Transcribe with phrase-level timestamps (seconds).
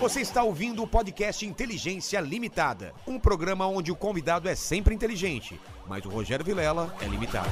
[0.00, 5.60] Você está ouvindo o podcast Inteligência Limitada, um programa onde o convidado é sempre inteligente,
[5.86, 7.50] mas o Rogério Vilela é limitado.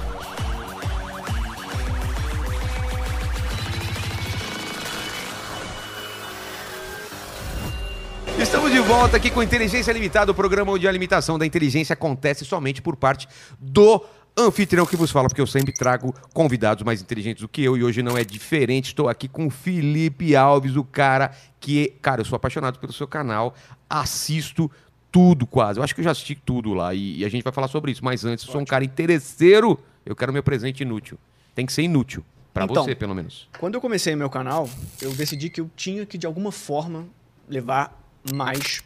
[8.41, 12.47] Estamos de volta aqui com Inteligência Limitada, o programa onde a limitação da inteligência acontece
[12.47, 13.29] somente por parte
[13.61, 14.03] do
[14.47, 17.83] anfitrião que vos fala, porque eu sempre trago convidados mais inteligentes do que eu e
[17.85, 18.87] hoje não é diferente.
[18.87, 23.07] Estou aqui com o Felipe Alves, o cara que, cara, eu sou apaixonado pelo seu
[23.07, 23.55] canal,
[23.89, 24.71] assisto
[25.11, 25.79] tudo quase.
[25.79, 27.91] Eu acho que eu já assisti tudo lá e, e a gente vai falar sobre
[27.93, 31.19] isso, mas antes, eu sou um cara interesseiro, eu quero meu presente inútil.
[31.55, 32.25] Tem que ser inútil.
[32.55, 33.49] Pra Então, você, pelo menos.
[33.59, 34.69] Quando eu comecei meu canal,
[35.01, 37.07] eu decidi que eu tinha que, de alguma forma,
[37.49, 38.01] levar
[38.35, 38.83] mais.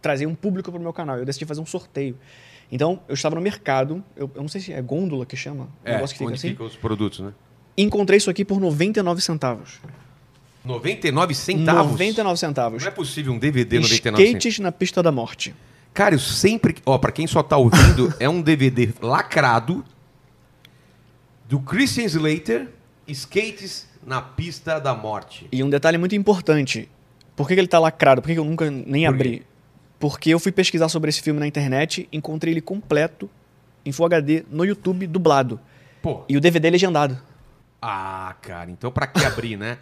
[0.00, 1.18] trazer um público para o meu canal.
[1.18, 2.16] Eu decidi fazer um sorteio.
[2.70, 5.94] Então, eu estava no mercado, eu, eu não sei se é gôndola que chama, É,
[5.94, 6.48] negócio que fica onde assim.
[6.50, 7.32] ficam os produtos, né?
[7.76, 9.80] Encontrei isso aqui por 99 centavos.
[10.64, 11.92] 99 centavos?
[11.92, 12.82] 99 centavos.
[12.82, 14.26] Não é possível um DVD 99 centavos.
[14.28, 15.54] Skates na pista da morte.
[15.94, 16.76] Cara, eu sempre.
[16.84, 19.84] Ó, pra quem só tá ouvindo, é um DVD lacrado
[21.48, 22.68] do Christian Slater,
[23.06, 25.46] Skates na Pista da Morte.
[25.50, 26.88] E um detalhe muito importante.
[27.34, 28.20] Por que, que ele tá lacrado?
[28.20, 29.42] Por que, que eu nunca nem Por abri?
[29.98, 33.28] Porque eu fui pesquisar sobre esse filme na internet, encontrei ele completo,
[33.84, 35.58] em Full HD, no YouTube, dublado.
[36.02, 36.22] Pô.
[36.28, 37.18] E o DVD legendado.
[37.82, 39.78] Ah, cara, então pra que abrir, né?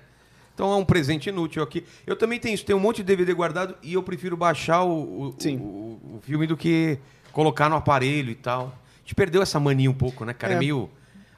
[0.55, 1.85] Então é um presente inútil aqui.
[2.07, 4.91] Eu também tenho isso, tenho um monte de DVD guardado e eu prefiro baixar o,
[4.91, 6.99] o, o- o filme do que
[7.33, 8.69] colocar no aparelho e tal.
[8.97, 10.55] A gente perdeu essa mania um pouco, né, cara?
[10.55, 10.59] É, É.
[10.59, 10.89] meio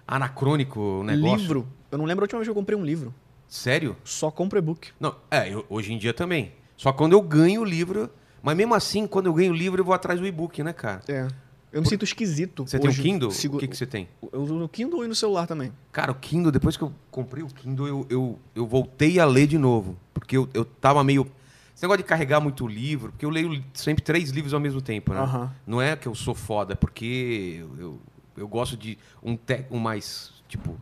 [0.07, 1.37] anacrônico o negócio.
[1.39, 1.69] Livro.
[1.91, 3.13] Eu não lembro a última vez que eu comprei um livro.
[3.49, 3.97] Sério?
[4.05, 4.89] Só compro e-book.
[5.01, 6.53] Não, é, eu- hoje em dia também.
[6.77, 8.09] Só quando eu ganho o livro.
[8.43, 11.03] Mas mesmo assim, quando eu ganho o livro, eu vou atrás do e-book, né, cara?
[11.09, 11.29] É.
[11.73, 12.67] Eu me sinto esquisito.
[12.67, 13.31] Você tem um hoje, Kindle?
[13.31, 14.09] O que, que você tem?
[14.33, 15.71] Eu uso no Kindle e no celular também.
[15.93, 19.47] Cara, o Kindle, depois que eu comprei o Kindle, eu, eu, eu voltei a ler
[19.47, 19.97] de novo.
[20.15, 21.31] Porque eu, eu tava meio.
[21.75, 25.13] Esse negócio de carregar muito livro, porque eu leio sempre três livros ao mesmo tempo,
[25.13, 25.21] né?
[25.67, 28.01] Não é que eu sou foda, é porque eu, eu,
[28.39, 30.77] eu gosto de um, te, um mais, tipo,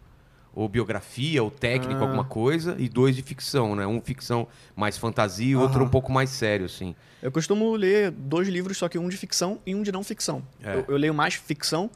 [0.57, 2.05] ou biografia, ou técnico, Ah.
[2.05, 3.87] alguma coisa, e dois de ficção, né?
[3.87, 6.95] Um ficção mais fantasia e outro um pouco mais sério, assim.
[7.23, 10.43] Eu costumo ler dois livros, só que um de ficção e um de não ficção.
[10.63, 10.77] É.
[10.77, 11.91] Eu, eu leio mais ficção,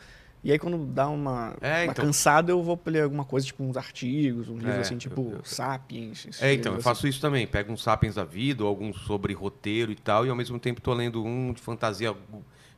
[0.44, 2.04] e aí quando dá uma, É, uma então.
[2.04, 5.32] cansada, eu vou ler alguma coisa, tipo uns artigos, uns livros É, assim, tipo eu-
[5.38, 6.26] eu- Sapiens.
[6.42, 7.46] É, então, eu livros faço isso também.
[7.46, 10.82] Pego uns Sapiens da vida, ou alguns sobre roteiro e tal, e ao mesmo tempo
[10.82, 12.14] tô lendo um de fantasia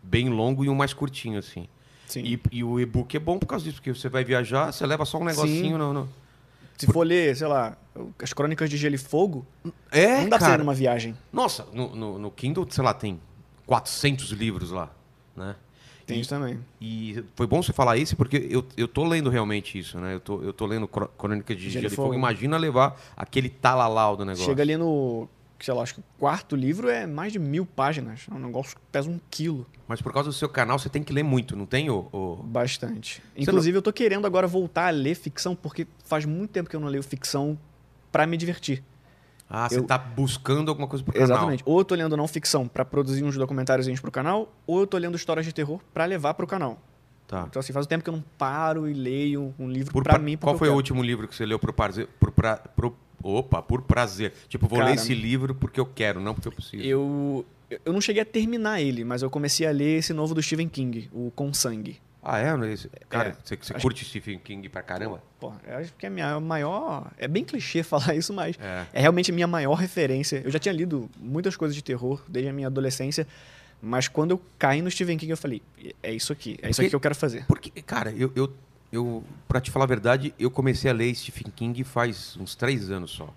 [0.00, 1.66] bem longo e um mais curtinho, assim.
[2.20, 5.04] E, e o e-book é bom por causa disso, porque você vai viajar, você leva
[5.04, 5.78] só um negocinho.
[5.78, 6.08] Não, não.
[6.76, 7.76] Se for ler, sei lá,
[8.20, 9.46] as crônicas de Gelo e Fogo,
[9.90, 10.52] É, não dá pra cara.
[10.52, 11.16] ser numa viagem.
[11.32, 13.20] Nossa, no, no, no Kindle, sei lá, tem
[13.66, 14.90] 400 livros lá,
[15.36, 15.54] né?
[16.04, 16.58] Tem E- isso também.
[16.80, 20.14] E foi bom você falar isso, porque eu, eu tô lendo realmente isso, né?
[20.14, 22.14] Eu tô, eu tô lendo Cro- Crônica de Gelo e Fogo.
[22.14, 24.44] Imagina levar aquele talalau do negócio.
[24.46, 25.28] Chega ali no,
[25.64, 28.26] sei lá, acho que o quarto livro é mais de mil páginas.
[28.30, 29.66] É um negócio que pesa um quilo.
[29.86, 32.36] Mas por causa do seu canal, você tem que ler muito, não tem, ô, ô-
[32.42, 33.22] Bastante.
[33.34, 36.76] Você Inclusive, eu tô querendo agora voltar a ler ficção, porque faz muito tempo que
[36.76, 37.58] eu não leio ficção
[38.10, 38.82] pra me divertir.
[39.48, 41.26] Ah, você Eu- tá buscando alguma coisa pro canal.
[41.28, 41.62] Exatamente.
[41.66, 44.96] Ou eu tô lendo não ficção pra produzir uns documentários pro canal, ou eu tô
[44.96, 46.78] lendo histórias de terror pra levar pro canal.
[47.26, 47.46] Tá.
[47.48, 50.36] Então, assim, faz um tempo que eu não paro e leio um livro pra- mim.
[50.36, 52.06] qual foi o último livro que você leu por prazer?
[52.20, 54.33] Por pra- pro- opa, por prazer.
[54.49, 56.83] Tipo, vou ler Cara, esse livro porque eu quero, não porque eu preciso.
[56.83, 57.44] Eu,
[57.84, 60.69] eu não cheguei a terminar ele, mas eu comecei a ler esse novo do Stephen
[60.69, 62.00] King, o Com Sangue.
[62.25, 62.44] Ah, é?
[62.47, 62.77] É?
[63.09, 63.37] Cara, É.
[63.43, 65.21] você, você curte Stephen King pra caramba?
[65.41, 67.10] Pô, eu acho que é a minha maior.
[67.19, 68.87] É bem clichê falar isso, mas É.
[68.93, 70.41] é realmente a minha maior referência.
[70.44, 73.27] Eu já tinha lido muitas coisas de terror desde a minha adolescência,
[73.81, 75.60] mas quando eu caí no Stephen King, eu falei:
[76.00, 77.44] é isso aqui, é isso Porque- aqui que eu quero fazer.
[77.47, 78.53] Porque, cara, eu, eu,
[78.92, 82.91] eu, pra te falar a verdade, eu comecei a ler Stephen King faz uns três
[82.91, 83.32] anos só.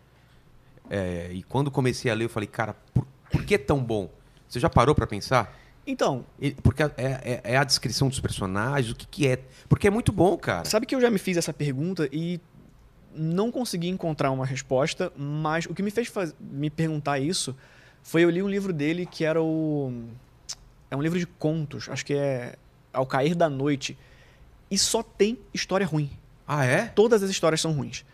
[0.90, 4.10] É, e quando comecei a ler, eu falei, cara, por, por que tão bom?
[4.48, 5.58] Você já parou pra pensar?
[5.88, 6.26] Então,
[6.64, 9.40] Porque é, é- é a descrição dos personagens, o que, que é.
[9.70, 10.66] Porque é muito bom, cara.
[10.66, 12.40] sabe que eu já me fiz essa pergunta e
[13.16, 17.56] não consegui encontrar uma resposta, mas o que me fez faz- me perguntar isso
[18.04, 20.04] foi eu li um livro dele que era o.
[20.92, 22.56] É um livro de contos, acho que é
[22.92, 23.98] Ao Cair da Noite.
[24.70, 26.10] E só tem história ruim.
[26.48, 26.86] Ah, é?
[26.88, 28.06] Todas as histórias são ruins.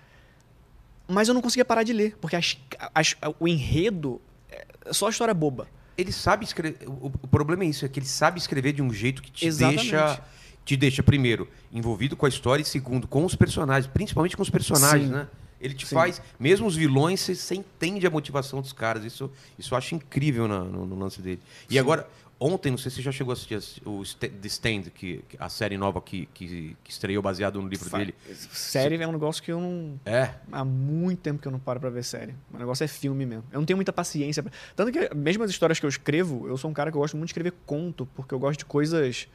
[1.07, 2.57] Mas eu não conseguia parar de ler, porque as-
[2.95, 5.67] as- o enredo é só história boba.
[5.97, 6.87] Ele sabe escrever.
[6.87, 9.45] O, o problema é isso, é que ele sabe escrever de um jeito que te
[9.45, 9.81] Exatamente.
[9.91, 10.21] deixa.
[10.63, 14.49] Te deixa, primeiro, envolvido com a história e, segundo, com os personagens, principalmente com os
[14.49, 15.13] personagens, Sim.
[15.13, 15.27] né?
[15.59, 15.95] Ele te Sim.
[15.95, 19.03] faz, mesmo os vilões, você, você entende a motivação dos caras.
[19.03, 21.41] Isso, isso eu acho incrível na- no, no lance dele.
[21.67, 21.79] E Sim.
[21.79, 22.07] agora,
[22.41, 25.77] ontem, não sei se você já chegou a assistir o The Stand, que, a série
[25.77, 28.15] nova que, que, que estreou baseado no livro Fa- dele.
[28.51, 29.99] Série é um negócio que eu não.
[30.03, 30.33] É.
[30.51, 32.33] Há muito tempo que eu não paro pra ver série.
[32.51, 33.43] O negócio é filme mesmo.
[33.51, 34.41] Eu não tenho muita paciência.
[34.41, 34.51] Pra...
[34.75, 37.15] Tanto que, mesmo as histórias que eu escrevo, eu sou um cara que eu gosto
[37.15, 39.27] muito de escrever conto, porque eu gosto de coisas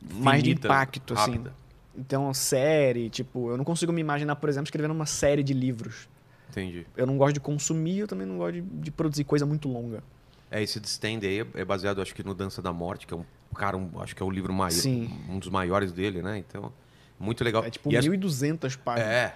[0.00, 1.32] mais de Finita, impacto, assim.
[1.32, 1.54] rápida.
[1.96, 6.08] Então, série, tipo, eu não consigo me imaginar, por exemplo, escrevendo uma série de livros.
[6.48, 6.86] Entendi.
[6.96, 10.02] Eu não gosto de consumir, eu também não gosto de, de produzir coisa muito longa.
[10.50, 13.16] É, esse The Stand aí é baseado, acho que, no Dança da Morte, que é
[13.16, 13.24] um
[13.54, 15.10] cara, um- acho que é o livro maior, Sim.
[15.28, 16.38] um dos maiores dele, né?
[16.38, 16.72] Então,
[17.18, 17.64] muito legal.
[17.64, 19.08] É tipo E as- 1.200 páginas.
[19.10, 19.34] É.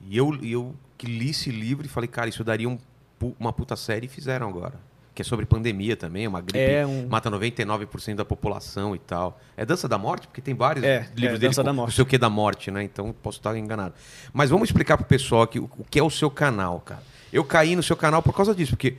[0.00, 2.78] E eu, eu que li esse livro e falei, cara, isso daria um
[3.40, 4.74] uma puta série e fizeram agora.
[5.14, 9.40] Que é sobre pandemia também, uma gripe É um- mata 99% da população e tal.
[9.56, 10.26] É Dança da Morte?
[10.26, 12.28] Porque tem vários É, livros é, dele Dança com da não sei o que da
[12.28, 12.82] morte, né?
[12.82, 13.94] Então posso estar enganado.
[14.34, 17.02] Mas vamos explicar pro pessoal aqui o, o que é o seu canal, cara.
[17.32, 18.96] Eu caí no seu canal por causa disso, porque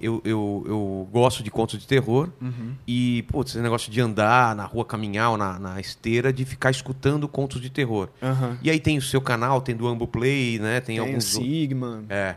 [0.00, 2.74] eu, eu, eu gosto de contos de terror Uhum.
[2.86, 6.70] e, putz, esse negócio de andar na rua, caminhar ou na, na esteira, de ficar
[6.70, 8.08] escutando contos de terror.
[8.22, 8.58] Aham.
[8.62, 10.80] E aí tem o seu canal, tem do Ambo Play, né?
[10.80, 11.24] Tem, Tem alguns.
[11.24, 12.04] Sigma.
[12.08, 12.36] É.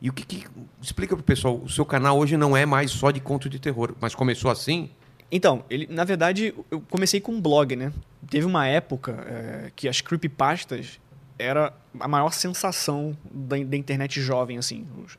[0.00, 0.44] E o que, que.
[0.80, 3.94] Explica pro pessoal, o seu canal hoje não é mais só de conto de terror,
[4.00, 4.90] mas começou assim?
[5.30, 7.92] Então, ele, na verdade, eu comecei com um blog, né?
[8.28, 10.98] Teve uma época é, que as creepypastas
[11.38, 14.86] era a maior sensação da, da internet jovem, assim.
[15.04, 15.16] Os-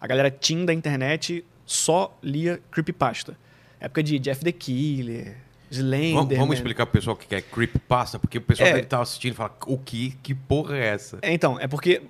[0.00, 3.36] a- galera teen da internet só lia creepypasta.
[3.78, 5.36] Época de Jeff the Killer,
[5.70, 6.14] Slender.
[6.14, 8.72] Vamos, vamos explicar pro pessoal o que é creepypasta, porque o pessoal É.
[8.72, 10.16] deve estar assistindo e fala, o que?
[10.22, 11.18] Que porra é essa?
[11.22, 12.02] É, então, é porque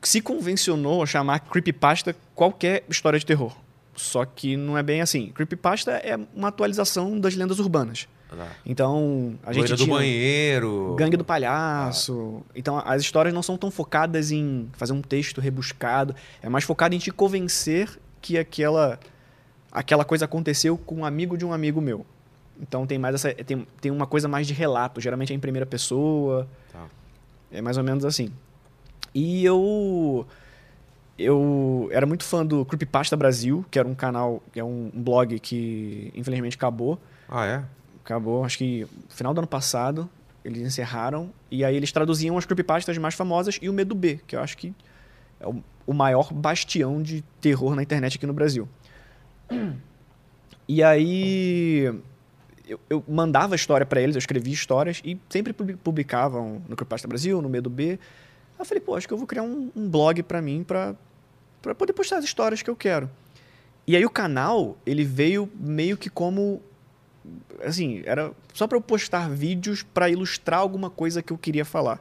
[0.00, 3.56] se convencionou chamar creepypasta qualquer história de terror.
[3.94, 5.30] Só que não é bem assim.
[5.32, 8.08] Creepypasta é uma atualização das lendas urbanas.
[8.64, 10.94] Então, a gente Loira do tinha banheiro.
[10.98, 12.42] Gangue do Palhaço.
[12.54, 16.14] Então, as histórias não são tão focadas em fazer um texto rebuscado.
[16.42, 17.88] É mais focado em te convencer
[18.20, 18.98] que aquela,
[19.70, 22.06] aquela coisa aconteceu com um amigo de um amigo meu.
[22.60, 25.00] Então, tem mais essa tem, tem uma coisa mais de relato.
[25.00, 26.48] Geralmente é em primeira pessoa.
[26.72, 26.86] Tá.
[27.50, 28.30] É mais ou menos assim.
[29.14, 30.26] E eu
[31.18, 35.02] eu era muito fã do Creepypasta Brasil, que era um canal, que é um um
[35.02, 36.98] blog que infelizmente acabou.
[37.28, 37.64] Ah, é?
[38.04, 40.08] Acabou, acho que final do ano passado,
[40.44, 41.30] eles encerraram.
[41.50, 44.56] E aí eles traduziam as creepypastas mais famosas e o Medo B, que eu acho
[44.56, 44.74] que
[45.40, 48.68] é o, o maior bastião de terror na internet aqui no Brasil.
[50.66, 51.84] E aí
[52.66, 57.06] eu, eu mandava história pra eles, eu escrevia histórias e sempre publi- publicavam no Creepypasta
[57.06, 57.92] Brasil, no Medo B.
[57.92, 57.98] Aí
[58.60, 60.94] eu falei, pô, acho que eu vou criar um, um blog pra mim pra
[61.76, 63.10] poder postar as histórias que eu quero.
[63.86, 66.62] E aí o canal, ele veio meio que como
[67.64, 72.00] assim, era só para eu postar vídeos para ilustrar alguma coisa que eu queria falar.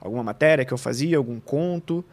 [0.00, 2.04] Alguma matéria que eu fazia, algum conto.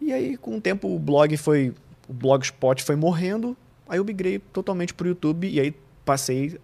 [0.00, 1.74] E aí, com o tempo, o blog foi.
[2.08, 3.56] O blogspot foi morrendo.
[3.88, 5.74] Aí eu migrei totalmente pro YouTube e aí
[6.04, 6.58] passei,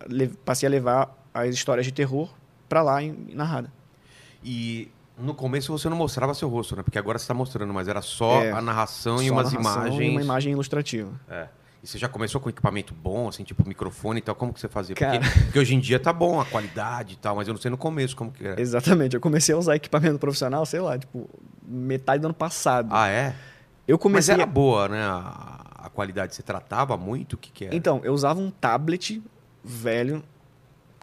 [0.44, 2.28] passei a levar as histórias de terror
[2.69, 3.72] para lá em, narrada.
[4.44, 6.82] E no começo você não mostrava seu rosto, né?
[6.82, 9.87] Porque agora você tá mostrando, mas era só É, a narração e Só umas narração
[9.87, 10.08] imagens.
[10.08, 11.10] E uma imagem ilustrativa.
[11.28, 11.49] É.
[11.82, 14.37] E você já começou com equipamento bom, assim, tipo microfone e tal?
[14.37, 14.94] Como que você fazia?
[14.94, 15.19] Cara.
[15.20, 17.70] Porque, porque hoje em dia tá bom a qualidade e tal, mas eu não sei
[17.73, 18.61] no começo como que era.
[18.61, 19.14] Exatamente.
[19.17, 21.29] Eu comecei a usar equipamento profissional, sei lá, tipo,
[21.67, 22.88] metade do ano passado.
[22.93, 23.34] Ah, é?
[23.87, 24.46] eu Mas comecei era a...
[24.46, 25.02] boa, né?
[25.02, 26.34] A, a qualidade.
[26.34, 27.32] Você tratava muito?
[27.34, 27.75] O que que era?
[27.75, 29.20] Então, eu usava um tablet
[29.64, 30.23] velho,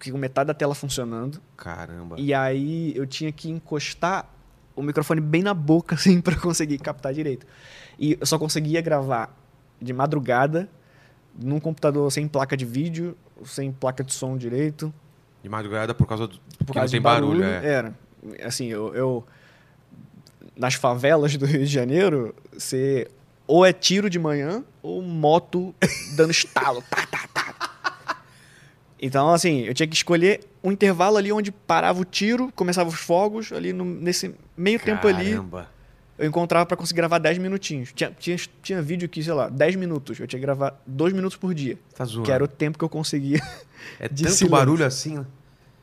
[0.01, 2.15] que com metade da tela funcionando, Caramba.
[2.17, 4.29] e aí eu tinha que encostar
[4.75, 7.45] o microfone bem na boca, assim, pra conseguir captar direito.
[7.97, 9.35] E eu só conseguia gravar
[9.81, 10.69] de madrugada,
[11.41, 14.93] num computador sem placa de vídeo, sem placa de som direito,
[15.41, 16.33] De madrugada por causa do.
[16.37, 17.65] por Porque causa não tem barulho, barulho.
[17.65, 17.67] é.
[17.67, 17.93] Era.
[18.43, 19.25] Assim, eu, eu-
[20.55, 23.07] Nas favelas do Rio de Janeiro, você
[23.47, 25.73] ou é tiro de manhã ou moto
[26.17, 26.83] dando estalo.
[26.89, 27.55] Tá, tá, tá.
[29.01, 32.99] Então, assim, eu tinha que escolher um intervalo ali onde parava o tiro, começava os
[32.99, 35.69] fogos, ali no- nesse meio tempo ali, Caramba.
[36.19, 37.91] Eu encontrava pra conseguir gravar 10 minutinhos.
[37.93, 40.19] Tinha, tinha, tinha vídeo que, sei lá, 10 minutos.
[40.19, 41.77] Eu tinha que gravar 2 minutos por dia.
[41.95, 42.25] Tá zoando.
[42.25, 43.39] Que era o tempo que eu conseguia.
[43.97, 44.49] É tanto silêncio.
[44.49, 45.17] barulho assim.
[45.19, 45.25] né?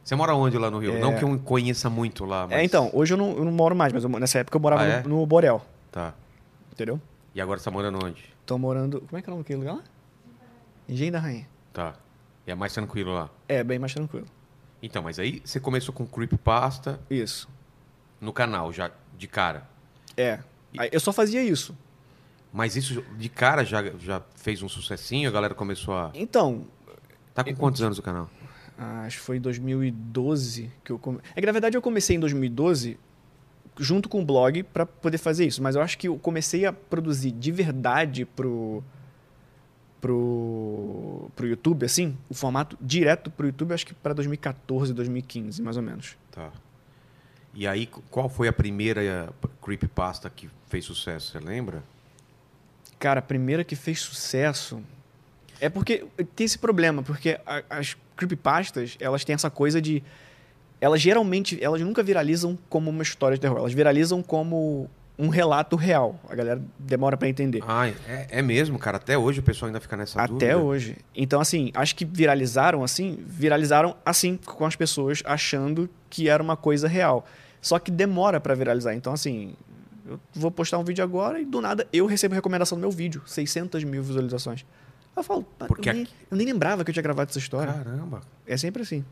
[0.05, 0.97] Você mora onde lá no Rio?
[0.97, 1.01] É.
[1.01, 2.59] Não que eu conheça muito lá, mas...
[2.59, 4.83] É, então, hoje eu não, eu não moro mais, mas eu- nessa época eu morava
[4.83, 5.03] Ah, é?
[5.03, 6.13] no, no Borel, Tá.
[6.71, 7.01] entendeu?
[7.35, 8.23] E agora você tá morando onde?
[8.45, 9.01] Tô morando.
[9.01, 9.83] Como é que é o nome daquele lugar lá?
[10.89, 11.49] Engenho da Rainha.
[11.73, 11.95] Tá.
[12.47, 13.31] E é mais tranquilo lá.
[13.49, 14.27] É, bem mais tranquilo.
[14.83, 17.49] Então, mas aí você começou com creepypasta Isso.
[18.21, 19.67] no canal, já de cara.
[20.17, 20.41] É.
[20.93, 21.77] Eu só fazia isso.
[22.53, 26.11] Mas isso de cara já, já fez um sucessinho, a galera começou a...
[26.15, 26.67] Então,
[27.35, 28.31] Tá com quantos anos o canal?
[28.79, 31.31] ah, acho que foi em 2012 que eu comecei.
[31.35, 32.99] É que na verdade eu comecei em 2012
[33.79, 36.73] junto com o blog pra poder fazer isso, mas eu acho que eu comecei a
[36.73, 38.83] produzir de verdade pro
[40.01, 45.77] pro, pro YouTube, assim, o formato direto pro YouTube, acho que para 2014, 2015, mais
[45.77, 46.17] ou menos.
[46.31, 46.53] Tá.
[47.59, 49.29] E aí, qual foi a primeira eh,
[49.63, 51.33] creepypasta que fez sucesso?
[51.33, 51.83] Você lembra?
[52.99, 54.83] Cara, a primeira que fez sucesso.
[55.59, 60.03] É porque tem esse problema, porque as creepypastas, elas têm essa coisa de.
[60.79, 65.77] Elas geralmente, elas nunca viralizam como uma história de terror, elas viralizam como um relato
[65.77, 66.21] real.
[66.29, 67.63] A galera demora pra entender.
[67.67, 68.99] Ah, é, é mesmo, cara.
[68.99, 70.59] Até hoje o pessoal ainda fica nessa Até dúvida.
[70.59, 70.97] hoje.
[71.15, 76.55] Então, assim, acho que viralizaram assim, viralizaram assim com as pessoas achando que era uma
[76.55, 77.25] coisa real.
[77.61, 78.95] Só que demora pra viralizar.
[78.95, 79.55] Então, assim,
[80.09, 83.23] eu vou postar um vídeo agora e do nada eu recebo recomendação do meu vídeo,
[83.27, 84.65] 600 mil visualizações.
[85.17, 87.73] Eu falo, "Pá, Porque eu, nem, eu nem lembrava que eu tinha gravado essa história.
[87.73, 88.21] Caramba.
[88.47, 89.05] É sempre assim.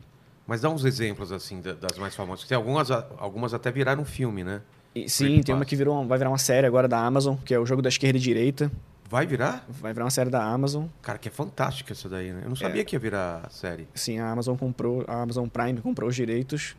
[0.47, 2.45] Mas dá uns exemplos, assim, da- das mais famosas.
[2.47, 4.61] Tem algumas, algumas até viraram filme, né?
[4.93, 7.59] E, sim, tem uma que virou, vai virar uma série agora da Amazon, que é
[7.59, 8.71] o jogo da esquerda e direita.
[9.09, 9.65] Vai virar?
[9.67, 10.85] Vai virar uma série da Amazon.
[11.01, 12.41] Cara, que é fantástica essa daí, né?
[12.41, 12.49] Eu É.
[12.49, 13.87] não sabia que ia virar série.
[13.93, 16.75] Sim, a Amazon comprou, a Amazon Prime comprou os direitos.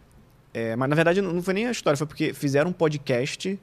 [0.58, 3.60] É, mas na verdade não foi nem a história, foi porque fizeram um podcast,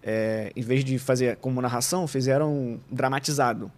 [0.00, 3.68] é, em vez de fazer como narração, fizeram dramatizado.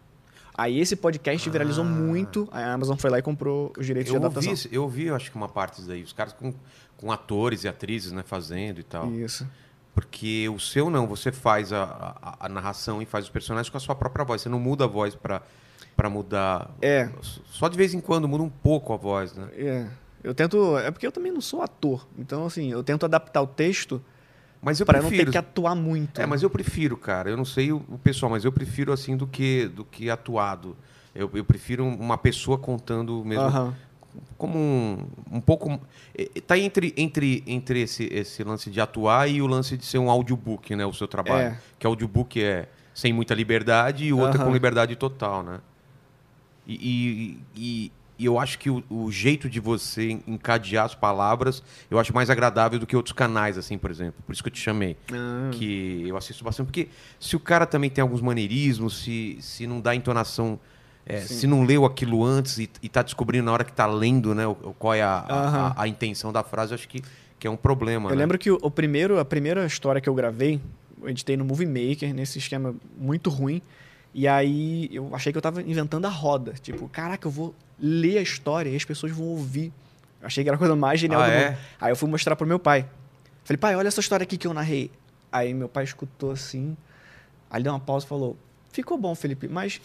[0.57, 1.89] Aí esse podcast viralizou Ah.
[1.89, 4.71] muito, a Amazon foi lá e comprou os direitos Eu de adaptação.
[4.71, 6.03] eu ouvi, eu acho que uma parte daí.
[6.03, 6.53] Os caras com,
[6.99, 8.23] com atores e atrizes, né?
[8.23, 9.11] Fazendo e tal.
[9.13, 9.49] Isso.
[9.95, 11.83] Porque o seu não, você faz a,
[12.23, 14.43] a, a narração e faz os personagens com a sua própria voz.
[14.43, 16.71] Você não muda a voz pra mudar.
[16.83, 17.09] É.
[17.47, 19.49] Só de vez em quando muda um pouco a voz, né?
[19.57, 19.87] É.
[20.25, 20.77] Eu tento.
[20.79, 22.09] É porque eu também não sou ator.
[22.19, 24.03] Então, assim, eu tento adaptar o texto
[24.63, 25.27] Mas eu para não prefiro.
[25.27, 26.19] ter que atuar muito.
[26.21, 27.29] É, mas eu prefiro, cara.
[27.29, 30.75] Eu não sei o, o pessoal, mas eu prefiro assim do que do que atuado.
[31.15, 33.75] Eu, eu prefiro uma pessoa contando mesmo Aham.
[34.39, 35.79] como um, um pouco
[36.17, 39.85] eh, eh, tá entre entre entre esse esse lance de atuar e o lance de
[39.85, 41.49] ser um audiobook, né, o seu trabalho.
[41.49, 41.59] É.
[41.79, 45.61] Que audiobook é sem muita liberdade e o outro é com liberdade total, né?
[46.67, 47.93] E, e, e-
[48.25, 52.31] e eu acho que o, o jeito de você encadear as palavras, eu acho mais
[52.31, 54.15] agradável do que outros canais, assim, por exemplo.
[54.25, 56.89] Por isso que eu te chamei Ah, que eu assisto bastante, porque
[57.21, 60.59] se o cara também tem alguns maneirismos, se, se não dá entonação,
[61.05, 64.35] é, se não leu aquilo antes e, e tá descobrindo na hora que tá lendo,
[64.35, 64.45] né,
[64.79, 67.03] qual é a, a- a intenção da frase, eu acho que,
[67.39, 68.09] que é um problema.
[68.09, 68.23] Eu né?
[68.23, 70.59] lembro que o, o primeiro, a primeira história que eu gravei,
[71.03, 73.61] eu editei no Movie Maker, nesse esquema muito ruim.
[74.15, 76.53] E aí eu achei que eu tava inventando a roda.
[76.63, 79.73] Tipo, caraca, eu vou ler a história e as pessoas vão ouvir.
[80.21, 81.49] Eu achei que era a coisa mais genial Ah, do é?
[81.51, 81.59] mundo.
[81.81, 82.89] Aí eu fui mostrar pro meu pai.
[83.45, 84.91] Falei, pai, olha essa história aqui que eu narrei.
[85.33, 86.77] Aí meu pai escutou assim.
[87.51, 88.37] Aí deu uma pausa e falou:
[88.73, 89.81] Ficou bom, Felipe, mas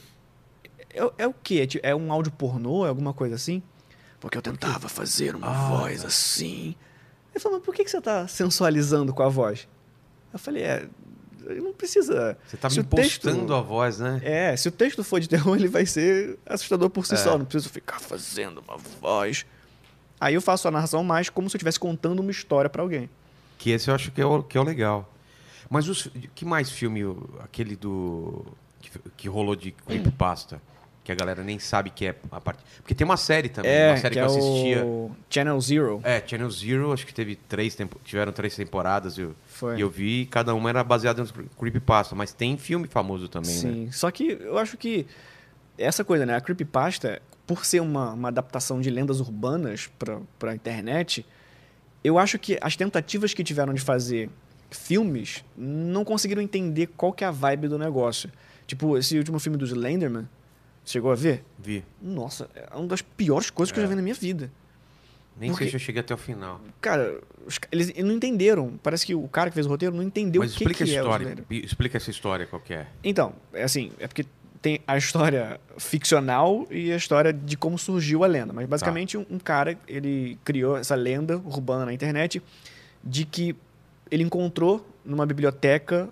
[0.94, 1.68] é, é o quê?
[1.82, 2.86] É um áudio pornô?
[2.86, 3.62] É alguma coisa assim?
[4.20, 6.76] Porque eu tentava fazer uma Ah, voz assim.
[7.32, 9.68] Ele falou, mas por que que você tá sensualizando com a voz?
[10.34, 10.88] Eu falei, é.
[11.62, 12.38] Não precisa.
[12.48, 14.20] Você tá se me o texto- a voz, né?
[14.24, 17.18] É, se o texto for de terror, ele vai ser assustador por si É.
[17.18, 17.38] só.
[17.38, 19.46] Não preciso ficar fazendo uma voz.
[20.20, 23.10] Aí eu faço a narração mais como se eu estivesse contando uma história pra alguém.
[23.58, 25.14] Que esse eu acho que é o, que é o legal.
[25.70, 27.02] Mas os, que mais filme,
[27.42, 28.46] aquele do...
[28.82, 30.62] Que, que rolou de creepypasta?
[31.10, 32.64] Que a galera nem sabe que é a parte...
[32.78, 34.86] Porque tem uma série também, É, uma série que, que, eu é assistia...
[34.86, 36.02] o Channel Zero.
[36.04, 39.36] É, Channel Zero, acho que teve três tempo, tiveram três temporadas e eu,
[39.76, 41.26] e eu vi, cada uma era baseada em
[41.58, 43.60] creepypasta, mas tem filme famoso também, né?
[43.60, 45.08] Sim, só que eu acho que
[45.80, 46.36] essa coisa, né?
[46.36, 51.26] A creepypasta, por ser uma, uma adaptação de lendas urbanas pra, pra internet,
[52.04, 54.30] eu acho que as tentativas que tiveram de fazer
[54.70, 58.32] filmes não conseguiram entender qual que é a vibe do negócio.
[58.68, 60.30] Tipo, esse último filme do Slenderman,
[60.86, 61.44] chegou a ver?
[61.58, 61.84] Vi.
[62.02, 64.52] Nossa, é uma das piores coisas que eu já vi na minha vida.
[65.40, 66.60] Nem Porque- sei se eu cheguei até o final.
[66.82, 67.22] Cara,
[67.72, 68.78] eles, eles não entenderam.
[68.84, 70.92] Parece que o cara que fez o roteiro não entendeu mas o que, explica que
[70.92, 71.24] a é história.
[71.24, 71.66] Slenderman.
[71.66, 72.88] explica essa história qual é.
[73.04, 74.26] Então, é assim, é porque
[74.62, 78.52] tem a história ficcional e a história de como surgiu a lenda.
[78.52, 82.42] Mas basicamente um, um cara, ele criou essa lenda urbana na internet
[83.02, 83.56] de que
[84.12, 86.10] ele encontrou numa biblioteca,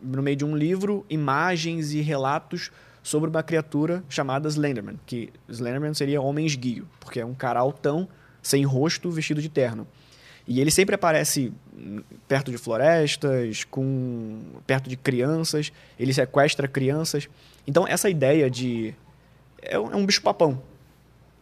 [0.00, 2.72] no meio de um livro, imagens e relatos
[3.02, 8.08] sobre uma criatura chamada Slenderman, que Slenderman seria homem esguio, porque é um cara altão,
[8.42, 9.86] sem rosto, vestido de terno.
[10.46, 11.52] E ele sempre aparece
[12.26, 17.28] perto de florestas, com perto de crianças, ele sequestra crianças.
[17.66, 18.94] Então essa ideia de
[19.60, 20.60] é um, é um bicho papão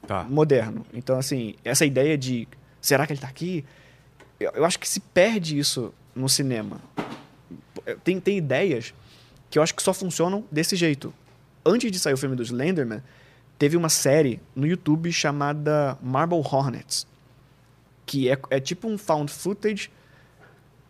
[0.06, 0.24] Tá.
[0.24, 0.84] moderno.
[0.92, 2.48] Então assim, essa ideia de
[2.80, 3.64] será que ele está aqui?
[4.38, 6.80] Eu, eu acho que se perde isso no cinema.
[8.02, 8.94] Tem, tem ideias
[9.48, 11.12] que eu acho que só funcionam desse jeito.
[11.64, 13.02] Antes de sair o filme do Slenderman,
[13.58, 17.06] teve uma série no YouTube chamada Marble Hornets,
[18.06, 19.90] que é, é tipo um found footage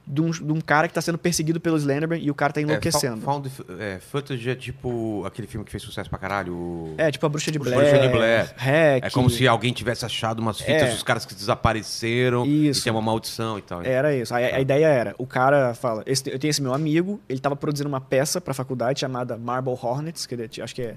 [0.07, 2.61] de um, de um cara que tá sendo perseguido pelo Slenderman e o cara tá
[2.61, 3.19] enlouquecendo.
[3.19, 6.53] É, found, é, footage é tipo aquele filme que fez sucesso pra caralho.
[6.55, 7.79] o- É, tipo a Bruxa de Blair.
[7.79, 8.53] Bruxa de Blair.
[8.57, 9.05] Hack.
[9.05, 10.91] É como se alguém tivesse achado umas fitas É.
[10.91, 12.81] dos caras que desapareceram Isso.
[12.81, 13.83] e tem uma maldição e tal.
[13.83, 14.35] Era isso.
[14.35, 17.55] A, a ideia era, o cara fala, esse- eu tenho esse meu amigo, ele tava
[17.55, 20.97] produzindo uma peça pra faculdade chamada Marble Hornets, que é- acho que é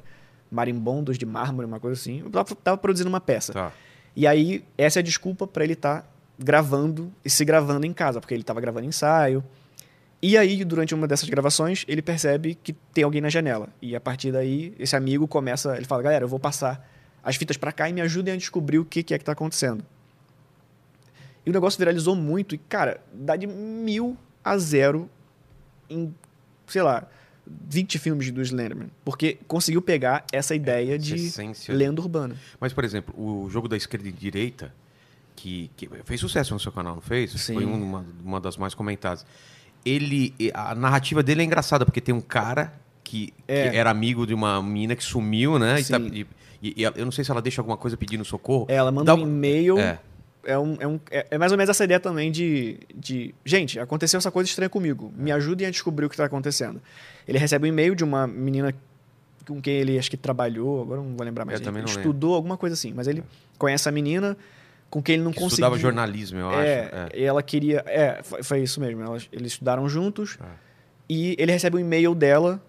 [0.52, 2.20] marimbondos de mármore, uma coisa assim.
[2.22, 3.54] Eu tava, tava produzindo uma peça.
[3.54, 3.72] Tá.
[4.16, 6.08] E aí, essa é a desculpa pra ele estar
[6.38, 9.44] gravando e se gravando em casa, porque ele tava gravando ensaio.
[10.22, 13.68] E aí, durante uma dessas gravações, ele percebe que tem alguém na janela.
[13.82, 16.90] E a partir daí, esse amigo começa, ele fala: "Galera, eu vou passar
[17.22, 19.34] as fitas pra cá e me ajudem a descobrir o que que é que tá
[19.34, 19.84] acontecendo".
[21.46, 25.10] E o negócio viralizou muito e, cara, dá de mil a zero
[25.90, 26.14] em,
[26.68, 27.06] sei lá,
[27.46, 28.90] 20 filmes do Slenderman.
[29.04, 31.74] Porque conseguiu pegar essa ideia Essa de essência.
[31.76, 32.38] lenda urbana.
[32.62, 34.74] Mas, por exemplo, o jogo da esquerda e direita,
[35.36, 37.32] que, que fez sucesso no seu canal, não fez?
[37.32, 37.54] Sim.
[37.56, 39.26] Foi uma, uma das mais comentadas.
[39.86, 42.74] Ele, a narrativa dele é engraçada, porque tem um cara
[43.04, 43.70] que, É.
[43.70, 45.82] que era amigo de uma mina que sumiu, né?
[45.82, 46.26] E, tá- e-
[46.62, 48.66] e- eu não sei se ela deixa alguma coisa pedindo socorro.
[48.70, 49.78] Ela manda Dá um e-mail.
[49.80, 50.00] É.
[50.46, 53.34] É, um, é, um- é- é mais ou menos essa ideia também de, de.
[53.46, 55.12] Gente, aconteceu essa coisa estranha comigo.
[55.18, 56.82] Me ajudem a descobrir o que está acontecendo.
[57.28, 58.74] Ele recebe um e-mail de uma menina
[59.48, 61.60] com quem ele acho que trabalhou, agora não vou lembrar mais.
[61.60, 63.24] Eu também ele não estudou alguma coisa assim, mas ele
[63.58, 64.38] conhece a menina
[64.94, 65.54] com quem ele não que conseguiu.
[65.56, 66.96] estudava jornalismo, eu é, acho.
[67.16, 67.20] É.
[67.20, 67.84] e ela queria.
[67.88, 69.02] É, foi, foi isso mesmo.
[69.02, 70.46] Elas, eles estudaram juntos É.
[71.10, 72.62] e ele recebe um e-mail dela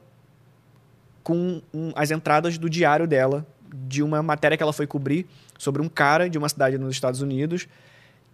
[1.22, 5.26] com um- as entradas do diário dela de uma matéria que ela foi cobrir
[5.58, 7.68] sobre um cara de uma cidade nos Estados Unidos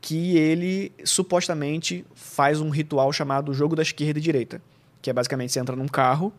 [0.01, 4.63] que ele supostamente faz um ritual chamado jogo da esquerda e direita,
[5.03, 6.33] que é basicamente você entra num carro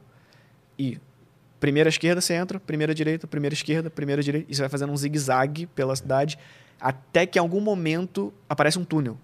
[0.79, 0.97] e
[1.61, 4.97] primeira esquerda você entra, primeira direita, primeira esquerda, primeira direita, e você vai fazendo um
[4.97, 6.37] zigue-zague pela cidade
[6.79, 9.15] até que em algum momento aparece um túnel.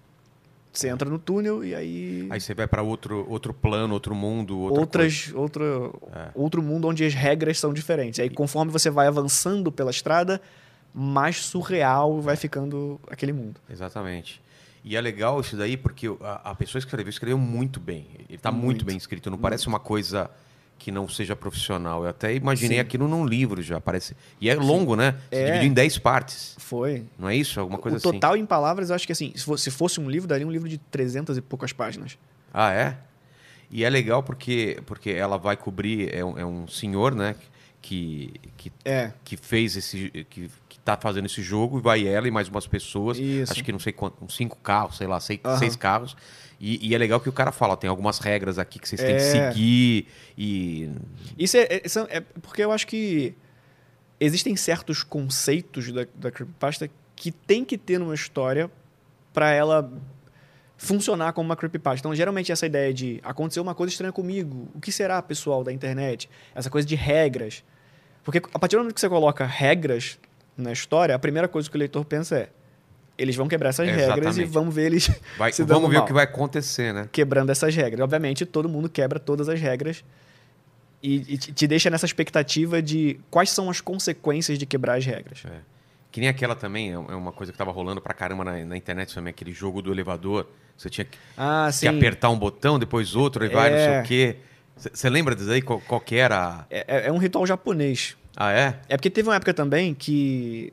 [0.72, 4.56] Você entra no túnel e aí, Aí você vai para outro, outro plano, outro mundo,
[4.60, 6.28] outra outras outro É.
[6.34, 8.20] outro mundo onde as regras são diferentes.
[8.20, 10.40] Aí conforme você vai avançando pela estrada,
[10.94, 13.58] mais surreal vai ficando aquele mundo.
[13.66, 13.72] coisa.
[13.72, 14.40] Exatamente.
[14.84, 18.06] E é legal isso daí porque a, a pessoa que escreveu, escreveu muito bem.
[18.14, 18.64] Ele está muito.
[18.64, 18.84] Muito.
[18.84, 19.28] bem escrito.
[19.28, 20.30] Não parece uma coisa
[20.78, 22.04] que não seja profissional.
[22.04, 22.80] Eu até imaginei Sim.
[22.80, 23.80] aquilo num livro já.
[23.80, 24.16] Parece...
[24.40, 25.16] E é longo, né?
[25.30, 25.46] Você É.
[25.52, 26.54] divide em 10 partes.
[26.58, 27.04] Foi.
[27.18, 27.58] Não é isso?
[27.58, 28.12] Alguma coisa o assim.
[28.12, 30.68] total em palavras, eu acho que assim, se fosse, se um livro, daria um livro
[30.68, 32.16] de 300 e poucas páginas.
[32.54, 32.96] Ah, é?
[33.70, 36.14] E é legal porque, porque ela vai cobrir.
[36.14, 37.34] É um, é um senhor, né?
[37.82, 39.12] Que, que, É.
[39.24, 40.10] que fez esse.
[40.30, 41.78] Que, que tá fazendo esse jogo.
[41.78, 43.18] E vai ela e mais umas pessoas.
[43.18, 43.52] Isso.
[43.52, 44.24] Acho que não sei quanto.
[44.24, 45.58] Uns cinco carros, sei lá, seis, Aham.
[45.58, 46.16] seis carros.
[46.60, 49.16] E, e é legal que o cara fala: tem algumas regras aqui que vocês têm
[49.16, 49.50] que É.
[49.50, 50.08] seguir.
[50.36, 50.90] E.
[51.38, 53.34] Isso é, é- é porque eu acho que
[54.20, 58.70] existem certos conceitos da, da creepypasta que tem que ter numa história
[59.32, 59.90] para ela
[60.76, 62.00] funcionar como uma creepypasta.
[62.00, 65.72] Então, geralmente essa ideia de aconteceu uma coisa estranha comigo, o que será, pessoal da
[65.72, 66.28] internet?
[66.54, 67.64] Essa coisa de regras.
[68.24, 70.18] Porque a partir do momento que você coloca regras
[70.56, 72.48] na história, a primeira coisa que o leitor pensa é
[73.18, 74.44] eles vão quebrar essas regras e Exatamente.
[74.50, 77.08] vamos ver eles Vai, se dando vamos ver mal o que vai acontecer, né?
[77.12, 78.00] quebrando essas regras.
[78.04, 80.04] Obviamente, todo mundo quebra todas as regras
[81.02, 85.42] e, e te deixa nessa expectativa de quais são as consequências de quebrar as regras.
[85.44, 85.58] É.
[86.10, 88.76] Que nem aquela também, é é uma coisa que tava rolando pra caramba na, na
[88.76, 90.46] internet também, aquele jogo do elevador.
[90.76, 94.00] Você tinha que, Ah, que apertar um botão, depois outro, e vai, não sei É.
[94.00, 94.36] o quê.
[94.76, 95.60] Você lembra disso aí?
[95.60, 96.64] Qual, qual que era?
[96.70, 98.16] É, é- é um ritual japonês.
[98.36, 98.78] Ah, é?
[98.88, 100.72] É porque teve uma época também que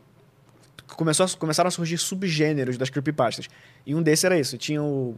[0.87, 3.47] começou a- começaram a surgir subgêneros das creepypastas.
[3.85, 4.57] E um desses era isso.
[4.57, 5.15] Tinha o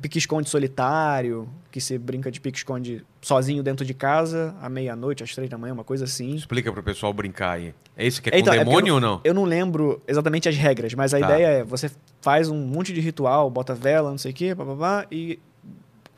[0.00, 5.50] pique-esconde solitário, que você brinca de pique-esconde sozinho dentro de casa, à meia-noite, às três
[5.50, 6.36] da manhã, uma coisa assim.
[6.36, 7.74] Explica pro pessoal brincar aí.
[7.96, 9.20] É isso que é com Então, é porque demônio eu ou não?
[9.24, 11.24] Eu não lembro exatamente as regras, mas a Tá.
[11.26, 15.04] ideia é você faz um monte de ritual, bota vela, não sei o quê, bababá,
[15.10, 15.38] e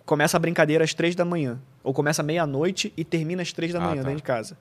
[0.04, 1.58] começa a brincadeira às três da manhã.
[1.82, 4.08] Ou começa meia-noite e termina às três da Ah, manhã tá.
[4.08, 4.58] dentro de casa.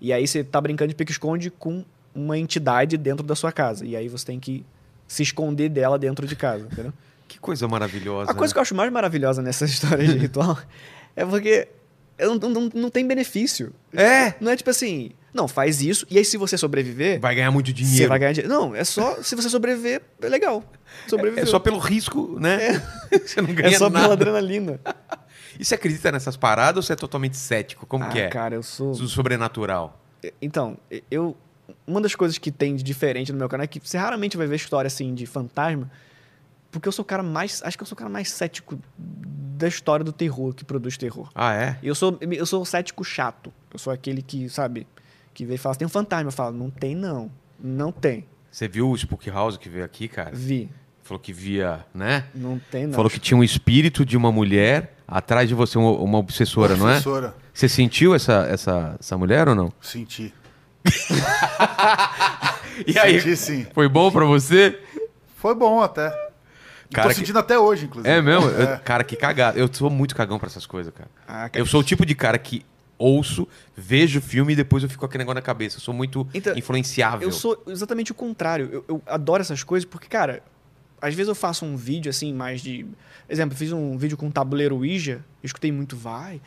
[0.00, 1.84] E aí você tá brincando de pique-esconde com
[2.14, 3.84] uma entidade dentro da sua casa.
[3.84, 4.64] E aí você tem que
[5.06, 6.92] se esconder dela dentro de casa, entendeu?
[7.28, 8.30] Que coisa maravilhosa.
[8.30, 10.58] A coisa que eu acho mais maravilhosa nessa história de ritual
[11.16, 11.66] é porque
[12.20, 13.72] não, não, não tem benefício.
[13.90, 14.34] É!
[14.38, 17.68] Não é tipo assim, não, faz isso, e aí se você sobreviver, Vai ganhar muito
[17.68, 18.08] você dinheiro.
[18.10, 18.52] vai ganhar dinheiro.
[18.52, 20.62] Não, é só se você sobreviver, é legal.
[21.08, 21.42] Sobreviveu.
[21.42, 22.82] É só pelo risco, né?
[23.10, 24.02] Você não ganha É só nada.
[24.02, 24.78] pela adrenalina.
[25.58, 27.86] E você acredita nessas paradas ou você é totalmente cético?
[27.86, 28.28] Como ah, que é?
[28.28, 28.92] cara, eu sou.
[28.92, 29.98] Do sobrenatural.
[30.40, 30.76] Então,
[31.10, 31.36] eu.
[31.86, 34.46] Uma das coisas que tem de diferente no meu canal é que você raramente vai
[34.46, 35.90] ver história assim de fantasma,
[36.70, 37.62] porque eu sou o cara mais.
[37.62, 41.30] Acho que eu sou o cara mais cético da história do terror, que produz terror.
[41.34, 41.78] Ah, é?
[41.82, 43.52] Eu sou, eu sou o cético chato.
[43.72, 44.86] Eu sou aquele que, sabe,
[45.34, 46.28] que vem e fala, tem um fantasma.
[46.28, 47.30] Eu falo, não tem não.
[47.62, 48.24] Não tem.
[48.50, 50.30] Você viu o Spook House que veio aqui, cara?
[50.34, 50.68] Vi.
[51.02, 52.24] falou que via, né?
[52.34, 52.94] Não tem, não.
[52.94, 56.88] Falou que tinha um espírito de uma mulher atrás de você, uma, uma obsessora, não
[56.88, 56.92] é?
[56.94, 59.72] Professora, Você sentiu essa, essa, essa mulher ou não?
[59.80, 60.32] senti.
[62.86, 63.66] E aí, Senti sim.
[63.74, 64.78] foi bom pra você?
[65.36, 66.08] Foi bom até.
[66.90, 68.12] E Cara, tô que- sentindo até hoje, inclusive.
[68.12, 68.48] É mesmo?
[68.50, 68.76] Eu- É.
[68.78, 69.58] cara, que cagado.
[69.58, 71.08] Eu sou muito cagão pra essas coisas, cara.
[71.26, 71.58] Ah, cara.
[71.58, 72.64] Eu sou o tipo de cara que
[72.98, 75.76] ouço, vejo o filme e depois eu fico com aquele negócio na cabeça.
[75.76, 77.28] Eu sou muito Então, influenciável.
[77.28, 78.68] Eu sou exatamente o contrário.
[78.72, 80.42] Eu, eu adoro essas coisas porque, cara,
[81.00, 82.86] às vezes eu faço um vídeo assim, mais de.
[83.28, 86.40] Exemplo, eu fiz um vídeo com um tabuleiro Ouija, eu escutei muito, vai,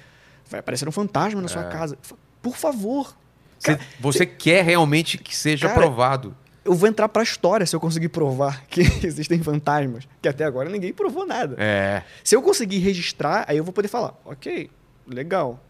[0.50, 1.70] vai aparecer um fantasma na sua É.
[1.70, 1.98] casa.
[2.10, 3.16] Eu Por favor.
[3.60, 6.36] Você, Cara, você quer realmente que seja Cara, provado.
[6.64, 10.08] Eu vou entrar pra história se eu conseguir provar que existem fantasmas.
[10.22, 11.56] Que até agora ninguém provou nada.
[11.60, 12.04] É.
[12.24, 14.70] Se eu conseguir registrar, aí eu vou poder falar, ok,
[15.08, 15.64] legal.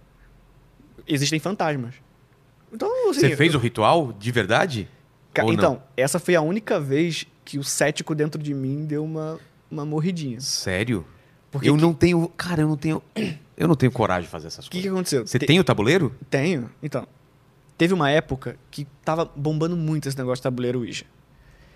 [1.07, 1.95] Existem fantasmas.
[2.73, 4.89] Então, assim, Você fez o ritual de verdade?
[5.33, 5.53] Ca- Ou não?
[5.55, 9.85] Então, essa foi a única vez que o cético dentro de mim deu uma, uma
[9.85, 10.39] morridinha.
[10.39, 11.05] Sério?
[11.51, 12.27] Porque eu que- não tenho.
[12.35, 13.01] Cara, eu não tenho.
[13.57, 14.91] Eu não tenho coragem de fazer essas O que, que coisas.
[14.97, 15.25] aconteceu?
[15.25, 16.13] Você Te- tem o tabuleiro?
[16.29, 16.69] Tenho.
[16.83, 17.07] Então,
[17.77, 21.05] teve uma época que tava bombando muito esse negócio de tabuleiro Ouija.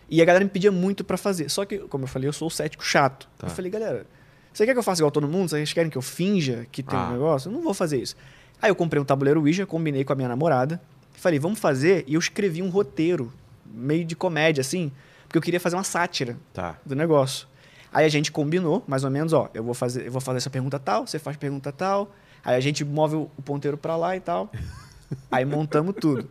[0.10, 1.50] E a galera me pedia muito pra fazer.
[1.50, 3.30] Só que, como eu falei, eu sou o cético chato.
[3.38, 3.48] Tá.
[3.48, 4.06] Eu falei, galera,
[4.52, 5.50] você quer que eu faça igual todo mundo?
[5.50, 7.10] Vocês querem que eu finja que tem Ah.
[7.10, 7.50] um negócio?
[7.50, 8.16] Eu não vou fazer isso.
[8.62, 10.82] Aí eu comprei um tabuleiro Ouija, combinei com a minha namorada.
[11.14, 12.04] Falei, vamos fazer.
[12.08, 13.32] E eu escrevi um roteiro,
[13.66, 14.92] meio de comédia, assim,
[15.28, 16.78] porque eu queria fazer uma sátira Tá.
[16.86, 17.48] do negócio.
[17.94, 20.50] Aí a gente combinou, mais ou menos, ó, eu vou fazer, eu vou fazer essa
[20.50, 22.12] pergunta tal, você faz pergunta tal.
[22.44, 24.52] Aí a gente move o o ponteiro pra lá e tal.
[25.32, 26.30] Aí montamos tudo.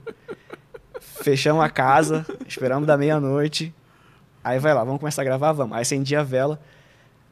[1.00, 3.74] Fechamos a casa, esperamos da meia-noite.
[4.42, 5.76] Aí vai lá, vamos começar a gravar, vamos.
[5.76, 6.60] Aí acendi a vela.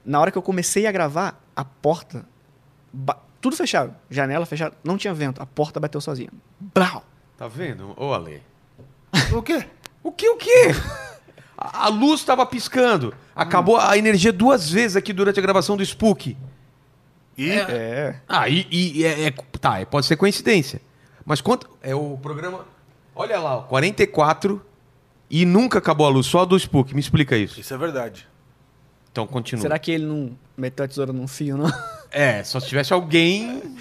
[0.04, 2.24] Na hora que eu comecei a gravar, a porta
[2.92, 6.30] ba- tudo fechado, janela fechada, não tinha vento, a porta bateu sozinha.
[6.60, 7.04] Brau.
[7.36, 7.94] Tá vendo?
[7.96, 8.42] Ô, Ale.
[9.32, 9.64] O quê?
[10.02, 10.72] O que, o quê?
[11.56, 13.14] A, a luz tava piscando.
[13.34, 16.36] Acabou a energia duas vezes aqui durante a gravação do Spook.
[17.36, 18.20] E É.
[18.28, 19.30] Ah, e, e- e é, é-
[19.60, 20.80] Tá, pode ser coincidência.
[21.26, 21.68] Mas quanto.
[21.82, 22.64] É o programa.
[23.14, 24.64] Olha lá, ó, 44
[25.28, 26.94] e nunca acabou a luz, só a do Spook.
[26.94, 27.58] Me explica isso.
[27.60, 28.26] isso é verdade.
[29.10, 29.62] Então continua.
[29.62, 31.66] Será que ele não meteu a tesoura num fio, não?
[32.10, 33.76] É, só se tivesse alguém.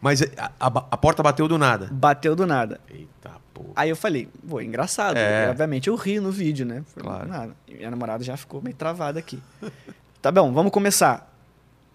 [0.00, 1.88] Mas a, a- a porta bateu do nada.
[1.92, 2.80] Bateu do nada.
[2.90, 3.68] Eita porra.
[3.76, 5.16] Aí eu falei, pô, engraçado.
[5.16, 5.48] É.
[5.48, 6.82] Obviamente eu ri no vídeo, né?
[6.86, 7.28] Foi Claro.
[7.28, 7.54] Nada.
[7.68, 9.40] E minha namorada já ficou meio travada aqui.
[10.20, 11.30] tá bom, vamos começar.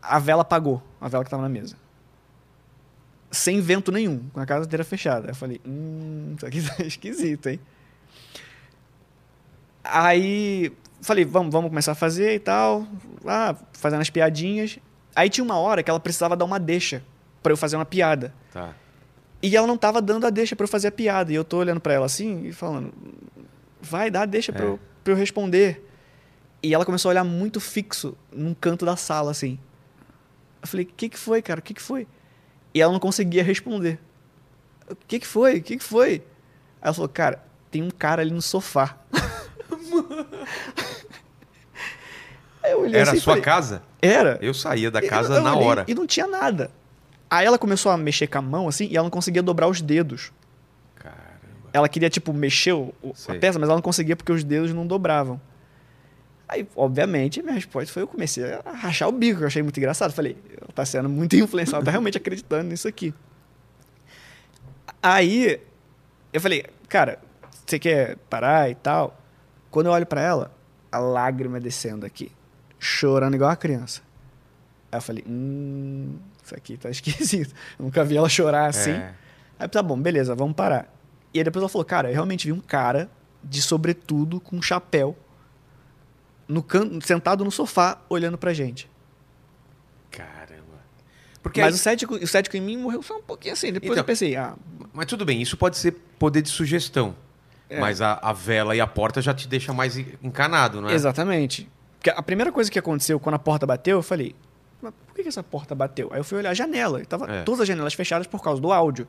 [0.02, 1.76] A vela apagou, a vela que tava na mesa.
[3.38, 5.28] Sem vento nenhum, com a casa inteira fechada.
[5.28, 7.60] Aí eu falei, hum, isso aqui tá esquisito, hein?
[9.84, 10.72] Aí
[11.02, 12.86] falei, vamos, vamos começar a fazer e tal.
[13.26, 14.80] Ah, fazendo as piadinhas.
[15.16, 17.04] Aí tinha uma hora que ela precisava dar uma deixa
[17.44, 18.34] pra eu fazer uma piada.
[18.52, 18.74] Tá.
[19.42, 21.32] E ela não tava dando a deixa pra eu fazer a piada.
[21.32, 22.92] E eu tô olhando pra ela assim e falando,
[23.80, 24.68] vai dar a deixa pra, É.
[24.68, 25.84] eu, pra eu responder.
[26.64, 29.60] E ela começou a olhar muito fixo num canto da sala, assim.
[30.60, 31.60] Eu falei, o que que foi, cara?
[31.60, 32.08] O que que foi?
[32.78, 34.00] E ela não conseguia responder.
[34.88, 35.58] O que que foi?
[35.58, 36.12] O que que foi?
[36.12, 36.22] Aí
[36.84, 38.96] ela falou, cara, tem um cara ali no sofá.
[42.64, 43.82] Eu Era a assim e sua falei, casa?
[44.00, 44.38] Era.
[44.42, 45.86] Eu saía da casa eu na olhei hora.
[45.88, 46.70] E não tinha nada.
[47.30, 49.82] Aí ela começou a mexer com a mão, assim, e ela não conseguia dobrar os
[49.82, 50.32] dedos.
[50.96, 51.70] Caramba.
[51.74, 52.94] Ela queria, tipo, mexer o-
[53.28, 55.42] a peça, mas ela não conseguia porque os dedos não dobravam.
[56.48, 59.78] Aí, obviamente, minha resposta foi: eu comecei a rachar o bico, que eu achei muito
[59.78, 60.14] engraçado.
[60.14, 63.14] Falei, ela tá sendo muito influenciada, tá realmente acreditando nisso aqui.
[65.04, 65.62] Aí,
[66.32, 67.20] eu falei, cara,
[67.66, 69.20] você quer parar e tal?
[69.70, 70.52] Quando eu olho pra ela,
[70.92, 72.32] a lágrima descendo aqui,
[72.80, 74.02] chorando igual uma criança.
[74.90, 77.54] Aí eu falei, hum, isso aqui tá esquisito.
[77.78, 78.92] Eu nunca vi ela chorar assim.
[78.92, 79.14] É.
[79.60, 80.94] Aí, tá bom, beleza, vamos parar.
[81.34, 83.10] E aí depois ela falou, cara, eu realmente vi um cara
[83.44, 85.16] de sobretudo com um chapéu
[86.48, 88.90] no canto, sentado no sofá, olhando pra gente.
[90.12, 90.64] Caramba.
[91.42, 93.72] Porque Mas aí- o cético, o cético em mim morreu só um pouquinho assim.
[93.72, 94.56] Depois Então, eu pensei, ah,
[94.94, 97.16] Mas tudo bem, isso pode ser poder de sugestão.
[97.70, 97.80] É.
[97.80, 100.94] Mas a, a vela e a porta já te deixa mais encanado, não é?
[100.94, 101.70] exatamente.
[102.00, 104.34] Porque a primeira coisa que aconteceu quando a porta bateu, eu falei,
[104.82, 106.10] mas por que, que essa porta bateu?
[106.12, 107.44] Aí eu fui olhar a janela, e tava É.
[107.44, 109.08] todas as janelas fechadas por causa do áudio.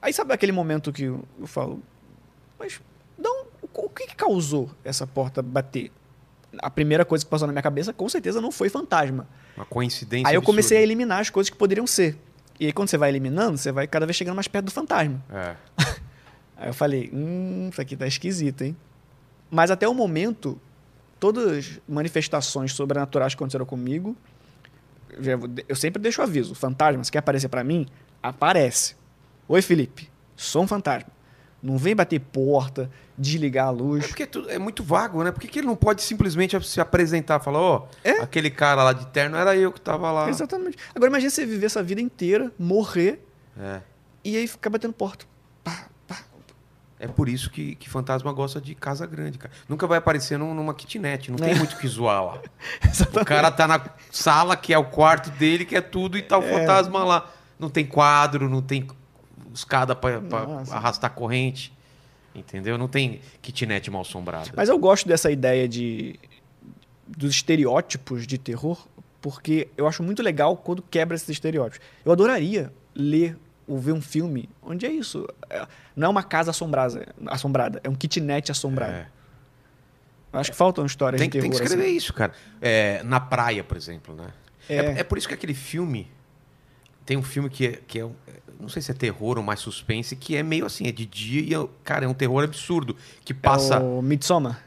[0.00, 1.80] Aí sabe aquele momento que eu, eu falo,
[2.58, 2.80] mas
[3.16, 5.90] não, o que, que causou essa porta bater?
[6.58, 9.26] A primeira coisa que passou na minha cabeça, com certeza, não foi fantasma.
[9.56, 10.28] Uma coincidência.
[10.28, 10.92] Aí eu comecei a absurda.
[10.92, 12.18] eliminar as coisas que poderiam ser.
[12.60, 15.22] E aí, quando você vai eliminando, você vai cada vez chegando mais perto do fantasma.
[15.30, 15.56] É.
[16.56, 18.76] Aí eu falei, hum, isso aqui tá esquisito, hein?
[19.50, 20.60] Mas até o momento,
[21.18, 24.16] todas as manifestações sobrenaturais que aconteceram comigo,
[25.68, 26.54] eu sempre deixo aviso.
[26.54, 27.86] Fantasma, se quer aparecer pra mim,
[28.22, 28.94] aparece.
[29.48, 31.10] Oi, Felipe, sou um fantasma.
[31.60, 34.06] Não vem bater porta, desligar a luz.
[34.06, 35.30] porque é, tudo- é muito vago, né?
[35.30, 38.20] Por que, que ele não pode simplesmente se apresentar e falar, ó, É.
[38.22, 40.28] aquele cara lá de terno era eu que tava lá.
[40.28, 40.76] Exatamente.
[40.94, 43.24] Agora imagina você viver essa vida inteira, morrer
[43.58, 43.80] É.
[44.24, 45.26] e aí ficar batendo porta.
[45.62, 46.18] Pá, pá.
[46.98, 49.52] É por isso que, que fantasma gosta de casa grande, cara.
[49.68, 51.54] Nunca vai aparecer num- numa kitnet, não tem É.
[51.54, 52.38] muito o que zoar lá.
[53.20, 56.38] O cara tá na sala, que é o quarto dele, que é tudo, e tá
[56.38, 56.48] o É.
[56.60, 57.30] fantasma lá.
[57.58, 58.86] Não tem quadro, não tem
[59.52, 59.96] escada
[60.30, 60.74] Nossa.
[60.74, 61.76] arrastar corrente.
[62.34, 62.78] Entendeu?
[62.78, 64.50] Não tem kitnet mal assombrada.
[64.56, 66.18] Mas eu gosto dessa ideia de
[67.06, 68.86] dos estereótipos de terror,
[69.20, 71.86] porque eu acho muito legal quando quebra esses estereótipos.
[72.04, 75.28] Eu adoraria ler ou ver um filme onde é isso.
[75.50, 78.92] É- não é uma casa assombrada, assombrada é um kitnet assombrado.
[78.94, 79.06] É.
[80.32, 81.60] Acho que faltam histórias Tem, de que- tem terror.
[81.60, 81.96] que escrever assim.
[81.96, 82.32] isso, cara.
[82.60, 84.28] É, na praia, por exemplo, né?
[84.68, 84.76] É.
[84.76, 84.98] É.
[85.00, 86.10] é por isso que aquele filme.
[87.04, 88.08] Tem um filme que é, que é
[88.62, 91.40] Não sei se é terror ou mais suspense, que é meio assim, é de dia
[91.42, 92.96] e, é- cara, é um terror absurdo.
[93.24, 93.74] Que passa.
[93.74, 94.62] É o Midsommar.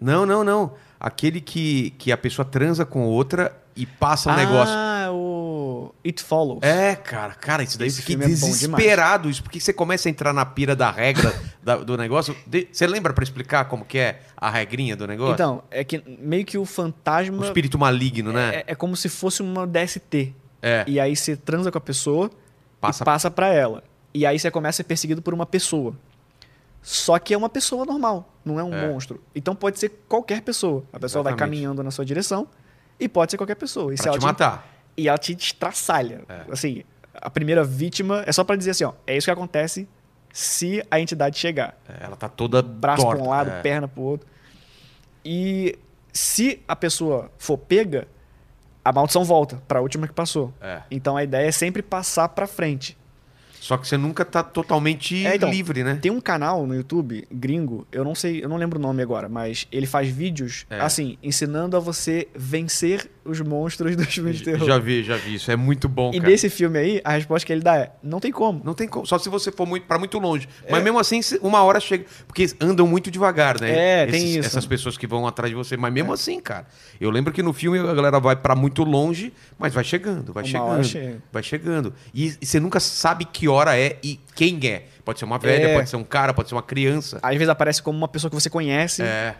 [0.00, 0.74] Não, não, não.
[1.00, 4.74] Aquele que, que a pessoa transa com outra e passa um negócio.
[4.74, 6.60] Ah, o It Follows.
[6.62, 9.28] É, cara, cara, isso daí Esse fiquei é desesperado.
[9.30, 12.34] Isso porque você começa a entrar na pira da regra da- do negócio.
[12.46, 15.34] De- você lembra pra explicar como que é a regrinha do negócio?
[15.34, 18.56] Então, é que meio que o o fantasma espírito maligno, né?
[18.56, 20.34] é, é como se fosse uma DST.
[20.62, 20.84] É.
[20.86, 22.30] E aí você transa com a pessoa
[22.80, 23.82] Passa- passa pra ela.
[24.14, 25.94] E aí você começa a ser perseguido por uma pessoa.
[26.82, 28.88] Só que é uma pessoa normal, não é um É.
[28.88, 29.20] monstro.
[29.34, 30.84] Então pode ser qualquer pessoa.
[30.92, 31.56] A pessoa vai Exatamente.
[31.56, 32.46] caminhando na sua direção
[33.00, 33.92] e pode ser qualquer pessoa.
[33.92, 34.66] E, se Pra ela te matar.
[34.96, 36.22] e ela te estraçalha.
[36.28, 36.42] É.
[36.50, 39.88] Assim, a primeira vítima é só pra dizer assim, ó, é isso que acontece
[40.32, 41.76] se a entidade chegar.
[41.88, 43.60] É, Ela tá toda Braço pra um lado, é.
[43.62, 44.28] perna pro outro.
[45.24, 45.76] E
[46.12, 48.06] se a pessoa for pega,
[48.88, 50.52] a maldição volta pra última que passou.
[50.60, 50.82] É.
[50.90, 52.96] Então a ideia é sempre passar pra frente.
[53.60, 55.98] Só que você nunca tá totalmente É, então, livre, né?
[56.00, 59.28] Tem um canal no YouTube gringo, eu não sei, eu não lembro o nome agora,
[59.28, 60.78] mas ele faz vídeos É.
[60.80, 64.66] assim, ensinando a você vencer os monstros dos filmes de terror.
[64.66, 65.34] Já vi, já vi.
[65.34, 66.30] Isso é muito bom, e cara.
[66.30, 68.60] nesse filme aí, a resposta que ele dá é: não tem como.
[68.64, 69.06] Não tem como.
[69.06, 70.48] Só se você for muito, pra muito longe.
[70.64, 70.70] É.
[70.72, 72.04] Mas mesmo assim, uma hora chega.
[72.26, 74.02] Porque andam muito devagar, né?
[74.02, 74.46] É, tem isso.
[74.46, 75.76] Essas pessoas que vão atrás de você.
[75.76, 76.66] Mas mesmo assim, cara.
[77.00, 80.44] Eu lembro que no filme a galera vai pra muito longe, mas vai chegando, vai
[80.44, 80.84] Uma chegando.
[80.84, 81.22] chega.
[81.32, 81.94] Vai chegando.
[82.14, 84.86] E, e você nunca sabe que hora é e quem é.
[85.04, 85.74] Pode ser uma velha, É.
[85.74, 87.18] pode ser um cara, pode ser uma criança.
[87.22, 89.02] Às vezes aparece como uma pessoa que você conhece.
[89.02, 89.34] É.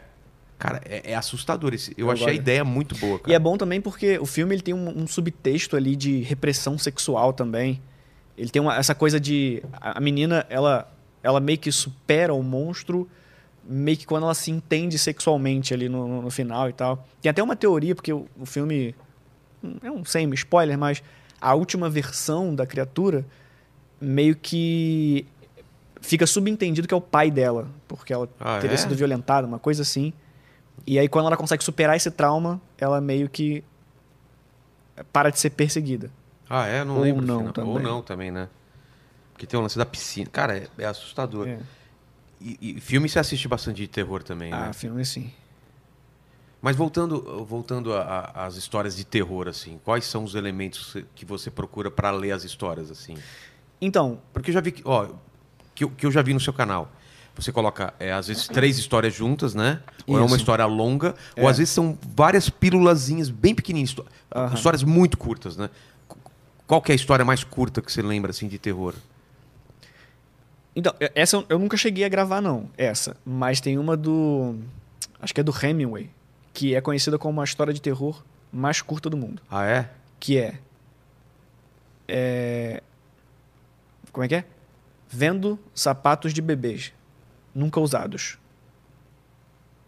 [0.58, 1.74] Cara, é, é assustador.
[1.74, 3.30] Esse, eu Eu achei a ideia muito boa, cara.
[3.30, 6.78] E é bom também porque o filme ele tem um, um subtexto ali de repressão
[6.78, 7.80] sexual também.
[8.38, 9.62] Ele tem uma- essa coisa de.
[9.72, 10.90] A a menina, ela,
[11.22, 13.08] ela meio que supera o monstro,
[13.68, 17.06] meio que quando ela se entende sexualmente ali no, no- no final e tal.
[17.20, 18.94] Tem até uma teoria, porque o, o filme.
[19.82, 21.02] É um sem spoiler, mas
[21.40, 23.26] a última versão da criatura
[24.00, 25.26] meio que
[26.00, 28.76] fica subentendido que é o pai dela, porque ela Ah, teria é?
[28.78, 30.12] sido violentada, uma coisa assim.
[30.86, 33.64] E aí, quando ela consegue superar esse trauma, ela meio que
[35.12, 36.10] para de ser perseguida.
[36.48, 36.84] Ah, é?
[36.84, 37.26] Não Ou lembro.
[37.26, 37.52] não.
[37.66, 38.48] Ou não também, né?
[39.32, 40.30] Porque tem o lance da piscina.
[40.30, 41.48] Cara, é, é assustador.
[41.48, 41.58] É.
[42.40, 44.68] E, e filme você assiste bastante de terror também, né?
[44.68, 45.32] Ah, filme sim.
[46.62, 51.90] Mas voltando, voltando às histórias de terror, assim, quais são os elementos que você procura
[51.90, 53.14] pra ler as histórias, assim?
[53.80, 55.08] Então, Porque eu já vi, que- ó,
[55.74, 56.90] que, que eu já vi no seu canal.
[57.36, 59.80] Você coloca, é, às vezes, três histórias juntas, né?
[60.06, 61.50] Ou é uma história longa, ou É.
[61.50, 63.94] às vezes são várias pílulazinhas bem pequenininhas,
[64.54, 65.68] histórias muito curtas, né?
[66.08, 66.16] Qu-
[66.66, 68.94] Qual que é a história mais curta que você lembra, assim, de terror?
[70.74, 72.68] então, essa eu- eu nunca cheguei a gravar, não.
[72.76, 73.16] Essa.
[73.24, 74.56] Mas tem uma do.
[75.20, 76.10] Acho que é do Hemingway,
[76.54, 78.22] que é conhecida como a história de terror
[78.52, 79.40] mais curta do mundo.
[79.50, 79.90] Ah, é?
[80.20, 80.58] Que é.
[82.08, 82.82] é
[84.12, 84.44] como é que é?
[85.08, 86.92] Vendo sapatos de bebês,
[87.56, 88.38] nunca usados.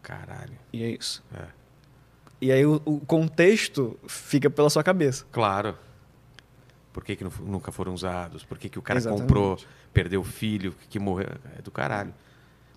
[0.03, 0.55] Caralho.
[0.73, 1.23] E é isso.
[1.35, 1.45] É.
[2.41, 5.25] E aí o, o contexto fica pela sua cabeça.
[5.33, 5.77] Claro.
[6.93, 8.45] Por que, que nu- nunca foram usados?
[8.45, 9.23] Por que, que o cara Exatamente.
[9.23, 9.59] comprou,
[9.93, 11.29] perdeu o filho, que morreu?
[11.59, 12.15] É do caralho.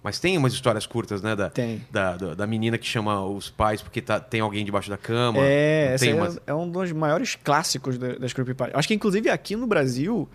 [0.04, 1.36] Mas tem umas histórias curtas, né?
[1.36, 1.86] Da, Tem.
[1.92, 5.38] da, da, da menina que chama os pais porque tá, tem alguém debaixo da cama.
[5.42, 8.78] É, Não essa é, é um dos maiores clássicos da- das creepypastas.
[8.78, 10.28] Acho que inclusive aqui no Brasil,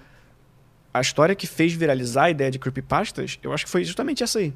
[0.98, 4.38] a história que fez viralizar a ideia de creepypastas, eu acho que foi justamente essa
[4.38, 4.52] aí.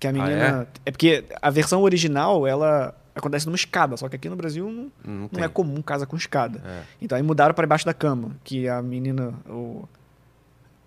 [0.00, 0.66] Que a menina...
[0.84, 0.90] é?
[0.90, 5.30] porque a versão original, ela acontece numa escada, só que aqui no Brasil não, Não,
[5.32, 6.60] não é comum casa com escada.
[6.66, 6.82] É.
[7.00, 9.32] Então aí mudaram para debaixo da cama, que a menina...
[9.48, 9.88] O,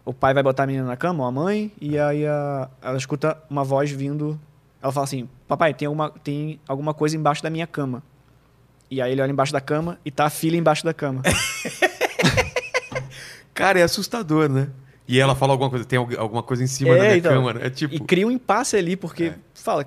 [0.05, 2.97] o pai vai botar a menina na cama, ou a mãe, e aí a- ela
[2.97, 4.39] escuta uma voz vindo...
[4.81, 8.03] Ela fala assim, papai, tem alguma, tem alguma coisa embaixo da minha cama.
[8.91, 11.21] E aí ele olha embaixo da cama e tá a filha embaixo da cama.
[13.57, 14.69] Cara, é assustador, né?
[15.07, 17.33] E ela fala alguma coisa, tem algu- alguma coisa em cima É, da minha então,
[17.33, 17.67] cama, né?
[17.67, 17.93] É tipo.
[17.95, 19.35] E cria um impasse ali, porque É.
[19.53, 19.85] fala,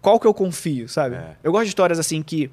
[0.00, 1.16] qual que eu confio, sabe?
[1.16, 1.36] É.
[1.42, 2.50] Eu gosto de histórias assim que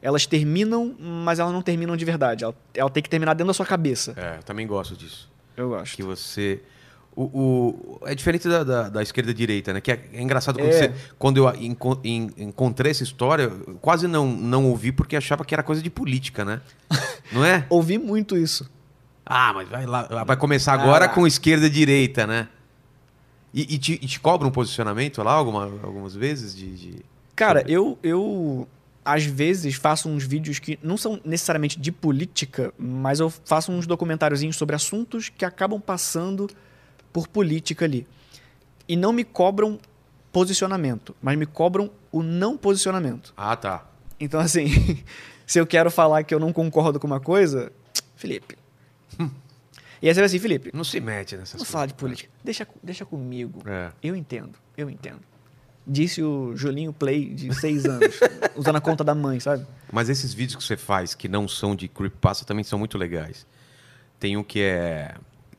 [0.00, 2.44] elas terminam, mas elas não terminam de verdade.
[2.44, 4.14] Ela, ela tem que terminar dentro da sua cabeça.
[4.16, 5.30] É, eu também gosto disso.
[5.56, 5.94] Eu gosto.
[5.96, 6.60] Que você.
[7.14, 9.80] O, o- é diferente da, da, da esquerda e direita, né?
[9.82, 10.72] Que é, é engraçado quando, É.
[10.72, 13.50] você- quando eu enco- en- encontrei essa história,
[13.82, 16.60] quase não, não ouvi porque achava que era coisa de política, né?
[17.32, 17.66] Não é?
[17.68, 18.70] Ouvi muito isso.
[19.24, 21.08] Ah, mas vai lá, vai começar agora Ah.
[21.08, 22.48] com esquerda e direita, né?
[23.54, 26.74] E, e te, e te cobra um posicionamento lá alguma, algumas vezes de.
[26.76, 27.04] de-
[27.36, 28.66] Cara, eu, eu
[29.04, 33.86] às vezes faço uns vídeos que não são necessariamente de política, mas eu faço uns
[33.86, 36.48] documentáriozinhos sobre assuntos que acabam passando
[37.12, 38.06] por política ali.
[38.88, 39.78] E não me cobram
[40.32, 43.32] posicionamento, mas me cobram o não posicionamento.
[43.36, 43.86] Ah, tá.
[44.18, 44.66] Então, assim,
[45.46, 47.70] se eu quero falar que eu não concordo com uma coisa,
[48.16, 48.56] Felipe.
[50.02, 51.70] E aí você vai assim, Felipe, Não se mete vamos coisas.
[51.70, 52.28] falar de política.
[52.42, 53.62] Deixa, deixa comigo.
[53.64, 53.90] É.
[54.02, 55.20] Eu entendo, eu entendo.
[55.86, 58.18] Disse o Julinho Play de seis anos,
[58.56, 59.64] usando a conta da mãe, sabe?
[59.92, 63.46] Mas esses vídeos que você faz que não são de creepypasta também são muito legais.
[64.18, 65.14] Tem um que é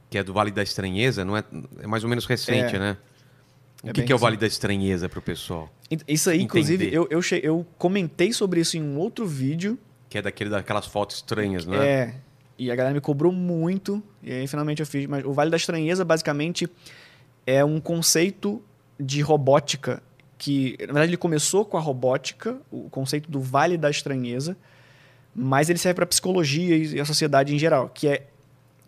[0.10, 1.44] que é do Vale da Estranheza, não é,
[1.82, 2.80] é mais ou menos recente, É.
[2.80, 2.98] né?
[3.84, 4.18] O É que, que é o.
[4.18, 5.70] Vale da Estranheza pro pessoal?
[5.92, 6.46] Ent- Isso aí, Entender.
[6.46, 9.78] inclusive, eu, eu, eu comentei sobre isso em um outro vídeo.
[10.10, 12.16] Que é daquele daquelas fotos estranhas, não é?
[12.58, 14.02] E a galera me cobrou muito.
[14.22, 15.06] E aí finalmente eu fiz.
[15.08, 16.70] Mas o Vale da Estranheza, basicamente,
[17.46, 18.62] é um conceito
[19.00, 20.02] de robótica.
[20.38, 24.58] Que, na verdade, ele começou com a robótica, o conceito do Vale da Estranheza.
[25.36, 27.90] Mas ele serve para psicologia e a sociedade em geral.
[27.90, 28.28] Que é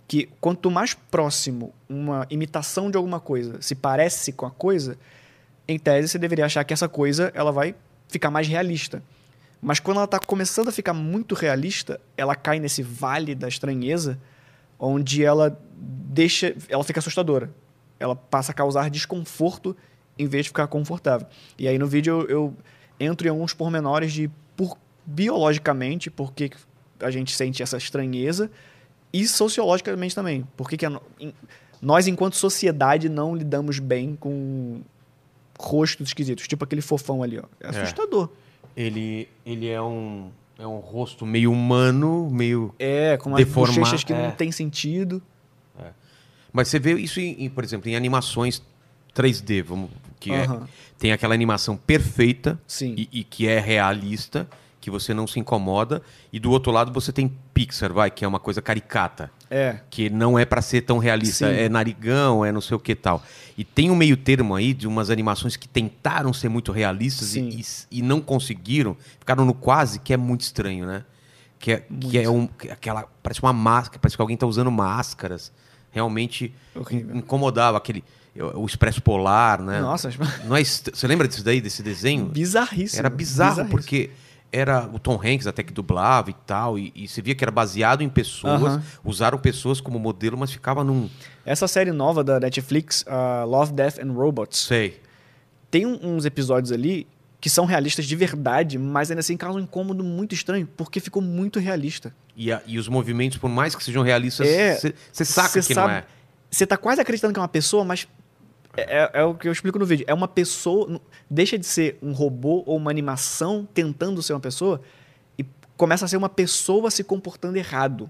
[0.07, 4.97] que quanto mais próximo uma imitação de alguma coisa se parece com a coisa,
[5.67, 7.73] em tese você deveria achar que essa coisa ela vai
[8.07, 9.01] ficar mais realista.
[9.65, 14.19] Mas quando ela está começando a ficar muito realista, ela cai nesse vale da estranheza,
[14.79, 17.49] onde ela deixa, ela fica assustadora.
[17.99, 19.75] Ela passa a causar desconforto
[20.19, 21.25] em vez de ficar confortável.
[21.57, 22.53] E aí no vídeo eu, eu
[22.99, 26.51] entro em alguns pormenores de por biologicamente por que
[26.99, 28.51] a gente sente essa estranheza
[29.11, 30.47] e sociologicamente também.
[30.55, 31.33] Por que que a em-
[31.81, 34.81] nós enquanto sociedade não lidamos bem com
[35.59, 37.43] rostos esquisitos, tipo aquele fofão ali, ó.
[37.59, 38.29] É assustador.
[38.75, 44.03] Ele, ele é um é um rosto meio humano, meio É, com umas Deformar, bochechas
[44.03, 44.23] que é.
[44.27, 45.21] não tem sentido.
[46.53, 48.61] Mas você vê isso em, em, por exemplo, em animações
[49.13, 50.47] 3D, vamos que é-
[50.97, 52.95] tem aquela animação perfeita Sim.
[52.97, 54.47] e, e que é realista,
[54.79, 58.27] que você não se incomoda, e do outro lado você tem Pixar, vai, que é
[58.27, 59.29] uma coisa caricata.
[59.55, 59.79] É.
[59.89, 61.53] que não é pra ser tão realista, Sim.
[61.59, 63.23] é narigão, é não sei o que tal.
[63.57, 67.63] E tem um meio termo aí de umas animações que tentaram ser muito realistas e,
[67.89, 71.03] e- não conseguiram, ficaram no quase, que é muito estranho, né?
[71.57, 74.45] Que é, que é um, que é aquela, parece uma máscara, parece que alguém tá
[74.45, 75.51] usando máscaras.
[75.91, 77.15] Realmente Horrível.
[77.15, 78.03] in- incomodava aquele,
[78.55, 79.79] o Expresso Polar, né?
[79.79, 80.09] Nossa,
[80.43, 82.25] Não é você lembra disso daí, desse desenho?
[82.25, 82.99] bizarríssimo.
[82.99, 83.69] Era bizarro, bizarríssimo.
[83.79, 84.09] porque
[84.51, 87.51] era o Tom Hanks até que dublava e tal, e, e você via que era
[87.51, 91.09] baseado em pessoas, usaram pessoas como modelo, mas ficava num.
[91.45, 95.01] Essa série nova da Netflix, uh, Love, Death and Robots, Sei.
[95.69, 97.07] tem um- uns episódios ali
[97.41, 101.21] que são realistas de verdade, mas ainda assim causam um incômodo muito estranho, porque ficou
[101.21, 102.13] muito realista.
[102.35, 104.79] E, a- e os movimentos, por mais que sejam realistas, É,
[105.11, 106.03] você saca Cê que não sabe- é.
[106.49, 108.07] Você tá quase acreditando que é uma pessoa, mas
[108.77, 110.05] é, é- é o que eu explico no vídeo.
[110.07, 114.81] É uma pessoa, deixa de ser um robô ou uma animação tentando ser uma pessoa
[115.37, 115.45] e
[115.77, 118.09] começa a ser uma pessoa se comportando errado.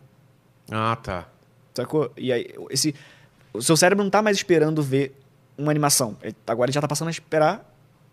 [0.71, 1.27] Ah, tá.
[1.73, 2.11] Sacou?
[2.17, 2.95] E aí, esse,
[3.53, 5.19] o seu cérebro não tá mais esperando ver
[5.57, 6.17] uma animação.
[6.21, 7.71] Ele- agora ele já tá passando a esperar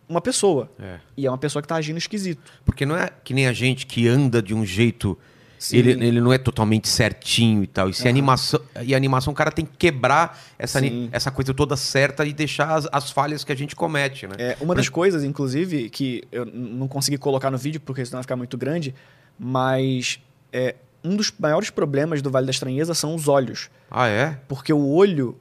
[0.09, 0.71] uma pessoa.
[0.79, 0.99] É.
[1.17, 2.43] E é uma pessoa que tá agindo esquisito.
[2.65, 5.19] Porque não é que nem a gente que anda de um jeito.
[5.63, 5.77] Sim.
[5.77, 7.89] Ele, ele não é totalmente certinho e tal.
[7.89, 8.09] E se Aham.
[8.11, 8.61] animação.
[8.85, 11.09] E a animação, o cara tem que quebrar essa, Sim.
[11.13, 14.35] essa coisa toda certa e deixar as, as falhas que a gente comete, né?
[14.39, 18.23] É, uma das coisas, inclusive, que eu não consegui colocar no vídeo porque senão vai
[18.25, 18.93] ficar muito grande,
[19.39, 20.19] mas
[20.53, 23.71] é, um dos maiores problemas do Vale da Estranheza são os olhos.
[23.89, 24.37] Ah, é?
[24.49, 25.37] Porque o olho,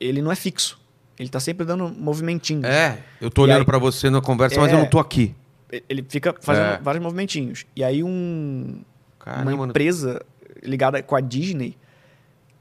[0.00, 0.80] ele não é fixo.
[1.18, 2.64] Ele tá sempre dando movimentinho.
[2.64, 2.98] É.
[3.20, 4.74] Eu tô E olhando aí- pra você na conversa, mas É.
[4.74, 5.34] eu não tô aqui.
[5.86, 6.78] Ele fica fazendo É.
[6.82, 7.66] vários movimentinhos.
[7.76, 8.80] E aí um,
[9.26, 10.24] Caramba, uma empresa
[10.62, 11.76] ligada com a Disney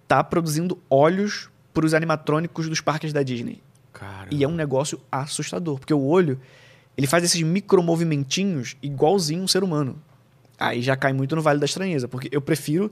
[0.07, 3.61] tá produzindo olhos para os animatrônicos dos parques da Disney.
[3.93, 4.27] Caramba.
[4.31, 6.39] E é um negócio assustador, porque o olho,
[6.97, 9.95] ele faz esses micromovimentinhos igualzinho um ser humano.
[10.59, 12.91] Aí já cai muito no Vale da Estranheza, porque eu prefiro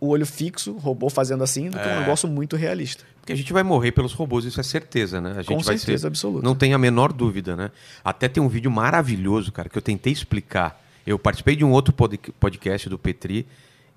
[0.00, 2.00] o olho fixo, robô fazendo assim, do que um É.
[2.00, 3.04] negócio muito realista.
[3.20, 5.30] Porque a gente vai morrer pelos robôs, isso é certeza, né?
[5.30, 6.06] A gente Com vai certeza ser.
[6.08, 6.44] absoluta.
[6.44, 7.70] Não tem a menor dúvida, né?
[8.04, 10.83] Até tem um vídeo maravilhoso, cara, que eu tentei explicar.
[11.06, 13.46] Eu participei de um outro pod- podcast do Petri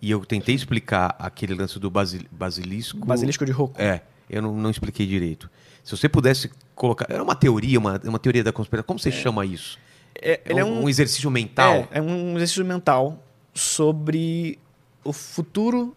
[0.01, 3.05] e eu tentei explicar aquele lance do basil- basilisco.
[3.05, 3.81] Basilisco de Roku.
[3.81, 4.01] É.
[4.29, 5.49] Eu não, não expliquei direito.
[5.83, 7.07] Se você pudesse colocar.
[7.09, 8.85] Era uma teoria, uma, uma teoria da conspiração.
[8.87, 9.79] Como você chama isso?
[10.13, 11.87] É, É é um, um, um exercício mental?
[11.91, 14.59] É, é um exercício mental sobre
[15.03, 15.95] o futuro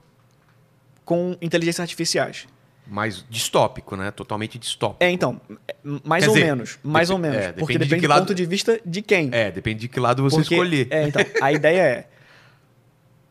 [1.04, 2.46] com inteligências artificiais.
[2.86, 4.10] Mais distópico, né?
[4.10, 5.02] Totalmente distópico.
[5.04, 5.74] É, então, é,
[6.04, 8.10] mais Quer ou dizer, menos, mais ou menos, é, porque depende de depende que do
[8.10, 9.28] lado- ponto de vista de quem.
[9.32, 10.88] É, depende de que lado você Porque- escolher.
[10.90, 12.08] É, então, a ideia é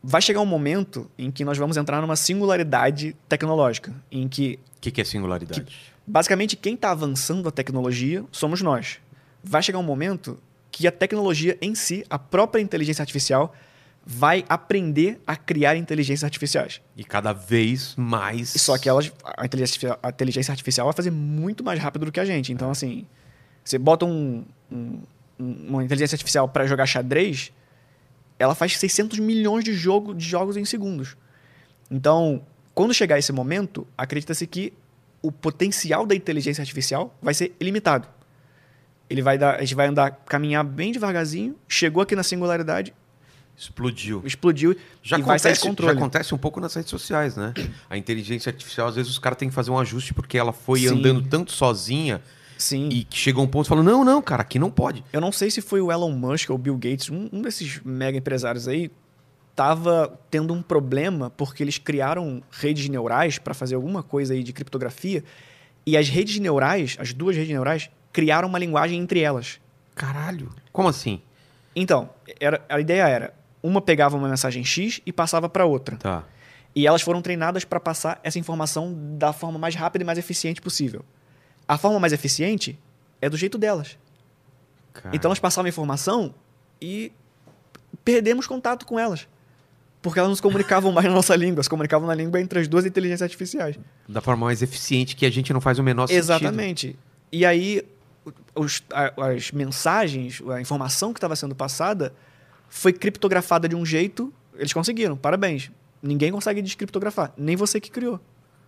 [0.02, 4.80] vai chegar um momento em que nós vamos entrar numa singularidade tecnológica, em que O
[4.80, 5.66] que, que é singularidade?
[6.06, 8.98] basicamente quem está avançando a tecnologia somos nós.
[9.44, 10.38] Vai chegar um momento
[10.72, 13.54] que a tecnologia em si, a própria inteligência artificial,
[14.12, 16.80] vai aprender a criar inteligências artificiais.
[16.96, 18.48] E cada vez mais.
[18.50, 22.18] Só que elas, a inteligência, a inteligência artificial vai fazer muito mais rápido do que
[22.18, 22.52] a gente.
[22.52, 23.06] Então, assim,
[23.64, 25.00] você bota um, um-
[25.38, 27.52] um- uma inteligência artificial para jogar xadrez,
[28.36, 31.16] ela faz 600 milhões de, jogo, de jogos em segundos.
[31.88, 32.42] Então,
[32.74, 34.72] quando chegar esse momento, acredita-se que
[35.22, 38.08] o potencial da inteligência artificial vai ser ilimitado.
[39.08, 42.92] Ele vai dar, a gente vai andar, caminhar bem devagarzinho, chegou aqui na singularidade,
[43.60, 44.22] Explodiu.
[44.24, 47.52] explodiu Já e vai sair de acontece, já acontece um pouco nas redes sociais, né?
[47.90, 50.80] A inteligência artificial, às vezes, os caras têm que fazer um ajuste porque ela foi
[50.80, 50.88] Sim.
[50.88, 52.22] andando tanto sozinha
[52.56, 52.88] Sim.
[52.88, 55.04] e que chegou um ponto e falou: não, não, cara, aqui não pode.
[55.12, 57.80] Eu não sei se foi o Elon Musk ou o Bill Gates, um, um desses
[57.84, 58.90] mega empresários aí,
[59.54, 64.54] tava tendo um problema porque eles criaram redes neurais para fazer alguma coisa aí de
[64.54, 65.22] criptografia
[65.84, 69.60] e as redes neurais, as duas redes neurais, criaram uma linguagem entre elas.
[69.94, 70.50] Caralho.
[70.72, 71.20] Como assim?
[71.74, 75.96] Então, era, a ideia era, uma pegava uma mensagem X e passava para outra.
[75.96, 76.24] Tá.
[76.74, 80.60] E elas foram treinadas para passar essa informação da forma mais rápida e mais eficiente
[80.60, 81.04] possível.
[81.66, 82.78] A forma mais eficiente
[83.20, 83.98] é do jeito delas.
[84.92, 85.14] Cara.
[85.14, 86.34] Então elas passavam informação
[86.80, 87.12] e
[88.04, 89.26] perdemos contato com elas.
[90.02, 92.68] Porque elas não se comunicavam mais na nossa língua, se comunicavam na língua entre as
[92.68, 93.78] duas inteligências artificiais.
[94.08, 96.22] Da forma mais eficiente que a gente não faz o menor sentido.
[96.22, 96.96] Exatamente.
[97.30, 97.82] E aí,
[98.54, 102.12] os- a- as mensagens, a informação que estava sendo passada
[102.70, 104.32] foi criptografada de um jeito.
[104.54, 105.70] Eles conseguiram, parabéns.
[106.00, 108.18] Ninguém consegue descriptografar, nem você que criou.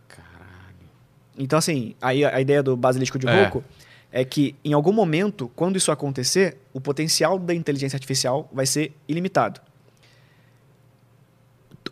[0.09, 0.77] Caralho.
[1.39, 3.45] Então, assim, aí a ideia do basilisco de É.
[3.45, 3.65] Rocco
[4.11, 4.25] é.
[4.25, 9.61] que, em algum momento, quando isso acontecer, o potencial da inteligência artificial vai ser ilimitado.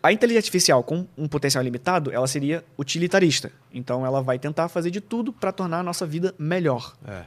[0.03, 3.51] A inteligência artificial com um potencial limitado, ela seria utilitarista.
[3.73, 6.93] Então, ela vai tentar fazer de tudo para tornar a nossa vida melhor.
[7.07, 7.23] É.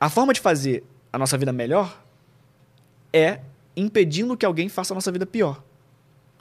[0.00, 2.07] A forma de fazer a nossa vida melhor
[3.12, 3.40] é
[3.76, 5.62] impedindo que alguém faça a nossa vida pior.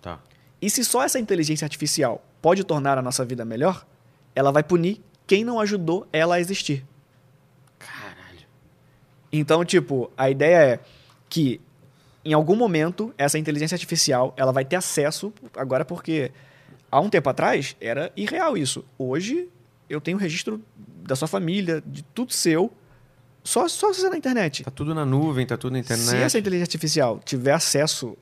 [0.01, 0.19] Tá.
[0.61, 3.85] E se só essa inteligência artificial pode tornar a nossa vida melhor,
[4.33, 6.85] ela vai punir quem não ajudou ela a existir.
[7.77, 8.47] Caralho.
[9.31, 10.79] Então, tipo, a ideia é
[11.29, 11.61] que
[12.23, 16.31] em algum momento essa inteligência artificial ela vai ter acesso agora porque
[16.91, 18.83] há um tempo atrás era irreal isso.
[18.97, 19.49] Hoje
[19.89, 22.71] eu tenho registro da sua família, de tudo seu,
[23.47, 24.63] só só você na internet.
[24.63, 26.09] Tá tudo na nuvem, tá tudo na internet.
[26.09, 28.17] Se essa inteligência artificial tiver acesso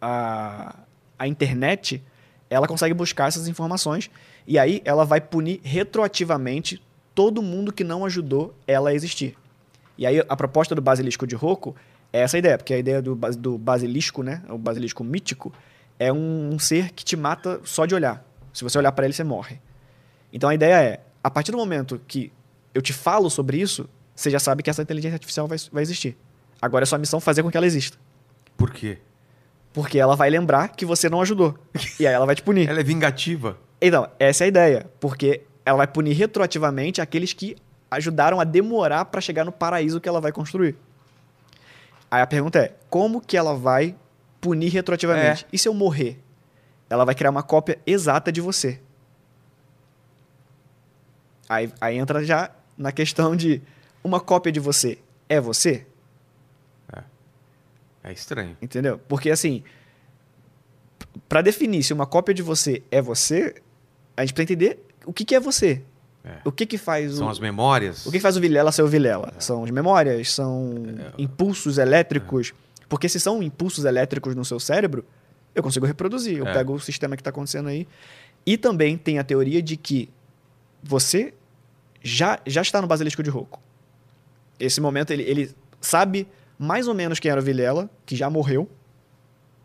[0.00, 0.76] à,
[1.18, 2.00] à internet,
[2.48, 4.08] ela consegue buscar essas informações
[4.46, 6.80] e aí ela vai punir retroativamente
[7.12, 9.36] todo mundo que não ajudou ela a existir.
[9.98, 11.74] E aí a proposta do basilisco de Rocco
[12.12, 15.52] é essa ideia, porque a ideia do, do basilisco, né, o basilisco mítico,
[15.98, 18.24] é um, um ser que te mata só de olhar.
[18.52, 19.58] Se você olhar para ele, você morre.
[20.32, 22.32] Então a ideia é, a partir do momento que
[22.72, 23.88] eu te falo sobre isso,
[24.18, 26.16] você já sabe que essa inteligência artificial vai, vai existir.
[26.60, 27.96] Agora é sua missão fazer com que ela exista.
[28.56, 28.98] Por quê?
[29.72, 31.56] Porque ela vai lembrar que você não ajudou.
[32.00, 32.68] E aí ela vai te punir.
[32.68, 33.56] Ela é vingativa.
[33.80, 34.90] Então, essa é a ideia.
[34.98, 37.56] Porque ela vai punir retroativamente aqueles que
[37.88, 40.76] ajudaram a demorar para chegar no paraíso que ela vai construir.
[42.10, 43.94] Aí a pergunta é: como que ela vai
[44.40, 45.46] punir retroativamente?
[45.52, 46.20] E se eu morrer?
[46.90, 48.80] Ela vai criar uma cópia exata de você.
[51.48, 53.62] Aí, aí entra já na questão de
[54.02, 55.86] uma cópia de você é você?
[58.04, 58.56] É estranho.
[58.62, 58.98] Entendeu?
[59.08, 59.62] Porque assim,
[61.28, 63.56] para definir se uma cópia de você é você,
[64.16, 65.82] a gente precisa entender o que, que é você.
[66.24, 66.38] É.
[66.44, 68.06] O que que faz São o, as memórias.
[68.06, 69.34] o que que faz o Vilela ser o Vilela?
[69.38, 70.74] São as memórias, são
[71.18, 72.54] impulsos elétricos.
[72.88, 75.04] Porque se são impulsos elétricos no seu cérebro,
[75.54, 76.38] eu consigo reproduzir.
[76.38, 76.52] Eu É.
[76.54, 77.86] pego o sistema que está acontecendo aí.
[78.46, 80.08] E também tem a teoria de que
[80.82, 81.34] você
[82.02, 83.60] já, já está no basilisco de Rocco.
[84.58, 86.26] Esse momento ele, ele sabe
[86.58, 88.68] mais ou menos quem era o Vilela, que já morreu.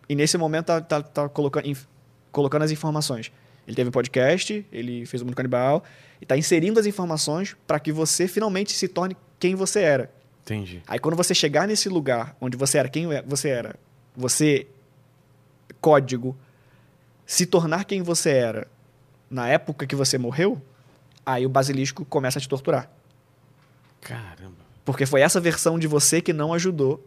[0.07, 1.85] E nesse momento tá, tá, tá colocando, inf-
[2.31, 3.31] colocando as informações.
[3.65, 5.83] Ele teve um podcast, ele fez o Mundo Canibal,
[6.19, 10.11] e está inserindo as informações para que você finalmente se torne quem você era.
[10.43, 10.83] Entendi.
[10.85, 13.75] Aí quando você chegar nesse lugar onde você era quem você era,
[14.15, 14.67] você,
[15.79, 16.37] código,
[17.25, 18.67] se tornar quem você era
[19.29, 20.61] na época que você morreu,
[21.25, 22.91] Aí o basilisco começa a te torturar.
[24.01, 24.62] Caramba.
[24.85, 27.05] Porque foi essa versão de você que não ajudou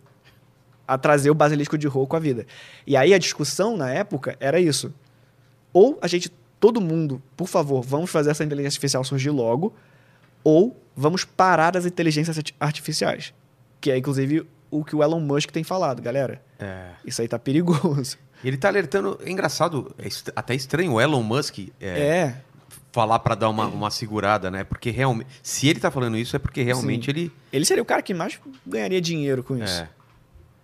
[0.88, 2.46] a trazer o basilisco de Roku à vida.
[2.86, 4.94] E aí a discussão na época era isso.
[5.72, 9.74] Ou a gente, todo mundo, por favor, vamos fazer essa inteligência artificial surgir logo,
[10.44, 13.34] ou vamos parar as inteligências arti- artificiais.
[13.80, 16.40] Que é, inclusive, o que o Elon Musk tem falado, galera.
[16.58, 16.90] É.
[17.04, 18.16] Isso aí tá perigoso.
[18.44, 19.18] Ele tá alertando.
[19.24, 22.36] É engraçado, é até estranho o Elon Musk é, É.
[22.96, 24.64] falar pra dar uma, uma segurada, né?
[24.64, 25.28] Porque realmente.
[25.42, 27.10] Se ele tá falando isso, é porque realmente Sim.
[27.10, 27.32] ele.
[27.52, 29.82] Ele seria o cara que mais ganharia dinheiro com isso.
[29.82, 29.88] É.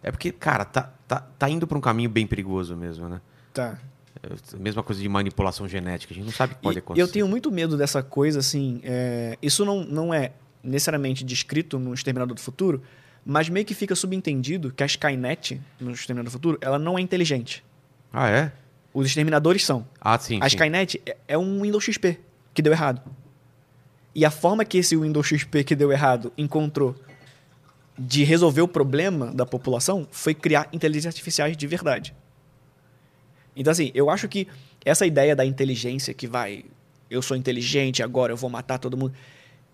[0.05, 3.20] É porque, cara, tá, tá, tá indo pra um caminho bem perigoso mesmo, né?
[3.53, 3.78] Tá.
[4.22, 6.12] É mesma coisa de manipulação genética.
[6.12, 7.03] A gente não sabe o que pode E acontecer.
[7.03, 8.80] eu tenho muito medo dessa coisa, assim.
[8.83, 10.33] é, isso não, não é
[10.64, 12.83] necessariamente descrito no Exterminador do Futuro,
[13.26, 17.01] mas meio que fica subentendido que a Skynet, no Exterminador do Futuro, ela não é
[17.03, 17.62] inteligente.
[18.12, 18.53] Ah, é?
[18.95, 19.86] Os exterminadores são.
[20.01, 20.38] Ah, sim.
[20.43, 20.47] a.
[20.47, 22.18] Skynet é- é um Windows XP
[22.53, 23.01] que deu errado.
[24.14, 26.95] E a forma que esse Windows XP que deu errado encontrou
[27.99, 32.14] de resolver o problema da população foi criar inteligências artificiais de verdade.
[33.57, 34.47] Então, assim, eu acho que
[34.84, 36.64] essa ideia da inteligência que vai.
[37.11, 39.12] Eu sou inteligente, agora eu vou matar todo mundo.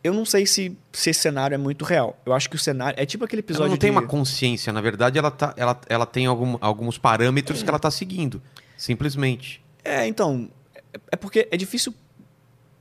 [0.02, 2.16] Eu não sei se, se esse cenário é muito real.
[2.26, 3.00] Eu acho que o cenário.
[3.00, 3.64] É tipo aquele episódio.
[3.66, 6.98] Ela não tem de- uma consciência, na verdade, ela, tá, ela, ela tem algum- alguns
[6.98, 8.40] parâmetros que ela tá seguindo.
[8.78, 9.62] Simplesmente.
[9.84, 10.48] É, então.
[11.10, 11.92] é- porque é difícil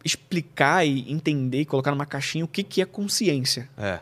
[0.05, 3.67] explicar e entender e colocar numa caixinha o que, que é consciência.
[3.77, 3.99] É.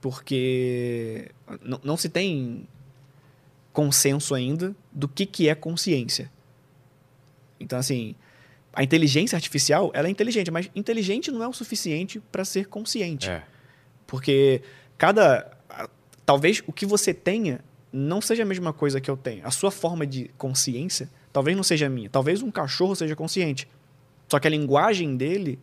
[0.00, 1.30] Porque
[1.62, 2.66] não, não se tem
[3.72, 6.30] consenso ainda do que, que é consciência.
[7.60, 8.16] Então, assim,
[8.72, 13.28] a inteligência artificial, ela é inteligente, mas inteligente não é o suficiente para ser consciente.
[13.28, 13.44] É.
[14.06, 14.62] Porque
[14.96, 15.56] cada.
[16.24, 17.60] Talvez o que você tenha
[17.92, 19.46] não seja a mesma coisa que eu tenho.
[19.46, 22.08] A sua forma de consciência talvez não seja a minha.
[22.10, 23.68] Talvez um cachorro seja consciente.
[24.28, 25.58] Só que a linguagem dele,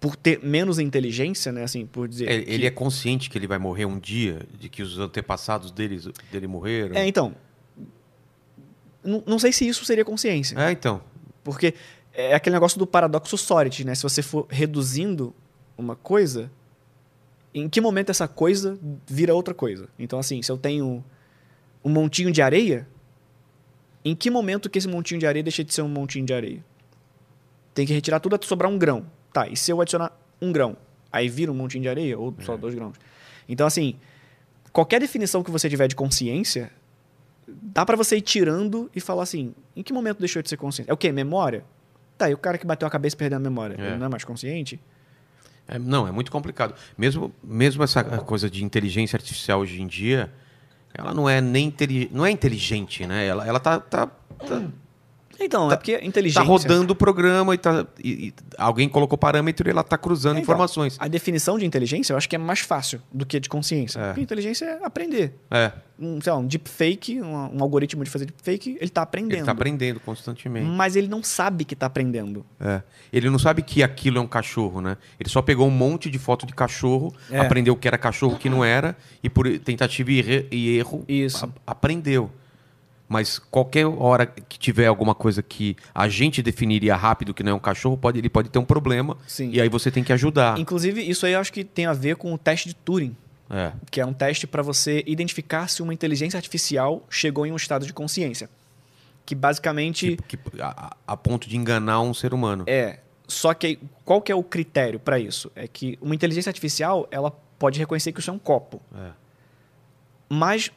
[0.00, 1.62] por ter menos inteligência, né?
[1.64, 2.28] Assim, por dizer.
[2.30, 5.70] Ele, que- ele é consciente que ele vai morrer um dia, de que os antepassados
[5.70, 6.96] deles, dele morreram.
[6.96, 7.34] É, então.
[9.02, 10.58] Não, não sei se isso seria consciência.
[10.58, 11.00] É, então.
[11.42, 11.74] Porque
[12.12, 13.94] é aquele negócio do paradoxo Sócrates, né?
[13.94, 15.34] Se você for reduzindo
[15.76, 16.50] uma coisa,
[17.54, 19.88] em que momento essa coisa vira outra coisa?
[19.98, 21.04] Então, assim, se eu tenho
[21.84, 22.86] um montinho de areia,
[24.04, 26.64] em que momento que esse montinho de areia deixa de ser um montinho de areia?
[27.72, 29.06] Tem que retirar tudo até sobrar um grão.
[29.32, 30.76] Tá, e se eu adicionar um grão?
[31.12, 32.96] Aí vira um montinho de areia ou só dois grãos?
[33.48, 33.96] Então, assim,
[34.72, 36.70] qualquer definição que você tiver de consciência,
[37.46, 40.90] dá pra você ir tirando e falar assim, em que momento deixou de ser consciente?
[40.90, 41.12] É o quê?
[41.12, 41.64] Memória?
[42.18, 43.86] Tá, e o cara que bateu a cabeça e perdeu a memória, É.
[43.88, 44.80] ele não é mais consciente?
[45.66, 46.74] É, não, é muito complicado.
[46.96, 50.32] Mesmo, mesmo essa coisa de inteligência artificial hoje em dia,
[50.92, 51.72] ela não é nem
[52.10, 53.26] não é inteligente, né?
[53.26, 54.62] Ela, ela tá, tá, tá,
[55.40, 56.42] Então, é porque a tá inteligência...
[56.42, 60.42] rodando o programa e, tá, e- e alguém colocou parâmetro e ela tá cruzando Então,
[60.42, 60.96] informações.
[61.00, 63.98] A definição de inteligência eu acho que é mais fácil do que de consciência.
[63.98, 64.06] É.
[64.08, 65.34] Porque inteligência é aprender.
[65.50, 69.38] É, Um, sei lá, um deepfake, um, um algoritmo de fazer deepfake, ele tá aprendendo.
[69.38, 70.66] ele tá aprendendo constantemente.
[70.66, 72.44] Mas ele não sabe que tá aprendendo.
[72.60, 72.82] É.
[73.12, 74.96] Ele não sabe que aquilo é um cachorro, né?
[75.20, 77.38] Ele só pegou um monte de foto de cachorro, É.
[77.38, 81.48] aprendeu que era cachorro, que não era, e por tentativa e e erro, Isso.
[81.66, 82.28] aprendeu.
[83.14, 87.54] Mas qualquer hora que tiver alguma coisa que a gente definiria rápido que não é
[87.54, 89.16] um cachorro, pode, ele pode ter um problema.
[89.26, 89.50] Sim.
[89.52, 90.58] E aí você tem que ajudar.
[90.58, 93.14] Inclusive, isso aí eu acho que tem a ver com o teste de Turing.
[93.50, 93.72] É.
[93.90, 97.86] que é um teste para você identificar se uma inteligência artificial chegou em um estado
[97.86, 98.48] de consciência.
[99.24, 102.64] Que basicamente Que- que- a, a ponto de enganar um ser humano.
[102.66, 102.98] é.
[103.28, 105.50] Só que qual que é o critério para isso?
[105.54, 108.82] É que uma inteligência artificial ela pode reconhecer que isso é um copo.
[108.96, 109.10] É.
[110.28, 110.70] Mas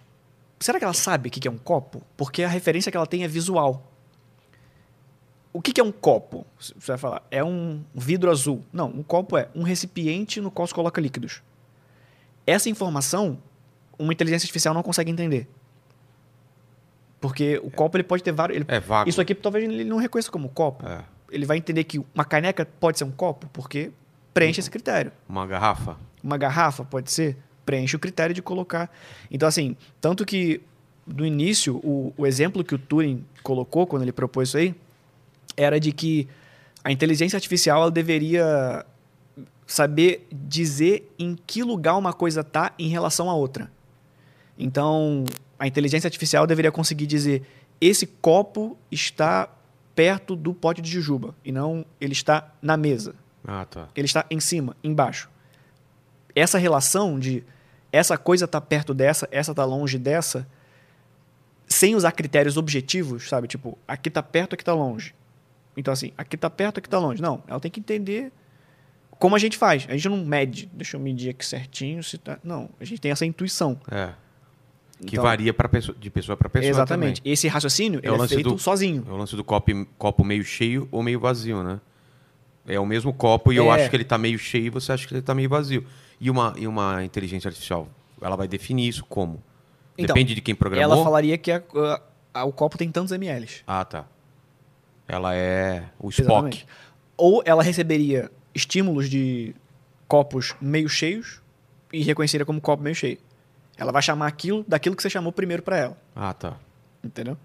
[0.60, 2.02] será que ela sabe o que é um copo?
[2.16, 3.92] Porque a referência que ela tem é visual.
[5.54, 6.46] O que é um copo?
[6.60, 8.64] Você vai falar, é um vidro azul.
[8.72, 11.42] Não, um copo é um recipiente no qual se coloca líquidos.
[12.46, 13.40] Essa informação,
[13.98, 15.48] uma inteligência artificial não consegue entender.
[17.20, 18.58] Porque o copo ele pode ter vários.
[18.58, 19.10] ele- É vago.
[19.10, 20.86] Isso aqui talvez ele não reconheça como copo.
[20.88, 21.04] É.
[21.32, 23.92] Ele vai entender que uma caneca pode ser um copo, porque
[24.34, 25.12] preenche esse critério.
[25.28, 25.98] Uma garrafa.
[26.24, 27.36] Uma garrafa pode ser,
[27.68, 28.90] preenche o critério de colocar.
[29.30, 30.62] Então, assim, tanto que
[31.06, 34.74] no início, o, o exemplo que o Turing colocou quando ele propôs isso aí
[35.56, 36.28] era de que
[36.84, 38.86] a inteligência artificial ela deveria
[39.66, 43.70] saber dizer em que lugar uma coisa está em relação a outra.
[44.58, 45.26] Então,
[45.60, 47.44] a inteligência artificial deveria conseguir dizer
[47.82, 49.50] esse copo está
[49.94, 53.14] perto do pote de jujuba e não ele está na mesa
[53.46, 53.90] Ah, tá.
[53.96, 55.30] ele está em cima, embaixo.
[56.34, 57.44] Essa relação de
[57.92, 60.48] essa coisa está perto dessa, essa está longe dessa,
[61.68, 63.48] sem usar critérios objetivos, sabe?
[63.48, 65.14] Tipo, aqui está perto, aqui está longe.
[65.76, 67.22] Então, assim, aqui está perto, aqui está longe.
[67.22, 68.32] Não, ela tem que entender
[69.20, 69.86] como a gente faz.
[69.90, 72.02] A gente não mede, deixa eu medir aqui certinho.
[72.04, 72.40] Se tá...
[72.44, 73.80] Não, a gente tem essa intuição.
[73.92, 74.10] É.
[75.06, 77.22] Que Então, varia pra pessoa, de pessoa para pessoa Exatamente.
[77.24, 79.02] Esse raciocínio É é feito do- sozinho.
[79.02, 79.12] também.
[79.14, 81.80] É o lance do copo, copo meio cheio ou meio vazio, né?
[82.66, 83.76] É o mesmo copo e eu É.
[83.82, 85.86] acho que ele tá meio cheio e você acha que ele tá meio vazio.
[86.20, 87.88] E uma, e uma inteligência artificial,
[88.22, 89.42] ela vai definir isso como?
[89.98, 90.94] Então, Depende de quem programou?
[90.96, 91.62] Ela falaria que a-
[92.34, 93.48] a- o copo tem tantos ml.
[93.68, 94.06] Ah, tá.
[95.08, 96.30] Ela é o Spock.
[96.30, 96.68] Exatamente.
[97.16, 99.56] Ou ela receberia estímulos de
[100.08, 101.42] copos meio cheios
[101.94, 103.18] e reconheceria como copo meio cheio.
[103.78, 105.98] Ela vai chamar aquilo daquilo que você chamou primeiro para ela.
[106.16, 106.58] Ah, tá.
[107.04, 107.38] Entendeu?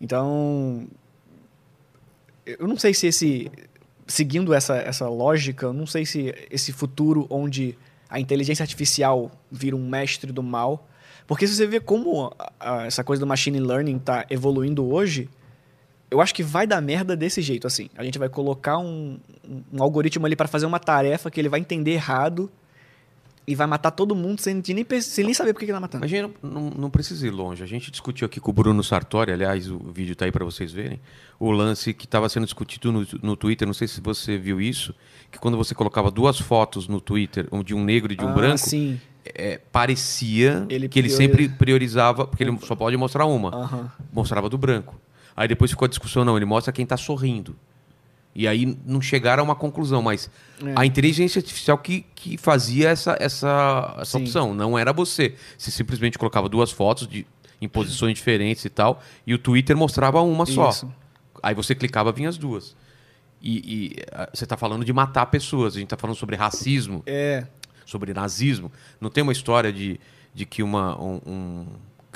[0.00, 0.86] Então,
[2.44, 3.50] eu não sei se esse.
[4.06, 7.76] Seguindo essa, essa lógica, eu não sei se esse futuro onde
[8.08, 10.86] a inteligência artificial vira um mestre do mal.
[11.26, 15.28] Porque se você vê como a- a- essa coisa do machine learning tá evoluindo hoje,
[16.10, 17.90] eu acho que vai dar merda desse jeito, assim.
[17.96, 19.18] A gente vai colocar um-
[19.72, 22.50] um algoritmo ali para fazer uma tarefa que ele vai entender errado
[23.46, 26.02] e vai matar todo mundo sem, nem, sem nem saber por que ele tá matando.
[26.02, 27.62] Mas a gente não, não, não precisa ir longe.
[27.62, 30.72] A gente discutiu aqui com o Bruno Sartori, aliás, o vídeo tá aí para vocês
[30.72, 31.00] verem,
[31.38, 34.92] o lance que estava sendo discutido no, no Twitter, não sei se você viu isso,
[35.30, 38.28] que quando você colocava duas fotos no Twitter, um de um negro e de um
[38.30, 39.00] Ah, branco, Sim.
[39.24, 43.90] é, parecia Ele que ele sempre priorizava, porque ele só pode mostrar uma.
[44.12, 44.98] Mostrava do branco.
[45.36, 47.54] Aí depois ficou a discussão, não, ele mostra quem está sorrindo.
[48.38, 50.30] E aí não chegaram a uma conclusão, mas
[50.62, 50.72] É.
[50.76, 54.24] a inteligência artificial que, que fazia essa, essa, essa Sim.
[54.24, 55.34] opção, não era você.
[55.56, 57.26] Você simplesmente colocava duas fotos de,
[57.62, 60.68] em posições diferentes e tal, e o Twitter mostrava uma só.
[60.68, 60.92] Isso.
[61.42, 62.76] Aí você clicava, vinha as duas.
[63.40, 67.02] E, e, ah, você está falando de matar pessoas, a gente está falando sobre racismo,
[67.06, 67.46] É.
[67.86, 68.70] sobre nazismo.
[69.00, 69.98] Não tem uma história de,
[70.34, 71.66] de que uma, um, um-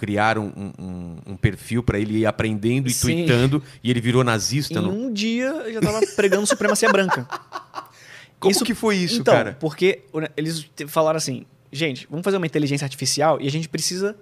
[0.00, 3.02] criaram um, um- um perfil para ele ir aprendendo e Sim.
[3.26, 4.78] tweetando e ele virou nazista?
[4.78, 4.90] Em não?
[4.90, 7.28] um dia eu já tava pregando supremacia branca.
[8.40, 9.58] Como que foi isso, então, cara?
[9.60, 10.00] Porque
[10.34, 14.16] eles falaram assim, gente, vamos fazer uma inteligência artificial e a gente precisa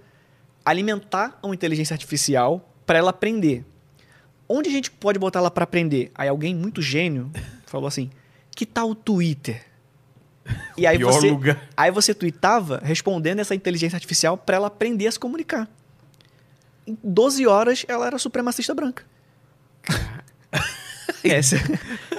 [0.65, 3.65] alimentar uma inteligência artificial para ela aprender.
[4.49, 6.11] Onde a gente pode botar ela para aprender?
[6.17, 7.31] Aí alguém muito gênio
[7.67, 8.11] falou assim:
[8.51, 9.65] "Que tal o Twitter?"
[10.77, 11.61] E aí Pior você lugar.
[11.77, 15.69] aí você tweetava respondendo essa inteligência artificial para ela aprender a se comunicar.
[16.87, 19.05] Em 12 horas ela era supremacista branca.
[21.25, 21.57] esse,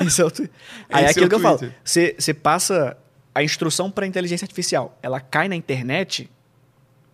[0.05, 0.49] esse é o twi-
[0.89, 1.59] Aí é é aquilo o que eu falo.
[1.83, 2.97] Você você passa
[3.33, 4.97] a instrução para inteligência artificial.
[5.01, 6.29] Ela cai na internet,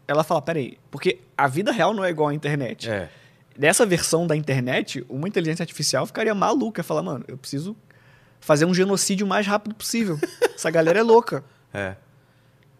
[0.08, 2.90] ela fala, peraí, porque a vida real não é igual à internet.
[2.90, 3.10] É.
[3.58, 6.84] Dessa versão da internet, uma inteligência artificial ficaria maluca.
[6.84, 7.76] Falar, mano, eu preciso
[8.40, 10.20] fazer um genocídio o mais rápido possível.
[10.56, 11.44] Essa galera é louca.
[11.74, 11.96] É.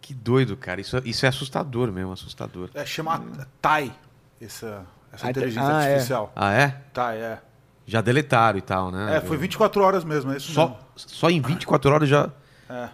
[0.00, 0.80] Que doido, cara.
[0.80, 2.70] Isso, isso é assustador mesmo, assustador.
[2.74, 3.22] É, chama
[3.60, 3.92] TAI,
[4.40, 5.88] essa, essa Ah, inteligência ah, é.
[5.92, 6.32] artificial.
[6.34, 6.68] Ah, é?
[6.92, 7.38] TAI, é.
[7.86, 9.16] Já deletaram e tal, né?
[9.16, 10.78] É, foi 24 horas mesmo, é isso Só, mesmo.
[10.96, 12.30] só em 24 horas já.
[12.68, 12.88] É.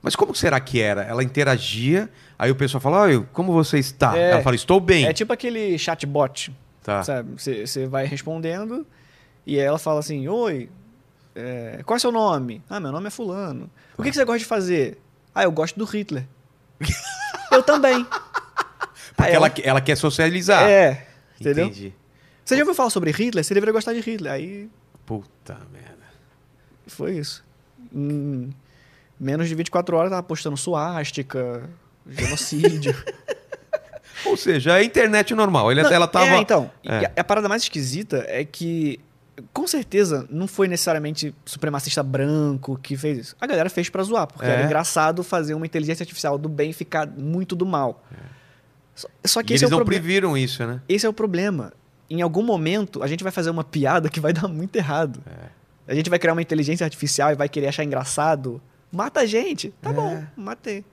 [0.00, 1.02] Mas como será que era?
[1.02, 4.16] Ela interagia, aí o pessoal fala, oi, como você está?
[4.18, 4.32] É.
[4.32, 5.04] Ela fala, estou bem.
[5.06, 6.52] É tipo aquele chatbot,
[6.82, 7.04] Tá.
[7.04, 7.40] sabe?
[7.40, 8.84] Você você vai respondendo
[9.46, 10.68] e ela fala assim, oi,
[11.34, 12.62] é, qual é seu nome?
[12.68, 13.70] Ah, meu nome é fulano.
[13.96, 14.98] O que, que você gosta de fazer?
[15.34, 16.26] Ah, eu gosto do Hitler.
[17.50, 18.06] eu também.
[19.16, 20.68] Porque ela, ela quer socializar.
[20.68, 21.06] É,
[21.40, 21.66] entendeu?
[21.66, 21.94] Entendi.
[22.44, 23.44] Você já ouviu falar sobre Hitler?
[23.44, 24.32] Você deveria gostar de Hitler.
[24.32, 24.70] Aí
[25.06, 26.04] Puta merda.
[26.86, 27.44] foi isso.
[27.94, 28.52] Em
[29.18, 31.68] menos de 24 horas tava postando suástica,
[32.08, 32.94] genocídio.
[34.26, 35.70] Ou seja, é internet normal.
[35.70, 36.26] Ele, Não, ela tava.
[36.26, 36.70] É, então.
[36.84, 37.12] e É.
[37.16, 39.00] A, a parada mais esquisita é que,
[39.52, 43.36] com certeza, não foi necessariamente supremacista branco que fez isso.
[43.40, 44.50] A galera fez pra zoar, porque É.
[44.50, 48.04] era engraçado fazer uma inteligência artificial do bem ficar muito do mal.
[48.94, 50.80] Só, só E que esse eles é, o não previram isso, né?
[50.88, 51.72] esse é o problema.
[52.10, 55.22] Em algum momento, a gente vai fazer uma piada que vai dar muito errado.
[55.88, 58.60] A gente vai criar uma inteligência artificial e vai querer achar engraçado.
[58.92, 59.72] Mata a gente.
[59.80, 59.92] Tá É.
[59.94, 60.84] bom, matei.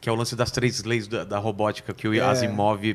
[0.00, 2.20] Que é o lance das três leis da, da robótica que o É.
[2.20, 2.94] Asimov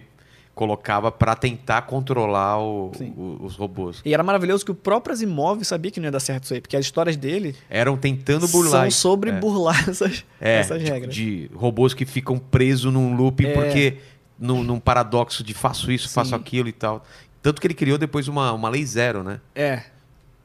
[0.55, 4.01] colocava pra tentar controlar o- o- os robôs.
[4.05, 6.61] E era maravilhoso que o próprio Asimov sabia que não ia dar certo isso aí,
[6.61, 8.83] porque as histórias dele Eram tentando burlar.
[8.83, 9.33] são sobre é.
[9.39, 11.13] burlar essas, É, essas de, regras.
[11.15, 13.51] de robôs que ficam presos num loop É.
[13.53, 13.97] porque
[14.37, 16.35] num, num paradoxo de faço isso, faço Sim.
[16.35, 17.03] aquilo e tal.
[17.41, 19.39] Tanto que ele criou depois uma, uma lei zero, né?
[19.55, 19.83] É,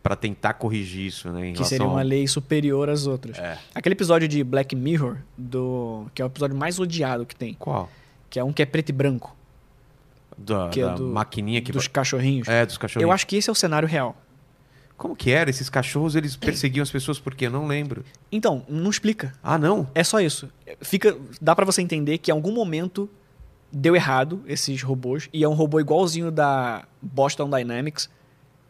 [0.03, 1.53] Pra tentar corrigir isso, né?
[1.53, 3.37] Que seria uma ao- lei superior às outras.
[3.39, 3.59] É.
[3.75, 7.91] Aquele episódio de Black Mirror, do que é o episódio mais odiado que tem, Qual?
[8.31, 9.37] que é um que é preto e branco,
[10.39, 11.73] Da, que é da do, maquininha que.
[11.73, 12.49] dos cachorrinhos.
[12.49, 13.09] É, dos cachorrinhos.
[13.09, 14.17] Eu acho que esse é o cenário real.
[14.97, 15.49] Como que era?
[15.51, 17.47] Esses cachorros, eles perseguiam as pessoas por quê?
[17.47, 18.05] Eu não lembro.
[18.31, 19.33] Então, não explica.
[19.43, 19.89] Ah, não?
[19.95, 20.49] É só isso.
[20.81, 23.09] Fica, dá pra você entender que em algum momento
[23.71, 28.09] deu errado esses robôs e é um robô igualzinho da Boston Dynamics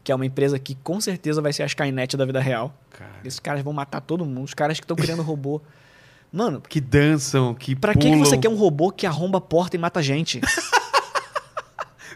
[0.09, 2.75] que é uma empresa que com certeza vai ser a Skynet da vida real.
[2.89, 4.43] Cara, Esses caras vão matar todo mundo.
[4.43, 5.61] Os caras que estão criando robô.
[6.33, 8.25] Mano, que dançam, que pra que, que pulam.
[8.25, 10.41] você quer um robô que arromba a porta e mata gente?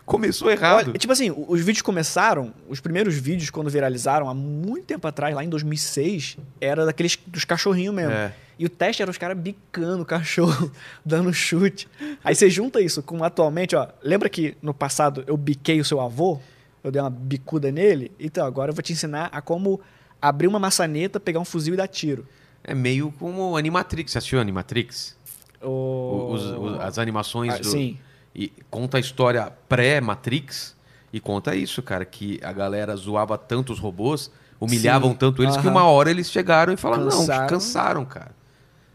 [0.04, 0.88] Começou errado.
[0.88, 5.34] Olha, tipo assim, os vídeos começaram, os primeiros vídeos quando viralizaram, há muito tempo atrás,
[5.34, 8.12] lá em 2006, era daqueles dos cachorrinhos mesmo.
[8.12, 8.34] É.
[8.58, 10.70] E o teste era os caras bicando o cachorro,
[11.04, 11.88] dando chute.
[12.22, 13.88] Aí você junta isso com atualmente, ó.
[14.02, 16.38] Lembra que no passado eu biquei o seu avô?
[16.84, 18.10] Eu dei uma bicuda nele?
[18.18, 19.80] Então, agora eu vou te ensinar a como
[20.20, 22.26] abrir uma maçaneta, pegar um fuzil e dar tiro.
[22.64, 24.12] É meio como Animatrix.
[24.12, 25.16] Você assistiu Animatrix?
[25.60, 25.66] O...
[25.68, 27.98] O- os- os- as animações Ah, do, Sim.
[28.34, 30.74] E conta a história pré-Matrix
[31.12, 34.30] e conta isso, cara, que a galera zoava tanto os robôs,
[34.60, 35.16] humilhavam Sim.
[35.16, 35.70] tanto eles, que Aham.
[35.70, 37.46] uma hora eles chegaram e falaram, não, Cansaram.
[37.48, 38.30] cansaram, cara.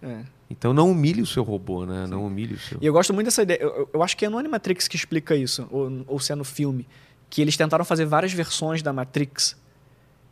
[0.02, 0.22] É.
[0.50, 2.08] Então não humilhe o seu robô, né?
[2.08, 2.78] Não humilhe o seu.
[2.82, 3.60] E eu gosto muito dessa ideia.
[3.62, 6.36] Eu, eu- eu acho que é no Animatrix que explica isso, ou, ou se é
[6.36, 6.88] no filme.
[7.30, 9.58] Que eles tentaram fazer várias versões da Matrix.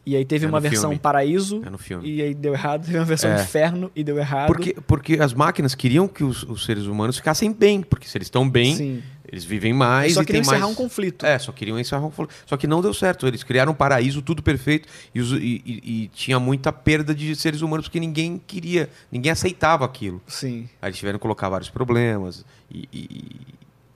[0.05, 0.99] E aí teve É uma versão filme.
[0.99, 2.07] paraíso, É no filme.
[2.07, 2.85] e aí deu errado.
[2.85, 3.41] Teve uma versão É.
[3.41, 4.47] inferno e deu errado.
[4.47, 8.27] Porque, porque as máquinas queriam que os, os seres humanos ficassem bem, porque se eles
[8.27, 9.03] estão bem, Sim.
[9.27, 10.59] eles vivem mais Eles só e queriam tem mais...
[10.61, 11.25] encerrar um conflito.
[11.25, 12.33] É, só queriam encerrar um conflito.
[12.45, 13.25] Só que não deu certo.
[13.25, 17.35] Eles criaram um paraíso, tudo perfeito, e, os- e- e- e tinha muita perda de
[17.35, 20.21] seres humanos porque ninguém queria, ninguém aceitava aquilo.
[20.27, 20.69] Sim.
[20.81, 22.87] Aí eles tiveram que colocar vários problemas e,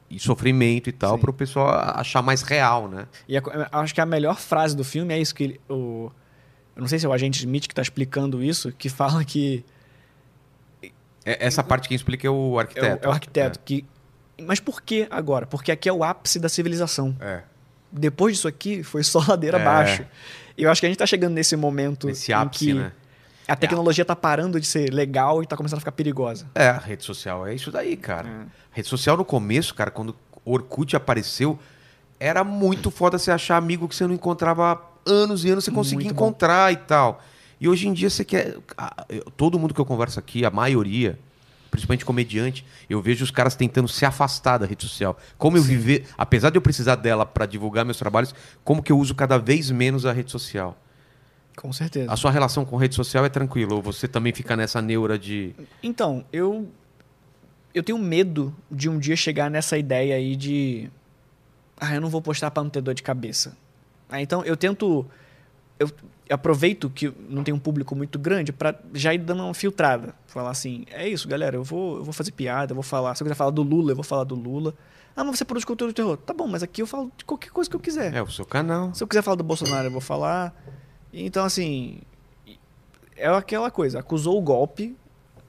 [0.10, 3.08] e- sofrimento e tal para o pessoal achar mais real, né?
[3.28, 3.42] E a
[3.72, 6.12] acho que a melhor frase do filme é isso que ele, o
[6.76, 9.64] eu não sei se é o agente Smith que está explicando isso, que fala que
[11.26, 13.06] É- Essa parte quem explica é o é o, arquiteto.
[13.06, 13.86] é o arquiteto que
[14.42, 15.46] mas por que agora?
[15.46, 17.14] Porque aqui é o ápice da civilização.
[17.20, 17.42] É.
[17.92, 19.62] Depois disso aqui foi só ladeira É.
[19.62, 20.06] abaixo.
[20.58, 22.92] E eu acho que a gente está chegando nesse momento Esse em ápice, que né?
[23.50, 26.48] A tecnologia está parando de ser legal e está começando a ficar perigosa.
[26.56, 28.28] É, a rede social é isso daí, cara.
[28.28, 28.46] É.
[28.72, 31.58] Rede social no começo, cara, quando o Orkut apareceu,
[32.20, 35.72] era muito foda você achar amigo que você não encontrava há anos e anos, você
[35.72, 36.28] conseguia Muito bom.
[36.28, 37.22] encontrar e tal.
[37.60, 38.58] E hoje em dia você quer.
[39.36, 41.20] Todo mundo que eu converso aqui, a maioria,
[41.70, 45.18] principalmente comediante, eu vejo os caras tentando se afastar da rede social.
[45.38, 48.34] Como eu viver, apesar de eu precisar dela para divulgar meus trabalhos,
[48.64, 50.78] como que eu uso cada vez menos a rede social.
[51.60, 52.12] Com certeza.
[52.12, 53.76] A sua relação com rede social é tranquila?
[53.76, 55.54] Ou você também fica nessa neura de.
[55.84, 56.70] Então, eu
[57.74, 60.90] eu tenho medo de um dia chegar nessa ideia aí de
[61.80, 63.58] ah, eu não vou postar para não ter dor de cabeça.
[64.10, 65.06] Ah, então eu tento
[65.78, 65.92] eu,
[66.30, 70.52] aproveito que não tem um público muito grande para já ir dando uma filtrada, falar
[70.52, 73.26] assim, é isso, galera, eu vou eu vou fazer piada, eu vou falar, se eu
[73.26, 74.74] quiser falar do Lula, eu vou falar do Lula.
[75.14, 76.16] Ah, mas você produz conteúdo de terror.
[76.16, 78.14] Tá bom, mas aqui eu falo de qualquer coisa que eu quiser.
[78.14, 78.94] É o seu canal.
[78.96, 80.56] Se eu quiser falar do Bolsonaro, eu vou falar.
[81.14, 82.00] Então, assim.
[83.16, 84.00] É aquela coisa.
[84.00, 84.96] Acusou o golpe,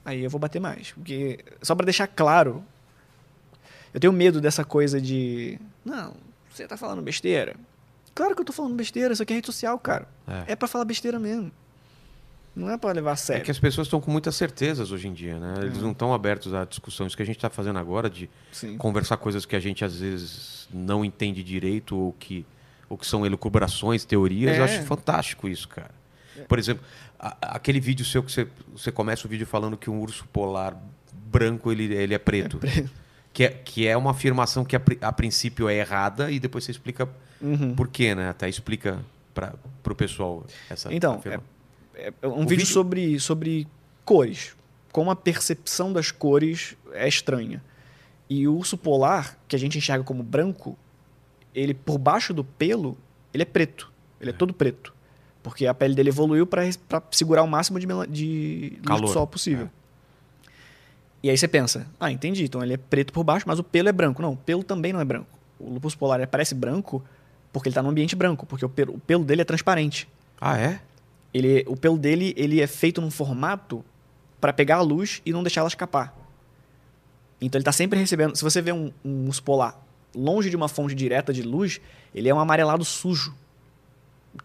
[0.05, 0.91] aí eu vou bater mais.
[0.93, 2.65] Porque, só pra deixar claro,
[3.95, 5.59] eu tenho medo dessa coisa de.
[5.85, 6.15] Não,
[6.53, 7.55] você tá falando besteira.
[8.15, 10.09] Claro que eu tô falando besteira, isso aqui é rede social, cara.
[10.27, 10.53] É.
[10.53, 11.53] É pra falar besteira mesmo.
[12.57, 13.45] Não é pra levar a É sério.
[13.45, 15.55] que as pessoas estão com muitas certezas hoje em dia, né?
[15.63, 15.81] Eles É.
[15.81, 17.07] não estão abertos à discussão.
[17.07, 18.77] Isso que a gente está fazendo agora, de Sim.
[18.77, 22.45] conversar coisas que a gente às vezes não entende direito ou que,
[22.91, 24.67] ou que são elucubrações, teorias, eu É.
[24.67, 25.91] acho fantástico isso, cara.
[26.49, 26.85] Por exemplo,
[27.19, 30.77] a- aquele vídeo seu que você, você começa o vídeo falando que um urso polar
[31.13, 32.59] branco ele, ele é preto.
[33.33, 36.73] Que, é, que é uma afirmação que a, a princípio é errada e depois você
[36.73, 37.09] explica
[37.41, 37.75] Uhum.
[37.77, 38.29] por quê, né?
[38.29, 38.99] Até explica
[39.33, 39.55] para
[39.89, 41.43] o pessoal essa Então, afirma-
[41.95, 43.69] É um vídeo, vídeo- sobre, sobre
[44.05, 44.57] cores.
[44.91, 47.63] Como a percepção das cores é estranha.
[48.29, 50.77] E o urso polar, que a gente enxerga como branco,
[51.55, 52.97] ele por baixo do pelo,
[53.33, 53.91] ele é preto.
[54.21, 54.95] Ele é, todo preto.
[55.43, 56.63] Porque a pele dele evoluiu para
[57.11, 59.71] segurar o máximo de, de Calor, do sol possível.
[61.23, 63.89] E aí você pensa, ah, entendi, então ele é preto por baixo, mas o pelo
[63.89, 64.23] é branco.
[64.23, 65.39] Não, o pelo também não é branco.
[65.59, 67.03] O lupus polar parece branco
[67.53, 70.09] porque ele está num ambiente branco, porque o pelo, o pelo dele é transparente
[70.41, 70.81] Ah, é?
[71.35, 73.85] ele, o pelo dele ele é feito num formato
[74.41, 76.17] para pegar a luz e não deixar ela escapar.
[77.41, 78.37] Então ele está sempre recebendo.
[78.37, 79.79] Se você vê um, um urso polar
[80.15, 81.81] longe de uma fonte direta de luz,
[82.15, 83.35] ele é um amarelado sujo.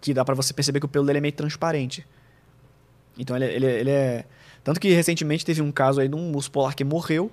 [0.02, 2.06] Que dá para você perceber que o pelo dele é meio transparente.
[3.18, 4.26] Então ele, ele, ele é.
[4.64, 7.32] Tanto que recentemente teve um caso aí de um urso polar que morreu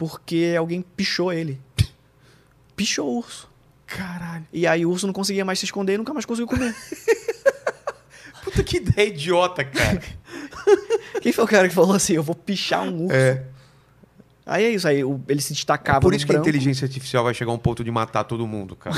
[0.00, 1.60] porque alguém pichou ele.
[2.74, 3.50] Pichou o urso.
[3.86, 4.46] Caralho.
[4.50, 6.74] E aí o urso não conseguia mais se esconder e nunca mais conseguiu comer.
[8.42, 10.00] Puta que ideia idiota, cara.
[11.20, 13.14] Quem foi o cara que falou assim, eu vou pichar um urso?
[13.14, 13.44] É.
[14.50, 16.48] Aí é isso, aí ele se destacava Por no isso que a branco.
[16.48, 18.96] inteligência artificial vai chegar a um ponto de matar todo mundo, cara.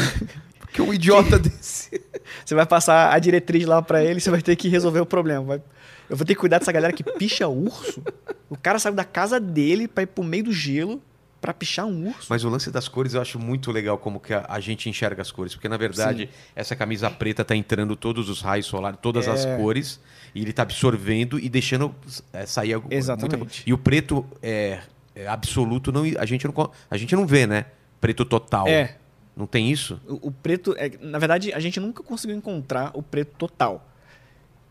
[0.58, 2.00] Porque um idiota desse.
[2.44, 5.44] Você vai passar a diretriz lá pra ele, você vai ter que resolver o problema.
[5.44, 5.62] Vai-
[6.08, 8.02] Eu vou ter que cuidar dessa galera que picha urso.
[8.48, 11.02] O cara saiu da casa dele pra ir pro meio do gelo
[11.40, 12.28] pra pichar um urso.
[12.30, 15.20] Mas o lance das cores eu acho muito legal como que a, a gente enxerga
[15.20, 15.54] as cores.
[15.54, 19.56] Porque, na verdade, essa camisa preta tá entrando todos os raios solares, todas as É.
[19.56, 19.98] cores,
[20.34, 21.94] e ele tá absorvendo e deixando
[22.32, 23.20] é, sair Exatamente.
[23.36, 23.62] muita coisa.
[23.66, 24.82] E o preto é, é
[25.26, 27.66] absoluto, não, a, gente não, a gente não vê, né?
[28.00, 28.66] Preto total.
[28.66, 28.96] É.
[29.36, 30.00] Não tem isso?
[30.06, 33.86] O, o preto, é, na verdade, a gente nunca conseguiu encontrar o preto total.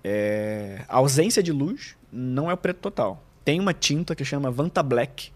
[0.03, 3.23] É, a ausência de luz não é o preto total.
[3.43, 5.31] Tem uma tinta que chama Vanta Black,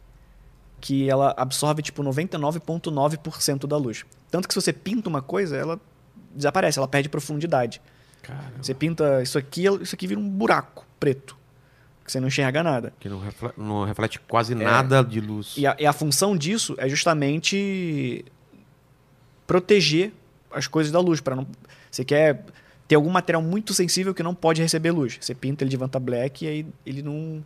[0.79, 4.05] que ela absorve tipo 99,9% da luz.
[4.29, 5.79] Tanto que se você pinta uma coisa, ela
[6.35, 7.81] desaparece, ela perde profundidade.
[8.21, 11.37] Cara, Você pinta isso aqui, isso aqui vira um buraco preto,
[12.05, 12.93] que você não enxerga nada.
[12.99, 15.55] que não reflete, não reflete quase nada de luz.
[15.57, 15.61] É.
[15.61, 18.23] E a, e a função disso é justamente
[19.47, 20.13] proteger
[20.51, 21.19] as coisas da luz.
[21.19, 21.47] para não
[21.89, 22.43] Você quer
[22.87, 25.17] ter algum material muito sensível que não pode receber luz.
[25.19, 27.43] Você pinta ele de Vanta Black e aí ele não.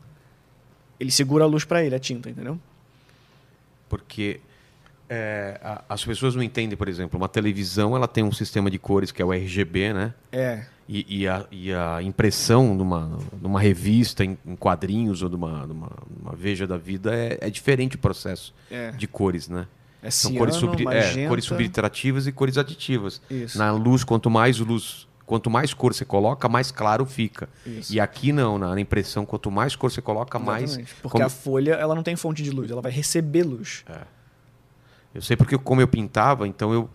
[1.00, 2.60] Ele segura a luz para ele, a tinta, entendeu?
[3.88, 4.42] Porque
[5.10, 8.78] é, a- as pessoas não entendem, por exemplo, uma televisão ela tem um sistema de
[8.78, 10.14] cores que é o RGB, né?
[10.32, 10.66] É.
[10.92, 15.92] E, e a, e a impressão numa, numa revista, em, em quadrinhos ou numa, numa,
[16.20, 18.90] numa Veja da Vida é, é diferente o processo É.
[18.92, 19.68] de cores, né?
[20.02, 23.22] É São ciano, cores, subli- é, cores subtrativas e cores aditivas.
[23.30, 23.56] Isso.
[23.58, 27.48] Na luz, quanto mais luz, quanto mais cor você coloca, mais claro fica.
[27.66, 27.94] Isso.
[27.94, 30.64] E aqui não, na, impressão, quanto mais cor você coloca, mais.
[30.72, 30.96] Exatamente.
[31.04, 33.84] Porque como- a folha ela não tem fonte de luz, ela vai receber luz.
[35.14, 36.88] Eu sei porque como eu pintava, então eu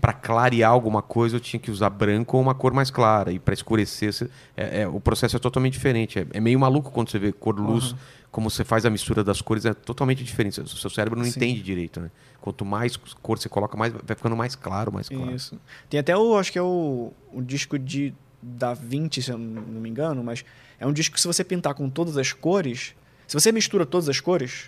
[0.00, 3.38] para clarear alguma coisa eu tinha que usar branco ou uma cor mais clara e
[3.38, 4.12] para escurecer
[4.56, 6.18] é- é, o processo é totalmente diferente.
[6.18, 7.94] É, é meio maluco quando você vê cor luz,
[8.30, 10.60] como você faz a mistura das cores é totalmente diferente.
[10.60, 11.30] O seu cérebro não Sim.
[11.30, 12.10] entende direito, né?
[12.42, 15.34] Quanto mais cor você coloca, mais vai ficando mais claro, mais claro.
[15.34, 15.58] Isso.
[15.88, 18.12] Tem até o, acho que é o, o disco de
[18.42, 20.44] Da Vinci, se eu não me engano, mas
[20.78, 22.94] é um disco que se você pintar com todas as cores,
[23.26, 24.64] se você mistura todas as cores,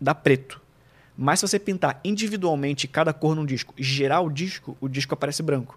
[0.00, 0.60] dá preto.
[1.20, 5.12] Mas se você pintar individualmente cada cor num disco e gerar o disco, o disco
[5.14, 5.76] aparece branco.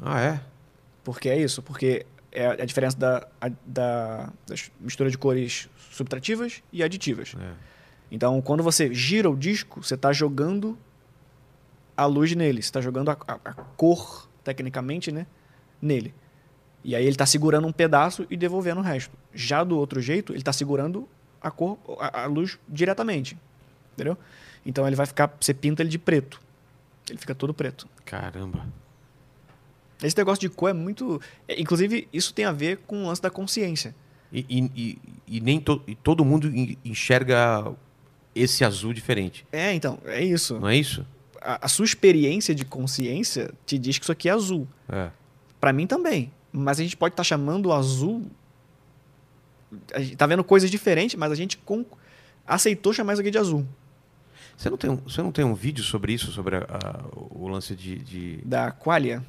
[0.00, 0.40] Ah, é?
[1.04, 6.62] Porque é isso, porque é a diferença da, a- da, da mistura de cores subtrativas
[6.72, 7.34] e aditivas.
[7.38, 7.52] É.
[8.10, 10.78] Então, quando você gira o disco, você está jogando
[11.96, 15.26] a luz nele, você está jogando a, a- a cor, tecnicamente, né,
[15.80, 16.14] nele.
[16.82, 19.14] E aí ele está segurando um pedaço e devolvendo o resto.
[19.34, 21.06] Já do outro jeito, ele está segurando
[21.40, 23.36] a cor, a, a luz diretamente,
[23.92, 24.16] entendeu?
[24.64, 26.40] Então ele vai ficar, você pinta ele de preto,
[27.08, 27.88] ele fica todo preto.
[28.04, 28.66] Caramba.
[30.02, 33.20] Esse negócio de cor é muito, é, inclusive isso tem a ver com o lance
[33.20, 33.94] da consciência.
[34.32, 34.98] E, e- e-
[35.36, 37.72] e nem to- todo mundo en- enxerga
[38.34, 40.58] esse azul diferente, É, então, é isso.
[40.60, 41.04] não é isso?
[41.42, 44.68] A, a sua experiência de consciência te diz que isso aqui é azul.
[44.88, 45.10] É.
[45.60, 46.30] Pra mim também.
[46.52, 48.26] Mas a gente pode estar chamando o azul.
[49.94, 51.84] A gente tá vendo coisas diferentes, mas a gente com-
[52.46, 53.66] aceitou chamar isso aqui de azul.
[54.60, 57.00] Você não tem um, você não tem um vídeo sobre isso, sobre a- a-
[57.30, 59.24] o lance de, de- Da qualia.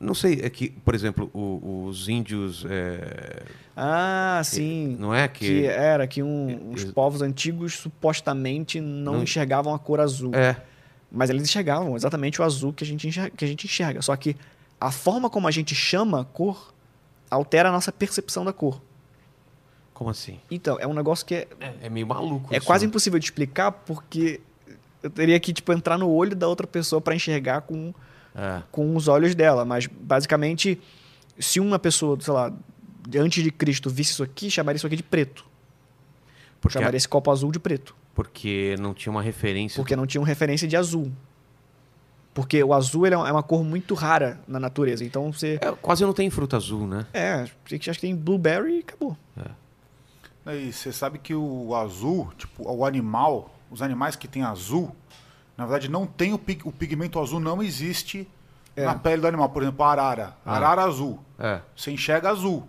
[0.00, 2.64] Não sei, é que, por exemplo, o- os índios.
[2.66, 3.42] é,
[3.76, 4.96] Ah, sim.
[4.98, 5.66] não é Que que.
[5.66, 10.34] era que um- os povos antigos supostamente não, Não- enxergavam a cor azul.
[10.34, 10.56] É.
[11.12, 14.00] Mas eles enxergavam exatamente o azul que a, gente enxerga, que a gente enxerga.
[14.00, 14.34] Só que
[14.80, 16.72] a forma como a gente chama a cor
[17.30, 18.80] altera a nossa percepção da cor.
[19.98, 20.38] Como assim?
[20.48, 22.54] Então, é um negócio que é, É, é meio maluco.
[22.54, 22.88] é isso, quase né?
[22.88, 24.40] impossível de explicar porque
[25.02, 27.92] eu teria que tipo, entrar no olho da outra pessoa para enxergar com,
[28.32, 28.62] É.
[28.70, 29.64] com os olhos dela.
[29.64, 30.80] Mas, basicamente,
[31.36, 32.52] se uma pessoa, sei lá,
[33.16, 35.44] antes de Cristo visse isso aqui, chamaria isso aqui de preto.
[36.60, 37.96] Porque, Chamaria esse copo azul de preto.
[38.14, 39.76] porque não tinha uma referência.
[39.82, 41.10] Porque não tinham referência de azul.
[42.32, 45.04] Porque o azul ele é uma cor muito rara na natureza.
[45.04, 45.58] Então você.
[45.60, 47.04] É, quase não tem fruta azul, né?
[47.12, 49.16] É, acho que tem blueberry e acabou.
[50.48, 54.94] E você sabe que o azul, tipo, o animal, os animais que têm azul,
[55.56, 58.26] na verdade não tem o, pig- o pigmento azul, não existe
[58.76, 58.84] É.
[58.84, 59.48] na pele do animal.
[59.50, 60.36] Por exemplo, a arara.
[60.46, 60.56] Ah.
[60.56, 61.18] Arara azul.
[61.38, 61.60] É.
[61.76, 62.66] Você enxerga azul.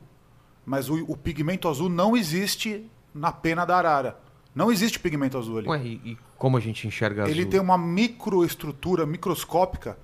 [0.65, 4.19] Mas o, o pigmento azul não existe na pena da arara.
[4.53, 5.67] Não existe pigmento azul ali.
[5.67, 7.34] Ué, e, como a gente enxerga azul?
[7.34, 9.97] Ele tem uma microestrutura microscópica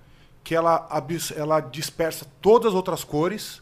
[0.43, 0.87] que ela,
[1.35, 3.61] ela dispersa todas as outras cores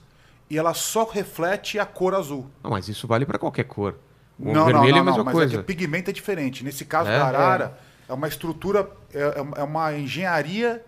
[0.54, 2.48] e ela só reflete a cor azul.
[2.64, 3.96] Não, mas isso vale pra qualquer cor.
[4.40, 5.56] O não, vermelho não, não, é a mesma não, mas coisa.
[5.56, 6.64] é que pigmento é diferente.
[6.64, 7.18] Nesse caso É?
[7.18, 7.78] da arara,
[8.10, 8.14] é.
[8.14, 10.84] uma estrutura, é, é uma engenharia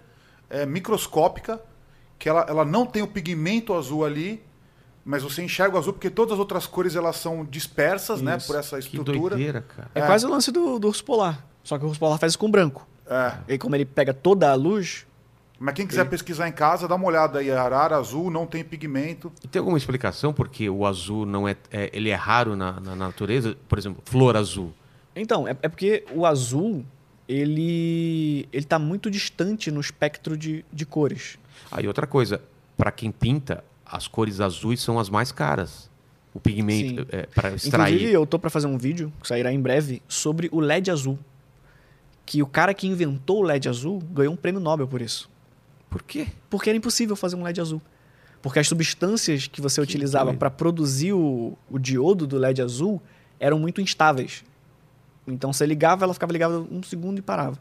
[0.49, 1.61] é, microscópica
[2.17, 4.43] que ela, ela não tem o pigmento azul ali,
[5.03, 8.47] mas você enxerga o azul porque todas as outras cores elas são dispersas, né, Isso.
[8.47, 9.35] por essa Que estrutura.
[9.35, 9.89] doideira, cara.
[9.93, 10.05] É, É.
[10.05, 11.45] quase o lance do, do urso polar.
[11.63, 12.87] Só que o urso polar faz isso com branco.
[13.07, 13.33] É.
[13.53, 15.05] E como ele pega toda a luz,
[15.57, 17.49] Mas quem quiser pesquisar em casa, dá uma olhada aí.
[17.49, 19.31] Arara azul não tem pigmento.
[19.43, 22.95] E tem alguma explicação porque o azul não é, é- ele é raro na, na
[22.95, 23.55] natureza?
[23.69, 24.73] Por exemplo, flor azul.
[25.15, 26.83] Então, é, é porque o azul,
[27.27, 31.37] ele ele tá muito distante no espectro de, de cores.
[31.71, 32.41] Aí outra coisa,
[32.77, 35.89] para quem pinta, as cores azuis são as mais caras.
[36.33, 37.93] O pigmento é, para extrair.
[37.93, 41.17] Inclusive, eu tô para fazer um vídeo, que sairá em breve, sobre o LED azul.
[42.25, 45.29] Que o cara que inventou o LED azul ganhou um prêmio Nobel por isso.
[45.95, 46.27] Por quê?
[46.49, 47.81] Porque era impossível fazer um LED azul.
[48.41, 50.37] Porque as substâncias que você utilizava doido.
[50.39, 53.01] para produzir o, o diodo do LED azul
[53.39, 54.43] eram muito instáveis.
[55.25, 57.57] Então você ligava, ela ficava ligada um segundo e parava.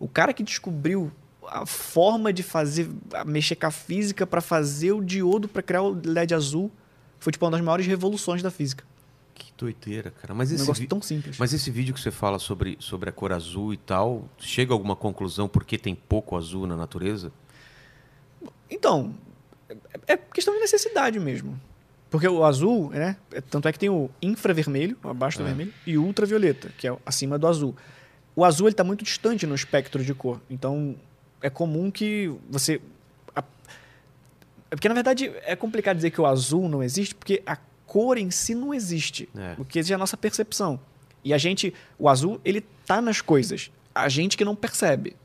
[0.00, 1.12] O cara que descobriu
[1.46, 2.90] a forma de fazer,
[3.24, 6.70] mexer com a física para fazer o diodo para criar o LED azul
[7.18, 8.84] foi tipo uma das maiores revoluções da física.
[9.34, 10.34] Que doideira, cara.
[10.34, 11.38] Mas Um esse, negócio vi- tão simples.
[11.38, 14.74] mas esse vídeo que você fala sobre, sobre a cor azul e tal, chega a
[14.74, 17.32] alguma conclusão porque tem pouco azul na natureza?
[18.70, 19.14] Então,
[20.06, 21.60] é é questão de necessidade mesmo.
[22.10, 23.16] Porque o azul, né?
[23.32, 25.46] é- Tanto é que tem o infravermelho, abaixo do É.
[25.48, 27.74] vermelho, e o ultravioleta, que é acima do azul.
[28.34, 30.40] O azul ele está muito distante no espectro de cor.
[30.50, 30.96] Então,
[31.42, 32.80] é comum que você.
[33.34, 33.44] a-
[34.70, 37.56] é Porque, na verdade, é complicado dizer que o azul não existe, porque a
[37.86, 39.28] cor em si não existe.
[39.36, 39.54] É.
[39.58, 40.80] O que existe é a nossa percepção.
[41.24, 41.72] E a gente.
[41.98, 43.70] O azul, ele tá nas coisas.
[43.94, 45.16] A gente que não percebe.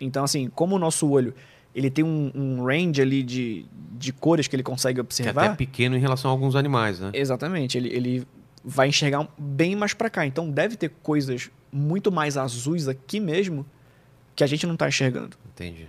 [0.00, 1.34] Então, assim, como o nosso olho
[1.74, 5.46] ele tem um, um range ali de, de cores que ele consegue Que é observar.
[5.46, 7.10] até pequeno em relação a alguns animais, né?
[7.12, 8.26] Exatamente, ele, ele
[8.64, 10.24] vai enxergar bem mais pra cá.
[10.26, 13.66] Então deve ter coisas muito mais azuis aqui mesmo
[14.36, 15.36] que a gente não tá enxergando.
[15.52, 15.88] Entendi.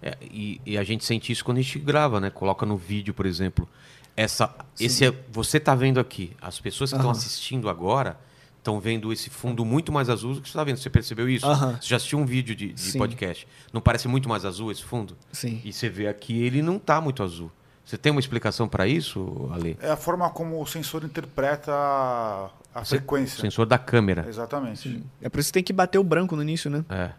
[0.00, 2.30] É, e, e a gente sente isso quando a gente grava, né?
[2.30, 3.68] Coloca no vídeo, por exemplo.
[4.16, 6.32] Essa, esse é, você tá vendo aqui.
[6.40, 8.18] As pessoas que estão assistindo agora
[8.58, 10.76] estão vendo esse fundo muito mais azul do que você está vendo.
[10.76, 11.46] Você percebeu isso?
[11.46, 12.98] Você já assistiu um vídeo de, de Sim.
[12.98, 13.46] podcast?
[13.72, 15.16] Não parece muito mais azul esse fundo?
[15.32, 15.60] Sim.
[15.64, 17.50] E você vê aqui, ele não tá muito azul.
[17.84, 19.78] Você tem uma explicação para isso, Ale?
[19.80, 23.40] É a forma como o sensor interpreta a, a frequência.
[23.40, 24.26] Sensor da câmera.
[24.28, 25.02] Exatamente.
[25.22, 26.84] É por isso que tem que bater o branco no início, né?
[26.90, 27.10] É.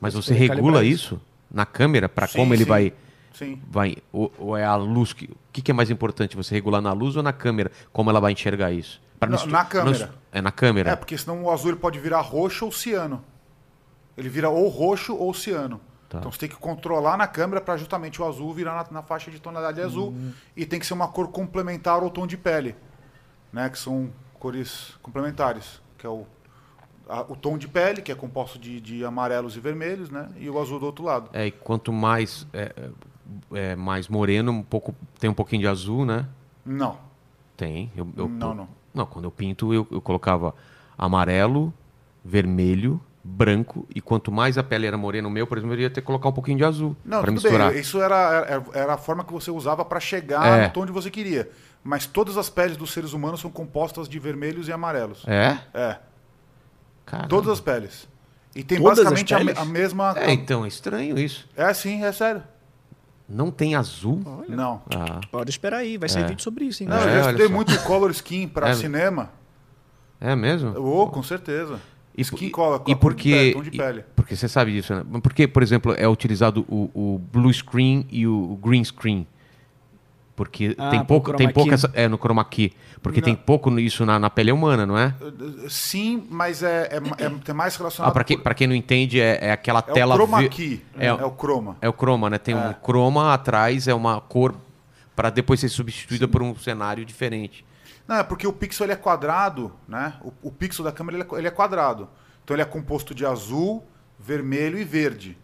[0.00, 2.68] Mas você regula isso na câmera para Sim, como ele sim.
[2.68, 2.92] vai
[3.38, 3.60] Sim.
[3.70, 6.80] vai ou, ou é a luz que o que, que é mais importante você regular
[6.80, 10.14] na luz ou na câmera como ela vai enxergar isso Pra estu- na câmera.
[10.32, 13.24] é na câmera É, porque senão o azul ele pode virar roxo ou ciano.
[14.16, 15.80] Ele vira ou roxo ou ciano.
[16.08, 16.18] Tá.
[16.18, 19.30] Então você tem que controlar na câmera para justamente o azul virar na, na faixa
[19.30, 20.14] de tonalidade azul.
[20.56, 22.74] E tem que ser uma cor complementar ao tom de pele.
[23.52, 23.68] Né?
[23.70, 25.80] Que são cores complementares.
[25.98, 26.26] Que é o,
[27.28, 30.28] o tom de pele, que é composto de, de amarelos e vermelhos, né?
[30.36, 31.30] E o azul do outro lado.
[31.32, 32.72] é e quanto mais é,
[33.52, 36.26] é, mais moreno um pouco tem um pouquinho de azul né
[36.64, 36.96] Não.
[37.56, 38.68] tem eu, eu- não, não.
[38.94, 40.54] não quando eu pinto eu, eu colocava
[40.96, 41.72] amarelo
[42.24, 45.90] vermelho branco e quanto mais a pele era morena o meu por exemplo eu ia
[45.90, 47.80] ter que colocar um pouquinho de azul Não, para tudo misturar bem.
[47.80, 48.16] Isso era,
[48.48, 50.66] era, era a forma que você usava para chegar É.
[50.68, 51.50] no tom que você queria.
[51.82, 55.24] Mas todas as peles dos seres humanos são compostas de vermelhos e amarelos.
[55.26, 55.98] é É.
[57.04, 57.28] Caramba.
[57.28, 58.08] Todas as peles.
[58.54, 60.14] E tem Todas as basicamente a, a mesma.
[60.16, 62.42] é então é estranho isso É sim, é sério.
[63.28, 64.82] Não tem azul Olha, Não.
[64.94, 66.26] ah pode esperar aí, vai sair É.
[66.28, 66.88] vídeo sobre isso, hein?
[66.88, 68.74] Não, É, eu já estudei muito color skin para É.
[68.74, 69.30] cinema.
[70.20, 71.78] é mesmo Oh, com certeza.
[72.16, 74.04] E, Skin color, e porque, tom de e- pele.
[74.16, 75.04] porque você sabe disso, né?
[75.22, 79.26] Porque, por exemplo, é utilizado o, o blue screen e o green screen.
[80.36, 82.70] Porque Ah, tem pouco, tem pouca essa, é no chroma key,
[83.00, 83.24] porque Não.
[83.24, 85.14] tem pouco isso na, na pele humana, não é?
[85.68, 89.18] Sim, mas é, é, é, tem mais relacionado Ah, para quem, por- quem não entende,
[89.18, 90.84] é, é aquela É tela o chroma ve- key.
[90.98, 91.76] É, É, o chroma.
[91.80, 92.36] é o chroma, né?
[92.36, 94.54] Tem um chroma atrás, é uma cor
[95.14, 97.64] para depois ser substituída por um cenário diferente.
[98.06, 100.12] Não, é porque o pixel ele é quadrado, né?
[100.20, 102.08] O, o pixel da câmera ele é, ele é quadrado.
[102.44, 103.82] Então ele é composto de azul,
[104.20, 105.36] vermelho e verde.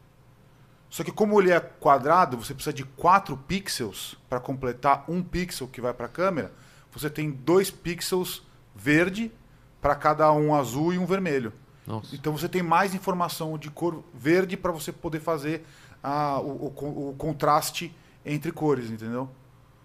[0.93, 5.66] Só que como ele é quadrado, você precisa de quatro pixels para completar um pixel
[5.66, 6.53] que vai para a câmera.
[6.93, 8.43] Você tem dois pixels
[8.76, 9.32] verde
[9.80, 11.51] para cada um azul e um vermelho.
[11.86, 12.14] Nossa.
[12.14, 15.64] Então você tem mais informação de cor verde para você poder fazer
[16.03, 17.90] a- o, o o contraste
[18.24, 19.30] entre cores, entendeu?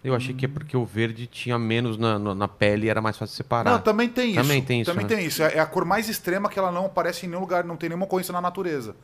[0.04, 3.00] Eu achei que é porque o verde tinha menos na, na, na pele e era
[3.00, 3.70] mais fácil separar.
[3.72, 4.42] Não, também tem isso.
[4.42, 5.16] Também tem isso, Também né?
[5.16, 5.42] tem isso.
[5.42, 7.88] É é a cor mais extrema que ela não aparece em nenhum lugar, não tem
[7.88, 8.94] nenhuma ocorrência na natureza.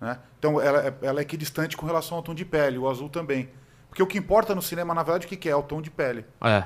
[0.00, 0.18] Né?
[0.38, 3.48] Então ela, é- ela é equidistante com relação ao tom de pele, o azul também.
[3.88, 5.52] Porque o que importa no cinema, na verdade, o que que é?
[5.52, 6.24] É o tom de pele.
[6.42, 6.62] É.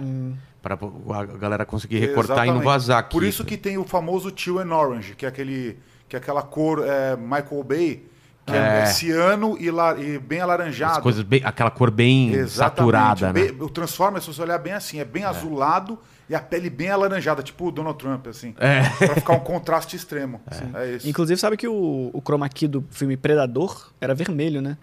[0.60, 2.64] Para a galera conseguir recortar e não Exatamente.
[2.64, 3.10] vazar aqui.
[3.12, 5.78] Por isso que tem o famoso teal and orange, que é, aquele,
[6.08, 8.06] que é aquela cor é, Michael Bay,
[8.44, 8.86] que é, É.
[8.86, 10.96] ciano e, la- e bem alaranjado.
[10.96, 12.52] As coisas bem, aquela cor bem Exatamente.
[12.76, 13.32] saturada, né?
[13.32, 15.98] Bem- O Transformers, se você olhar bem assim, é bem azulado
[16.30, 18.54] e a pele bem alaranjada, tipo o Donald Trump, assim.
[18.58, 18.88] É.
[19.04, 20.40] Pra ficar um contraste extremo.
[20.74, 21.08] É, isso.
[21.08, 24.78] Inclusive, sabe que o, o chroma key do filme Predador era vermelho, né?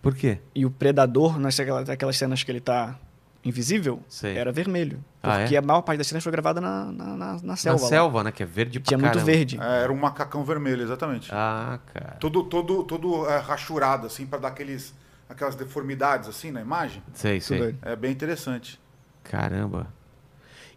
[0.00, 0.38] Por quê?
[0.54, 2.96] E o Predador, nas aquelas, aquelas cenas que ele tá
[3.44, 4.36] invisível Sei.
[4.36, 5.02] era vermelho.
[5.22, 5.58] Ah, Porque é?
[5.58, 7.78] a maior parte das cenas foi gravada na, na, na- na selva.
[7.78, 7.88] Na lá.
[7.88, 8.32] selva, né?
[8.32, 9.26] Que é verde pra Tinha muito caramba.
[9.32, 9.58] verde.
[9.60, 11.28] É, era um macacão vermelho, exatamente.
[11.32, 12.16] Ah, cara.
[12.20, 14.94] Todo, todo, todo é, rachurado, assim, pra dar aqueles,
[15.28, 17.02] aquelas deformidades, assim, na imagem.
[17.12, 17.74] Sei, sei.
[17.82, 18.80] É bem interessante.
[19.24, 19.88] Caramba.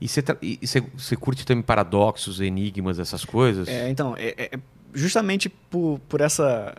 [0.02, 3.68] E você curte também paradoxos, enigmas, essas coisas?
[3.68, 4.60] É, então, é, é-
[4.94, 6.76] justamente por, por essa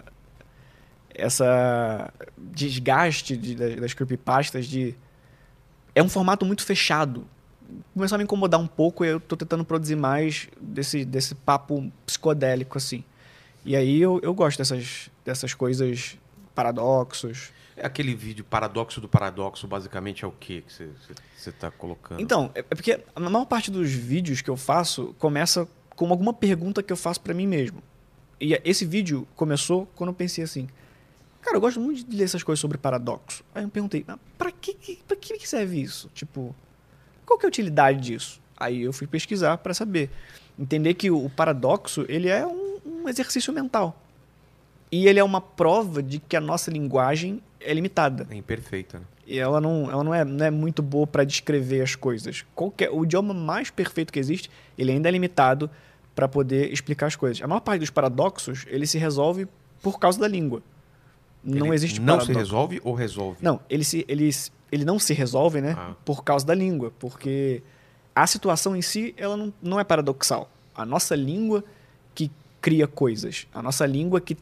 [1.15, 4.95] essa desgaste de- das, creepypastas de
[5.95, 7.27] é um formato muito fechado.
[7.93, 11.93] Começou a me incomodar um pouco e eu tô tentando produzir mais desse, desse papo
[12.07, 13.05] psicodélico assim.
[13.65, 16.17] E aí eu, eu gosto dessas, dessas coisas
[16.55, 17.53] paradoxos.
[17.83, 21.71] É aquele vídeo paradoxo do paradoxo, basicamente é o que que você- você você tá
[21.71, 22.21] colocando?
[22.21, 25.67] Então, é é porque a maior parte dos vídeos que eu faço começa
[25.97, 27.83] com alguma pergunta que eu faço pra mim mesmo.
[28.39, 30.69] E esse vídeo começou quando eu pensei assim,
[31.41, 33.43] cara, eu gosto muito de ler essas coisas sobre paradoxo.
[33.55, 34.75] Aí eu perguntei, "Ah, pra que,
[35.09, 36.11] pra que serve isso?
[36.15, 36.55] Tipo,
[37.25, 38.41] qual que é a utilidade disso?
[38.59, 40.11] Aí eu fui pesquisar pra saber.
[40.59, 43.99] Entender que o paradoxo, ele é um, um exercício mental.
[44.93, 48.27] E ele é uma prova de que a nossa linguagem é limitada.
[48.31, 49.05] É imperfeita, né?
[49.27, 52.45] E ela não, ela não, é, não é muito boa para descrever as coisas.
[52.55, 55.71] Qualquer, o idioma mais perfeito que existe, ele ainda é limitado
[56.15, 57.41] para poder explicar as coisas.
[57.43, 59.47] A maior parte dos paradoxos, ele se resolve
[59.81, 60.63] por causa da língua.
[61.43, 62.33] Não Ele existe Não paradoxo.
[62.33, 63.39] se resolve ou resolve?
[63.41, 64.29] Não, ele, se, ele,
[64.71, 65.75] ele não se resolve, né?
[65.79, 65.95] Ah.
[66.05, 66.93] Por causa da língua.
[66.99, 67.63] Porque
[68.15, 70.51] a situação em si, ela não, não é paradoxal.
[70.75, 71.65] A nossa língua
[72.15, 72.31] que
[72.61, 73.47] cria coisas.
[73.55, 74.37] A nossa língua que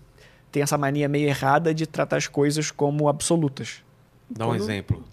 [0.50, 3.82] tem essa mania meio errada de tratar as coisas como absolutas.
[4.30, 5.04] Dá um Quando- exemplo.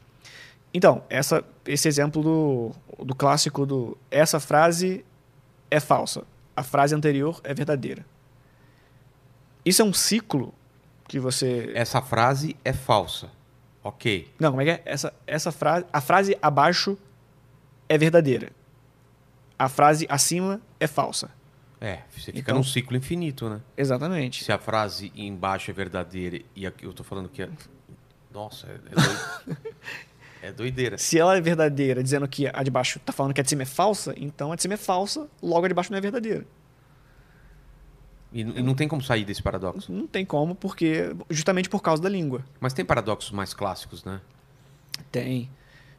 [0.73, 2.71] Então, essa, esse exemplo do,
[3.05, 5.05] do clássico do essa frase
[5.71, 6.23] é falsa,
[6.55, 8.05] a frase anterior é verdadeira.
[9.63, 10.53] Isso é um ciclo
[11.07, 11.71] que você.
[11.73, 13.29] Essa frase é falsa.
[13.83, 14.29] Ok.
[14.39, 14.81] Não, como é que é?
[14.85, 15.85] Essa, essa frase.
[15.93, 16.97] A frase abaixo
[17.87, 18.49] é verdadeira.
[19.57, 21.29] A frase acima é falsa.
[21.81, 23.59] É, você fica Então- num ciclo infinito, né?
[23.77, 24.43] Exatamente.
[24.43, 27.49] Se a frase embaixo é verdadeira e aqui eu tô falando que é.
[28.33, 29.57] Nossa, é, é, doi-
[30.43, 30.97] é doideira.
[30.97, 33.63] Se ela é verdadeira, dizendo que a de baixo tá falando que a de cima
[33.63, 36.45] é falsa, então a de cima é falsa, logo a de baixo não é verdadeira.
[38.33, 39.91] E, e não tem como sair desse paradoxo.
[39.91, 41.15] Não tem como, porque.
[41.29, 42.43] Justamente por causa da língua.
[42.59, 44.19] Mas tem paradoxos mais clássicos, né?
[45.11, 45.49] Tem.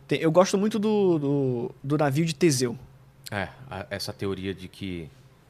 [0.07, 0.19] Tem.
[0.21, 2.79] Eu gosto muito do, do, do navio de Teseu.
[3.31, 5.09] É, a- essa teoria de que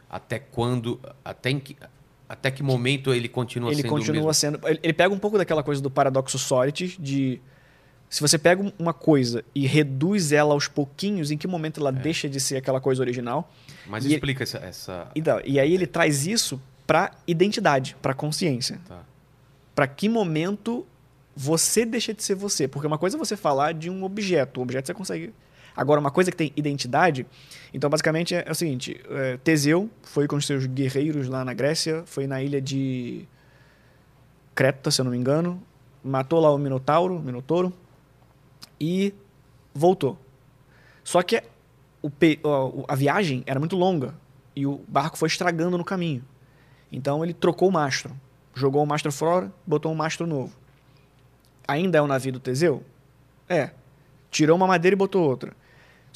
[0.08, 1.00] até quando.
[1.24, 1.76] Até, em que,
[2.28, 4.60] até que momento ele continua ele sendo continua sendo.
[4.66, 7.40] Ele, ele pega um pouco daquela coisa do paradoxo Sócrates, de.
[8.08, 11.80] Se você pega um- uma coisa e reduz ela aos pouquinhos, em que momento É.
[11.80, 13.52] ela deixa de ser aquela coisa original?
[13.86, 14.58] Mas explica essa.
[14.58, 15.10] essa...
[15.14, 18.78] E, da- e aí ele traz isso para identidade, para consciência.
[18.86, 19.00] Tá.
[19.74, 20.86] Para que momento
[21.34, 22.68] você deixa de ser você?
[22.68, 25.34] Porque uma coisa é você falar de um objeto, o objeto você consegue.
[25.76, 27.26] Agora, uma coisa que tem identidade.
[27.74, 31.52] Então, basicamente, é, é o seguinte: é, Teseu foi com os seus guerreiros lá na
[31.52, 33.28] Grécia, foi na ilha de
[34.54, 35.62] Creta, se eu não me engano,
[36.02, 37.72] matou lá o Minotauro, Minotouro,
[38.80, 39.12] e
[39.74, 40.18] voltou.
[41.04, 41.42] Só que
[42.02, 42.10] o
[42.88, 44.14] a viagem era muito longa
[44.54, 46.24] e o barco foi estragando no caminho.
[46.90, 48.14] Então ele trocou o mastro.
[48.54, 50.56] Jogou o mastro fora, botou um mastro novo.
[51.68, 52.82] Ainda é o navio do Teseu?
[53.48, 53.70] É.
[54.30, 55.52] Tirou uma madeira e botou outra.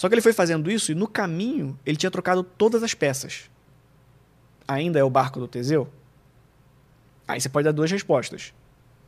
[0.00, 3.50] Só que ele foi fazendo isso e no caminho ele tinha trocado todas as peças.
[4.66, 5.90] Ainda é o barco do Teseu?
[7.28, 8.54] Aí você pode dar duas respostas.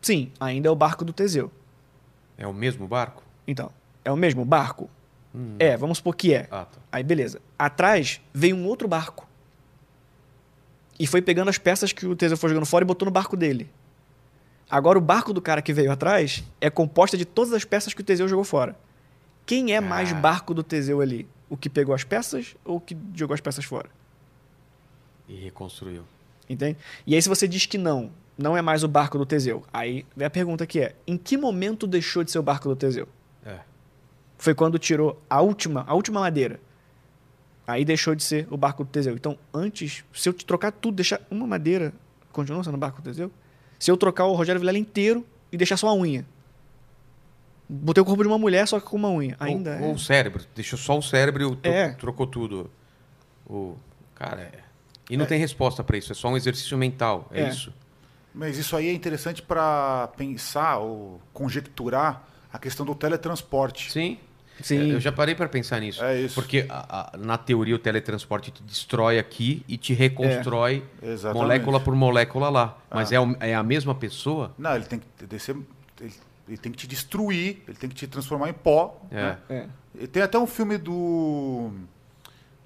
[0.02, 1.50] Sim, ainda é o barco do Teseu.
[2.36, 3.22] É o mesmo barco?
[3.46, 3.72] Então,
[4.04, 4.90] é o mesmo barco?
[5.34, 5.56] Hum.
[5.58, 6.46] É, vamos supor que é.
[6.50, 6.78] Ah, tá.
[6.92, 7.40] Aí, beleza.
[7.58, 9.26] Atrás veio um outro barco.
[11.00, 13.34] E foi pegando as peças que o Teseu foi jogando fora e botou no barco
[13.34, 13.70] dele.
[14.68, 18.02] Agora, o barco do cara que veio atrás é composta de todas as peças que
[18.02, 18.76] o Teseu jogou fora.
[19.44, 21.26] Quem é mais barco do Teseu ali?
[21.48, 23.90] O que pegou as peças ou o que jogou as peças fora?
[25.28, 26.02] E reconstruiu.
[26.48, 26.78] Entende?
[27.06, 30.04] E aí, se você diz que não, não é mais o barco do Teseu, aí
[30.16, 33.08] vem a pergunta que é: em que momento deixou de ser o barco do Teseu?
[33.44, 33.58] É.
[34.38, 36.60] foi quando tirou a última, a última madeira.
[37.66, 39.14] Aí deixou de ser o barco do Teseu.
[39.14, 41.92] Então, antes, se eu te trocar tudo, deixar uma madeira,
[42.32, 43.30] continua sendo o barco do Teseu?
[43.78, 46.26] Se eu trocar o Rogério Vilela inteiro e deixar só a unha.
[47.74, 49.36] Botei o corpo de uma mulher só que com uma unha.
[49.40, 49.80] Ainda ou, é.
[49.88, 50.44] ou o cérebro.
[50.54, 51.88] Deixou só o cérebro e tro- É.
[51.92, 52.70] trocou tudo.
[53.46, 53.76] O...
[54.14, 54.58] Cara, é.
[55.10, 57.28] E não tem resposta pra isso, é só um exercício mental.
[57.32, 57.48] É, É.
[57.48, 57.72] isso.
[58.34, 62.22] Mas isso aí é interessante para pensar ou conjecturar
[62.52, 63.90] a questão do teletransporte.
[63.92, 64.18] Sim.
[64.60, 64.92] Sim.
[64.92, 66.02] Eu já parei pra pensar nisso.
[66.04, 66.34] É isso.
[66.34, 70.84] Porque a- a- na teoria o teletransporte te destrói aqui e te reconstrói
[71.34, 72.78] molécula por molécula lá.
[72.90, 74.54] Mas é, o- é a mesma pessoa?
[74.56, 75.56] Não, ele tem que descer.
[76.00, 76.12] ele-
[76.48, 79.00] Ele tem que te destruir, ele tem que te transformar em pó.
[79.10, 79.22] É.
[79.22, 79.38] né?
[79.48, 80.06] É.
[80.06, 81.70] Tem até um filme do.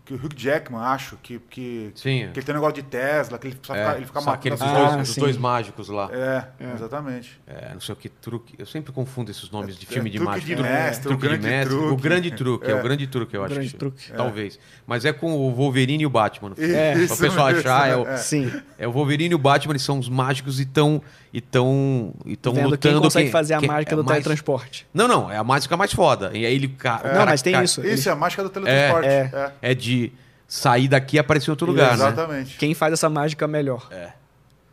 [0.06, 2.28] Que o Hugh Jackman, acho, que, que, Sim.
[2.32, 4.66] que ele tem um negócio de Tesla, que ele fica, É, ele fica matando Ah,
[4.66, 5.08] dois, pessoas.
[5.08, 6.08] os dois mágicos lá.
[6.12, 6.72] É, É.
[6.74, 7.40] exatamente.
[7.44, 8.54] É, não sei o que truque.
[8.56, 10.54] Eu sempre confundo esses nomes de É, filme de truque mágica.
[10.56, 12.02] de mestre, o truque de mestre, o truque.
[12.02, 12.82] grande truque, é, o É.
[12.84, 13.54] grande truque, eu acho.
[13.54, 14.12] Grande que- truque.
[14.12, 14.58] Talvez.
[14.86, 16.52] Mas é com o Wolverine e o Batman.
[16.56, 16.92] É.
[17.06, 18.16] Pra o pessoal achar, é o, é.
[18.16, 18.52] Sim.
[18.78, 21.02] é o Wolverine e o Batman, eles são os mágicos e estão
[21.32, 22.94] e tão, e tão Vendo lutando.
[22.94, 24.86] quem consegue quem- fazer a mágica é do mais- teletransporte.
[24.94, 26.30] Não, não, é a mágica mais foda.
[26.32, 26.68] E aí ele.
[26.68, 27.84] ca- o Não, mas tem isso.
[27.84, 29.08] Isso é a mágica do teletransporte.
[29.08, 29.52] É.
[29.62, 29.74] É.
[29.97, 30.12] De
[30.48, 32.06] sair daqui e aparecer em outro lugar, né?
[32.06, 32.56] Exatamente.
[32.56, 33.89] Quem faz essa mágica melhor.
[33.90, 34.12] É.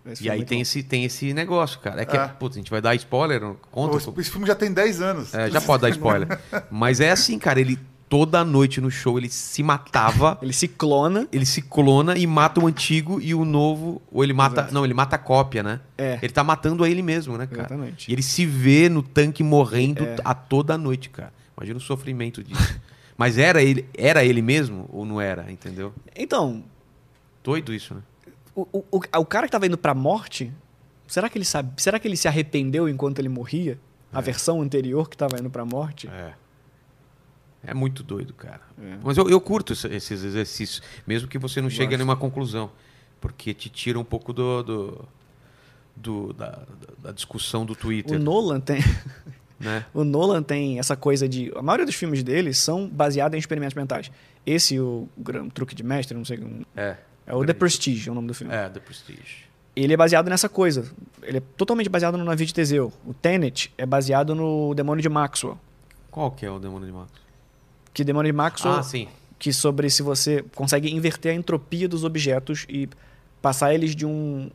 [0.05, 0.61] Esse E é aí tem bom.
[0.61, 2.01] esse, tem esse negócio, cara.
[2.01, 2.27] É que, É.
[2.27, 3.41] putz, a gente vai dar spoiler?
[3.71, 3.97] Conta.
[3.97, 5.33] Esse esse filme já tem 10 anos.
[5.33, 6.27] É, já pode dar spoiler.
[6.69, 7.79] Mas é assim, cara, ele
[8.09, 11.27] toda noite no show ele se matava, Ele se clona.
[11.31, 14.73] ele se clona e mata o antigo e o novo, ou ele mata, Exato.
[14.73, 15.79] não, ele mata a cópia, né?
[15.97, 16.19] É.
[16.21, 17.61] Ele tá matando a ele mesmo, né, cara?
[17.61, 18.11] Exatamente.
[18.11, 20.17] E ele se vê no tanque morrendo É.
[20.23, 21.33] a toda noite, cara.
[21.57, 22.79] Imagina o sofrimento disso.
[23.17, 25.93] Mas era ele, era ele mesmo ou não era, entendeu?
[26.15, 26.63] Então,
[27.43, 28.01] Doido isso, né?
[28.55, 30.51] o, o, o- o cara que tava indo pra morte,
[31.07, 31.81] será que ele sabe?
[31.81, 33.79] Será que ele se arrependeu enquanto ele morria?
[34.11, 36.07] A versão anterior que tava indo pra morte?
[36.07, 36.33] É.
[37.65, 38.61] É muito doido, cara.
[38.79, 38.97] É.
[39.03, 42.69] Mas eu, eu curto esse- esses exercícios, mesmo que você não chegue a nenhuma conclusão.
[43.21, 44.61] Porque te tira um pouco do.
[44.63, 45.05] do,
[45.95, 46.65] do- da,
[47.01, 48.19] da- discussão do O Twitter.
[48.19, 48.81] Nolan tem.
[49.63, 49.85] Né?
[49.93, 51.51] O Nolan tem essa coisa de.
[51.55, 54.11] A maioria dos filmes dele são baseados em experimentos mentais.
[54.45, 55.07] Esse, o
[55.53, 56.39] Truque de Mestre, não sei.
[56.75, 56.97] É.
[57.25, 58.53] É o The Prestige, é o nome do filme.
[58.53, 59.45] É, The Prestige.
[59.75, 60.91] Ele é baseado nessa coisa.
[61.23, 62.91] Ele é totalmente baseado no navio de Teseu.
[63.07, 65.57] O Tenet é baseado no Demônio de Maxwell.
[66.11, 67.09] Qual que é o demônio de Max?
[67.93, 69.07] Que Demônio de Maxwell, Ah, sim.
[69.39, 72.87] que sobre se você consegue inverter a entropia dos objetos e
[73.41, 74.51] passar eles de um,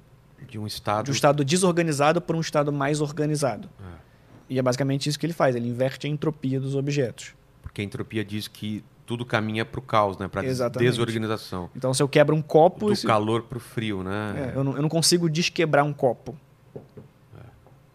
[0.49, 1.07] De um estado.
[1.07, 3.69] de um estado desorganizado para um estado mais organizado.
[3.81, 4.08] É.
[4.49, 5.55] E é basicamente isso que ele faz.
[5.57, 7.35] Ele inverte a entropia dos objetos.
[7.63, 10.29] Porque a entropia diz que tudo caminha pro caos, né?
[10.45, 10.91] Exatamente.
[10.91, 11.71] desorganização.
[11.75, 14.53] Então, se eu quebro um copo, Do esse- calor pro frio, né?
[14.55, 16.37] é, eu, não, eu não consigo desquebrar um copo.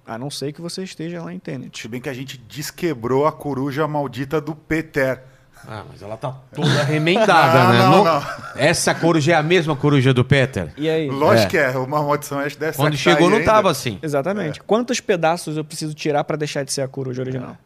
[0.06, 1.82] A não ser que você esteja lá em Tenet.
[1.82, 5.24] Se bem que a gente desquebrou a coruja maldita do Peter.
[5.68, 7.31] Ah, mas ela tá toda remendada,
[7.64, 7.77] Ah, né?
[7.80, 8.23] não, Não- não.
[8.56, 10.73] Essa coruja é a mesma coruja do Peter?
[10.77, 11.10] E aí?
[11.10, 11.49] Lógico É.
[11.49, 12.77] que é, uma maldição acho dessa.
[12.77, 13.52] Quando chegou tá aí não ainda.
[13.52, 13.98] tava assim.
[14.02, 14.61] Exatamente.
[14.61, 17.57] Quantos pedaços eu preciso tirar para deixar de ser a coruja original?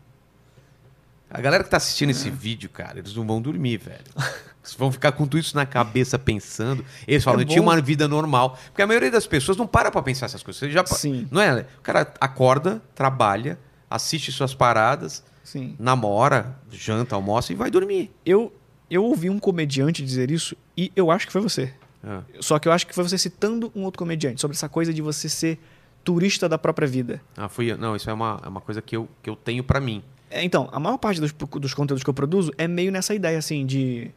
[1.30, 4.00] A galera que tá assistindo esse vídeo, cara, eles não vão dormir, velho.
[4.16, 6.86] Eles vão ficar com tudo isso na cabeça pensando.
[7.08, 8.58] Eles falam, É eu tinha uma vida normal.
[8.68, 10.60] Porque a maioria das pessoas não para pra pensar essas coisas.
[10.60, 11.28] Você já Sim.
[11.32, 11.66] Não é?
[11.80, 13.58] O cara acorda, trabalha,
[13.90, 15.76] assiste suas paradas, Sim.
[15.80, 18.12] namora, janta, almoça e vai dormir.
[18.26, 18.52] Eu,
[18.92, 21.74] eu ouvi um comediante dizer isso e eu acho que foi você.
[22.04, 22.20] É.
[22.42, 25.02] Só que eu acho que foi você citando um outro comediante sobre essa coisa de
[25.02, 25.58] você ser
[26.04, 27.22] turista da própria vida.
[27.38, 27.78] Ah, fui eu.
[27.78, 30.04] Não, isso é uma, é uma coisa que eu, que eu tenho pra mim.
[30.30, 33.38] É, então, a maior parte dos, dos conteúdos que eu produzo é meio nessa ideia
[33.38, 34.12] assim de.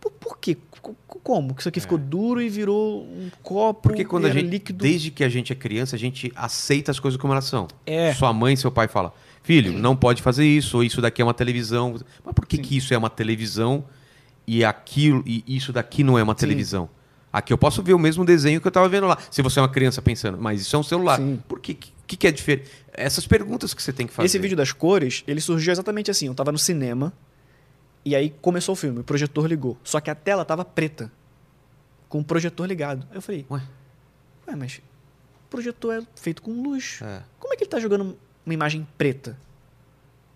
[0.00, 0.56] Por, por quê?
[0.80, 1.54] Co- co- Como?
[1.54, 4.82] Que isso aqui ficou duro e virou um copo Porque quando e a gente, líquido.
[4.82, 7.68] desde que a gente é criança, a gente aceita as coisas como elas são.
[7.86, 8.12] É.
[8.14, 9.12] Sua mãe, seu pai fala,
[9.42, 11.98] filho, não pode fazer isso, ou isso daqui é uma televisão.
[12.24, 13.84] Mas por que, que isso é uma televisão
[14.46, 16.40] e aquilo e isso daqui não é uma Sim.
[16.40, 16.88] televisão?
[17.32, 19.16] Aqui eu posso ver o mesmo desenho que eu estava vendo lá.
[19.30, 21.18] Se você é uma criança pensando, mas isso é um celular.
[21.18, 21.40] Sim.
[21.46, 22.68] Por que, que, que é diferente?
[22.92, 24.26] Essas perguntas que você tem que fazer.
[24.26, 26.26] Esse vídeo das cores, ele surgiu exatamente assim.
[26.26, 27.12] Eu tava no cinema
[28.04, 29.78] e aí começou o filme, o projetor ligou.
[29.84, 31.12] Só que a tela tava preta,
[32.08, 33.06] com o projetor ligado.
[33.10, 33.62] Aí eu falei, Ué?
[34.48, 34.80] ué, mas
[35.46, 36.98] o projetor é feito com luz.
[37.02, 37.22] É.
[37.38, 38.16] Como é que ele tá jogando
[38.50, 39.36] uma imagem preta?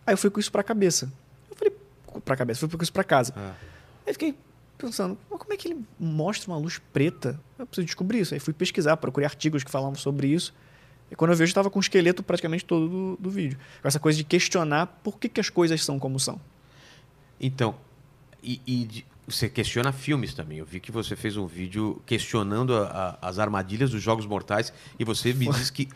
[0.06, 1.10] Aí eu fui com isso pra cabeça.
[1.50, 1.74] Eu falei,
[2.24, 3.32] pra cabeça, fui com isso pra casa.
[3.36, 3.52] É.
[4.08, 4.34] Aí fiquei
[4.78, 7.40] pensando, "Mas como é que ele mostra uma luz preta?
[7.58, 8.34] Eu preciso descobrir isso.
[8.34, 10.54] Aí fui pesquisar, procurei artigos que falavam sobre isso.
[11.10, 13.58] E quando eu vi, eu estava com o esqueleto praticamente todo do, do vídeo.
[13.80, 16.40] Com essa coisa de questionar por que, que as coisas são como são.
[17.40, 17.74] Então,
[18.42, 20.58] e, e de- você questiona filmes também.
[20.58, 24.72] Eu vi que você fez um vídeo questionando a- a- as armadilhas dos Jogos Mortais
[24.98, 25.88] e você me disse que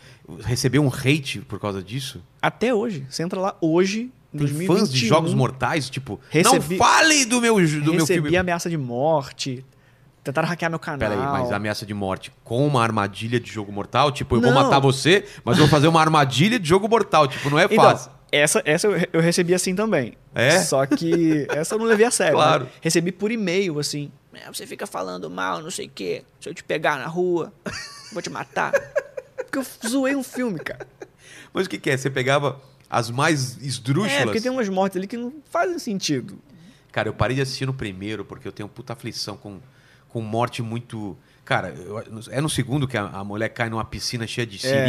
[0.44, 2.22] recebeu um hate por causa disso.
[2.40, 3.06] Até hoje.
[3.10, 4.00] Você entra lá hoje,
[4.32, 7.92] em Tem 2021, fãs de Jogos Mortais, tipo, Recebi- não fale do meu, do meu
[7.94, 8.36] recebi filme.
[8.36, 9.64] ameaça de morte.
[10.24, 10.98] Tentaram hackear meu canal.
[10.98, 14.12] Peraí, mas ameaça de morte com uma armadilha de jogo mortal?
[14.12, 14.62] Tipo, eu vou Não.
[14.62, 17.26] matar você, mas eu vou fazer uma armadilha de jogo mortal.
[17.26, 18.10] Tipo, não é Então, fácil.
[18.30, 20.14] Essa, essa eu, eu recebi assim também.
[20.34, 20.60] É?
[20.60, 22.34] Só que essa eu não levei a sério.
[22.34, 22.64] Claro.
[22.64, 22.70] né?
[22.80, 24.10] Recebi por e-mail, assim.
[24.34, 26.22] "É, você fica falando mal, não sei o quê.
[26.40, 27.52] Se eu te pegar na rua,
[28.12, 28.72] vou te matar.
[29.36, 30.86] Porque eu zoei um filme, cara.
[31.52, 31.96] Mas o que, que é?
[31.96, 32.60] Você pegava
[32.90, 34.20] as mais esdrúxulas?
[34.20, 36.38] É, porque tem umas mortes ali que não fazem sentido.
[36.92, 39.58] Cara, eu parei de assistir no primeiro porque eu tenho puta aflição com,
[40.08, 41.16] com morte muito.
[41.44, 41.98] Cara, eu-
[42.30, 44.84] é no segundo que a, a mulher cai numa piscina cheia de É.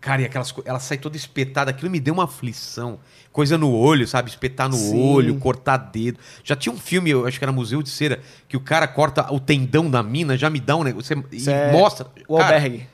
[0.00, 3.00] Cara, e aquelas ela sai toda espetada, aquilo me deu uma aflição.
[3.32, 4.30] Coisa no olho, sabe?
[4.30, 5.00] Espetar no Sim.
[5.12, 6.18] olho, cortar dedo.
[6.44, 9.32] Já tinha um filme, eu acho que era Museu de Cera, que o cara corta
[9.32, 11.16] o tendão da mina, já me dá um negócio.
[11.30, 12.06] Você, e é mostra.
[12.28, 12.86] O Cara, albergue.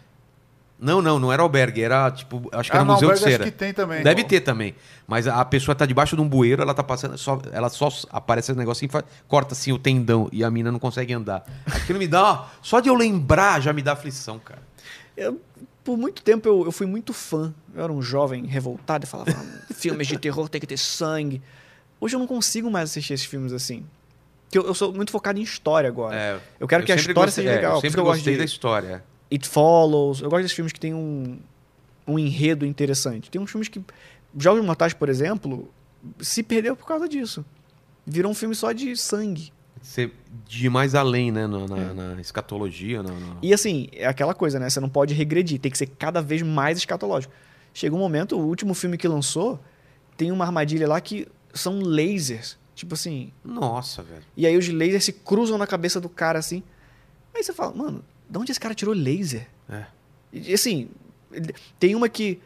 [0.79, 3.45] Não, não, não era albergue, era tipo, acho que Ah, era no Museu de Cera.
[3.45, 4.03] acho que tem também.
[4.03, 4.75] Deve ter também.
[5.07, 8.51] Mas a pessoa tá debaixo de um bueiro, ela tá passando, só, ela só aparece
[8.51, 11.45] esse negocinho, fa- corta assim o tendão e a mina não consegue andar.
[11.67, 14.63] Aquilo me dá, ó, só de eu lembrar já me dá aflição, cara.
[15.17, 15.41] Eu,
[15.85, 17.55] por muito tempo eu, eu fui muito fã.
[17.75, 21.41] Eu era um jovem revoltado e falava: "Ah, filmes de terror tem que ter sangue.
[22.01, 23.85] Hoje eu não consigo mais assistir esses filmes assim.
[24.45, 26.17] Porque eu, eu sou muito focado em história agora.
[26.17, 27.75] É, eu quero que a história gostei- seja é, legal.
[27.77, 29.05] eu sempre que eu gosto gostei de da história.
[29.33, 30.21] It Follows.
[30.21, 31.39] Eu gosto desses filmes que tem um,
[32.07, 33.31] um enredo interessante.
[33.31, 33.81] Tem uns filmes que.
[34.37, 35.71] Jogos Mortais, por exemplo,
[36.21, 37.45] se perdeu por causa disso.
[38.07, 39.53] Virou um filme só de sangue.
[39.87, 40.13] Ser
[40.49, 41.93] de mais além, né, na, na- É.
[41.93, 43.03] na escatologia.
[43.03, 43.11] na-
[43.43, 44.71] E assim, é aquela coisa, né?
[44.71, 47.33] Você não pode regredir, tem que ser cada vez mais escatológico.
[47.75, 49.61] Chega um momento, o último filme que lançou,
[50.17, 52.57] tem uma armadilha lá que são lasers.
[52.75, 53.31] Tipo assim.
[53.45, 54.23] Nossa, velho.
[54.37, 56.63] E aí os lasers se cruzam na cabeça do cara assim.
[57.35, 59.47] Aí você fala, mano, de onde esse cara tirou laser?
[59.69, 59.85] É.
[60.33, 60.89] E assim,
[61.79, 62.41] tem uma que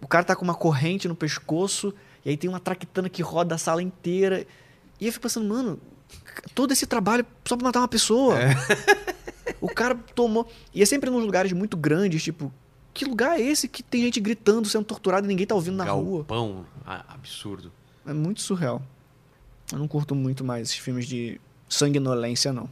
[0.00, 1.92] o cara tá com uma corrente no pescoço,
[2.24, 4.46] e aí tem uma traquitana que roda a sala inteira.
[5.00, 5.78] E eu fico pensando, mano,
[6.54, 8.36] todo esse trabalho só pra matar uma pessoa.
[9.60, 10.50] O cara tomou.
[10.74, 12.52] E é sempre nos lugares muito grandes, tipo,
[12.94, 15.84] que lugar é esse que tem gente gritando, sendo torturado e ninguém tá ouvindo na
[15.84, 16.18] rua?
[16.18, 17.70] Galpão ah, absurdo.
[18.06, 18.82] É muito surreal.
[19.70, 22.68] Eu não curto muito mais esses filmes de sanguinolência, não.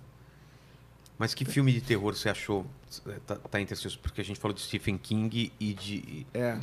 [1.18, 2.64] Mas que filme de terror você achou?
[3.26, 3.96] Tá, tá entre seus.
[3.96, 6.26] Porque a gente falou de Stephen King e de.
[6.32, 6.58] É.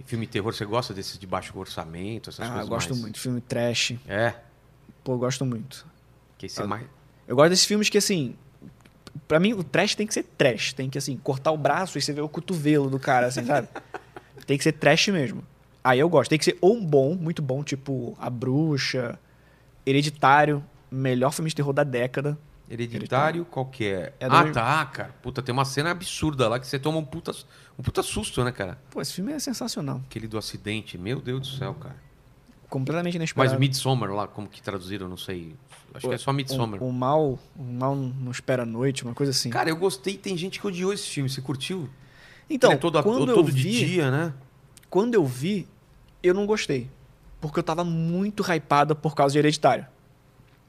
[0.00, 2.90] e filme de terror, você gosta desses de baixo orçamento, essas Ah, coisas eu gosto
[2.90, 3.18] mais- muito.
[3.20, 3.94] Filme trash.
[4.06, 4.34] É.
[5.04, 5.86] Pô, eu gosto muito.
[6.38, 6.66] Que esse Ah.
[6.66, 6.86] mais.
[7.26, 8.34] Eu gosto desses filmes que, assim.
[9.26, 10.72] Pra mim, o trash tem que ser trash.
[10.72, 13.68] Tem que, assim, cortar o braço e você vê o cotovelo do cara, assim, sabe?
[14.46, 15.44] tem que ser trash mesmo.
[15.84, 16.30] Aí eu gosto.
[16.30, 19.18] Tem que ser ou um bom, muito bom, tipo A Bruxa,
[19.84, 22.38] Hereditário, melhor filme de terror da década.
[22.70, 24.12] Hereditário, qual que é?
[24.20, 25.14] É do- ah, tá, cara.
[25.22, 27.32] Puta, tem uma cena absurda lá que você toma um puta,
[27.78, 28.78] um puta susto, né, cara?
[28.90, 30.02] Pô, esse filme é sensacional.
[30.06, 30.98] Aquele do acidente.
[30.98, 31.96] Meu Deus do céu, cara.
[32.68, 33.58] Completamente Mas inesperado.
[33.58, 35.54] Midsommar lá, como que traduziram, não sei.
[35.94, 36.82] Acho que é só Midsommar.
[36.82, 39.48] O, o mal, o mal não espera a noite, uma coisa assim.
[39.50, 40.16] Cara, eu gostei.
[40.16, 41.30] Tem gente que odiou esse filme.
[41.30, 41.88] Você curtiu?
[42.48, 44.34] então, Ele é todo, quando todo eu de vi, dia, né?
[44.90, 45.66] quando eu vi,
[46.22, 46.88] eu não gostei.
[47.40, 49.86] Porque eu tava muito hypado por causa de Hereditário.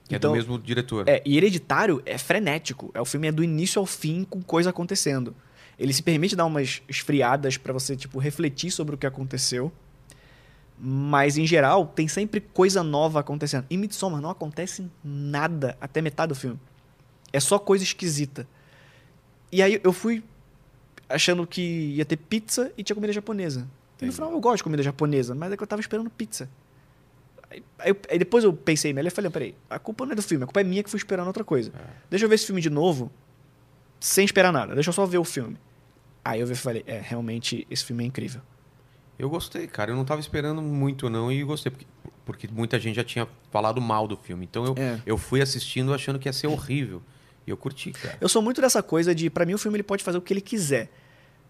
[0.07, 1.07] Que Então, é do mesmo diretor.
[1.07, 2.91] É, e Hereditário é frenético.
[2.93, 5.35] É o filme é do início ao fim com coisa acontecendo.
[5.77, 9.71] Ele se permite dar umas esfriadas pra você, tipo, refletir sobre o que aconteceu.
[10.80, 13.65] Mas, em geral, tem sempre coisa nova acontecendo.
[13.69, 16.60] Em Midsommar não acontece nada até metade do filme.
[17.34, 18.47] É só coisa esquisita.
[19.51, 20.23] E aí eu fui
[21.10, 23.68] achando que ia ter pizza e tinha comida japonesa.
[24.01, 26.49] E no final eu gosto de comida japonesa, mas é que eu tava esperando pizza.
[27.49, 30.22] Aí, aí aí depois eu pensei melhor e falei, peraí, a culpa não é do
[30.22, 31.73] filme, a culpa é minha que fui esperando outra coisa.
[32.10, 33.11] Deixa eu ver esse filme de novo,
[33.99, 34.73] sem esperar nada.
[34.76, 35.57] Deixa eu só ver o filme.
[36.23, 38.41] Aí eu vi e falei, é, realmente esse filme é incrível.
[39.19, 39.91] Eu gostei, cara.
[39.91, 41.71] Eu não tava esperando muito, não, e gostei.
[41.71, 41.85] Porque,
[42.25, 44.45] porque muita gente já tinha falado mal do filme.
[44.49, 44.99] Então eu, É.
[45.05, 47.01] eu fui assistindo achando que ia ser horrível.
[47.45, 48.17] E eu curti, cara.
[48.21, 50.31] Eu sou muito dessa coisa de, pra mim, o filme ele pode fazer o que
[50.31, 50.89] ele quiser,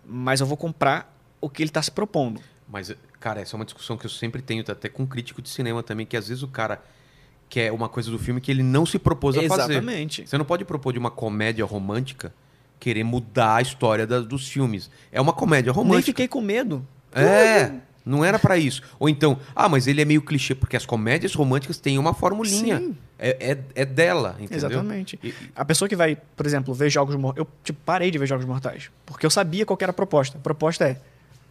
[0.05, 2.41] mas eu vou comprar o que ele tá se propondo.
[2.67, 5.83] Mas, cara, essa é uma discussão que eu sempre tenho, até com crítico de cinema
[5.83, 6.81] também, que às vezes o cara
[7.49, 9.73] quer uma coisa do filme que ele não se propôs a fazer.
[9.73, 10.27] Exatamente.
[10.27, 12.33] Você não pode propor de uma comédia romântica
[12.79, 14.89] querer mudar a história da- dos filmes.
[15.11, 16.05] É uma comédia Nem romântica.
[16.05, 16.85] fiquei com medo.
[17.13, 17.71] É,
[18.05, 18.81] não era pra isso.
[18.99, 22.79] Ou então, ah, mas ele é meio clichê, porque as comédias românticas têm uma formulinha.
[22.79, 22.97] Sim.
[23.17, 24.69] É, é, é dela, entendeu?
[24.69, 25.19] Exatamente.
[25.23, 27.45] E- A pessoa que vai, por exemplo, ver Jogos Mortais.
[27.45, 28.89] Eu tipo, parei de ver Jogos Mortais.
[29.05, 30.37] Porque eu sabia qual que era a proposta.
[30.37, 31.01] A proposta é.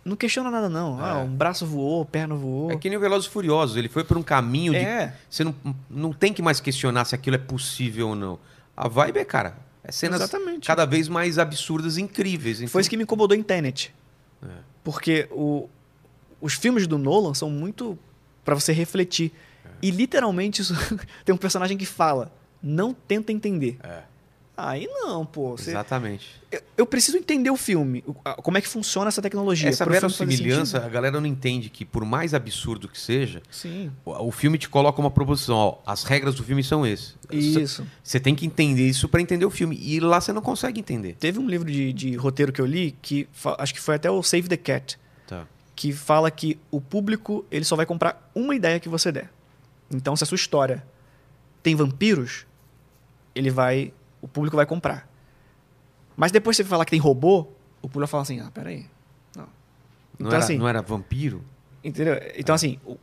[0.05, 0.99] Não questiona nada, não.
[0.99, 1.23] Ah, É.
[1.25, 2.71] um braço voou, perna voou.
[2.73, 4.79] É que nem o Velozes Furiosos, ele foi por um caminho de...
[4.79, 5.13] É.
[5.29, 5.55] Você não,
[5.91, 8.39] não tem que mais questionar se aquilo é possível ou não.
[8.75, 10.67] A vibe é, cara, é cenas Exatamente.
[10.67, 12.61] cada vez mais absurdas e incríveis.
[12.61, 13.93] Então, Foi isso que me incomodou em Tenet.
[14.43, 14.47] É.
[14.91, 15.69] Porque o,
[16.41, 17.99] os filmes do Nolan são muito
[18.43, 19.33] pra você refletir.
[19.63, 19.69] É.
[19.83, 20.75] E literalmente isso-
[21.27, 22.33] tem um personagem que fala:
[22.63, 23.77] não tenta entender.
[23.83, 24.03] É.
[24.61, 25.57] Aí não, pô.
[25.57, 26.29] você- Exatamente.
[26.51, 28.03] eu, eu preciso entender o filme.
[28.43, 29.69] Como é que funciona essa tecnologia.
[29.69, 33.93] Essa verossimilhança, a galera não entende que, por mais absurdo que seja, Sim.
[34.05, 35.55] o, o filme te coloca uma proposição.
[35.57, 37.15] Ó, as regras do filme são essas.
[37.31, 37.87] Isso.
[38.03, 39.79] Você tem que entender isso pra entender o filme.
[39.81, 41.15] E lá você não consegue entender.
[41.21, 43.29] Teve um livro de, de roteiro que eu li, que
[43.59, 45.47] acho que foi até o Save the Cat, Tá.
[45.77, 49.31] que fala que o público ele só vai comprar uma ideia que você der.
[49.89, 50.85] Então, se a sua história
[51.63, 52.45] tem vampiros,
[53.35, 55.09] ele vai, o público vai comprar.
[56.17, 57.41] Mas depois você falar que tem robô,
[57.81, 58.87] o público vai falar assim: ah, peraí.
[59.37, 59.43] Não.
[59.45, 59.49] Não,
[60.21, 61.45] Então, era, assim- não era vampiro?
[61.83, 62.15] Entendeu?
[62.37, 62.99] Então, assim, o-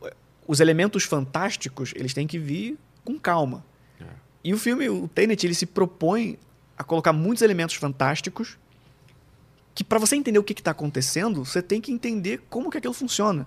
[0.46, 3.64] os elementos fantásticos, eles têm que vir com calma.
[4.00, 4.04] É.
[4.44, 6.38] E o filme, o Tenet, ele se propõe
[6.76, 8.58] a colocar muitos elementos fantásticos
[9.74, 12.94] que para você entender o que está acontecendo, você tem que entender como que aquilo
[12.94, 13.46] funciona.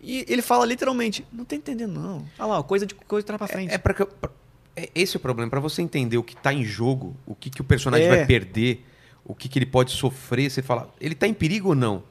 [0.00, 2.26] E ele fala literalmente, não tá entendendo não.
[2.38, 3.72] Olha lá, coisa de coisa de trás pra frente.
[3.72, 3.94] É para
[4.76, 7.50] é, esse é o problema, para você entender o que tá em jogo, o que,
[7.50, 8.10] que o personagem É.
[8.16, 8.84] vai perder,
[9.24, 12.02] o que, que ele pode sofrer, você fala, ele tá em perigo ou não?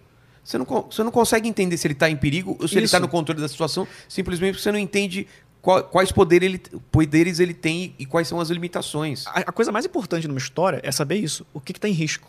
[0.43, 2.91] Você não, você não consegue entender se ele tá em perigo ou se ele Isso.
[2.93, 5.27] tá no controle da situação, simplesmente porque você não entende
[5.61, 6.57] qual- quais poderes ele,
[6.91, 9.27] poderes ele tem e quais são as limitações.
[9.27, 11.45] A, a coisa mais importante numa história é saber isso.
[11.53, 12.27] O que, que tá em risco?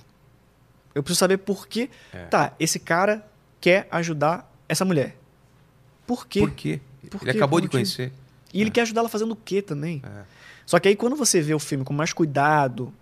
[0.94, 1.88] Eu preciso saber por que.
[2.12, 2.24] É.
[2.26, 3.26] Tá, esse cara
[3.58, 5.16] quer ajudar essa mulher.
[6.06, 6.40] Por quê?
[6.40, 6.80] Por quê?
[7.10, 7.38] Por ele quê?
[7.38, 8.12] acabou Qual de conhecer.
[8.52, 10.02] E ele quer ajudar ela fazendo o quê também?
[10.04, 10.22] É.
[10.66, 12.92] Só que aí quando você vê o filme com mais cuidado,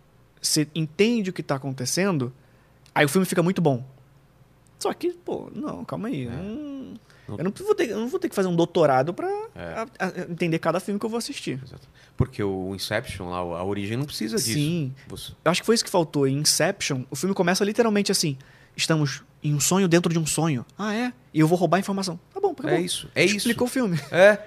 [0.41, 2.33] você entende o que tá acontecendo,
[2.95, 3.85] aí o filme fica muito bom.
[4.79, 6.25] Só que, pô, não, calma aí.
[6.25, 6.81] eu não-
[7.29, 10.27] Não- Eu não vou, ter, não vou ter que fazer um doutorado pra É.
[10.29, 11.61] entender cada filme que eu vou assistir.
[11.65, 11.87] Exato.
[12.17, 14.51] Porque o Inception, lá, a origem não precisa disso.
[14.55, 14.93] Sim.
[15.07, 16.27] Você- Eu acho que foi isso que faltou.
[16.27, 18.37] Em Inception, o filme começa literalmente assim:
[18.77, 20.67] estamos em um sonho dentro de um sonho.
[20.77, 21.13] Ah, é?
[21.33, 22.19] E eu vou roubar a informação.
[22.35, 22.73] Tá bom, acabou.
[22.73, 23.37] É isso, é isso.
[23.37, 23.97] Explicou o filme.
[24.11, 24.45] É.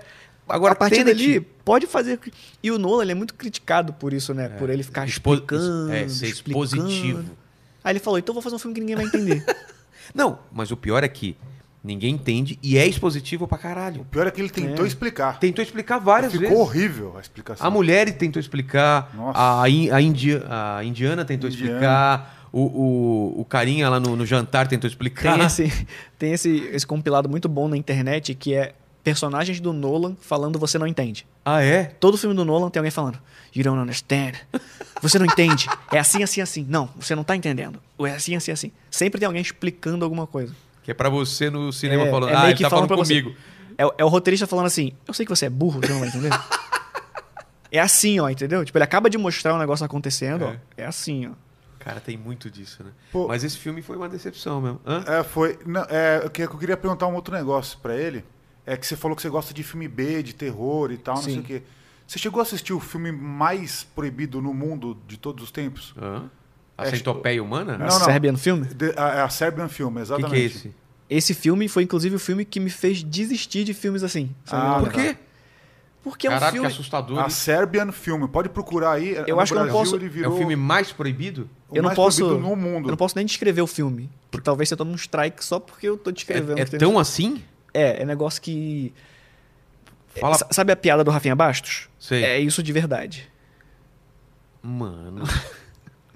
[0.48, 2.20] Agora, a partir dali, pode fazer.
[2.62, 4.50] E o Nolan ele é muito criticado por isso, né?
[4.50, 5.92] Por ele ficar Expo- explicando.
[5.92, 6.66] É, ser explicando.
[6.66, 7.24] expositivo.
[7.84, 9.44] Aí ele falou: então eu vou fazer um filme que ninguém vai entender.
[10.14, 11.38] Não, mas o pior é que
[11.84, 14.02] ninguém entende e é expositivo pra caralho.
[14.02, 14.88] O pior é que ele tentou É.
[14.88, 15.40] explicar.
[15.40, 16.62] Tentou explicar várias Ficou vezes.
[16.62, 17.66] horrível a explicação.
[17.66, 19.62] A mulher tentou explicar, Nossa.
[19.62, 21.72] a, in- a, indi- a indiana tentou Indiana.
[21.72, 25.36] explicar, o, o, o carinha lá no, no jantar tentou explicar.
[25.38, 25.88] tem esse,
[26.20, 30.78] tem esse, esse compilado muito bom na internet que é personagens do Nolan falando você
[30.80, 31.28] não entende.
[31.44, 31.84] Ah, é?
[31.86, 33.20] Todo filme do Nolan tem alguém falando
[33.54, 34.34] You don't understand.
[35.02, 35.68] Você não entende.
[35.92, 36.66] É assim, assim, assim.
[36.68, 37.80] Não, você não tá entendendo.
[37.98, 38.72] Ou é assim, assim, assim.
[38.90, 40.56] Sempre tem alguém explicando alguma coisa.
[40.82, 43.06] Que é pra você no cinema É, falando, é ah, ele que tá falando falando
[43.06, 43.36] comigo.
[43.78, 46.00] É, o- é o roteirista falando assim: Eu sei que você é burro, você não
[46.00, 46.30] vai entender.
[47.72, 48.64] é assim, ó, entendeu?
[48.64, 50.48] Tipo, ele acaba de mostrar um negócio acontecendo, É.
[50.48, 50.54] ó.
[50.78, 51.32] É assim, ó.
[51.80, 52.92] Cara, tem muito disso, né?
[53.12, 53.28] Pô.
[53.28, 54.80] Mas esse filme foi uma decepção mesmo.
[54.86, 55.04] Hã?
[55.06, 55.60] É, foi.
[55.66, 58.24] Não, é, eu que- eu queria perguntar um outro negócio pra ele.
[58.66, 61.22] É que você falou que você gosta de filme B, de terror e tal, não
[61.24, 61.62] sei o quê.
[62.08, 65.94] Você chegou a assistir o filme mais proibido no mundo de todos os tempos?
[66.02, 66.30] Hã?
[66.78, 67.78] A É, centopeia humana?
[67.78, 68.06] Não, A não.
[68.06, 68.62] Serbian Film?
[68.64, 70.32] De- a, é a Serbian Film, O que, exatamente.
[70.32, 70.76] que é esse?
[71.10, 74.34] Esse filme foi, inclusive, o filme que me fez desistir de filmes assim.
[74.50, 75.02] Ah, Por tá.
[75.02, 75.18] quê?
[76.04, 76.68] Porque é um Caraca, filme.
[76.68, 77.20] que assustador.
[77.20, 79.16] A Serbian Film, pode procurar aí.
[79.28, 81.50] Eu no acho que eu não Brasil, posso- Ele É virou o filme mais proibido?
[81.70, 82.26] o eu não mais posso.
[82.26, 82.88] proibido no mundo.
[82.88, 84.10] Eu não posso nem descrever o filme.
[84.32, 86.58] Porque talvez você tome um strike só porque eu tô descrevendo.
[86.58, 87.42] É, é tão assim?
[87.74, 88.94] É, é negócio que.
[90.20, 90.38] Fala.
[90.52, 91.90] Sabe a piada do Rafinha Bastos?
[92.00, 92.24] Sei.
[92.24, 93.30] É isso de verdade.
[94.62, 95.24] Mano.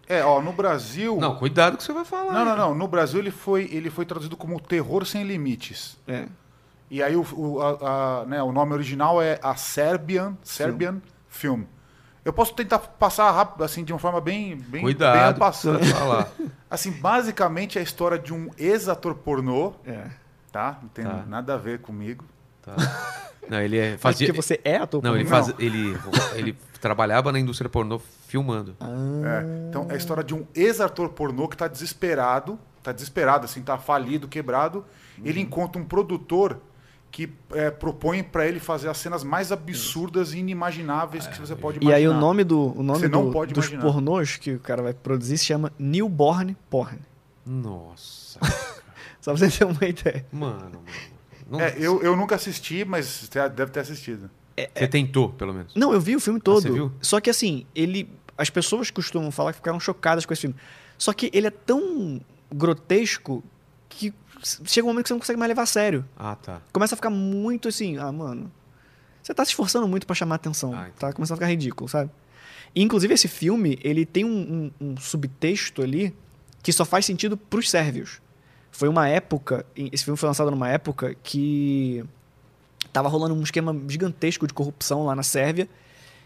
[0.10, 1.18] É, ó, no Brasil.
[1.18, 2.32] Não, cuidado que você vai falar.
[2.32, 2.74] Não, não, não.
[2.74, 5.98] No Brasil ele foi, ele foi traduzido como Terror Sem Limites.
[6.08, 6.28] É.
[6.90, 11.64] E aí o, o, a- a- né, o nome original é a Serbian, Serbian Film.
[12.24, 15.40] Eu posso tentar passar rápido, assim, de uma forma bem, bem, bem Cuidado.
[15.40, 15.80] passando.
[15.80, 16.32] Vai falar.
[16.72, 20.06] Assim, basicamente é a história de um ex-ator pornô, É.
[20.58, 20.80] tá?
[20.82, 21.24] Não tem Tá.
[21.28, 22.26] nada a ver comigo.
[22.64, 22.76] Tá.
[23.48, 24.28] Não, ele é, fazia.
[24.28, 25.44] porque você é ator Não, ele, pornô?
[25.46, 25.98] faz, ele,
[26.36, 28.76] ele trabalhava na indústria pornô filmando.
[28.80, 28.88] Ah,
[29.44, 29.68] É.
[29.70, 33.78] Então é a história de um ex-ator pornô que tá desesperado, tá desesperado, assim, tá
[33.78, 34.84] falido, quebrado.
[35.24, 36.60] Ele encontra um produtor
[37.12, 41.78] que é, propõe pra ele fazer as cenas mais absurdas e inimagináveis que você pode
[41.78, 41.96] E imaginar.
[41.98, 43.84] aí o nome, do, o nome do- pode dos imaginar.
[43.92, 47.00] pornôs que o cara vai produzir se chama Newborn Porn.
[47.46, 48.40] Nossa.
[49.28, 50.26] Só pra você ter uma ideia.
[50.32, 50.82] mano, mano.
[51.49, 54.30] Não- É, eu, eu nunca assisti, mas você deve ter assistido.
[54.76, 55.74] Você tentou, pelo menos.
[55.76, 56.62] Não, eu vi o filme todo.
[56.62, 56.91] você viu?
[57.02, 58.10] Só que assim, ele.
[58.38, 60.56] As pessoas costumam falar que ficaram chocadas com esse filme.
[60.98, 62.22] Só que ele é tão
[62.54, 63.44] grotesco
[63.90, 64.14] que
[64.66, 66.06] chega um momento que você não consegue mais levar a sério.
[66.18, 66.62] Ah, tá.
[66.72, 68.52] Começa a ficar muito assim, ah, mano.
[69.24, 70.74] Você tá se esforçando muito pra chamar atenção.
[70.74, 70.99] Ah, entendi.
[70.99, 72.10] tá começando a ficar ridículo, sabe?
[72.76, 76.16] E, inclusive, esse filme, ele tem um, um- um subtexto ali
[76.62, 78.22] que só faz sentido pros sérvios.
[78.72, 82.03] Foi uma época, esse filme foi lançado numa época que
[82.94, 85.68] tava rolando um esquema gigantesco de corrupção lá na Sérvia.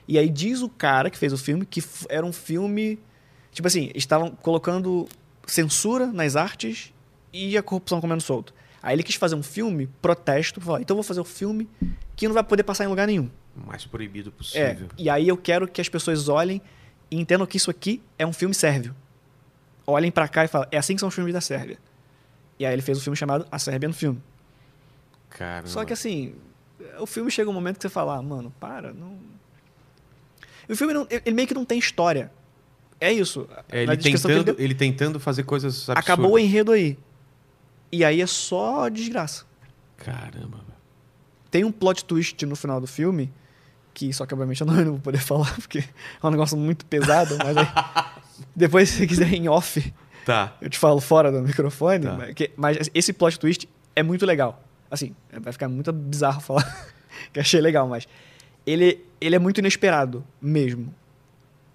[0.07, 2.99] E aí diz o cara que fez o filme que era um filme.
[3.51, 5.07] Tipo assim, estavam colocando
[5.45, 6.93] censura nas artes
[7.31, 8.53] e a corrupção comendo solto.
[8.83, 11.69] Aí ele quis fazer um filme, protesto, falou: então vou fazer um filme
[12.15, 13.29] que não vai poder passar em lugar nenhum.
[13.55, 14.89] O mais proibido É, possível.
[14.97, 16.61] e aí eu quero que as pessoas olhem
[17.09, 18.95] e entendam que isso aqui é um filme sérvio.
[19.85, 21.77] Olhem pra cá e falem: é assim que são os filmes da Sérvia.
[22.61, 24.17] E aí ele fez um filme chamado A Serbian Film.
[25.31, 25.67] Caramba.
[25.67, 26.35] Só que assim,
[26.99, 29.17] o filme chega um momento que você fala, ah, mano, para, não.
[30.69, 32.31] E o filme não, ele meio que não tem história.
[32.99, 33.49] É isso.
[33.67, 36.03] É, ele, tentando, deu, ele tentando fazer coisas absurdas.
[36.03, 36.99] acabou o enredo aí.
[37.91, 39.43] E aí é só desgraça.
[39.97, 40.57] Caramba.
[40.57, 40.79] velho.
[41.49, 43.33] Tem um plot twist no final do filme,
[43.91, 46.55] que só que obviamente eu não, eu não vou poder falar, porque é um negócio
[46.55, 47.67] muito pesado, mas aí,
[48.55, 49.91] depois se você quiser em off,
[50.25, 50.55] Tá.
[50.61, 52.13] eu te falo fora do microfone, Tá.
[52.13, 54.61] mas, que- mas esse plot twist é muito legal.
[54.89, 56.87] Assim, vai ficar muito bizarro falar
[57.33, 58.07] que achei legal, mas
[58.65, 60.93] ele, ele é muito inesperado mesmo,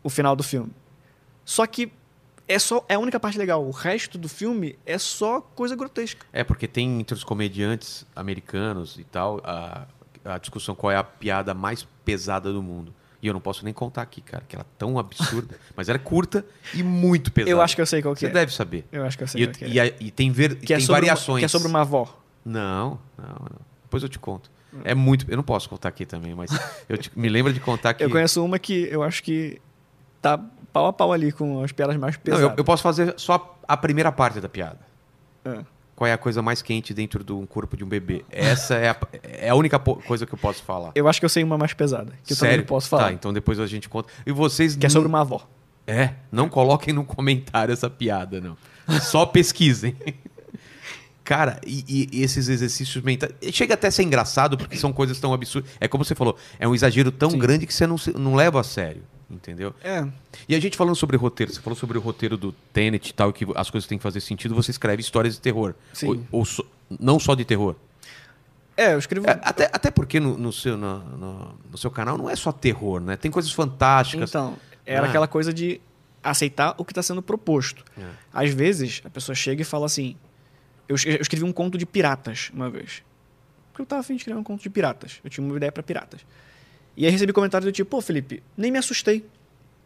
[0.02, 0.70] o final do filme.
[1.44, 1.90] Só que
[2.48, 3.64] é só é a única parte legal.
[3.66, 6.24] O resto do filme é só coisa grotesca.
[6.32, 9.86] É, porque tem entre os comediantes americanos e tal a,
[10.24, 12.94] a discussão qual é a piada mais pesada do mundo.
[13.22, 15.56] E eu não posso nem contar aqui, cara, que ela é tão absurda.
[15.74, 16.44] mas ela é curta
[16.74, 17.50] e muito pesada.
[17.50, 18.30] Eu acho que eu sei qual que Você é.
[18.30, 18.84] deve saber.
[18.92, 19.96] Eu acho que eu sei E, qual que é.
[20.00, 21.28] e e tem, ver, que é tem sobre variações.
[21.34, 22.18] Uma, que é sobre uma avó.
[22.44, 23.58] Não, não, não.
[23.84, 24.50] Depois eu te conto.
[24.84, 25.24] É muito.
[25.30, 26.50] Eu não posso contar aqui também, mas
[26.88, 28.04] eu te- me lembro de contar que.
[28.04, 29.60] Eu conheço uma que eu acho que
[30.20, 30.38] tá
[30.72, 32.50] pau a pau ali com as piadas mais Não, pesadas.
[32.50, 34.78] eu, eu posso fazer só a primeira parte da piada.
[35.44, 35.60] É.
[35.96, 38.22] Qual é a coisa mais quente dentro do corpo de um bebê?
[38.30, 40.92] Essa é a, é a única coisa que eu posso falar.
[40.94, 43.04] Eu acho que eu sei uma mais pesada, que eu também não posso falar.
[43.04, 44.12] Tá, então depois a gente conta.
[44.26, 44.76] E vocês.
[44.76, 45.48] Que é sobre uma avó.
[45.86, 48.58] É, não coloquem no comentário essa piada, não.
[49.00, 49.96] Só pesquisem.
[51.24, 53.32] Cara, e, e esses exercícios mentais.
[53.50, 55.70] Chega até a ser engraçado, porque são coisas tão absurdas.
[55.80, 57.38] É como você falou, é um exagero tão Sim.
[57.38, 59.02] grande que você não, não leva a sério.
[59.28, 59.74] Entendeu?
[59.82, 60.06] É.
[60.48, 63.32] E a gente falando sobre roteiro, você falou sobre o roteiro do Tenet e tal,
[63.32, 65.74] que as coisas têm que fazer sentido, você escreve histórias de terror.
[65.92, 66.08] Sim.
[66.30, 66.64] Ou, ou só-
[67.00, 67.74] não só de terror.
[68.76, 69.28] É, eu escrevo.
[69.28, 72.52] É, até, até porque no, no seu, no, no- no seu canal não é só
[72.52, 73.16] terror, né?
[73.16, 74.30] Tem coisas fantásticas.
[74.30, 75.08] Então, era Ah.
[75.08, 75.80] aquela coisa de
[76.22, 77.84] aceitar o que está sendo proposto.
[77.98, 78.04] É.
[78.32, 80.14] Às vezes, a pessoa chega e fala assim:
[80.88, 83.02] eu, eu escrevi um conto de piratas uma vez.
[83.72, 85.20] Porque eu tava afim de escrever um conto de piratas.
[85.24, 86.20] Eu tinha uma ideia para piratas.
[86.96, 89.24] E aí recebi comentários do tipo: pô, Felipe, nem me assustei.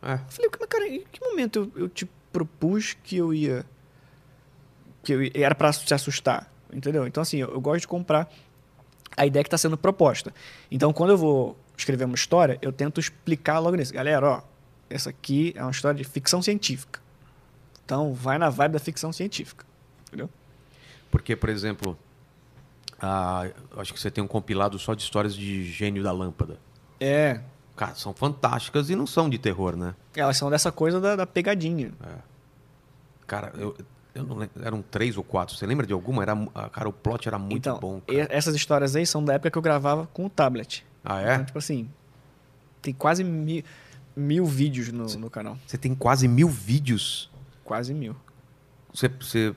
[0.03, 0.15] É.
[0.15, 3.65] Eu falei, mas cara, em que momento eu, eu te propus que eu ia.
[5.03, 6.51] que eu ia- era pra se assustar?
[6.73, 7.07] Entendeu?
[7.07, 8.31] Então, assim, eu, eu gosto de comprar
[9.17, 10.33] a ideia que está sendo proposta.
[10.71, 13.93] Então, quando eu vou escrever uma história, eu tento explicar logo nisso.
[13.93, 14.43] Galera, ó,
[14.89, 17.01] essa aqui é uma história de ficção científica.
[17.85, 19.67] Então, vai na vibe da ficção científica.
[20.07, 20.31] Entendeu?
[21.11, 21.99] Porque, por exemplo,
[23.03, 26.57] ah, eu acho que você tem um compilado só de histórias de gênio da lâmpada.
[27.01, 27.41] É.
[27.77, 29.95] Cara, são fantásticas e não são de terror, né?
[30.15, 31.93] Elas são dessa coisa da, da pegadinha.
[33.27, 33.75] Cara, eu,
[34.15, 35.57] eu não lembro, eram três ou quatro.
[35.57, 36.23] Você lembra de alguma?
[36.23, 38.01] Era, ah, cara, o plot era muito então, bom.
[38.07, 38.27] Cara.
[38.31, 40.85] essas histórias aí são da época que eu gravava com o tablet.
[41.05, 41.45] Ah, Então, é?
[41.45, 41.89] tipo assim,
[42.83, 43.63] tem quase mil,
[44.15, 45.57] mil vídeos no, no canal.
[45.67, 47.31] Você tem quase mil vídeos.
[47.65, 48.15] Quase mil.
[48.93, 49.55] Você, você-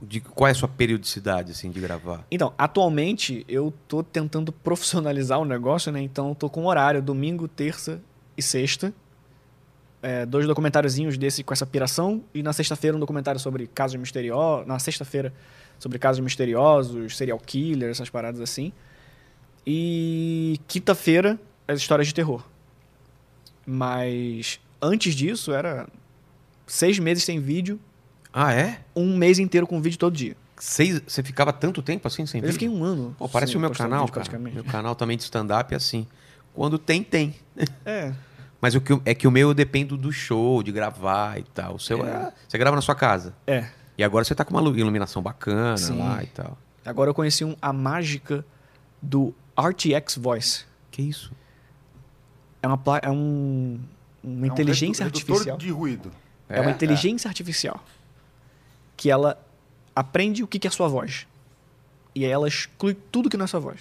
[0.00, 2.26] de, qual é a sua periodicidade, assim, de gravar?
[2.30, 6.00] Então, atualmente eu tô tentando profissionalizar o negócio, né?
[6.00, 8.00] Então tô com horário, domingo, terça
[8.36, 8.92] e sexta.
[10.02, 12.22] É, dois documentáriozinhos desse com essa piração.
[12.34, 14.66] E na sexta-feira um documentário sobre casos misteriosos.
[14.66, 15.32] Na sexta-feira
[15.78, 18.72] sobre casos misteriosos, serial killer, essas paradas assim.
[19.66, 22.44] E quinta-feira as histórias de terror.
[23.64, 25.88] Mas antes disso era
[26.66, 27.80] seis meses sem vídeo,
[28.38, 28.80] Ah, é?
[28.94, 30.36] um mês inteiro com vídeo todo dia.
[30.58, 32.52] Seis, você ficava tanto tempo assim sem Eu vídeo?
[32.52, 33.14] fiquei um ano.
[33.18, 34.24] Pô, parece sem o meu canal, vídeo, cara.
[34.26, 34.54] praticamente.
[34.54, 36.06] Meu canal também de stand-up é assim.
[36.54, 37.34] Quando tem, tem.
[37.84, 38.12] É.
[38.60, 41.44] Mas o que, eu- é que o meu eu dependo do show, de gravar e
[41.44, 41.76] tal.
[41.76, 42.10] O seu É.
[42.10, 42.32] é.
[42.46, 43.34] Você grava na sua casa.
[43.46, 43.68] É.
[43.96, 45.98] E agora você tá com uma lu- iluminação bacana Sim.
[45.98, 46.58] lá e tal.
[46.84, 48.44] Agora eu conheci um, a mágica
[49.00, 50.64] do RTX Voice.
[50.90, 51.32] Que isso?
[52.62, 53.78] É uma, é um,
[54.22, 55.58] uma É um inteligência redu- redutor artificial.
[55.58, 56.12] de ruído.
[56.48, 57.82] É, uma inteligência artificial.
[58.96, 59.38] Que ela
[59.94, 61.26] aprende o que que é a sua voz.
[62.14, 63.80] E aí ela exclui tudo que não é sua voz.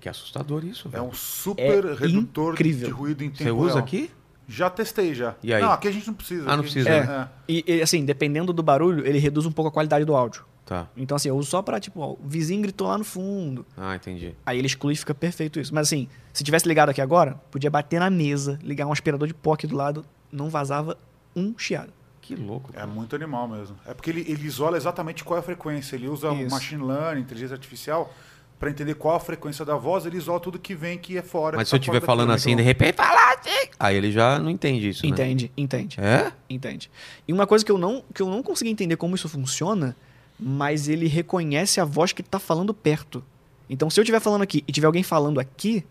[0.00, 1.04] Que assustador isso, É velho.
[1.04, 2.88] um super É redutor incrível.
[2.88, 3.84] de ruído em tempo Você usa real.
[3.84, 4.10] aqui?
[4.46, 5.34] Já testei já.
[5.42, 5.62] E aí?
[5.62, 6.44] Não, aqui a gente não precisa.
[6.50, 7.28] Ah, não precisa, é.
[7.48, 10.44] E, e, assim, dependendo do barulho, ele reduz um pouco a qualidade do áudio.
[10.66, 10.86] Tá.
[10.96, 13.64] Então, assim, eu uso só pra, tipo, ó, o vizinho gritou lá no fundo.
[13.76, 14.34] Ah, entendi.
[14.44, 15.74] Aí ele exclui e fica perfeito isso.
[15.74, 19.34] Mas assim, se tivesse ligado aqui agora, podia bater na mesa, ligar um aspirador de
[19.34, 20.96] pó aqui do lado, não vazava
[21.36, 21.92] um chiado.
[22.26, 22.70] Que louco.
[22.72, 22.86] É cara.
[22.86, 23.76] muito animal mesmo.
[23.86, 25.94] É porque ele, ele isola exatamente qual é a frequência.
[25.94, 26.50] Ele usa Isso.
[26.50, 28.10] machine learning, inteligência artificial,
[28.58, 30.06] para entender qual a frequência da voz.
[30.06, 31.58] Ele isola tudo que vem que é fora.
[31.58, 33.68] Mas se eu tá estiver fora falando assim, de repente, fala assim.
[33.78, 35.10] Aí ele já não entende isso, né?
[35.10, 36.32] Entende, entende, É?
[36.48, 36.90] entende.
[37.28, 39.94] E uma coisa que eu não, que eu não consegui entender como isso funciona,
[40.40, 43.22] mas ele reconhece a voz que tá falando perto.
[43.68, 45.84] Então, se eu estiver falando aqui e tiver alguém falando aqui,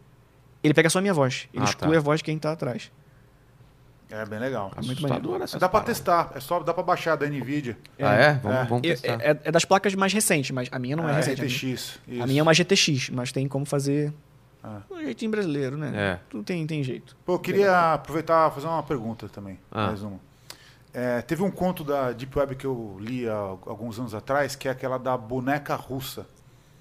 [0.63, 1.47] ele pega só a minha voz.
[1.53, 1.97] Ele Ah, exclui tá.
[1.99, 2.91] a voz de quem tá atrás.
[4.15, 4.71] É bem legal.
[4.83, 6.31] muito Assustador essas Dá para testar.
[6.35, 7.75] É só dá para baixar da Nvidia.
[7.99, 8.33] Ah, é?
[8.33, 8.63] Vamos, É.
[8.65, 9.21] vamos É, testar.
[9.21, 11.41] é- é das placas mais recentes, mas a minha não é, É, recente.
[11.41, 11.45] a
[12.07, 12.23] minha-.
[12.23, 14.13] A minha é uma GTX, mas tem como fazer
[14.63, 14.81] Ah.
[14.91, 15.91] um jeitinho brasileiro, né?
[15.95, 16.19] É.
[16.29, 17.15] Tudo tem, tem jeito.
[17.25, 19.59] Pô, eu queria aproveitar e fazer uma pergunta também.
[19.71, 19.87] Ah.
[19.87, 20.19] Mais uma.
[20.93, 24.67] É, teve um conto da Deep Web que eu li há alguns anos atrás, que
[24.67, 26.27] é aquela da boneca russa.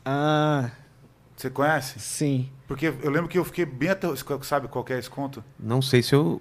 [0.04, 0.70] Ah,
[1.34, 1.98] Você conhece?
[1.98, 2.50] sim.
[2.68, 4.06] Porque eu lembro que eu fiquei bem até.
[4.42, 5.42] Sabe qual que é esse conto?
[5.58, 6.40] Não sei se eu.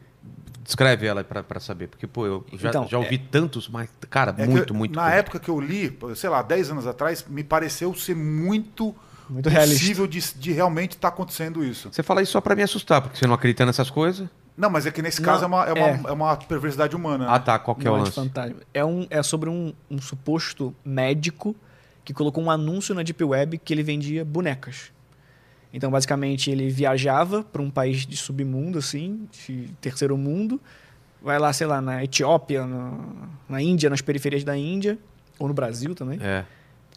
[0.64, 4.34] Descreve ela pra, pra saber, porque, pô, eu já, Então, já ouvi tantos, mas, cara,
[4.38, 4.96] É muito, eu- muito.
[4.96, 8.96] Na época que eu li, sei lá, 10 anos atrás, me pareceu ser muito,
[9.30, 11.90] Muito possível de, de realmente estar acontecendo isso.
[11.92, 14.28] Você fala isso só pra me assustar, porque você não acredita nessas coisas.
[14.58, 16.02] Não, mas é que nesse Não, caso é uma, é, uma, é.
[16.08, 17.26] é uma perversidade humana.
[17.28, 17.40] Ah, né?
[17.40, 17.58] tá.
[17.58, 18.16] Qual que é o Não é lance?
[18.16, 18.58] fantasma.
[18.74, 21.56] É, um, é sobre um, um suposto médico
[22.04, 24.92] que colocou um anúncio na Deep Web que ele vendia bonecas.
[25.74, 30.60] Então, basicamente, ele viajava para um país de submundo, assim, de terceiro mundo.
[31.22, 32.98] Vai lá, sei lá, na Etiópia, na,
[33.48, 34.98] na Índia, nas periferias da Índia,
[35.40, 36.20] ou no Brasil também.
[36.22, 36.44] É.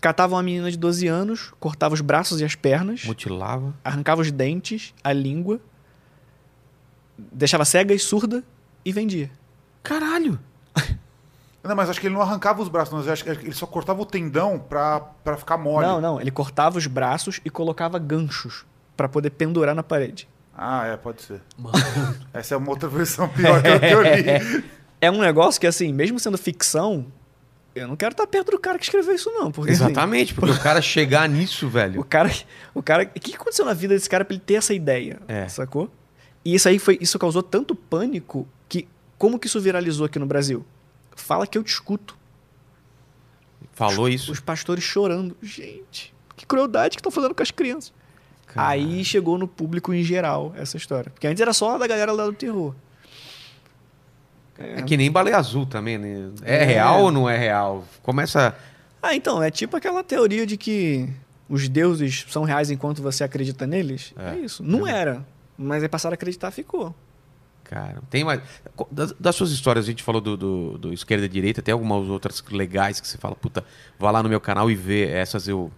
[0.00, 3.74] Catava uma menina de 12 anos, cortava os braços e as pernas, Mutilava.
[3.84, 5.60] arrancava os dentes, a língua,
[7.16, 8.42] deixava cega e surda
[8.84, 9.30] e vendia.
[9.82, 10.38] Caralho!
[11.64, 14.00] Não, mas acho que ele não arrancava os braços, mas acho que ele só cortava
[14.02, 15.86] o tendão pra, pra ficar mole.
[15.86, 16.20] Não, não.
[16.20, 18.64] Ele cortava os braços e colocava ganchos
[18.96, 20.28] pra poder pendurar na parede.
[20.56, 21.40] Ah, é, pode ser.
[22.32, 24.64] Essa é uma outra versão pior que, eu- que eu li.
[25.00, 27.06] É um negócio que, assim, mesmo sendo ficção,
[27.74, 29.50] eu não quero estar perto do cara que escreveu isso, não.
[29.50, 32.04] Porque, assim, Exatamente, porque o cara chegar nisso, o velho.
[32.04, 32.30] cara.
[32.74, 33.02] O cara.
[33.16, 35.18] O que aconteceu na vida desse cara pra ele ter essa ideia?
[35.26, 35.48] É.
[35.48, 35.90] Sacou?
[36.44, 36.98] E isso aí foi.
[37.00, 38.86] Isso causou tanto pânico que.
[39.18, 40.64] Como que isso viralizou aqui no Brasil?
[41.16, 42.16] Fala que eu te escuto.
[43.72, 44.30] Falou isso.
[44.30, 45.36] Os pastores chorando.
[45.42, 47.92] Gente, que crueldade que estão fazendo com as crianças.
[48.46, 48.68] Cara.
[48.68, 51.10] Aí chegou no público em geral essa história.
[51.10, 52.74] Porque antes era só da galera lá do terror.
[54.56, 56.30] É que nem baleia azul também, né?
[56.42, 56.64] É, É.
[56.64, 57.84] real ou não é real?
[58.02, 58.56] Começa.
[59.02, 61.08] Ah, então, é tipo aquela teoria de que
[61.48, 64.14] os deuses são reais enquanto você acredita neles.
[64.16, 64.38] É, É.
[64.38, 64.62] isso.
[64.62, 65.26] Não era.
[65.58, 66.94] Mas aí passaram a acreditar, ficou.
[67.64, 68.40] Cara, tem mais.
[68.90, 72.08] Das, das suas histórias, a gente falou do, do, do esquerda e direita, tem algumas
[72.08, 73.64] outras legais que você fala, puta,
[73.98, 75.08] vá lá no meu canal e vê.
[75.08, 75.72] Essas eu,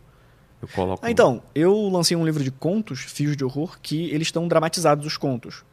[0.60, 1.04] eu coloco.
[1.06, 5.06] Ah, então, eu lancei um livro de contos, Fios de Horror, que eles estão dramatizados
[5.06, 5.64] os contos.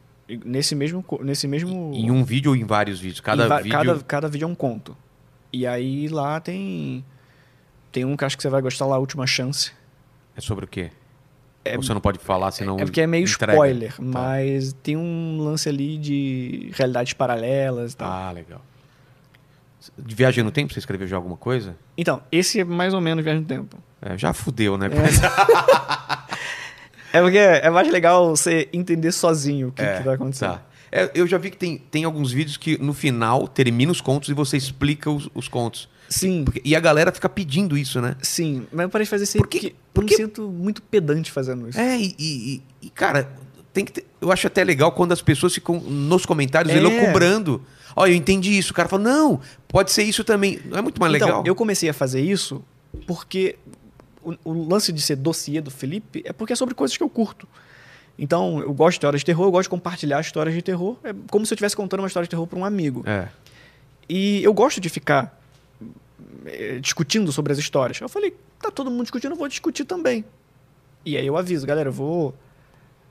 [0.44, 1.04] Nesse mesmo.
[1.20, 3.20] Nesse mesmo Em um vídeo ou em vários vídeos?
[3.20, 3.72] Cada va- vídeo.
[3.72, 4.96] cada, cada vídeo é um conto.
[5.52, 7.04] E aí lá tem.
[7.92, 9.72] Tem um que acho que você vai gostar lá, A Última Chance.
[10.36, 10.90] É sobre o quê?
[11.64, 12.78] É- você não pode falar, senão.
[12.78, 13.52] é porque é meio entrega?
[13.52, 14.02] spoiler, Tá.
[14.02, 18.10] mas tem um lance ali de realidades paralelas e tal.
[18.10, 18.60] Ah, legal.
[19.98, 21.76] De viagem no tempo, você escreveu já alguma coisa?
[21.96, 23.76] Então, esse é mais ou menos Viagem no Tempo.
[24.00, 24.88] É, já fudeu, né?
[27.12, 30.46] É porque é mais legal você entender sozinho o que, É, que vai acontecer.
[30.46, 30.62] Tá.
[30.90, 34.28] É, eu já vi que tem, tem alguns vídeos que no final termina os contos
[34.28, 35.88] e você explica os, os contos.
[36.08, 38.16] Sim, Porque- e a galera fica pedindo isso, né?
[38.22, 38.66] sim.
[38.72, 40.82] Mas eu parei de fazer isso Por porque, que- porque por eu me sinto muito
[40.82, 41.78] pedante fazendo isso.
[41.78, 43.28] É, e, e- e, cara,
[43.72, 46.78] tem que ter- eu acho até legal quando as pessoas ficam nos comentários É.
[46.78, 47.62] elucubrando.
[47.96, 48.72] Ó, eu entendi isso.
[48.72, 50.60] O cara fala, não, pode ser isso também.
[50.66, 51.42] Não é muito mais então, legal?
[51.46, 52.62] eu comecei a fazer isso
[53.06, 53.56] porque
[54.22, 57.08] o, o lance de ser dossiê do Felipe é porque é sobre coisas que eu
[57.08, 57.48] curto.
[58.18, 60.96] Então, eu gosto de histórias de terror, eu gosto de compartilhar histórias de terror.
[61.02, 63.02] É como se eu estivesse contando uma história de terror para um amigo.
[63.06, 63.28] É.
[64.08, 65.40] E eu gosto de ficar
[66.80, 68.00] discutindo sobre as histórias.
[68.00, 70.24] Eu falei, tá todo mundo discutindo, eu vou discutir também.
[71.04, 72.34] E aí eu aviso, galera, eu vou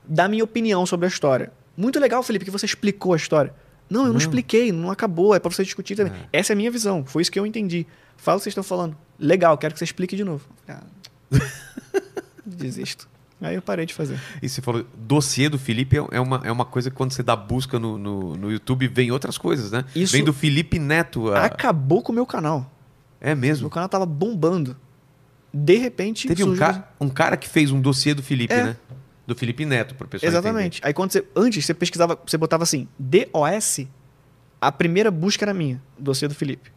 [0.06, 1.52] dar minha opinião sobre a história.
[1.76, 3.54] Muito legal, Felipe, que você explicou a história.
[3.88, 4.18] Não, eu não, Não.
[4.18, 6.12] expliquei, não acabou, é pra você discutir também.
[6.32, 7.86] Essa é a minha visão, foi isso que eu entendi.
[8.16, 8.96] Fala o que vocês estão falando.
[9.18, 10.44] Legal, quero que você explique de novo.
[10.68, 10.82] Ah,
[12.44, 13.08] desisto.
[13.40, 14.18] Aí eu parei de fazer.
[14.42, 17.22] E você falou, dossiê do Felipe é- é uma, é uma coisa que quando você
[17.22, 19.84] dá busca no, no, no YouTube vem outras coisas, né?
[19.94, 21.30] Isso- Vem do Felipe Neto.
[21.30, 22.70] a- Acabou com o meu canal.
[23.24, 23.64] É mesmo.
[23.64, 24.76] Meu canal tava bombando.
[25.52, 26.28] De repente.
[26.28, 26.92] Teve um, ca...
[27.00, 28.64] um cara que fez um dossiê do Felipe, É.
[28.64, 28.76] né?
[29.26, 30.82] Do Felipe Neto, pro pessoal Exatamente.
[30.84, 31.24] Aí quando você.
[31.34, 33.86] Antes, você pesquisava, você botava assim, DOS,
[34.60, 36.70] a primeira busca era minha, dossiê do Felipe.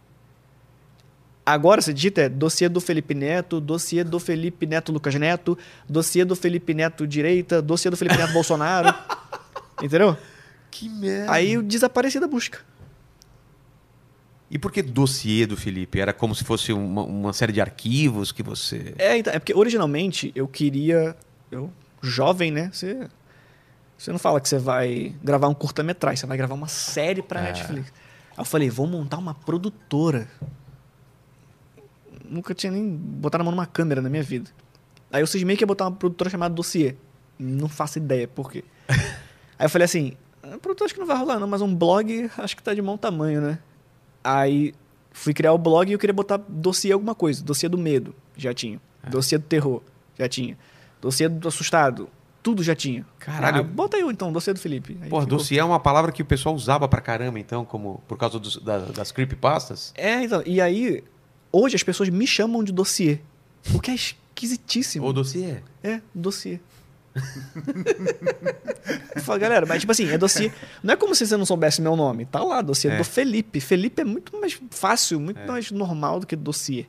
[1.45, 5.57] Agora você digita é dossiê do Felipe Neto, dossiê do Felipe Neto Lucas Neto,
[5.89, 8.93] dossiê do Felipe Neto direita, dossiê do Felipe Neto Bolsonaro.
[9.83, 10.09] Entendeu?
[10.09, 10.21] entender.
[10.71, 11.31] Que merda.
[11.31, 12.59] Aí eu desapareci da busca.
[14.49, 15.99] E por que dossiê do Felipe?
[15.99, 18.93] Era como se fosse uma, uma série de arquivos que você.
[18.97, 21.15] É, então, é porque originalmente eu queria.
[21.51, 21.71] Eu,
[22.01, 22.69] jovem, né?
[22.71, 23.09] Você,
[23.97, 27.41] você não fala que você vai gravar um curta-metragem, você vai gravar uma série pra
[27.41, 27.43] É.
[27.43, 27.91] Netflix.
[28.31, 30.29] Aí eu falei, vou montar uma produtora.
[32.23, 34.49] Nunca tinha nem botado a mão numa câmera na minha vida.
[35.11, 36.95] Aí eu cismei que ia botar uma produtora chamada Dossiê.
[37.39, 38.63] Não faço ideia por quê.
[39.59, 40.13] Aí eu falei assim,
[40.61, 42.97] produtora acho que não vai rolar não, mas um blog acho que tá de bom
[42.97, 43.59] tamanho, né?
[44.23, 44.73] Aí
[45.11, 47.43] fui criar o blog e eu queria botar dossiê alguma coisa.
[47.43, 48.79] Dossiê do medo, já tinha.
[49.09, 49.81] Dossiê do terror,
[50.17, 50.57] já tinha.
[51.01, 52.09] Dossiê do assustado.
[52.43, 53.05] tudo já tinha.
[53.19, 53.57] Caralho.
[53.59, 54.97] Ah, bota aí então, dossiê do Felipe.
[55.01, 58.01] Aí Porra, ficou- dossiê é uma palavra que o pessoal usava pra caramba, então, como
[58.07, 59.91] por causa dos- da- das creepypastas.
[59.97, 61.03] É, então, e aí,
[61.51, 63.19] hoje as pessoas me chamam de dossiê.
[63.73, 65.03] O que é esquisitíssimo.
[65.05, 65.57] Ou dossiê.
[65.83, 66.59] É, dossiê.
[69.15, 70.51] Eu falo, galera, mas tipo assim, é dossiê.
[70.83, 72.25] Não é como se você não soubesse meu nome.
[72.25, 72.97] Tá lá, dossiê É.
[72.97, 73.59] do Felipe.
[73.59, 76.85] Felipe é muito mais fácil, muito mais normal do que dossiê.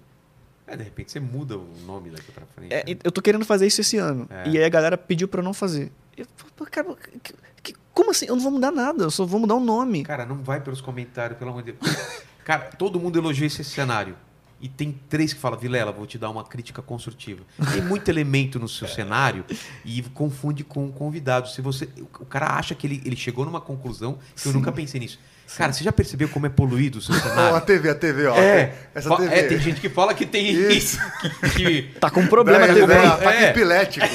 [0.67, 2.73] É, de repente você muda o nome daqui pra frente.
[2.73, 2.99] É, né?
[3.03, 4.27] eu tô querendo fazer isso esse ano.
[4.31, 4.49] É.
[4.49, 5.91] E aí a galera pediu pra eu não fazer.
[6.17, 6.89] Eu falo, "Pô, cara,
[7.23, 8.27] que- que- como assim?
[8.27, 10.05] Eu não vou mudar nada, eu só vou mudar o nome.
[10.05, 11.97] Cara, não vai pelos comentários, pelo amor de Deus.
[12.45, 14.15] Cara, todo mundo elogia esse cenário.
[14.61, 17.43] E tem três que falam, Vilela, vou te dar uma crítica construtiva.
[17.73, 19.45] Tem muito elemento no seu cenário
[19.85, 21.49] e confunde com o convidado.
[21.49, 24.99] Se você, o cara acha que ele, ele chegou numa conclusão que eu nunca pensei
[25.01, 25.19] nisso.
[25.57, 27.61] Cara, você já percebeu como é poluído o seu Ó, a cenário?
[27.63, 28.37] TV, a TV, ó.
[28.37, 28.75] É.
[28.95, 29.35] Essa TV.
[29.35, 30.99] é, tem gente que fala que tem Isso.
[31.21, 32.87] que, que- Tá com problema Daí, a TV.
[32.87, 33.07] daí, hein?
[33.13, 33.51] Ataque É.
[33.51, 34.07] epilético.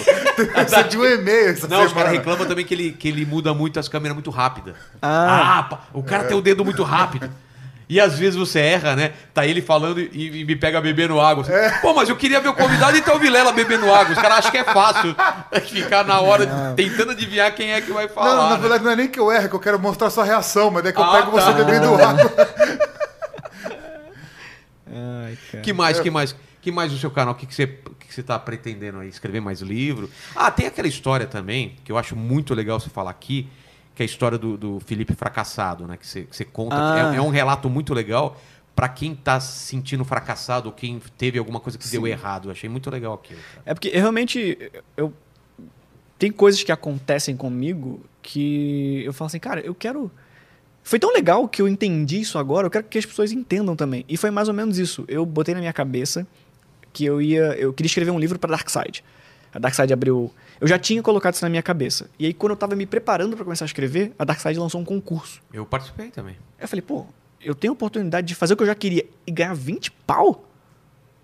[0.68, 2.06] Você de um e-mail essa Não, os semana.
[2.06, 4.76] caras reclamam também que ele, que ele muda muito as câmeras muito rápida.
[5.02, 5.68] Ah.
[5.72, 7.32] Ah, o cara tem o dedo muito rápido.
[7.90, 9.12] E às vezes você erra, né?
[9.34, 11.44] Tá ele falando e, e me pega bebendo água.
[11.44, 11.80] assim.
[11.82, 14.14] Pô, mas eu queria ver o convidado e tá o Vilela bebendo água.
[14.14, 15.16] Os caras acham que é fácil
[15.70, 18.50] ficar na hora tentando adivinhar quem é que vai Não, falar.
[18.50, 18.58] na né?
[18.62, 20.86] verdade não é nem que eu erro, é que eu quero mostrar sua reação, mas
[20.86, 21.42] é que eu Ah, pego tá.
[21.42, 22.32] você bebendo água.
[25.26, 25.64] Ai, cara.
[25.64, 26.36] Que mais, que mais?
[26.62, 27.34] Que mais no seu canal?
[27.34, 29.10] O que, que, você, que, que você tá pretendendo aí?
[29.10, 30.10] Escrever mais livro?
[30.36, 33.50] Ah, tem aquela história também, que eu acho muito legal você falar aqui,
[33.96, 35.98] que é a história do, do Felipe fracassado, né?
[35.98, 36.76] Que você, que você conta.
[36.76, 37.14] Ah.
[37.14, 38.40] É, é um relato muito legal
[38.76, 42.48] pra quem tá se sentindo fracassado ou quem teve alguma coisa que deu errado.
[42.48, 43.40] Eu achei muito legal aquilo.
[43.40, 43.64] cara.
[43.66, 44.72] É porque realmente.
[44.98, 45.14] Eu,
[46.18, 50.10] tem coisas que acontecem comigo que eu falo assim, cara, eu quero.
[50.82, 54.04] Foi tão legal que eu entendi isso agora, eu quero que as pessoas entendam também.
[54.08, 55.06] E foi mais ou menos isso.
[55.08, 56.28] Eu botei na minha cabeça
[56.92, 57.54] que eu ia.
[57.56, 59.04] Eu queria escrever um livro para Darkseid.
[59.54, 60.32] A Darkseid abriu.
[60.62, 62.10] Eu já tinha colocado isso na minha cabeça.
[62.18, 64.86] E aí, quando eu tava me preparando para começar a escrever, a Darkseid lançou um
[64.86, 65.42] concurso.
[65.52, 66.38] Eu participei também.
[66.60, 67.06] Eu falei, pô,
[67.42, 70.48] eu tenho a oportunidade de fazer o que eu já queria e ganhar 20 pau?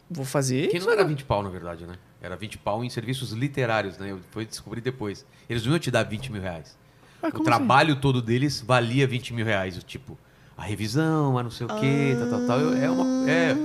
[0.10, 0.68] Vou fazer.
[0.70, 1.16] Que isso não era agora.
[1.16, 1.94] 20 pau, na verdade, né?
[2.22, 4.12] Era 20 pau em serviços literários, né?
[4.12, 5.26] Eu fui descobrir depois.
[5.50, 6.78] Eles não iam te dar 20 mil reais.
[7.24, 9.78] Ué, o como trabalho todo deles valia 20 mil reais.
[9.78, 10.18] o Tipo,
[10.58, 12.60] a revisão, a não sei o quê, tal, tal, tal.
[12.60, 13.30] Eu- É uma.
[13.30, 13.56] É,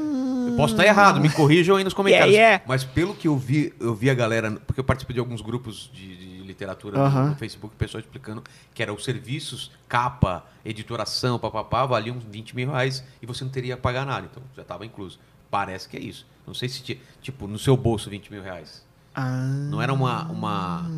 [0.57, 2.35] posso estar errado, me corrijam aí nos comentários.
[2.35, 2.65] Yeah, yeah.
[2.67, 4.51] Mas pelo que eu vi, eu vi a galera.
[4.67, 7.29] Porque eu participei de alguns grupos de, de literatura no- Aham.
[7.31, 8.43] no Facebook, pessoal explicando
[8.75, 13.77] que eram os serviços, capa, editoração, papapá, valiam 20 mil reais e você não teria
[13.77, 14.29] que pagar nada.
[14.31, 15.19] Então já estava incluso.
[15.51, 16.27] Parece que é isso.
[16.47, 18.85] Não sei se, ti- tipo, no seu bolso 20 mil reais.
[19.15, 19.31] Ah,
[19.71, 20.91] Não era uma, uma,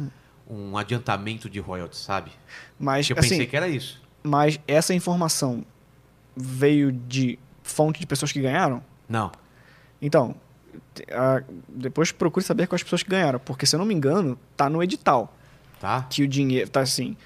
[0.49, 2.31] um adiantamento de royalties, sabe?
[2.79, 4.01] mas eu assim, pensei que era isso.
[4.23, 5.65] mas essa informação
[6.35, 8.83] veio de fonte de pessoas que ganharam?
[9.09, 9.31] Não.
[10.01, 10.35] Então,
[11.13, 14.69] a- depois procure saber quais pessoas que ganharam, porque se eu não me engano, tá
[14.69, 15.35] no edital
[15.81, 16.07] Tá?
[16.09, 17.17] que o dinheiro tá assim,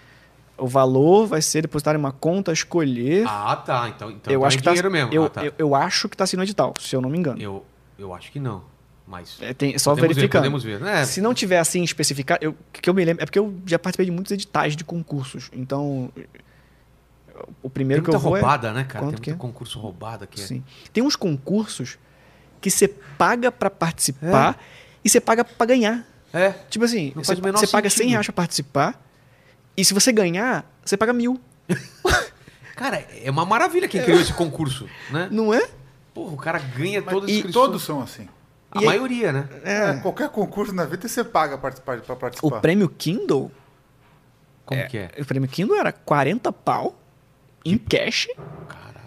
[0.59, 3.24] o valor vai ser depositado em uma conta escolher.
[3.28, 3.88] Ah, tá.
[3.88, 5.12] Então, então eu então acho é que tá, dinheiro mesmo.
[5.12, 5.44] eu, Ah, tá.
[5.44, 7.40] eu, eu acho que tá assim no edital, se eu não me engano.
[7.40, 7.64] Eu,
[7.98, 8.62] eu acho que não.
[9.06, 9.38] Mas.
[9.40, 10.42] É, tem, só podemos verificando.
[10.42, 10.80] Ver, podemos ver.
[10.80, 11.05] né?
[11.05, 14.06] Se não tiver assim especificado, eu, que eu me lembro, é porque eu já participei
[14.06, 15.51] de muitos editais de concursos.
[15.52, 16.12] Então,
[17.62, 19.05] o Tem primeiro que muita eu vou é- roubada, né, cara?
[19.05, 19.47] Quanto Tem que muito é?
[19.48, 20.40] concurso roubado aqui.
[20.40, 20.62] Sim.
[20.92, 21.98] Tem uns concursos
[22.61, 24.59] que você paga pra participar
[25.05, 26.07] e você paga pra ganhar.
[26.32, 26.51] É.
[26.69, 27.35] Tipo assim, você,
[27.66, 28.11] paga 100 sentido.
[28.11, 29.03] reais pra participar
[29.77, 31.41] e se você ganhar, você paga mil.
[32.77, 35.28] Cara, é uma maravilha quem criou esse concurso, né?
[35.31, 35.69] Não é?
[36.15, 37.65] Porra, o cara ganha Mas todas as e inscrições.
[37.66, 38.27] todos são assim.
[38.70, 39.49] A E maioria, né?
[39.65, 42.01] É, qualquer concurso na vida você paga pra participar.
[42.03, 42.61] Pra O participar.
[42.61, 43.51] prêmio Kindle,
[44.65, 45.11] Como que é?
[45.20, 46.99] o prêmio Kindle era 40 pau
[47.65, 48.28] em cash.
[48.69, 49.01] Cara.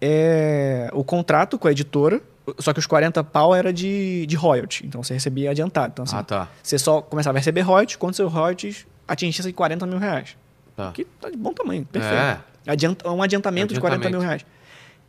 [0.00, 2.20] É, o contrato com a editora,
[2.58, 5.92] só que os 40 pau era de, de royalty, então você recebia adiantado.
[5.92, 6.48] Então, assim, Ah, tá.
[6.62, 10.36] você só começava a receber royalties quando seus royalties atingissem 40 mil reais.
[10.76, 10.92] tá.
[10.92, 12.14] Que tá de bom tamanho, perfeito.
[12.16, 12.40] É.
[12.66, 14.44] Adianta, um adiantamento, de 40 mil Adiantamento.
[14.46, 14.46] reais.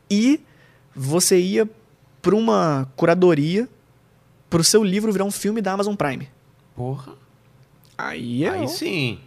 [0.09, 0.41] E
[0.95, 1.69] você ia
[2.21, 3.67] para uma curadoria
[4.49, 6.27] para o seu livro virar um filme da Amazon Prime.
[6.75, 7.13] Porra.
[7.97, 9.19] Aí é, Aí sim.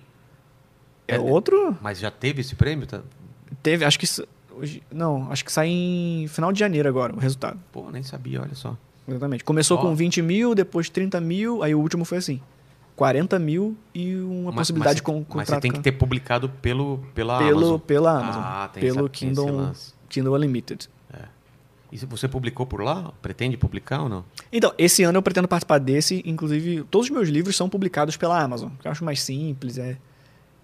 [1.06, 1.76] é É- outro.
[1.80, 2.86] Mas já teve esse prêmio?
[2.86, 3.01] Tá?
[3.62, 4.06] Teve, acho que.
[4.59, 7.59] Hoje, não, acho que sai em final de janeiro agora o resultado.
[7.73, 8.77] Pô, nem sabia, olha só.
[9.07, 9.45] Exatamente.
[9.45, 9.83] Começou Ó.
[9.83, 12.41] com 20 mil, depois 30 mil, aí o último foi assim:
[12.97, 15.93] 40 mil e uma Mas- possibilidade mas, de con Mas contrato você tem que ter
[15.93, 17.78] publicado pelo, pela pelo, Amazon.
[17.81, 18.43] pela Amazon.
[18.45, 19.73] Ah, tem pelo essa- Kindle.
[20.09, 20.89] Kindle Unlimited.
[21.93, 23.12] E se você publicou por lá?
[23.23, 24.24] Pretende publicar ou não?
[24.53, 28.43] Então, esse ano eu pretendo participar desse, inclusive todos os meus livros são publicados pela
[28.43, 29.91] Amazon, que eu acho mais simples, é,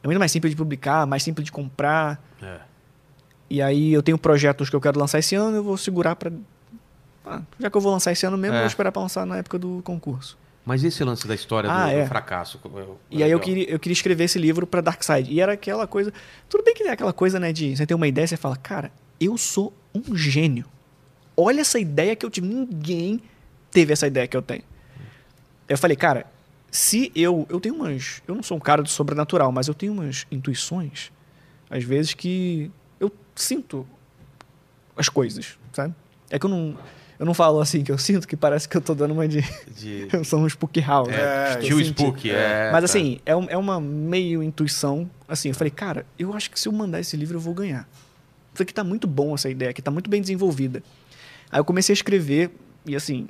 [0.02, 2.20] é muito mais simples de publicar, mais simples de comprar.
[2.42, 2.58] É.
[3.52, 6.32] E aí eu tenho projetos que eu quero lançar esse ano, eu vou segurar pra.
[7.26, 8.58] Ah, já que eu vou lançar esse ano mesmo, É.
[8.58, 10.38] eu vou esperar pra lançar na época do concurso.
[10.64, 12.06] Mas esse lance da história Ah, do, do é.
[12.06, 12.58] fracasso.
[12.64, 15.30] eu- E aí eu queria, eu queria escrever esse livro pra Darkseid.
[15.30, 16.10] E era aquela coisa.
[16.48, 17.52] Tudo bem que é aquela coisa, né?
[17.52, 20.64] De você ter uma ideia, você fala, cara, eu sou um gênio.
[21.36, 22.46] Olha essa ideia que eu tive.
[22.48, 23.20] Ninguém
[23.70, 24.62] teve essa ideia que eu tenho.
[25.68, 26.24] Eu falei, cara,
[26.70, 27.46] se eu.
[27.50, 28.22] Eu tenho umas.
[28.26, 31.10] Eu não sou um cara do sobrenatural, mas eu tenho umas intuições,
[31.68, 32.70] às vezes, que
[33.34, 33.86] sinto
[34.96, 35.94] as coisas, sabe?
[36.30, 36.76] É que eu não.
[37.18, 39.42] Eu não falo assim que eu sinto, que parece que eu tô dando uma de.
[39.76, 40.08] De...
[40.12, 41.08] eu sou um spook house.
[41.08, 41.48] É, né?
[41.50, 41.96] Estou tio sentindo.
[41.98, 42.70] Spook, é.
[42.72, 42.84] Mas tá.
[42.84, 45.08] assim, é, um- é uma meio intuição.
[45.28, 47.88] Assim, eu falei, cara, eu acho que se eu mandar esse livro eu vou ganhar.
[48.52, 50.82] Isso aqui tá muito bom, essa ideia aqui, tá muito bem desenvolvida.
[51.50, 52.50] Aí eu comecei a escrever
[52.84, 53.28] e assim,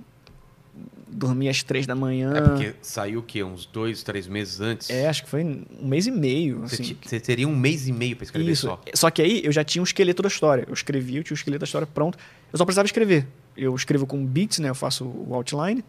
[1.13, 2.33] dormi às três da manhã.
[2.35, 3.43] É porque saiu o quê?
[3.45, 4.91] Uns dois, três meses antes?
[4.91, 6.61] É, acho que foi um mês e meio.
[6.61, 6.97] Você, Assim.
[7.03, 8.67] você teria um mês e meio pra escrever Isso.
[8.67, 8.81] só.
[8.95, 10.65] Só que aí eu já tinha um esqueleto da história.
[10.67, 12.19] Eu escrevi, eu tinha o esqueleto da história pronto.
[12.53, 13.27] Eu só precisava escrever.
[13.57, 14.69] Eu escrevo com beats, né?
[14.71, 15.85] Eu faço o outline.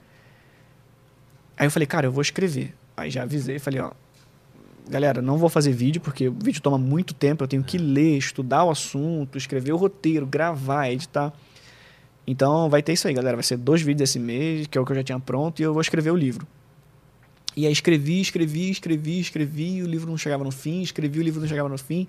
[1.58, 2.74] Aí eu falei, cara, eu vou escrever.
[2.96, 3.92] Aí já avisei, falei, ó,
[4.90, 7.44] galera, não vou fazer vídeo porque o vídeo toma muito tempo.
[7.44, 11.34] Eu tenho que ler, estudar o assunto, escrever o roteiro, gravar, editar.
[12.26, 13.36] Então vai ter isso aí, galera.
[13.36, 15.64] Vai ser dois vídeos esse mês, que é o que eu já tinha pronto, e
[15.64, 16.48] eu vou escrever o livro.
[17.56, 21.40] E aí escrevi, escrevi, escrevi, escrevi, o livro não chegava no fim, escrevi, o livro
[21.40, 22.08] não chegava no fim.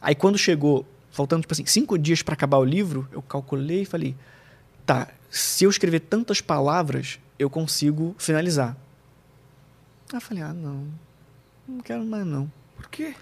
[0.00, 3.84] Aí quando chegou, faltando tipo assim, cinco dias para acabar o livro, eu calculei e
[3.86, 4.14] falei,
[4.84, 8.76] tá, se eu escrever tantas palavras, eu consigo finalizar.
[10.12, 10.86] Aí eu falei, ah, não,
[11.66, 12.52] não quero mais não.
[12.76, 13.14] Por quê?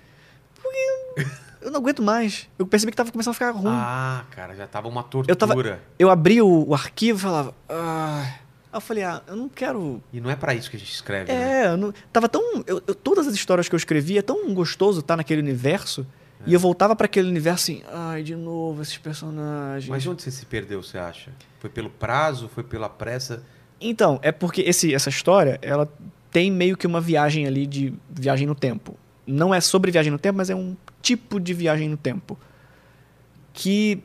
[1.60, 2.48] Eu não aguento mais.
[2.58, 3.64] Eu percebi que tava começando a ficar ruim.
[3.72, 5.30] Ah, cara, já tava uma tortura.
[5.32, 5.54] eu tava,
[5.98, 8.34] eu abri o, o arquivo e falava, ah.
[8.72, 10.92] Aí eu falei, ah, eu não quero E não é pra isso que a gente
[10.92, 11.64] escreve, né?
[11.66, 12.64] É, não, tava tão.
[12.66, 16.06] eu- eu- todas as histórias que eu escrevi é tão gostoso estar naquele universo.
[16.44, 19.88] E eu voltava para aquele universo assim, ai, de novo, esses personagens.
[19.88, 21.30] Mas onde você se perdeu, você acha?
[21.60, 22.48] Foi pelo prazo?
[22.52, 23.44] Foi pela pressa?
[23.80, 25.88] Então, é porque esse, essa história, ela
[26.32, 28.96] tem meio que uma viagem ali de viagem no tempo.
[29.26, 32.38] Não é sobre viagem no tempo, mas é um tipo de viagem no tempo.
[33.52, 34.02] Que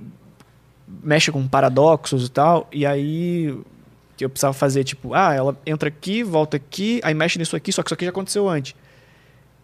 [1.03, 2.67] mexe com paradoxos e tal.
[2.71, 3.47] E aí
[4.19, 7.81] eu precisava fazer, tipo, ah, ela entra aqui, volta aqui, aí mexe nisso aqui, só
[7.83, 8.75] que isso aqui já aconteceu antes.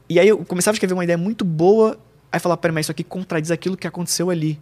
[0.09, 1.97] E aí eu começava a escrever uma ideia muito boa,
[2.31, 4.59] aí falava, pera, mas isso aqui contradiz aquilo que aconteceu ali.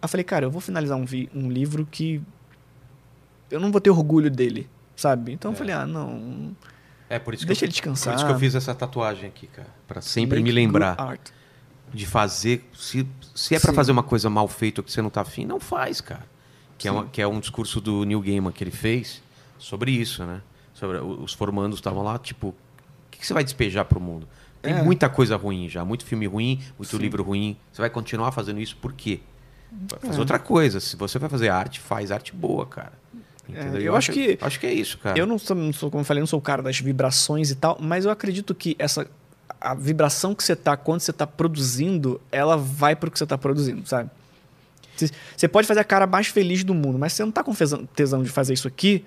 [0.00, 2.20] Aí eu falei, cara, eu vou finalizar um, vi- um livro que
[3.50, 5.32] eu não vou ter orgulho dele, sabe?
[5.32, 5.58] Então eu É.
[5.58, 6.50] falei, ah, não,
[7.12, 8.14] É por isso que deixa eu, ele descansar.
[8.14, 9.68] Por isso que eu fiz essa tatuagem aqui, cara.
[9.86, 11.18] Pra sempre Make me lembrar
[11.92, 12.66] de fazer.
[12.74, 13.76] Se, se é pra Sim.
[13.76, 16.24] fazer uma coisa mal feita ou que você não tá afim, não faz, cara.
[16.78, 19.22] Que é, uma- que é um discurso do Neil Gaiman que ele fez
[19.58, 20.40] sobre isso, né?
[20.74, 22.54] Sobre, os formandos estavam lá, tipo, o
[23.10, 24.26] que, que você vai despejar pro mundo?
[24.62, 24.82] Tem É.
[24.82, 26.98] muita coisa ruim já, muito filme ruim, muito Sim.
[27.02, 27.56] livro ruim.
[27.70, 29.20] Você vai continuar fazendo isso por quê?
[29.70, 30.20] Vai fazer É.
[30.20, 30.80] outra coisa.
[30.80, 32.92] Se você vai fazer arte, faz arte boa, cara.
[33.48, 33.80] Entendeu?
[33.82, 35.18] eu acho que- Acho que é isso, cara.
[35.18, 37.54] Eu não sou, não sou, como eu falei, não sou o cara das vibrações e
[37.56, 39.06] tal, mas eu acredito que essa
[39.60, 43.38] a vibração que você tá quando você tá produzindo, ela vai pro que você tá
[43.38, 44.10] produzindo, sabe?
[45.36, 47.52] Você- pode fazer a cara mais feliz do mundo, mas se você não tá com
[47.94, 49.04] tesão- de fazer isso aqui,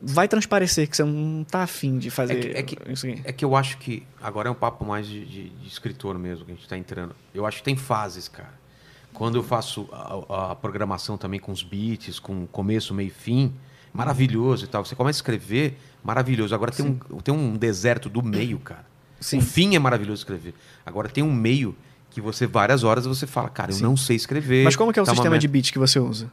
[0.00, 3.20] vai transparecer que você não tá afim de fazer É que- é que- isso aqui.
[3.24, 4.02] É que eu acho que.
[4.20, 7.14] Agora é um papo mais de, de- de escritor mesmo que a gente está entrando.
[7.34, 8.52] Eu acho que tem fases, cara.
[9.12, 13.52] Quando eu faço a, a programação também com os beats, com começo, meio e fim,
[13.92, 14.84] maravilhoso e tal.
[14.84, 16.54] Você começa a escrever, maravilhoso.
[16.54, 18.86] Agora tem um, tem um deserto do meio, cara.
[19.20, 19.38] Sim.
[19.38, 20.54] O fim é maravilhoso escrever.
[20.84, 21.76] Agora tem um meio
[22.10, 23.82] que você, várias horas, você fala, cara, eu Sim.
[23.82, 24.64] não sei escrever.
[24.64, 26.30] Mas como que é o tá sistema de beat que você usa?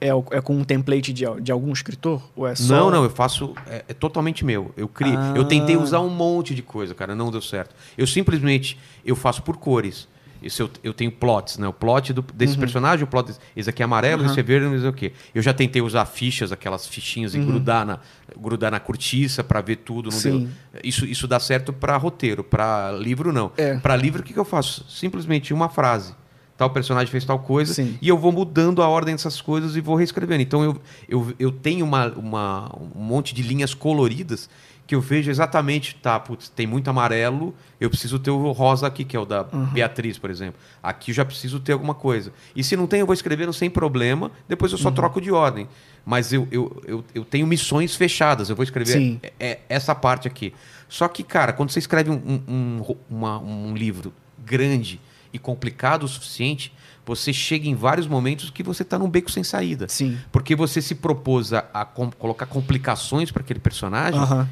[0.00, 2.22] É, é com um template de, de algum escritor?
[2.34, 2.74] Ou é só...
[2.74, 3.54] Não, não, eu faço.
[3.66, 4.72] É, é totalmente meu.
[4.76, 5.16] Eu criei.
[5.16, 5.32] Ah.
[5.34, 7.74] Eu tentei usar um monte de coisa, cara, não deu certo.
[7.96, 10.08] Eu simplesmente eu faço por cores.
[10.42, 11.66] Isso eu, eu tenho plots, né?
[11.66, 13.26] O plot do- desse personagem, o plot.
[13.28, 14.30] desse- Esse aqui é amarelo, Uhum.
[14.30, 15.12] esse é verde, não sei o quê.
[15.34, 17.98] Eu já tentei usar fichas, aquelas fichinhas e grudar na,
[18.38, 20.10] grudar na cortiça pra ver tudo.
[20.26, 20.48] Uhum.
[20.84, 23.50] Isso, isso dá certo pra roteiro, pra livro não.
[23.56, 23.76] É.
[23.78, 24.84] Pra livro o que, que eu faço?
[24.88, 26.14] Simplesmente uma frase.
[26.56, 27.98] Tal personagem fez tal coisa Sim.
[28.00, 30.40] e eu vou mudando a ordem dessas coisas e vou reescrevendo.
[30.42, 34.48] Então eu, eu, eu tenho uma, uma- um monte de linhas coloridas
[34.86, 39.04] que eu vejo exatamente, tá, putz, tem muito amarelo, eu preciso ter o rosa aqui,
[39.04, 39.42] que é o da
[39.72, 40.60] Beatriz, por exemplo.
[40.82, 42.32] Aqui eu já preciso ter alguma coisa.
[42.54, 45.68] E se não tem, eu vou escrevendo sem problema, depois eu só troco de ordem.
[46.04, 48.92] Mas eu, eu, eu, eu tenho missões fechadas, eu vou escrever
[49.22, 50.54] é- é essa parte aqui.
[50.88, 54.12] Só que, cara, quando você escreve um, um, um uma- um livro
[54.44, 55.00] grande
[55.32, 56.72] e complicado o suficiente,
[57.04, 59.88] você chega em vários momentos que você está num beco sem saída.
[59.88, 60.16] Sim.
[60.30, 64.48] Porque você se propôs a, a com- colocar complicações para aquele personagem, Aham.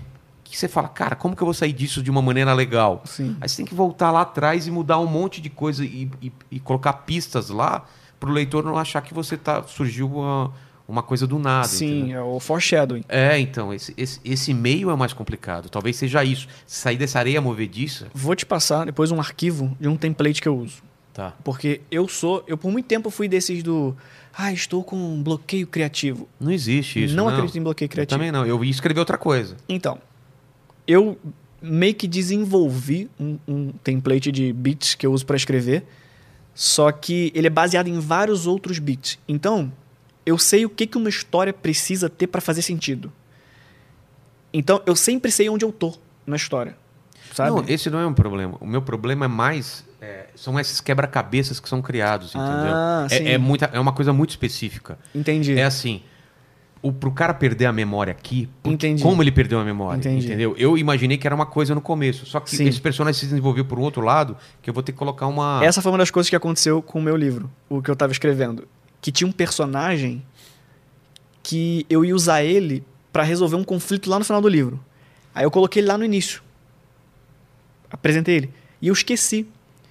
[0.54, 3.02] Que você fala, cara, como que eu vou sair disso de uma maneira legal?
[3.04, 3.36] Sim.
[3.40, 6.32] Aí você tem que voltar lá atrás e mudar um monte de coisa e, e-
[6.50, 7.84] e colocar pistas lá
[8.20, 10.52] para o leitor não achar que você tá surgiu uma,
[10.88, 11.66] uma coisa do nada.
[11.68, 12.18] Sim, entendeu?
[12.18, 13.04] é o foreshadowing.
[13.08, 15.68] É, então, esse, esse, esse meio é mais complicado.
[15.68, 16.46] Talvez seja isso.
[16.66, 18.06] Sair dessa areia movediça.
[18.14, 20.82] Vou te passar depois um arquivo de um template que eu uso.
[21.12, 21.32] Tá.
[21.44, 23.96] Porque eu sou, eu por muito tempo fui desses do,
[24.36, 26.28] ah, estou com um bloqueio criativo.
[26.40, 27.14] Não existe isso.
[27.14, 28.18] não, Não, acredito em bloqueio Eu criativo.
[28.18, 28.44] também não.
[28.46, 29.56] Eu ia escrever outra coisa.
[29.68, 29.98] Então,
[30.86, 31.18] eu
[31.60, 35.84] meio que desenvolvi um, um template de beats que eu uso para escrever,
[36.54, 39.18] só que ele é baseado em vários outros beats.
[39.26, 39.72] Então,
[40.26, 43.12] eu sei o que, que uma história precisa ter para fazer sentido.
[44.52, 45.94] Então, eu sempre sei onde eu tô
[46.26, 46.76] na história.
[47.32, 47.50] Sabe?
[47.50, 48.56] Não, esse não é um problema.
[48.60, 49.84] O meu problema é mais.
[50.00, 52.72] é, são esses quebra-cabeças que são criados, entendeu?
[52.74, 54.98] Ah, é, é, muita, é uma coisa muito específica.
[55.14, 55.58] Entendi.
[55.58, 56.02] É assim.
[56.84, 59.02] O, pro cara perder a memória aqui, Entendi.
[59.02, 59.98] como ele perdeu a memória?
[59.98, 60.26] Entendi.
[60.26, 60.54] Entendeu?
[60.58, 62.26] Eu imaginei que era uma coisa no começo.
[62.26, 62.68] Só que Sim.
[62.68, 65.64] esse personagem se desenvolveu por um outro lado, que eu vou ter que colocar uma.
[65.64, 68.12] Essa foi uma das coisas que aconteceu com o meu livro, o que eu tava
[68.12, 68.68] escrevendo.
[69.00, 70.22] Que tinha um personagem
[71.42, 74.78] que eu ia usar ele pra resolver um conflito lá no final do livro.
[75.34, 76.42] Aí eu coloquei ele lá no início.
[77.90, 78.50] Apresentei ele.
[78.82, 79.46] E eu esqueci.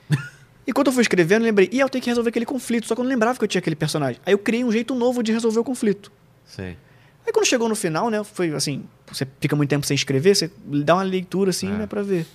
[0.66, 2.96] E quando eu fui escrevendo, eu lembrei, e eu tenho que resolver aquele conflito, só
[2.96, 4.22] que eu não lembrava que eu tinha aquele personagem.
[4.26, 6.10] Aí eu criei um jeito novo de resolver o conflito.
[6.46, 6.78] Sei.
[7.26, 10.52] Aí quando chegou no final, né, foi assim, você fica muito tempo sem escrever, você
[10.66, 11.78] dá uma leitura assim, É.
[11.78, 12.28] né, pra ver.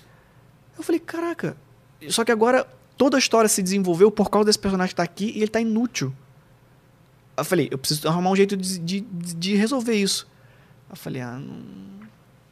[0.77, 1.55] Eu falei, caraca,
[2.09, 2.65] só que agora
[2.97, 5.59] toda a história se desenvolveu por causa desse personagem que tá aqui e ele tá
[5.61, 6.13] inútil.
[7.37, 10.27] Eu falei, eu preciso arrumar um jeito de, de, de resolver isso.
[10.89, 11.61] Eu falei, ah, não,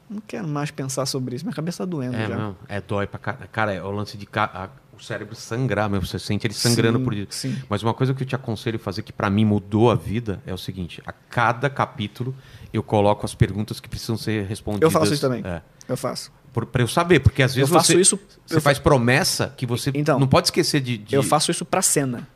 [0.10, 2.38] não quero mais pensar sobre isso, minha cabeça tá doendo É, já.
[2.38, 3.48] não, é dói pra cara.
[3.52, 6.06] Cara, é o lance de ca- o cérebro sangrar mesmo.
[6.06, 7.50] Você sente ele sangrando Sim, por isso.
[7.70, 10.42] Mas uma coisa que eu te aconselho a fazer que pra mim mudou a vida
[10.46, 12.36] é o seguinte: a cada capítulo
[12.74, 14.84] eu coloco as perguntas que precisam ser respondidas.
[14.84, 15.42] Eu faço isso também.
[15.46, 16.32] É, Eu faço.
[16.54, 18.20] por, pra eu saber, porque às Eu vezes faço você, isso.
[18.46, 20.98] você eu, faz promessa que você Então, não pode esquecer de.
[20.98, 22.28] de- eu faço isso pra cena,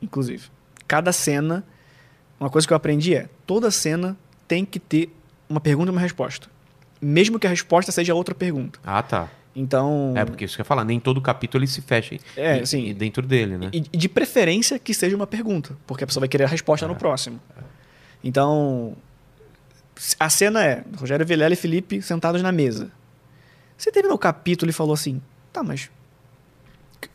[0.00, 0.48] inclusive.
[0.88, 1.64] Cada cena,
[2.38, 4.16] uma coisa que eu aprendi é, toda cena
[4.46, 5.14] tem que ter
[5.48, 6.48] uma pergunta e uma resposta.
[7.00, 8.78] Mesmo que a resposta seja outra pergunta.
[8.84, 9.28] Ah, tá.
[9.56, 12.58] Então, É, porque isso que eu ia falar, nem todo capítulo ele se fecha É,
[12.58, 12.88] em- sim.
[12.88, 13.70] em- dentro dele, né?
[13.72, 16.84] e, e de preferência que seja uma pergunta, porque a pessoa vai querer a resposta
[16.86, 16.88] É.
[16.88, 17.40] no próximo.
[18.22, 18.96] Então,
[20.18, 22.90] a cena é Rogério Vilela e Felipe sentados na mesa.
[23.76, 25.20] Você terminou o capítulo e falou assim,
[25.52, 25.90] tá, mas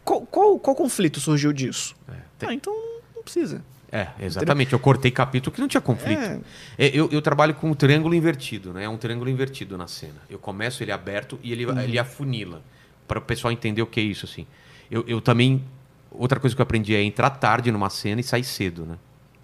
[0.05, 1.95] qual, qual, qual conflito surgiu disso?
[2.07, 2.73] É, tem- Ah, então
[3.15, 3.61] não precisa.
[3.91, 4.73] É, exatamente.
[4.73, 6.21] Eu cortei capítulo que não tinha conflito.
[6.21, 6.39] É.
[6.77, 8.83] É, Eu, eu trabalho com um triângulo invertido, né?
[8.83, 10.21] É um triângulo invertido na cena.
[10.29, 11.79] Eu começo ele aberto e ele, Uhum.
[11.79, 12.61] ele afunila.
[13.07, 14.45] Para o pessoal entender o que é isso, assim.
[14.91, 15.63] Eu, eu também...
[16.11, 18.95] Outra coisa que eu aprendi é entrar tarde numa cena e sair cedo, né?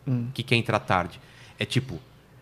[0.08, 0.28] Hum.
[0.30, 1.20] O que, que é entrar tarde?
[1.60, 2.00] É tipo...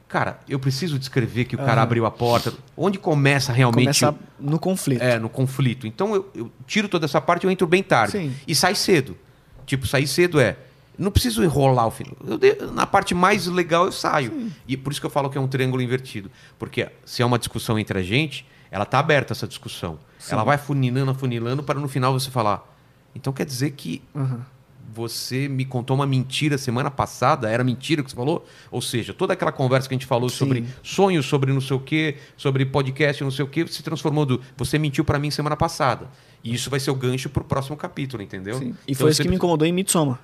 [0.09, 2.53] Cara, eu preciso descrever que o cara abriu a porta.
[2.77, 4.01] Onde começa realmente...
[4.01, 5.01] Começa no conflito.
[5.01, 5.87] é, no conflito.
[5.87, 8.11] Então eu, eu tiro toda essa parte e eu entro bem tarde.
[8.11, 8.35] Sim.
[8.47, 9.17] E sai cedo.
[9.65, 10.55] Tipo, sair cedo é.
[10.97, 12.15] Não preciso enrolar o final.
[12.41, 14.51] Eu na parte mais legal eu saio.
[14.67, 16.29] E por isso que eu falo que é um triângulo invertido.
[16.59, 19.97] Porque se é uma discussão entre a gente, ela tá aberta essa discussão.
[20.19, 20.33] Sim.
[20.33, 22.67] Ela vai afunilando, afunilando, para no final você falar.
[23.15, 24.45] Então quer dizer que Aham.
[24.93, 27.49] você me contou uma mentira semana passada?
[27.49, 28.45] Era mentira o que você falou?
[28.71, 30.35] Ou seja, toda aquela conversa que a gente falou Sim.
[30.37, 34.25] sobre sonhos, sobre não sei o quê, sobre podcast, não sei o quê, se transformou
[34.25, 36.07] do você mentiu pra mim semana passada.
[36.43, 38.57] E isso vai ser o gancho pro próximo capítulo, entendeu?
[38.59, 38.75] Sim.
[38.87, 40.19] E Então foi isso que me incomodou em Midsommar.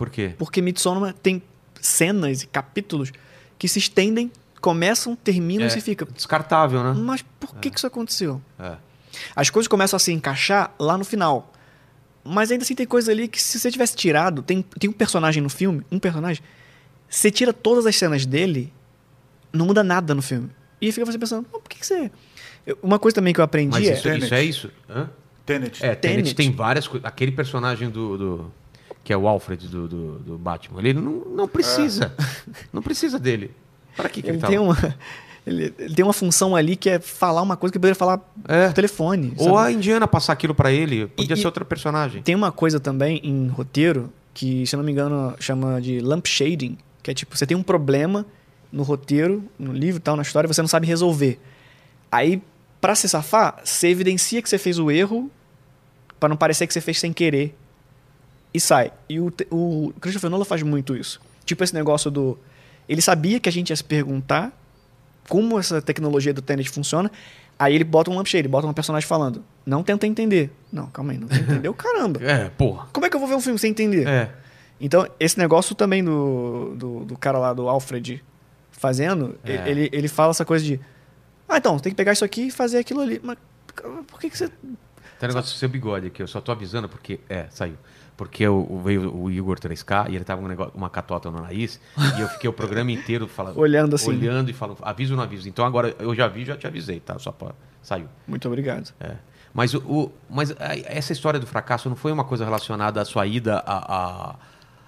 [0.00, 0.34] Por quê?
[0.38, 1.42] Porque Midsommar tem
[1.78, 3.12] cenas e capítulos
[3.58, 4.32] que se estendem,
[4.62, 5.66] começam, terminam É.
[5.66, 6.06] e se fica.
[6.06, 6.94] Descartável, né?
[6.98, 8.40] Mas por que, que isso aconteceu?
[8.58, 8.76] É.
[9.36, 11.52] As coisas começam a se encaixar lá no final.
[12.24, 15.42] Mas ainda assim tem coisa ali que se você tivesse tirado, tem, tem um personagem
[15.42, 16.42] no filme, um personagem,
[17.06, 18.72] você tira todas as cenas dele,
[19.52, 20.48] não muda nada no filme.
[20.80, 22.10] E fica você pensando, "Mas por que, que você.
[22.82, 23.92] Uma coisa também que eu aprendi Mas é.
[23.92, 24.70] isso, isso é isso?
[24.88, 25.10] Hã?
[25.44, 25.84] Tenet.
[25.84, 26.34] É, Tenet, Tenet.
[26.34, 27.06] tem várias coisas.
[27.06, 28.52] Aquele personagem do, do-
[29.04, 32.14] que é o Alfred do, do, do Batman, ele não, não precisa.
[32.72, 33.50] Não precisa dele.
[33.96, 34.64] Para que, que ele, Ele tá tem, lá?
[34.64, 34.96] uma,
[35.46, 38.66] ele, ele tem uma função ali que é falar uma coisa que poderia falar É.
[38.68, 39.32] por telefone.
[39.36, 39.68] Ou sabe?
[39.68, 41.06] a Indiana passar aquilo pra ele.
[41.08, 42.22] Podia E- ser outra personagem.
[42.22, 46.26] Tem uma coisa também em roteiro que, se eu não me engano, chama de lamp
[46.26, 48.24] shading, que é tipo, você tem um problema
[48.70, 51.40] no roteiro, no livro e tal, na história, e você não sabe resolver.
[52.12, 52.40] Aí,
[52.80, 55.28] pra se safar, você evidencia que você fez o erro
[56.20, 57.56] pra não parecer que você fez sem querer
[58.52, 58.92] e sai.
[59.08, 61.20] E o, o Christopher Nolan faz muito isso.
[61.44, 62.38] Tipo esse negócio do...
[62.88, 64.52] Ele sabia que a gente ia se perguntar
[65.28, 67.10] como essa tecnologia do Tenet funciona,
[67.56, 69.44] aí ele bota um lampshade, bota um personagem falando.
[69.64, 70.50] Não tenta entender.
[70.72, 71.28] Não, calma aí, não
[71.70, 72.20] o caramba.
[72.22, 72.88] É, porra.
[72.92, 74.08] Como é que eu vou ver um filme sem entender?
[74.08, 74.32] É.
[74.80, 78.24] Então, esse negócio também do, do, do cara lá, do Alfred,
[78.72, 79.70] fazendo, É.
[79.70, 80.80] ele, ele fala essa coisa de.
[81.48, 83.20] Ah, então, tem que pegar isso aqui e fazer aquilo ali.
[83.22, 83.36] Mas
[84.06, 84.48] por que, que você.
[84.48, 84.58] Tem
[85.24, 87.20] um negócio do seu bigode aqui, eu só tô avisando porque.
[87.28, 87.76] É, saiu.
[88.20, 91.40] Porque eu, veio o Igor 3K e ele tava com um negócio, uma catota no
[91.40, 91.80] nariz
[92.18, 93.56] e eu fiquei o programa inteiro falando.
[93.58, 94.10] Olhando assim.
[94.10, 95.48] Olhando e falando, aviso ou não aviso.
[95.48, 97.18] Então agora eu já vi, já te avisei, tá?
[97.18, 97.52] Só pra.
[97.82, 98.08] Saiu.
[98.28, 98.92] Muito obrigado.
[99.00, 99.16] É.
[99.54, 103.26] Mas, o, o- mas essa história do fracasso não foi uma coisa relacionada à sua
[103.26, 104.34] ida a, a,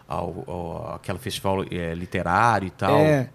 [0.06, 2.94] ao, ao- àquele festival eh, literário e tal?
[2.98, 3.30] É.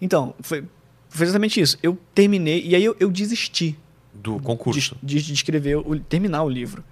[0.00, 0.64] Então, foi,
[1.10, 1.76] foi exatamente isso.
[1.82, 3.78] Eu terminei, e aí eu, eu desisti
[4.14, 4.96] Do de, concurso.
[5.02, 6.82] de, de escrever, o, terminar o livro.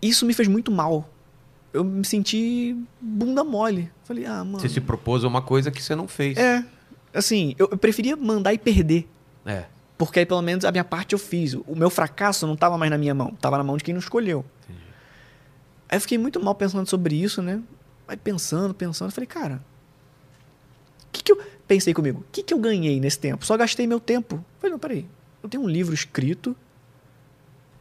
[0.00, 1.10] Isso me fez muito mal.
[1.76, 3.90] Eu me senti bunda mole.
[4.04, 4.60] Falei, ah, mano.
[4.60, 6.38] Você se propôs a uma coisa que você não fez.
[6.38, 6.64] É.
[7.12, 9.06] Assim, eu, eu preferia mandar e perder.
[9.44, 9.66] É.
[9.98, 11.52] Porque aí pelo menos a minha parte eu fiz.
[11.52, 14.00] O meu fracasso não estava mais na minha mão, estava na mão de quem não
[14.00, 14.42] escolheu.
[15.86, 17.62] Aí eu fiquei muito mal pensando sobre isso, né?
[18.08, 19.62] Aí pensando, pensando, falei, cara,
[21.04, 21.40] o que, que eu.
[21.68, 23.44] Pensei comigo, o que, que eu ganhei nesse tempo?
[23.44, 24.42] Só gastei meu tempo.
[24.60, 25.06] Falei, não, peraí.
[25.42, 26.56] Eu tenho um livro escrito,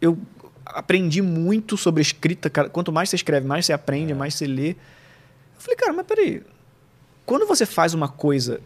[0.01, 0.17] eu
[0.66, 2.50] aprendi muito sobre escrita.
[2.50, 2.70] cara.
[2.70, 4.72] Quanto mais você escreve, mais você aprende, mais você lê.
[4.72, 4.76] Eu
[5.60, 6.44] falei, cara, mas peraí.
[7.26, 8.60] Quando você faz uma coisa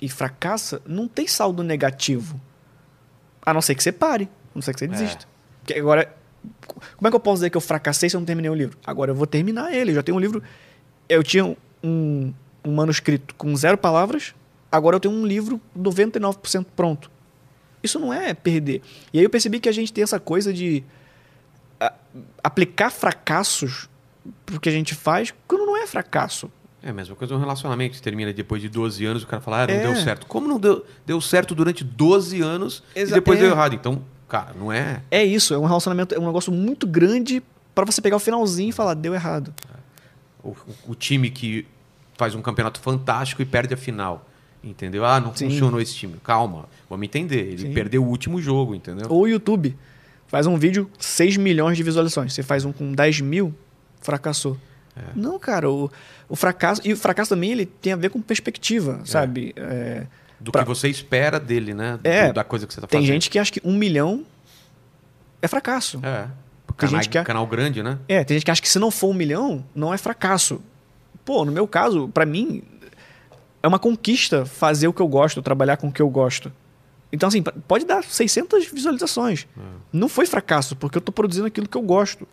[0.00, 2.40] e fracassa, não tem saldo negativo.
[3.44, 4.24] A não ser que você pare.
[4.24, 5.26] A não ser que você desista.
[5.60, 6.14] Porque agora,
[6.96, 8.78] como é que eu posso dizer que eu fracassei se eu não terminei o livro?
[8.84, 9.90] Agora eu vou terminar ele.
[9.90, 10.42] Eu já tenho um livro.
[11.08, 12.32] Eu tinha um,
[12.64, 14.34] um manuscrito com zero palavras.
[14.70, 17.10] Agora eu tenho um livro 99% pronto.
[17.82, 18.80] Isso não é perder.
[19.12, 20.82] E aí eu percebi que a gente tem essa coisa de
[22.42, 23.88] aplicar fracassos
[24.46, 26.50] pro que a gente faz quando não é fracasso.
[26.82, 29.62] É a mesma coisa um relacionamento que termina depois de 12 anos, o cara fala,
[29.62, 29.82] ah, não É.
[29.82, 30.26] deu certo.
[30.26, 30.84] Como não deu?
[31.06, 33.42] Deu certo durante 12 anos Exa- e depois é.
[33.42, 33.74] deu errado.
[33.74, 35.02] Então, cara, não é.
[35.10, 37.42] É isso, é um relacionamento, é um negócio muito grande
[37.74, 39.52] para você pegar o finalzinho e falar, deu errado.
[40.42, 40.56] O, o-
[40.88, 41.66] o time que
[42.18, 44.28] faz um campeonato fantástico e perde a final.
[44.62, 45.04] Entendeu?
[45.04, 45.50] Ah, não Sim.
[45.50, 46.16] funcionou esse time.
[46.22, 47.48] Calma, vamos entender.
[47.48, 47.72] Ele Sim.
[47.74, 49.06] perdeu o último jogo, entendeu?
[49.10, 49.76] Ou o YouTube,
[50.34, 52.32] faz um vídeo, 6 milhões de visualizações.
[52.34, 53.54] Você faz um com 10 mil,
[54.00, 54.58] fracassou.
[54.96, 55.00] É.
[55.14, 55.88] Não, cara, o,
[56.28, 56.80] o fracasso.
[56.84, 59.52] E o fracasso também ele tem a ver com perspectiva, sabe?
[59.56, 60.06] É,
[60.40, 62.00] Do pra- que você espera dele, né?
[62.02, 63.12] Do- É, da coisa que você tá tem fazendo.
[63.14, 64.24] gente que acha que um milhão
[65.40, 66.00] é fracasso.
[66.02, 66.22] É.
[66.66, 67.96] Tem Canal, gente que é- canal grande, né?
[68.08, 70.60] É, tem gente que acha que se não for um milhão, não é fracasso.
[71.24, 72.64] Pô, no meu caso, pra mim,
[73.62, 76.50] é uma conquista fazer o que eu gosto, trabalhar com o que eu gosto.
[77.14, 79.46] Então, assim, pode dar 600 visualizações.
[79.92, 82.26] Não foi fracasso, porque eu tô produzindo aquilo que eu gosto.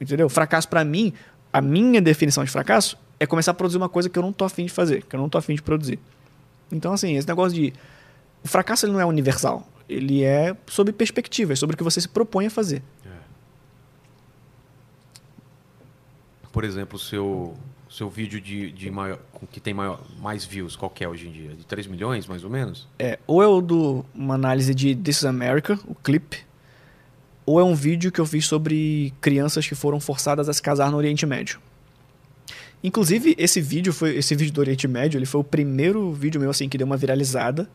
[0.00, 0.28] Entendeu?
[0.28, 1.12] Fracasso pra mim,
[1.52, 4.44] a minha definição de fracasso é começar a produzir uma coisa que eu não tô
[4.44, 5.98] afim de fazer, que eu não tô afim de produzir.
[6.72, 7.72] Então, assim, esse negócio de.
[8.42, 9.68] O fracasso ele não é universal.
[9.88, 12.82] Ele é sobre perspectiva, é sobre o que você se propõe a fazer.
[16.52, 17.56] Por exemplo, o seu,
[17.90, 19.18] seu vídeo de, de maior,
[19.50, 21.50] que tem maior, mais views, qual que é hoje em dia?
[21.54, 22.86] De 3 milhões, mais ou menos?
[22.98, 26.44] É, ou é o do uma análise de This is America, o clipe,
[27.46, 30.90] ou é um vídeo que eu fiz sobre crianças que foram forçadas a se casar
[30.90, 31.58] no Oriente Médio.
[32.84, 36.50] Inclusive, esse vídeo foi esse vídeo do Oriente Médio, ele foi o primeiro vídeo meu
[36.50, 37.68] assim que deu uma viralizada.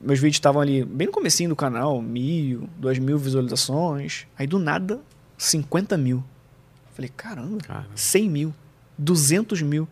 [0.00, 4.26] Meus vídeos estavam ali bem no comecinho do canal, mil, duas mil visualizações.
[4.38, 5.00] Aí do nada,
[5.36, 6.22] 50 mil.
[6.94, 7.90] Falei, caramba, Caramba.
[7.94, 8.54] 100 mil,
[8.98, 9.88] 200 mil.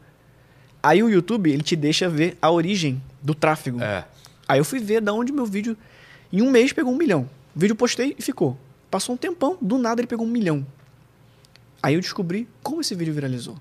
[0.83, 3.81] Aí o YouTube, ele te deixa ver a origem do tráfego.
[3.81, 4.05] É.
[4.49, 5.77] Aí eu fui ver da onde meu vídeo.
[6.33, 7.28] Em um mês pegou um milhão.
[7.55, 8.59] O vídeo postei e ficou.
[8.91, 10.66] Passou um tempão, do nada ele pegou um milhão.
[11.83, 13.57] Aí eu descobri como esse vídeo viralizou.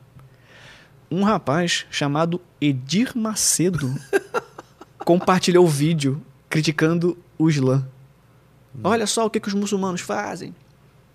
[1.10, 3.96] Um rapaz chamado Edir Macedo
[5.00, 7.88] compartilhou o vídeo criticando o Islã.
[8.84, 10.54] Olha só o que, que os muçulmanos fazem.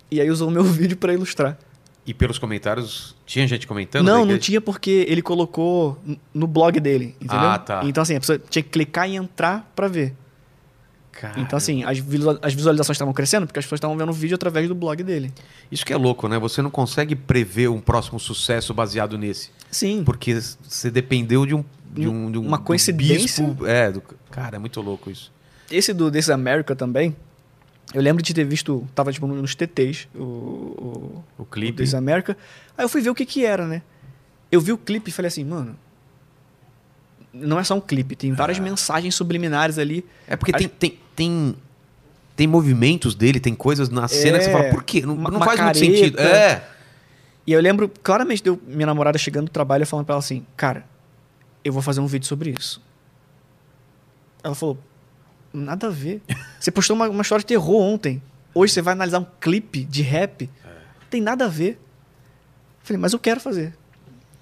[0.09, 1.57] E aí usou o meu vídeo para ilustrar.
[2.05, 4.05] E pelos comentários, tinha gente comentando?
[4.05, 5.97] não, não tinha porque ele colocou
[6.33, 7.37] no blog dele, entendeu?
[7.47, 7.81] Ah, tá.
[7.83, 10.15] Então assim, a pessoa tinha que clicar e entrar para ver.
[11.11, 14.13] Cara, Então, assim, as, visual- as visualizações estavam crescendo porque as pessoas estavam vendo o
[14.13, 15.31] vídeo através do blog dele.
[15.69, 16.39] Isso que é louco, né?
[16.39, 19.49] Você não consegue prever um próximo sucesso baseado nesse.
[19.69, 20.03] Sim.
[20.05, 21.63] Porque você dependeu de um.
[21.93, 23.45] De um, de um Uma coincidência.
[23.45, 23.65] bispo.
[23.67, 24.01] É, do-
[24.31, 25.31] cara, é muito louco isso.
[25.69, 27.13] Esse do This America também,
[27.93, 31.77] eu lembro de ter visto, tava tipo nos TTs, o, o, O o clipe.
[31.83, 32.37] This America.
[32.77, 33.81] Aí eu fui ver o que que era, né?
[34.51, 35.77] Eu vi o clipe e falei assim, mano,
[37.33, 40.05] não é só um clipe, tem várias mensagens subliminares ali.
[40.27, 41.55] É porque Acho- tem, tem, tem,
[42.35, 45.01] tem movimentos dele, tem coisas na cena que você É, fala, por quê?
[45.05, 45.79] Não, não faz muito careta.
[45.79, 46.19] sentido.
[46.19, 46.67] É.
[47.47, 50.45] E eu lembro claramente de minha namorada chegando do trabalho e falando pra ela assim,
[50.57, 50.85] cara,
[51.63, 52.81] eu vou fazer um vídeo sobre isso.
[54.43, 54.77] Ela falou,
[55.53, 56.21] nada a ver.
[56.59, 58.21] Você postou uma, uma história de terror ontem.
[58.53, 60.49] Hoje você vai analisar um clipe de rap.
[61.09, 61.79] Tem nada a ver.
[62.83, 63.73] Falei, mas eu quero fazer.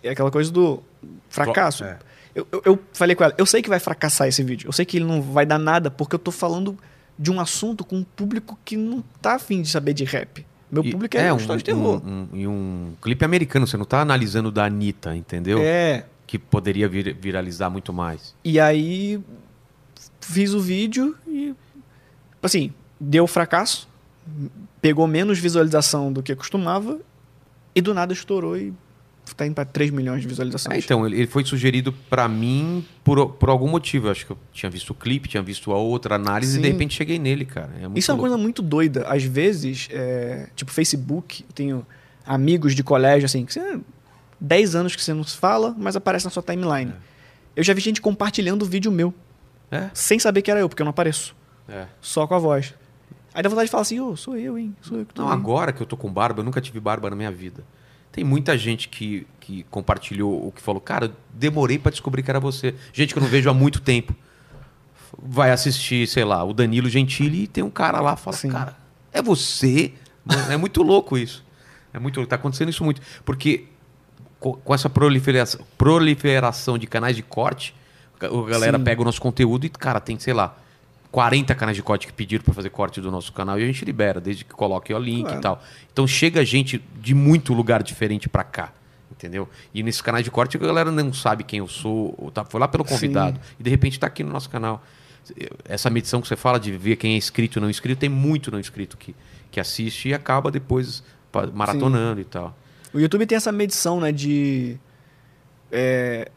[0.03, 0.81] É aquela coisa do
[1.29, 1.83] fracasso.
[1.83, 1.99] É.
[2.33, 4.67] Eu, eu, eu falei com ela, eu sei que vai fracassar esse vídeo.
[4.67, 6.77] Eu sei que ele não vai dar nada, porque eu tô falando
[7.17, 10.45] de um assunto com um público que não tá afim de saber de rap.
[10.71, 12.01] Meu E- público é, um, história de terror.
[12.05, 15.59] um- um- e um clipe americano, você não tá analisando da Anitta, entendeu?
[15.61, 16.05] É.
[16.27, 18.35] Que poderia vir- viralizar muito mais.
[18.45, 19.19] E aí
[20.31, 21.53] fiz o vídeo e
[22.41, 23.87] assim, deu fracasso,
[24.81, 26.99] pegou menos visualização do que costumava
[27.75, 28.73] e do nada estourou e
[29.35, 30.75] tá indo pra 3 milhões de visualizações.
[30.75, 34.07] É, então, ele foi sugerido pra mim por, por algum motivo.
[34.07, 36.67] Eu acho que eu tinha visto o clipe, tinha visto a outra análise e de
[36.67, 36.71] Sim.
[36.73, 37.69] repente cheguei nele, cara.
[37.75, 38.29] É Isso é uma louco.
[38.29, 39.05] coisa muito doida.
[39.07, 41.85] Às vezes, é, tipo Facebook, eu tenho
[42.25, 43.79] amigos de colégio, assim, que você,
[44.39, 46.93] 10 anos que você não se fala, mas aparece na sua timeline.
[47.55, 49.13] Eu já vi gente compartilhando vídeo meu,
[49.71, 51.35] É, sem saber que era eu, porque eu não apareço.
[51.67, 51.85] é.
[52.01, 52.73] Só com a voz.
[53.33, 54.75] Aí dá vontade de falar assim, ô, sou eu, hein?
[54.81, 56.79] Sou eu que tô Não, aí." agora que eu tô com barba, eu nunca tive
[56.79, 57.63] barba na minha vida.
[58.11, 62.39] Tem muita gente que, que compartilhou o que falou, cara, demorei pra descobrir que era
[62.39, 62.73] você.
[62.91, 64.15] Gente que eu não vejo há muito tempo.
[65.21, 68.49] Vai assistir, sei lá, o Danilo Gentili e tem um cara lá, fala, Sim.
[68.49, 68.75] cara,
[69.11, 69.93] é você?
[70.25, 71.45] Mano, é muito louco isso.
[71.93, 72.29] É muito louco.
[72.29, 73.01] Tá acontecendo isso muito.
[73.23, 73.65] Porque
[74.39, 77.75] co- com essa proliferação, proliferação de canais de corte,
[78.25, 78.83] a galera Sim.
[78.83, 80.55] pega o nosso conteúdo e, cara, tem, sei lá,
[81.11, 83.83] 40 canais de corte que pediram pra fazer corte do nosso canal e a gente
[83.83, 85.37] libera, desde que coloque o link Claro.
[85.39, 85.63] e tal.
[85.91, 88.71] Então chega gente de muito lugar diferente pra cá.
[89.11, 89.49] Entendeu?
[89.73, 92.59] E nesses canais de corte a galera não sabe quem eu sou, ou tá, foi
[92.59, 92.93] lá pelo Sim.
[92.93, 93.39] convidado.
[93.59, 94.81] E de repente tá aqui no nosso canal.
[95.65, 98.49] Essa medição que você fala de ver quem é inscrito e não inscrito, tem muito
[98.51, 99.13] não inscrito que,
[99.51, 101.03] que assiste e acaba depois
[101.53, 102.55] maratonando e tal.
[102.93, 104.77] O YouTube tem essa medição, né, de
[105.71, 106.31] é,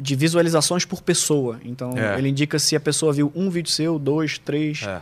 [0.00, 1.60] de visualizações por pessoa.
[1.64, 2.18] Então, É.
[2.18, 4.82] ele indica se a pessoa viu um vídeo seu, dois, três.
[4.82, 5.00] É.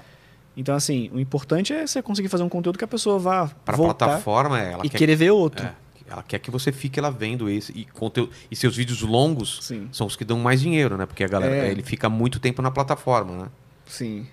[0.56, 3.74] Então, assim, o importante é você conseguir fazer um conteúdo que a pessoa vá Para
[3.74, 5.64] a voltar plataforma, ela e quer, querer ver outro.
[5.64, 5.72] é,
[6.10, 9.88] ela quer que você fique lá vendo esse e conteúdo e seus vídeos longos Sim,
[9.92, 11.06] são os que dão mais dinheiro, né?
[11.06, 11.70] Porque a galera É.
[11.70, 13.48] ele fica muito tempo na plataforma, né?
[13.86, 14.26] sim.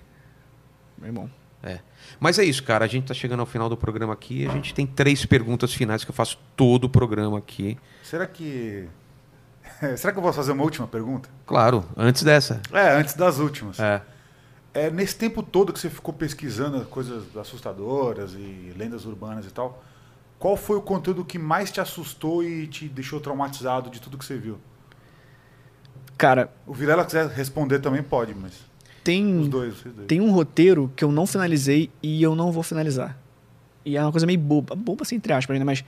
[0.97, 1.29] Bem bom.
[2.19, 2.85] Mas é isso, cara.
[2.85, 4.45] A gente tá chegando ao final do programa aqui.
[4.47, 7.77] A gente tem três perguntas finais que eu faço todo o programa aqui.
[8.03, 8.87] Será que.
[9.97, 11.29] Será que eu posso fazer uma última pergunta?
[11.45, 12.61] Claro, antes dessa.
[12.71, 13.79] É, antes das últimas.
[13.79, 14.01] É.
[14.73, 19.81] É, nesse tempo todo que você ficou pesquisando coisas assustadoras e lendas urbanas e tal,
[20.37, 24.25] qual foi o conteúdo que mais te assustou e te deixou traumatizado de tudo que
[24.25, 24.57] você viu?
[26.17, 28.59] Cara, O Vilela quiser responder também pode, mas os
[29.03, 30.07] tem, dois, dois.
[30.07, 33.17] tem um roteiro que eu não finalizei e eu não vou finalizar.
[33.85, 34.75] E é uma coisa meio boba.
[34.75, 35.85] Boba, assim, entre aspas, ainda, mas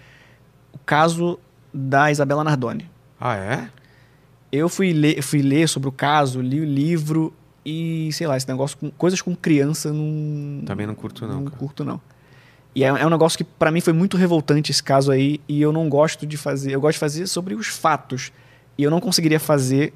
[0.72, 1.40] o caso
[1.74, 2.90] da Isabela Nardoni.
[3.20, 3.70] Ah, é?
[4.52, 7.34] Eu fui ler, fui ler sobre o caso, li o livro
[7.66, 10.64] e, sei lá, esse negócio com coisas com criança não.
[10.66, 11.58] Também não curto, não, Não cara.
[11.58, 12.00] curto, não.
[12.74, 15.62] E é, é um negócio que pra mim foi muito revoltante esse caso aí e
[15.62, 16.72] eu não gosto de fazer.
[16.74, 18.32] Eu gosto de fazer sobre os fatos.
[18.78, 19.94] E eu não conseguiria fazer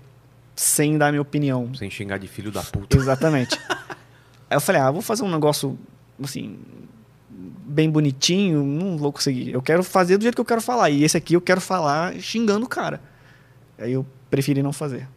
[0.56, 1.74] sem dar minha opinião.
[1.76, 2.98] Sem xingar de filho da puta.
[2.98, 3.58] Exatamente.
[4.50, 5.78] aí eu falei, ah, vou fazer um negócio
[6.22, 6.58] assim.
[7.30, 9.52] Bem bonitinho, não vou conseguir.
[9.52, 10.90] Eu quero fazer do jeito que eu quero falar.
[10.90, 13.00] E esse aqui eu quero falar xingando o cara.
[13.82, 15.08] Aí eu preferi não fazer.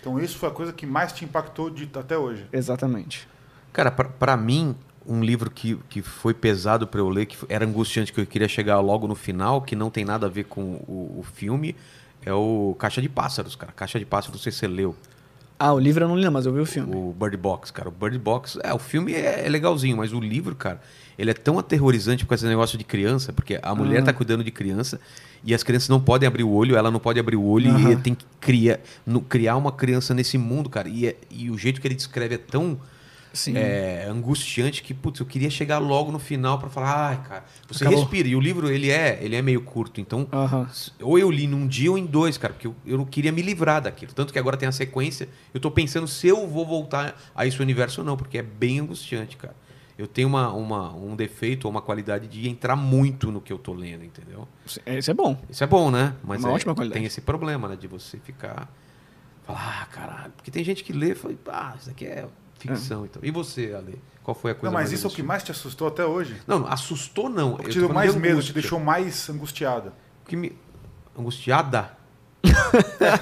[0.00, 2.46] Então isso foi a coisa que mais te impactou de, até hoje.
[2.52, 3.28] Exatamente.
[3.72, 4.74] Cara, pra, pra mim,
[5.06, 8.48] um livro que, que foi pesado pra eu ler, que era angustiante, que eu queria
[8.48, 11.74] chegar logo no final, que não tem nada a ver com o, o filme,
[12.24, 13.72] é o Caixa de Pássaros, cara.
[13.72, 14.94] Caixa de Pássaros, não sei se você leu.
[15.58, 16.94] Ah, o livro eu não li, não, mas eu vi o filme.
[16.94, 17.88] O Bird Box, cara.
[17.88, 20.80] O Bird Box, é, o filme é, é legalzinho, mas o livro, cara,
[21.18, 24.06] ele é tão aterrorizante com esse negócio de criança, porque a mulher Ah.
[24.06, 25.00] tá cuidando de criança
[25.44, 27.70] e as crianças não podem abrir o olho, ela não pode abrir o olho e
[27.70, 27.90] Aham.
[27.92, 30.88] ele tem que criar, no- criar uma criança nesse mundo, cara.
[30.88, 32.78] E, é- e o jeito que ele descreve é tão
[33.52, 37.82] é, angustiante que, putz, eu queria chegar logo no final pra falar, ai, cara, você
[37.82, 37.98] Acabou.
[38.00, 38.28] respira.
[38.28, 40.68] E o livro, ele é, ele é meio curto, então Aham.
[41.02, 43.42] ou eu li num dia ou em dois, cara, porque eu, eu não queria me
[43.42, 44.12] livrar daquilo.
[44.12, 47.60] Tanto que agora tem a sequência, eu tô pensando se eu vou voltar a esse
[47.60, 49.56] universo ou não, porque é bem angustiante, cara.
[49.96, 53.58] Eu tenho uma, uma, um defeito ou uma qualidade de entrar muito no que eu
[53.58, 54.48] tô lendo, entendeu?
[54.66, 55.40] Isso é bom.
[55.48, 56.16] Isso é bom, né?
[56.24, 56.98] Mas Uma é- ótima qualidade.
[56.98, 57.76] tem esse problema, né?
[57.76, 58.68] De você ficar.
[59.44, 60.32] Falar, ah, caralho.
[60.32, 62.26] Porque tem gente que lê e fala, ah, isso aqui é
[62.58, 63.04] ficção.
[63.04, 63.22] Então.
[63.22, 64.00] E você, Ale?
[64.22, 66.04] Qual foi a coisa Não, mas mais isso é o que mais te assustou até
[66.04, 66.40] hoje?
[66.46, 67.54] Não, não, assustou não.
[67.54, 69.92] O que Eu te deu mais de medo, te deixou mais angustiada?
[70.24, 70.56] O que me.
[71.16, 71.96] Angustiada?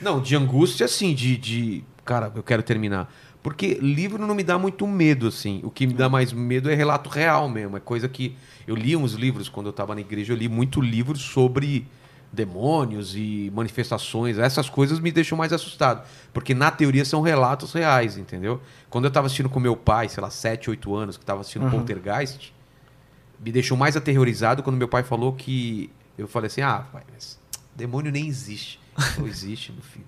[0.00, 1.84] não, de angústia, assim, de, de.
[2.04, 3.10] Cara, eu quero terminar.
[3.46, 5.60] Porque livro não me dá muito medo, assim.
[5.62, 7.76] O que me dá mais medo é relato real mesmo.
[7.76, 8.36] É coisa que.
[8.66, 11.86] Eu li uns livros quando eu estava na igreja, eu li muito livros sobre
[12.32, 14.36] demônios e manifestações.
[14.36, 16.04] Essas coisas me deixam mais assustado.
[16.34, 18.60] Porque na teoria são relatos reais, entendeu?
[18.90, 21.66] Quando eu estava assistindo com meu pai, sei lá, 7, 8 anos, que estava assistindo
[21.66, 21.70] Uhum.
[21.70, 22.52] Poltergeist,
[23.38, 25.88] me deixou mais aterrorizado quando meu pai falou que.
[26.18, 27.38] Eu falei assim: ah, pai, mas
[27.76, 28.80] demônio nem existe.
[29.14, 30.04] Falou: existe, meu filho.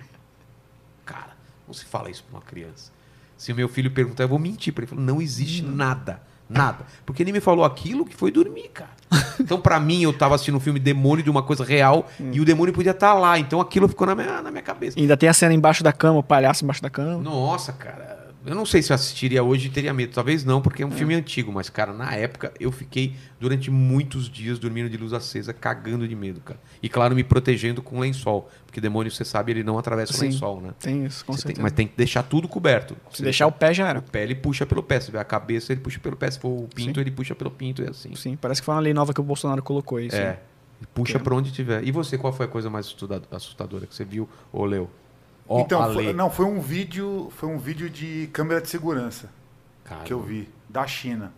[1.05, 1.37] Cara,
[1.69, 2.98] não se fala isso pra uma criança.
[3.39, 4.91] Se o meu filho perguntar, eu vou mentir pra ele.
[4.91, 6.21] Falou: não existe nada.
[6.51, 6.85] Nada.
[7.07, 8.91] Porque ele me falou aquilo que foi dormir, cara.
[9.41, 12.45] Então, pra mim, eu tava assistindo um filme demônio de uma coisa real e o
[12.45, 13.39] demônio podia estar lá.
[13.39, 14.99] Então aquilo ficou na minha, na minha cabeça.
[14.99, 17.23] E ainda tem a cena embaixo da cama, o palhaço embaixo da cama.
[17.23, 18.18] Nossa, cara.
[18.49, 20.13] Eu não sei se eu assistiria hoje e teria medo.
[20.15, 21.53] Talvez não, porque é um filme antigo.
[21.53, 26.17] Mas, cara, na época eu fiquei durante muitos dias dormindo de luz acesa, cagando de
[26.17, 26.59] medo, cara.
[26.83, 28.51] E, claro, me protegendo com lençol.
[28.67, 30.27] Porque demônio, você sabe, ele não atravessa o Sim.
[30.27, 30.71] lençol, né?
[30.81, 31.63] Tem isso, com Você tem- certeza.
[31.63, 32.97] mas tem que deixar tudo coberto.
[33.13, 33.99] Se deixar o pé já era.
[33.99, 34.99] O pé, ele puxa pelo pé.
[35.01, 36.31] Se tiver a cabeça, ele puxa pelo pé.
[36.31, 37.83] Se for o pinto, ele puxa pelo pinto.
[37.83, 38.15] É assim.
[38.15, 40.09] Sim, parece que foi uma lei nova que o Bolsonaro colocou sim.
[40.17, 40.39] É.
[40.95, 41.83] Puxa Que- pra onde tiver.
[41.87, 42.95] E você, qual foi a coisa mais
[43.33, 44.89] assustadora que você viu ou leu?
[45.49, 49.31] Ó, então, a foi- não, foi um vídeo, foi um vídeo de câmera de segurança
[49.85, 51.33] Cara, que eu vi da China.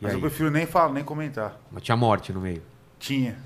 [0.00, 0.16] E Mas aí?
[0.16, 1.60] eu prefiro nem falar, nem comentar.
[1.70, 2.62] Mas tinha morte no meio.
[2.98, 3.36] Tinha.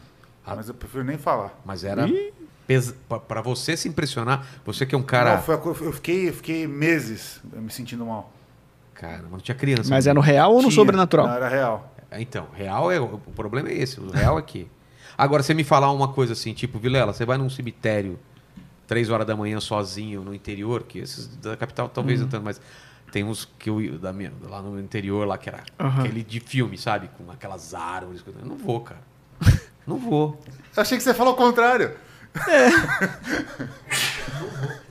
[0.47, 0.55] Ah.
[0.55, 1.59] Mas eu prefiro nem falar.
[1.65, 2.07] Mas era.
[2.07, 2.33] Ih.
[2.67, 2.95] pes-
[3.27, 5.35] Pra você se impressionar, você que é um cara.
[5.37, 8.33] Não, foi eu, fiquei, eu fiquei meses me sentindo mal.
[8.95, 9.91] Cara, não tinha criança.
[9.91, 10.73] Mas é no real ou no Tinha.
[10.77, 11.27] sobrenatural?
[11.27, 11.93] Não, era real.
[12.11, 13.01] É, Então, real é.
[13.01, 13.99] O problema é esse.
[14.01, 14.71] O real é que.
[15.19, 18.19] Agora, você me falar uma coisa assim, tipo, Vilela, você vai num cemitério
[18.87, 22.25] três horas da manhã sozinho no interior, que esses da capital talvez Uhum.
[22.27, 22.61] não tanto, mas
[23.13, 26.01] tem uns que eu da minha, lá no interior lá que era Aham.
[26.03, 27.09] aquele de filme, sabe?
[27.17, 28.23] Com aquelas árvores.
[28.27, 29.01] Eu não vou, cara.
[29.87, 30.41] Não vou.
[30.75, 31.93] Eu achei que você falou o contrário.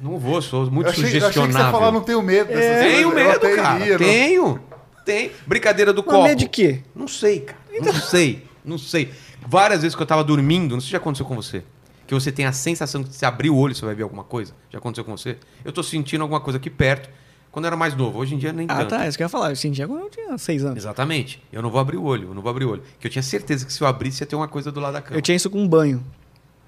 [0.01, 1.71] Não vou, sou muito Eu achei, eu achei que você sugestionável.
[1.79, 2.47] falar, não tenho medo.
[2.47, 2.93] dessas coisas.
[2.93, 3.79] Tenho Eu medo, cara.
[3.79, 4.05] iria, não.
[4.05, 4.59] Tenho.
[5.05, 5.31] Tem.
[5.47, 6.27] Brincadeira do Mas copo.
[6.27, 6.83] medo de quê?
[6.95, 7.59] Não sei, cara.
[7.81, 8.47] Não sei.
[8.63, 9.11] Não sei.
[9.47, 11.63] Várias vezes que eu tava dormindo, não sei se já aconteceu com você.
[12.07, 14.53] Que você tem a sensação que se abrir o olho você vai ver alguma coisa.
[14.69, 15.37] Já aconteceu com você?
[15.63, 17.09] Eu tô sentindo alguma coisa aqui perto.
[17.51, 18.17] Quando eu era mais novo.
[18.19, 18.89] Hoje em dia nem Ah, tanto.
[18.89, 19.07] tá.
[19.07, 19.51] Isso que eu ia falar.
[19.51, 20.77] Eu sentia quando eu tinha seis anos.
[20.77, 21.41] Exatamente.
[21.51, 22.29] Eu não vou abrir o olho.
[22.29, 22.83] Eu não vou abrir o olho.
[22.99, 25.01] Que eu tinha certeza que se eu abrisse ia ter uma coisa do lado da
[25.01, 25.17] cama.
[25.17, 26.03] Eu tinha isso com banho.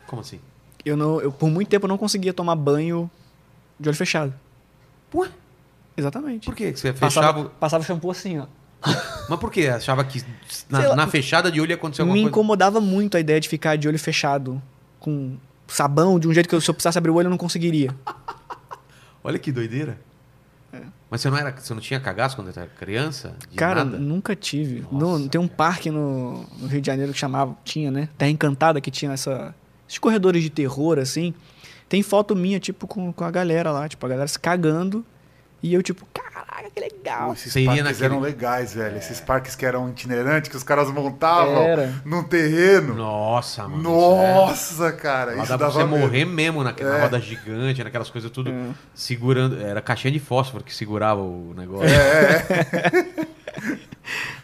[0.08, 0.40] Como assim?
[0.86, 3.10] Eu não, eu, por muito tempo eu não conseguia tomar banho
[3.80, 4.32] de olho fechado.
[5.14, 5.30] Ué?
[5.98, 6.46] Exatamente.
[6.46, 6.72] Por quê?
[6.72, 7.34] Que você fechava.
[7.34, 8.46] Passava, passava shampoo assim, ó.
[9.28, 9.68] Mas por quê?
[9.68, 10.22] Achava que
[10.70, 10.96] na, lá.
[10.96, 12.30] na fechada de olho ia acontecer alguma Me coisa?
[12.32, 14.62] incomodava muito a ideia de ficar de olho fechado.
[15.06, 15.38] Com
[15.68, 17.92] sabão, de um jeito que eu, se eu precisasse abrir o olho eu não conseguiria.
[19.24, 20.00] Olha que doideira.
[21.10, 23.36] Mas você não era, você não tinha cagaço quando era criança?
[23.56, 23.98] Cara, nada?
[23.98, 24.84] nunca tive.
[24.92, 28.10] Nossa, No- tem um parque no, no Rio de Janeiro que chamava, tinha, né?
[28.18, 29.56] Terra Encantada, que tinha essa,
[29.88, 31.34] esses corredores de terror, assim.
[31.88, 35.06] Tem foto minha, tipo, com, com a galera lá, tipo, a galera se cagando.
[35.66, 37.34] E eu, tipo, caraca, que legal.
[37.34, 38.98] Esses Você iria parques naquele- eram legais, velho.
[38.98, 41.92] Esses parques que eram itinerantes, que os caras montavam Era.
[42.06, 42.94] num terreno.
[42.94, 43.82] Nossa, mano.
[43.82, 45.32] Nossa, cara.
[45.32, 45.38] Isso é...
[45.38, 45.98] Lá isso dá pra dava você medo.
[46.06, 47.02] morrer mesmo naquela É.
[47.02, 48.70] roda gigante, naquelas coisas tudo É.
[48.94, 49.60] segurando.
[49.60, 51.88] Era caixinha de fósforo que segurava o negócio.
[51.90, 52.46] É,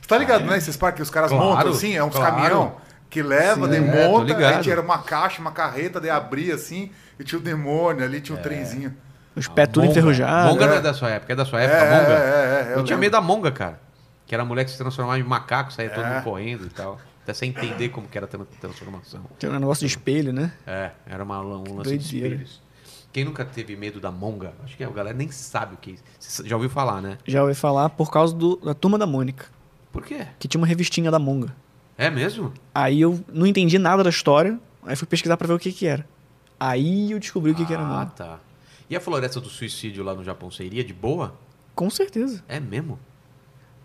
[0.01, 0.57] Você tá ligado, né?
[0.57, 2.35] Esses parques que os caras Claro, montam assim, é uns claro.
[2.35, 2.75] caminhão
[3.11, 4.55] que leva, Sim, é, desmonta, ligado.
[4.57, 6.89] aí tinha uma caixa, uma carreta, daí abria assim,
[7.19, 8.95] e tinha o demônio ali, tinha o trenzinho.
[9.35, 9.91] Os pés tudo Monga.
[9.91, 10.51] enferrujados.
[10.53, 10.77] Monga não é.
[10.77, 12.13] é da sua época, é da sua É, época, Monga?
[12.13, 13.79] é, é, é, eu, eu tinha medo da Monga, cara.
[14.25, 16.13] Que era a mulher que se transformava em macaco, saía todo É.
[16.15, 16.99] mundo correndo e tal.
[17.23, 19.21] Até sem entender como que era a tran- transformação.
[19.39, 20.51] Tem um negócio de espelho, né?
[20.65, 22.27] É, era uma, um lance de Doideira.
[22.35, 22.61] espelhos.
[23.13, 24.53] Quem nunca teve medo da Monga?
[24.63, 26.03] Acho que a galera nem sabe o que é isso.
[26.17, 27.17] Você já ouviu falar, né?
[27.25, 29.45] Já ouvi falar por causa do- da Turma da Mônica,
[29.91, 30.25] Por quê?
[30.39, 31.53] que tinha uma revistinha da Monga.
[31.97, 32.53] É mesmo?
[32.73, 35.85] Aí eu não entendi nada da história, aí fui pesquisar pra ver o que que
[35.85, 36.05] era.
[36.59, 38.05] Aí eu descobri o que que era Ah, Monga.
[38.15, 38.39] tá.
[38.91, 41.33] E a floresta do suicídio lá no Japão, você iria de boa?
[41.73, 42.43] Com certeza.
[42.45, 42.99] É mesmo?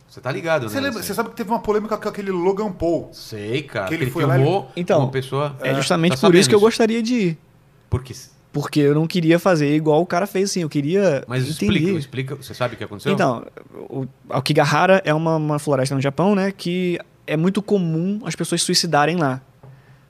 [0.08, 0.80] Você tá ligado, Você, né?
[0.82, 1.06] lembra, Assim?
[1.06, 3.10] você sabe que teve uma polêmica com aquele Logan Paul.
[3.12, 3.86] Sei, cara.
[3.86, 5.54] Que ele ele foi lá, filmou Então, uma pessoa...
[5.60, 7.38] É, justamente tá por isso que eu gostaria de ir.
[7.88, 8.12] Porque...
[8.52, 11.74] Porque eu não queria fazer igual o cara fez assim, eu queria Mas entender.
[11.74, 12.34] explica, explica.
[12.34, 13.12] Você sabe o que aconteceu?
[13.12, 13.46] Então,
[13.88, 18.60] o Aokigahara é uma, uma floresta no Japão, né, que é muito comum as pessoas
[18.62, 19.40] se suicidarem lá.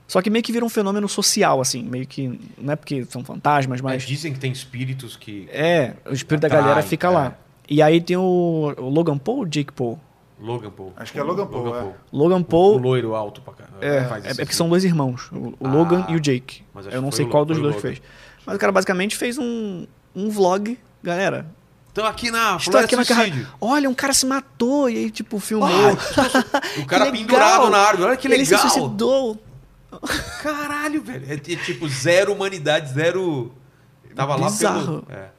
[0.07, 3.23] Só que meio que vira um fenômeno social, assim, meio que, não é porque são
[3.25, 5.49] fantasmas, Mas mas dizem que tem espíritos que...
[5.51, 7.09] é, o espírito da galera fica é.
[7.09, 7.37] lá.
[7.69, 9.99] E aí tem o, o Logan Paul ou Jake Paul?
[10.39, 10.93] Logan Paul.
[10.95, 11.93] Acho que é Logan Paul, é.
[12.13, 13.77] Logan O Paul loiro alto pra caramba.
[13.83, 14.53] é, faz é, é porque assim.
[14.53, 16.63] são dois irmãos, o, o Ah, Logan e o Jake.
[16.73, 17.87] mas acho Eu não sei o qual dos o dois Logan.
[17.87, 18.01] fez.
[18.45, 19.85] Mas o cara basicamente fez um,
[20.15, 21.45] um vlog, galera.
[21.91, 23.23] Então aqui na Estou aqui na carra...
[23.23, 23.47] Suicídio.
[23.59, 25.67] Olha, um cara se matou e aí, tipo, filmou.
[26.79, 27.11] O cara legal!
[27.19, 28.09] pendurado na árvore.
[28.09, 28.69] Olha que Ele se legal.
[28.69, 29.41] suicidou.
[30.41, 31.25] Caralho, velho.
[31.29, 33.51] É, é tipo zero humanidade, zero.
[34.15, 35.03] Tava lá Bizarro.
[35.03, 35.17] pelo.
[35.19, 35.29] É.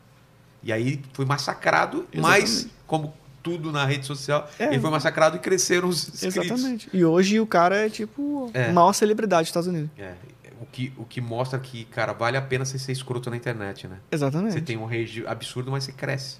[0.62, 2.20] E aí foi massacrado, Exatamente.
[2.42, 4.66] mas, como tudo na rede social, É.
[4.66, 6.36] ele foi massacrado e cresceram os inscritos.
[6.50, 6.90] Exatamente.
[6.92, 8.70] E hoje o cara é, tipo, É.
[8.72, 9.90] maior celebridade dos Estados Unidos.
[9.96, 10.14] É,
[10.60, 13.86] o, que, o que mostra que, cara, vale a pena você ser escroto na internet,
[13.86, 13.98] né?
[14.10, 14.52] Exatamente.
[14.54, 16.38] Você tem um rage absurdo, mas você cresce.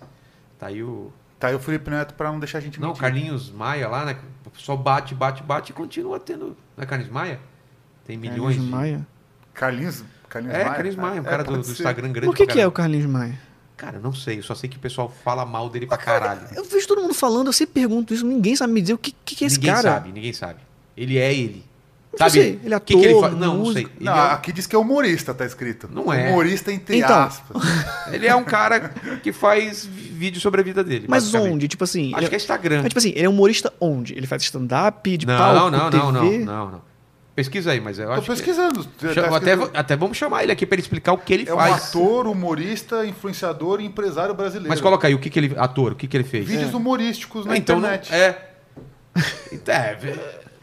[0.59, 1.13] Tá aí o.
[1.39, 3.01] Tá aí o Felipe Neto pra não deixar a gente Não, o mentir.
[3.01, 4.17] Carlinhos Maia lá, né?
[4.45, 6.57] O pessoal bate, bate, bate e continua tendo.
[6.77, 7.39] Não é Carlinhos Maia?
[8.09, 8.71] Tem milhões Carlinhos de.
[8.71, 9.07] Maia.
[9.55, 10.75] Carlinhos, Carlinhos É, Maia?
[10.75, 11.59] Carlinhos Maia, um É, cara do, do.
[11.71, 12.27] Instagram grande.
[12.27, 12.73] Por que, que é o.
[12.73, 13.39] Carlinhos Maia?
[13.77, 14.39] Cara, não sei.
[14.39, 16.41] Eu só sei que o pessoal fala mal dele pra caralho.
[16.57, 19.15] Eu vejo todo mundo falando, eu sempre pergunto isso, ninguém sabe me dizer o que,
[19.25, 19.83] que, que é esse ninguém cara.
[19.95, 20.59] sabe, ninguém sabe.
[20.97, 21.65] Ele é ele.
[22.11, 22.31] Não Sabe?
[22.33, 23.87] sei, ele é O que que ele ator, fa- Não, não sei.
[24.01, 25.89] Não, é, aqui diz que é humorista, tá escrito.
[25.93, 26.31] Não é.
[26.31, 27.17] Humorista entre Então.
[27.17, 27.63] aspas.
[28.11, 28.89] ele é um cara
[29.23, 31.05] que faz vídeo sobre a vida dele.
[31.09, 31.69] Mas onde?
[31.69, 32.11] Tipo assim.
[32.15, 32.77] Acho ele, que é Instagram.
[32.79, 34.15] mas, tipo assim, ele é humorista onde?
[34.15, 36.03] Ele faz stand-up, de não, palco, não, TV?
[36.03, 36.83] não, não, não, não.
[37.39, 38.27] Pesquisa aí, mas eu Tô acho que...
[38.33, 38.85] pesquisando.
[38.85, 41.55] Tá Chama- até, até vamos chamar ele aqui pra ele explicar o que ele É
[41.55, 41.89] um faz.
[41.89, 44.69] ator, humorista, influenciador e empresário brasileiro.
[44.69, 45.55] Mas coloca aí o que, que ele.
[45.57, 46.49] Ator, o que, que ele fez?
[46.49, 48.13] Vídeos humorísticos na Ah, então, não- internet.
[48.13, 48.51] é.
[49.53, 49.99] Então, é.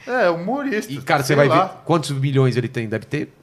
[0.05, 0.91] É, humorista.
[0.91, 2.89] E, cara, você vai lá, ver quantos milhões ele tem.
[2.89, 3.33] Deve ter.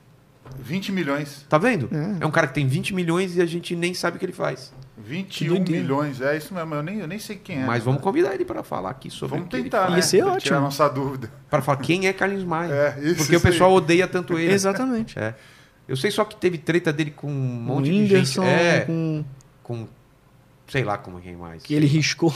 [0.59, 1.47] 20 milhões.
[1.49, 1.89] Tá vendo?
[1.91, 2.23] É.
[2.23, 2.27] É.
[2.27, 4.73] um cara que tem 20 milhões e a gente nem sabe o que ele faz.
[4.99, 5.83] 21 doideira.
[5.83, 6.21] milhões.
[6.21, 6.75] É isso mesmo.
[6.75, 7.65] Eu nem, eu nem sei quem é.
[7.65, 10.13] Mas vamos convidar ele pra falar aqui sobre Vamos o ele tentar, faz.
[10.13, 10.19] né?
[10.21, 10.41] Pra ótimo.
[10.41, 11.31] Tirar nossa dúvida.
[11.49, 12.73] Pra falar quem é Carlinhos Maia.
[12.73, 13.53] É, isso, Porque o isso aí.
[13.53, 14.53] pessoal odeia tanto ele.
[14.53, 15.19] Exatamente.
[15.19, 15.35] É.
[15.89, 18.41] Eu sei só que teve treta dele com um O monte de gente.
[18.41, 19.25] É, com
[19.63, 19.89] com.
[20.69, 21.63] Sei lá como quem mais.
[21.63, 22.33] que ele riscou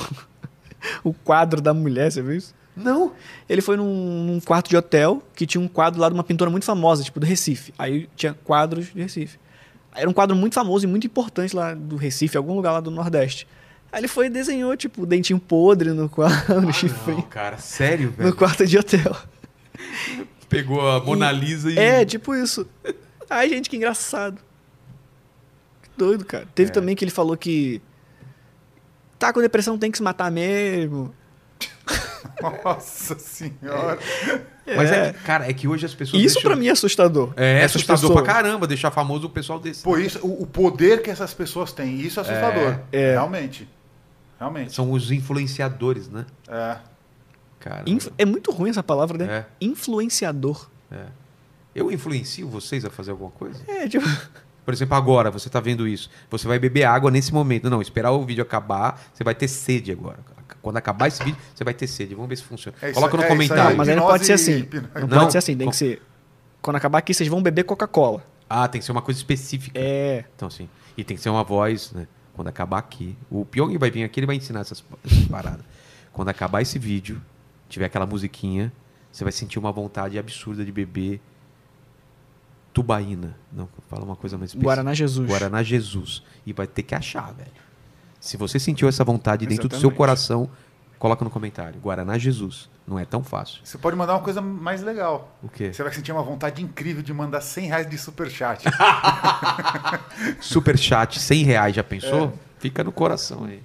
[1.05, 2.55] o quadro da mulher, você viu isso?
[2.77, 3.13] Não.
[3.49, 6.51] Ele foi num, num quarto de hotel que tinha um quadro lá de uma pintora
[6.51, 7.73] muito famosa, tipo do Recife.
[7.79, 9.39] Aí tinha quadros de Recife.
[9.97, 12.91] Era um quadro muito famoso e muito importante lá do Recife, algum lugar lá do
[12.91, 13.47] Nordeste.
[13.91, 17.25] Aí ele foi e desenhou, tipo, o dentinho podre no quadro, no Ah, chifrinho, não,
[17.25, 18.29] cara, sério, velho.
[18.31, 19.17] no quarto de hotel.
[20.49, 21.79] Pegou a Mona Lisa e.
[21.79, 22.67] É, tipo isso.
[23.29, 24.41] Ai, gente, que engraçado.
[25.83, 26.47] Que doido, cara.
[26.55, 26.73] Teve É.
[26.73, 27.81] também que ele falou que
[29.19, 31.13] tá com depressão, tem que se matar mesmo.
[32.65, 33.99] Nossa senhora.
[34.67, 35.13] Mas é, É.
[35.13, 36.23] que, cara, é que hoje as pessoas.
[36.23, 37.33] Isso deixam- pra mim é assustador.
[37.37, 39.83] É, Essas assustador pra caramba deixar famoso o pessoal desse.
[39.83, 42.79] Pô, isso, o, o poder que essas pessoas têm, isso é assustador.
[42.93, 43.13] É.
[43.13, 43.69] Realmente.
[44.39, 44.75] Realmente.
[44.75, 46.27] São os influenciadores, né?
[46.49, 46.77] É.
[47.61, 47.83] Cara.
[47.87, 49.35] Inf- É muito ruim essa palavra, né?
[49.39, 49.45] É.
[49.61, 50.69] Influenciador.
[51.75, 53.61] Eu influencio vocês a fazer alguma coisa?
[53.69, 54.07] É, tipo.
[54.65, 56.11] Por exemplo, agora você tá vendo isso.
[56.29, 57.71] Você vai beber água nesse momento.
[57.71, 60.19] Não, esperar o vídeo acabar, você vai ter sede agora.
[60.67, 62.13] Quando acabar esse vídeo, você vai ter sede.
[62.17, 62.77] Vamos ver se funciona.
[62.83, 63.71] É Coloca no é comentário.
[63.71, 64.69] Não, mas aí não pode ser assim.
[64.97, 65.19] Não, Não.
[65.21, 65.57] pode ser assim.
[65.57, 66.03] Tem que ser.
[66.61, 68.27] Quando acabar aqui, vocês vão beber Coca-Cola.
[68.51, 69.79] Ah, tem que ser uma coisa específica.
[69.79, 70.25] É.
[70.35, 70.69] Então, sim.
[70.97, 72.09] E tem que ser uma voz, né?
[72.35, 73.17] Quando acabar aqui.
[73.31, 75.65] O Pyong vai vir aqui, ele vai ensinar essas, essas paradas.
[76.13, 77.23] Quando acabar esse vídeo,
[77.69, 78.73] tiver aquela musiquinha,
[79.13, 81.21] você vai sentir uma vontade absurda de beber
[82.73, 83.37] tubaína.
[83.53, 84.65] Não, fala uma coisa mais específica.
[84.67, 85.29] Guaraná Jesus.
[85.29, 86.25] Guaraná Jesus.
[86.45, 87.53] E vai ter que achar, velho.
[88.21, 89.97] Se você sentiu essa vontade dentro do seu Exatamente.
[89.97, 90.51] coração,
[90.99, 91.79] coloca no comentário.
[91.81, 92.69] Guaraná Jesus.
[92.87, 93.61] Não é tão fácil.
[93.65, 95.37] Você pode mandar uma coisa mais legal.
[95.43, 95.73] O quê?
[95.73, 98.63] Você vai sentir uma vontade incrível de mandar 100 reais de superchat.
[100.41, 102.27] Super chat, 100 reais, já pensou?
[102.27, 102.33] É.
[102.59, 103.63] Fica no coração aí.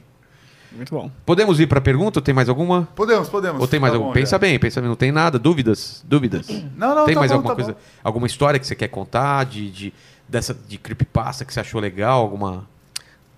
[0.72, 1.12] Muito bom.
[1.26, 2.20] Podemos ir pra pergunta?
[2.20, 2.88] Ou tem mais alguma?
[2.96, 3.62] Podemos, podemos.
[3.62, 4.14] Ou tem mais Tá alguma?
[4.14, 4.38] Pensa já.
[4.40, 4.88] bem, pensa bem.
[4.90, 5.38] Não tem nada?
[5.38, 6.02] Dúvidas?
[6.08, 6.48] Dúvidas?
[6.78, 7.74] Não, não, tem tá mais bom, alguma tá coisa?
[7.74, 7.80] bom.
[8.04, 9.94] Alguma história que você quer contar de, de,
[10.30, 12.22] dessa, de creepypasta que você achou legal?
[12.22, 12.68] Alguma.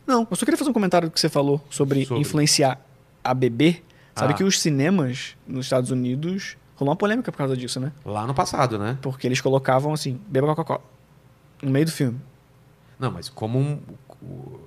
[0.06, 2.22] Não, eu só queria fazer um comentário do que você falou sobre, Sobre.
[2.22, 2.80] influenciar
[3.24, 3.84] a beber.
[4.16, 4.36] Sabe Ah.
[4.36, 7.92] que os cinemas nos Estados Unidos rolou uma polêmica por causa disso, né?
[8.06, 8.98] Lá no passado, né?
[9.02, 10.82] Porque eles colocavam assim, beba Coca-Cola.
[11.62, 12.20] No meio do filme.
[13.00, 13.80] Não, mas como um.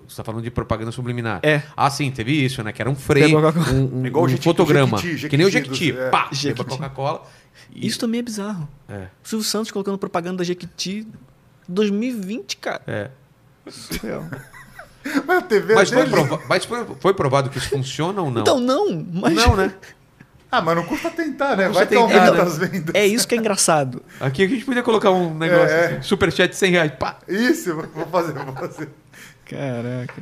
[0.07, 1.41] Você tá falando de propaganda subliminar.
[1.43, 1.63] É.
[1.77, 2.73] Ah, sim, teve isso, né?
[2.73, 3.73] Que era um Coca-Cola.
[3.73, 4.99] um, um, É igual o um Jequiti- fotograma.
[4.99, 5.99] Jequiti, que nem o Jequiti Jequiti.
[5.99, 6.11] é.
[6.11, 6.69] Pá, beba Jequiti.
[6.71, 7.23] Coca-Cola.
[7.75, 8.69] E- Isso também é bizarro.
[8.89, 11.07] É, O Silvio Santos colocando propaganda da Jequiti
[11.69, 12.83] 2020, cara.
[12.87, 13.11] é.
[13.69, 14.25] Surreal.
[15.27, 18.41] Mas a TV Mas, foi, prova- mas foi, foi provado que isso funciona ou não?
[18.43, 19.73] Então não, mas Não, né?
[20.51, 21.69] Ah, mas não custa tentar, né?
[21.69, 22.41] Vai tentar, aumenta né?
[22.41, 22.95] as vendas.
[22.95, 24.03] é isso que é engraçado.
[24.21, 25.87] Aqui a gente podia colocar um negócio É, é.
[25.87, 26.93] assim, superchat 100 reais.
[26.99, 28.89] Pá, Isso, vou fazer, vou fazer.
[29.45, 30.15] Caraca.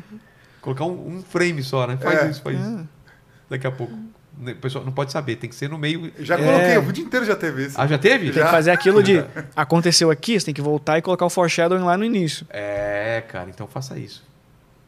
[0.60, 1.98] colocar um, um frame só, né?
[2.00, 2.30] Faz É.
[2.30, 2.88] isso, faz isso.
[3.50, 3.92] Daqui a pouco.
[4.38, 6.10] Né, O pessoal não pode saber, tem que ser no meio.
[6.18, 6.38] Já É.
[6.44, 7.80] coloquei, o vídeo inteiro já teve isso.
[7.80, 8.30] Ah, já teve?
[8.32, 9.24] Tem que fazer aquilo de
[9.54, 12.46] aconteceu aqui, você tem que voltar e colocar o foreshadowing lá no início.
[12.50, 14.24] É, cara, então faça isso.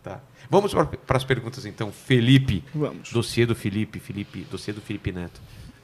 [0.06, 0.20] Tá.
[0.48, 1.90] Vamos para as perguntas então.
[1.90, 2.62] Felipe.
[2.72, 3.10] Vamos.
[3.10, 5.40] Dossiê do Felipe, Felipe, dossiê do Felipe Neto.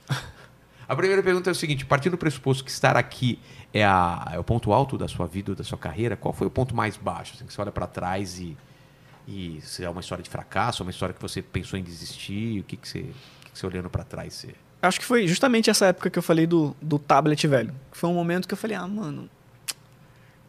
[0.88, 3.38] A primeira pergunta é o seguinte: partindo do pressuposto que estar aqui
[3.72, 6.46] é, a- é o ponto alto da sua vida, ou da sua carreira, qual foi
[6.46, 7.32] o ponto mais baixo?
[7.34, 8.56] Assim, que você olha para trás e,
[9.26, 12.64] e se é uma história de fracasso, uma história que você pensou em desistir, o
[12.64, 13.04] que, que, você, o
[13.44, 14.54] que, que você olhando para trás você.
[14.82, 17.74] Acho que foi justamente essa época que eu falei do, do tablet velho.
[17.92, 19.30] Foi um momento que eu falei, ah, mano,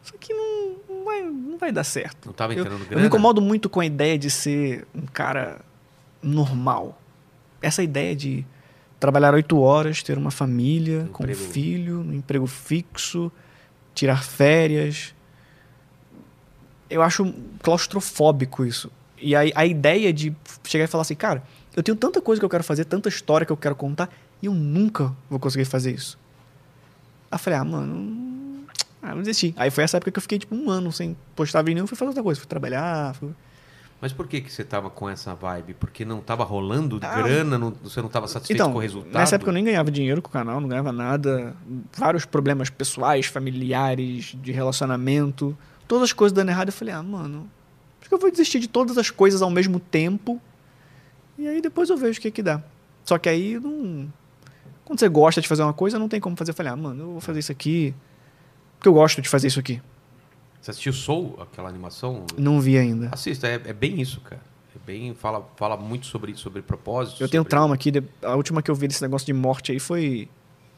[0.03, 2.25] isso aqui não, não, vai, não vai dar certo.
[2.25, 3.01] Não estava Eu, entrando eu grana?
[3.01, 5.59] me incomodo muito com a ideia de ser um cara
[6.21, 6.99] normal.
[7.61, 8.45] Essa ideia de
[8.99, 13.31] trabalhar oito horas, ter uma família, com um Emprego- filho, um emprego fixo,
[13.93, 15.13] tirar férias.
[16.89, 18.91] Eu acho claustrofóbico isso.
[19.19, 21.43] E aí a ideia de chegar e falar assim, cara,
[21.75, 24.09] eu tenho tanta coisa que eu quero fazer, tanta história que eu quero contar,
[24.41, 26.17] e eu nunca vou conseguir fazer isso.
[27.31, 27.95] Aí eu falei, ah, mano,
[29.03, 29.53] ah, não desisti.
[29.57, 31.97] Aí foi essa época que eu fiquei tipo um ano sem postar vídeo nenhum, fui
[31.97, 33.29] fazer outra coisa, fui trabalhar, fui...
[34.01, 35.73] Mas por que, que você tava com essa vibe?
[35.75, 39.13] Porque não tava rolando Ah, grana, não- você não tava satisfeito Então, com o resultado?
[39.13, 41.55] nessa época eu nem ganhava dinheiro com o canal, não ganhava nada.
[41.97, 45.57] Vários problemas pessoais, familiares, de relacionamento.
[45.87, 46.67] Todas as coisas dando errado.
[46.67, 47.49] Eu falei, ah, mano,
[48.01, 50.41] acho que eu vou desistir de todas as coisas ao mesmo tempo.
[51.37, 52.61] E aí depois eu vejo o que que dá.
[53.05, 54.11] Só que aí não.
[54.83, 56.51] Quando você gosta de fazer uma coisa, não tem como fazer.
[56.51, 57.93] Eu falei, ah, mano, eu vou fazer isso aqui.
[58.83, 59.81] Porque eu gosto de fazer isso aqui.
[60.59, 62.25] Você assistiu Soul, aquela animação?
[62.37, 63.07] Não vi ainda.
[63.13, 64.41] Assista, é, é bem isso, cara.
[64.75, 67.23] É bem, fala, fala muito sobre, sobre propósito.
[67.23, 67.93] Eu tenho sobre- trauma aqui.
[68.21, 70.27] A última que eu vi desse negócio de morte aí foi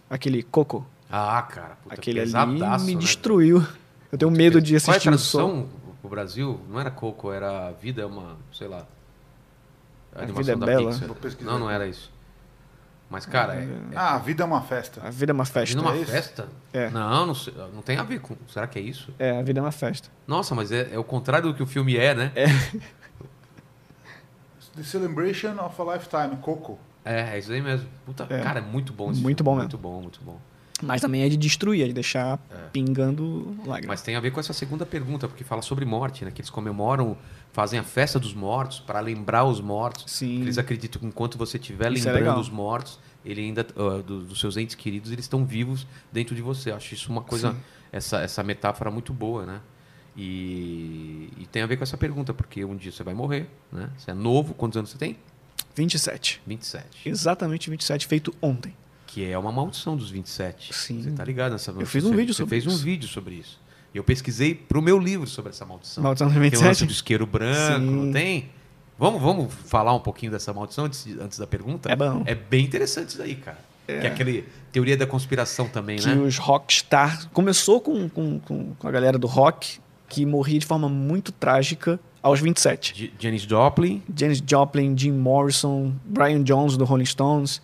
[0.07, 0.85] aquele Coco.
[1.09, 3.65] Ah, cara, puta, Aquele ali pesadaço, me né, destruiu.
[4.11, 4.83] Eu tenho medo de velho?
[4.85, 5.67] Qual é a assistir tradução
[5.99, 6.61] pro Brasil?
[6.69, 8.85] Não era Coco, era Vida é uma, sei lá.
[10.13, 10.91] A animação Vida é da Bela.
[10.91, 11.41] Pixar.
[11.43, 12.11] Não, não era isso.
[13.09, 14.99] Mas, cara, é, é, Ah, a vida é uma festa.
[15.05, 15.59] A vida é uma festa.
[15.77, 16.11] Imagina uma é isso?
[16.11, 16.47] festa?
[16.73, 16.89] É.
[16.89, 17.33] Não, não,
[17.73, 18.35] não tem a ver com.
[18.47, 19.13] Será que é isso?
[19.19, 20.09] É, a vida é uma festa.
[20.27, 22.31] Nossa, mas é, é o contrário do que o filme é, né?
[22.35, 22.45] É,
[24.75, 26.77] The Celebration of a Lifetime, Coco.
[27.05, 27.87] é, isso aí mesmo.
[28.05, 28.41] Puta, É.
[28.41, 29.51] cara, é muito bom esse Muito filme.
[29.55, 30.39] bom Muito bom, muito bom.
[30.81, 32.37] Mas também é de destruir, é de deixar
[32.73, 33.87] pingando lágrimas.
[33.87, 36.31] Mas tem a ver com essa segunda pergunta, porque fala sobre morte, né?
[36.31, 37.17] Que eles comemoram,
[37.53, 40.03] fazem a festa dos mortos para lembrar os mortos.
[40.11, 40.41] Sim.
[40.41, 42.39] Eles acreditam que enquanto você estiver é lembrando legal.
[42.39, 46.41] os mortos, ele ainda ah, do- dos seus entes queridos, eles estão vivos dentro de
[46.41, 46.71] você.
[46.71, 47.57] Eu acho isso uma coisa, Sim.
[47.93, 49.61] essa, essa metáfora muito boa, né?
[50.17, 53.89] E, e tem a ver com essa pergunta, porque um dia você vai morrer, né?
[53.97, 55.17] Você é novo, quantos anos você tem?
[55.75, 56.41] 27.
[56.45, 57.07] 27.
[57.09, 58.73] Exatamente 27, feito ontem.
[59.15, 60.73] Que é uma maldição dos 27.
[60.75, 61.01] Sim.
[61.01, 62.83] Você tá ligado nessa Eu fiz um você- vídeo Você sobre fez um isso.
[62.83, 63.57] vídeo sobre isso.
[63.93, 66.03] Eu pesquisei pro meu livro sobre essa maldição.
[66.03, 66.85] Maldição dos Tem o lance 27?
[66.85, 67.91] do isqueiro branco, Sim.
[67.91, 68.49] não tem?
[68.99, 71.89] Vamos, vamos falar um pouquinho dessa maldição antes, antes da pergunta?
[71.89, 72.23] É bom.
[72.25, 73.57] É bem interessante isso daí, cara.
[73.85, 76.15] Que é aquele teoria da conspiração também, Que né?
[76.15, 77.29] os rockstar...
[77.31, 79.79] Começou com, com, com, com a galera do rock,
[80.09, 82.93] que morria de forma muito trágica aos 27.
[82.93, 87.61] J- Janis Joplin, Janis Joplin, Jim Morrison, Brian Jones do Rolling Stones,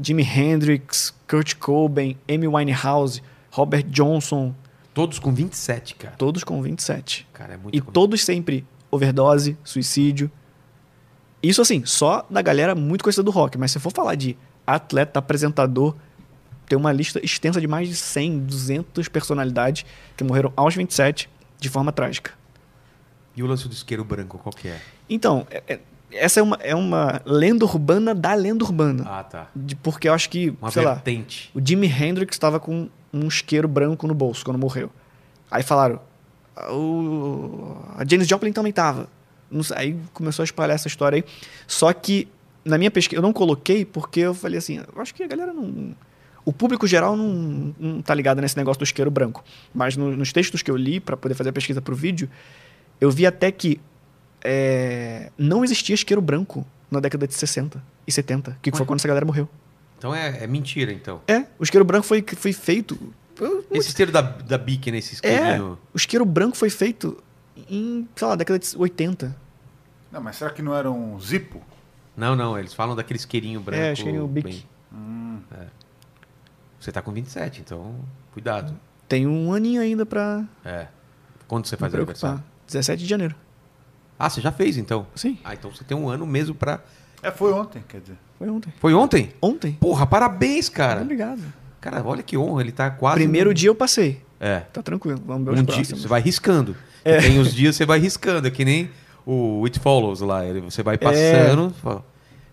[0.00, 4.54] Jimi Hendrix, Kurt Cobain, Amy Winehouse, Robert Johnson,
[4.94, 6.14] todos com 27, cara.
[6.16, 7.26] todos com 27.
[7.32, 10.30] Cara, é muito E todos sempre overdose, suicídio.
[11.42, 14.36] Isso assim, só da galera muito conhecida do rock, mas se for falar de
[14.66, 15.94] atleta, apresentador,
[16.66, 19.84] tem uma lista extensa de mais de 100, 200 personalidades
[20.16, 21.28] que morreram aos 27
[21.58, 22.32] de forma trágica.
[23.36, 24.80] E o lance do isqueiro branco, qual que é?
[25.08, 25.80] Então, é- é-
[26.14, 29.04] essa é uma, é uma lenda urbana da lenda urbana.
[29.06, 29.48] Ah, tá.
[29.54, 31.50] De- porque eu acho que, Uma sei lá, vertente.
[31.54, 34.90] o Jimi Hendrix estava com um isqueiro branco no bolso quando morreu.
[35.50, 36.00] Aí falaram,
[36.56, 37.76] "Ah, o...
[37.96, 39.08] a Janis Joplin também tava.
[39.50, 41.24] Não sei, Aí começou a espalhar essa história aí.
[41.66, 42.26] Só que
[42.64, 45.52] na minha pesquisa eu não coloquei porque eu falei assim, eu acho que a galera
[45.52, 45.94] não.
[46.44, 49.44] O público geral não, não tá ligado nesse negócio do isqueiro branco.
[49.74, 52.28] Mas no- nos textos que eu li para poder fazer a pesquisa pro vídeo,
[53.00, 53.78] eu vi até que
[54.44, 58.86] é, não existia isqueiro branco na década de 60 e 70, que foi Ué?
[58.86, 59.48] quando essa galera morreu.
[59.98, 61.20] Então é, é mentira, então.
[61.28, 62.98] É, o isqueiro branco foi, foi feito.
[63.70, 64.98] Esse isqueiro da, da Bic, né?
[64.98, 67.22] Esse É, o isqueiro branco foi feito
[67.70, 69.34] em, sei lá, década de 80.
[70.10, 71.62] Não, mas será que não era um Zippo?
[72.16, 73.82] Não, não, eles falam daquele isqueirinho branco.
[73.82, 74.44] É, isqueirinho Bic.
[74.44, 75.40] bem- Hum,
[76.78, 77.94] Você tá com 27, então
[78.32, 78.74] cuidado.
[79.08, 80.88] Tem um aninho ainda pra É.
[81.48, 82.42] Quando você faz aniversário?
[82.66, 83.34] 17 de janeiro.
[84.24, 85.06] Ah, você já fez então?
[85.14, 86.80] Sim, Ah, então você tem um ano mesmo pra.
[87.22, 88.16] É, foi ontem, quer dizer.
[88.38, 88.72] foi ontem.
[88.78, 89.32] Foi ontem?
[89.40, 89.72] Ontem?
[89.80, 91.02] Porra, parabéns, cara.
[91.02, 91.40] Obrigado.
[91.80, 93.16] Cara, olha que honra, ele tá quase.
[93.16, 94.20] Primeiro no- dia eu passei.
[94.38, 94.60] É.
[94.60, 96.02] Tá tranquilo, vamos ver os Um dia, próximos.
[96.02, 96.76] você vai riscando.
[97.04, 97.18] É.
[97.20, 98.90] Tem os dias você vai riscando, é que nem
[99.26, 100.44] o It Follows lá.
[100.44, 100.84] ele- Você É.
[100.84, 101.70] vai passando.
[101.82, 102.04] fala-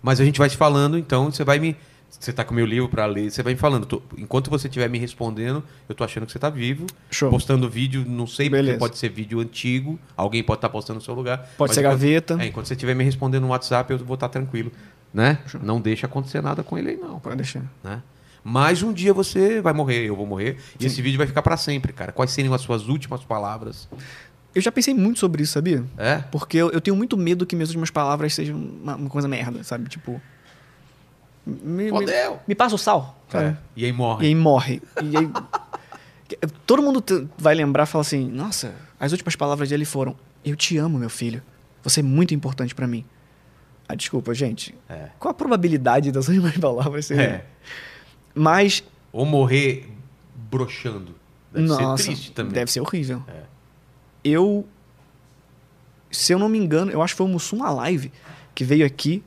[0.02, 1.76] Mas a gente vai te falando, então você vai me.
[2.10, 3.86] Você tá com o meu livro pra ler, você vai me falando.
[3.86, 6.86] Tô- enquanto você estiver me respondendo, eu tô achando que você tá vivo.
[7.12, 7.30] Show.
[7.30, 8.74] Postando vídeo, não sei, Beleza.
[8.78, 11.50] porque pode ser vídeo antigo, alguém pode estar postando no seu lugar.
[11.58, 12.38] Pode ser enquanto- gaveta.
[12.42, 14.72] É, enquanto você estiver me respondendo no WhatsApp, eu vou estar tranquilo.
[15.14, 15.40] Né?
[15.62, 17.20] Não deixa acontecer nada com ele aí, não.
[17.20, 17.64] Pode deixar.
[17.84, 18.02] né?
[18.44, 20.88] Mas um dia você vai morrer, eu vou morrer, e Sim.
[20.88, 22.12] esse vídeo vai ficar pra sempre, cara.
[22.12, 23.90] Quais seriam as suas últimas palavras?
[24.56, 25.84] Eu já pensei muito sobre isso, sabia?
[25.98, 26.18] É?
[26.32, 29.64] Porque eu, eu tenho muito medo que minhas últimas palavras sejam uma, uma coisa merda,
[29.64, 29.88] sabe?
[29.90, 30.20] Tipo.
[31.50, 32.08] Me, me,
[32.48, 33.18] me passa o sal?
[33.34, 33.56] É.
[33.76, 34.28] E aí E morre.
[34.28, 34.82] aí morre.
[35.04, 35.30] E aí.
[36.66, 37.04] Todo mundo
[37.38, 40.16] vai lembrar e falar assim: Nossa, as últimas palavras dele foram:
[40.46, 41.42] Eu te amo, meu filho.
[41.84, 43.04] Você é muito importante pra mim.
[43.88, 44.76] Ah, desculpa, gente.
[44.88, 45.10] É.
[45.18, 47.26] Qual a probabilidade das últimas palavras serem?
[47.26, 47.46] É.
[48.36, 49.90] Mas, Ou morrer
[50.50, 51.16] broxando.
[51.52, 52.54] Deve nossa, ser triste também.
[52.54, 53.24] deve ser horrível.
[53.28, 53.42] É.
[54.24, 54.68] Eu.
[56.12, 58.12] Se eu não me engano, eu acho que foi o Mussum Alive
[58.56, 59.24] que veio aqui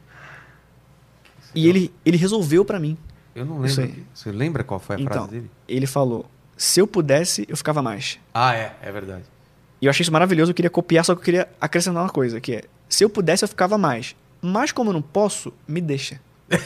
[1.55, 2.97] e ele, ele resolveu pra mim.
[3.35, 3.95] Eu não lembro.
[4.15, 5.13] Você lembra qual foi a Então.
[5.13, 5.51] frase dele?
[5.69, 6.27] Ele falou:
[6.57, 8.19] Se eu pudesse, eu ficava mais.
[8.35, 9.25] Ah, é, é verdade.
[9.81, 12.41] E eu achei isso maravilhoso, eu queria copiar, só que eu queria acrescentar uma coisa,
[12.41, 14.15] que é, Se eu pudesse, eu ficava mais.
[14.41, 16.21] Mas como eu não posso, me deixa.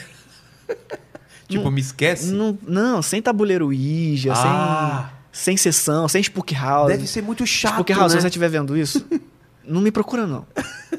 [1.48, 2.32] Tipo, me esquece?
[2.32, 5.10] Não, não, sem tabuleiro Ouija, Ah.
[5.30, 6.88] sem, sem sessão, sem Spook House.
[6.88, 8.18] Deve ser muito chato, Spook House, né?
[8.18, 9.06] se você estiver vendo isso,
[9.66, 10.46] não me procura, não.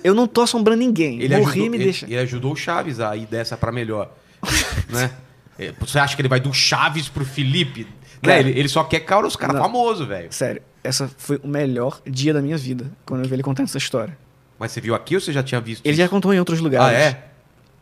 [0.03, 1.22] Eu não tô assombrando ninguém.
[1.22, 2.06] Ele Morri, ajudou, me ele, deixa.
[2.06, 4.11] ele ajudou o Chaves a ir dessa pra melhor.
[4.89, 5.11] né?
[5.57, 7.84] É, Você acha que ele vai do Chaves pro Felipe?
[7.84, 7.89] Né?
[8.22, 10.31] Cara, Ele, ele só quer caura os caras famosos, velho.
[10.31, 13.77] Sério, essa foi o melhor dia da minha vida, quando eu vi ele contando essa
[13.77, 14.18] história.
[14.60, 15.85] Mas você viu aqui ou você já tinha visto?
[15.85, 16.02] Ele isso?
[16.02, 16.98] já contou em outros lugares.
[16.98, 17.27] Ah, é?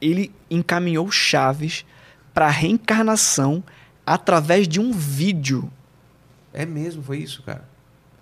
[0.02, 1.86] Ele encaminhou Chaves
[2.34, 3.64] pra reencarnação
[4.06, 5.72] através de um vídeo.
[6.54, 7.68] É mesmo, foi isso, cara.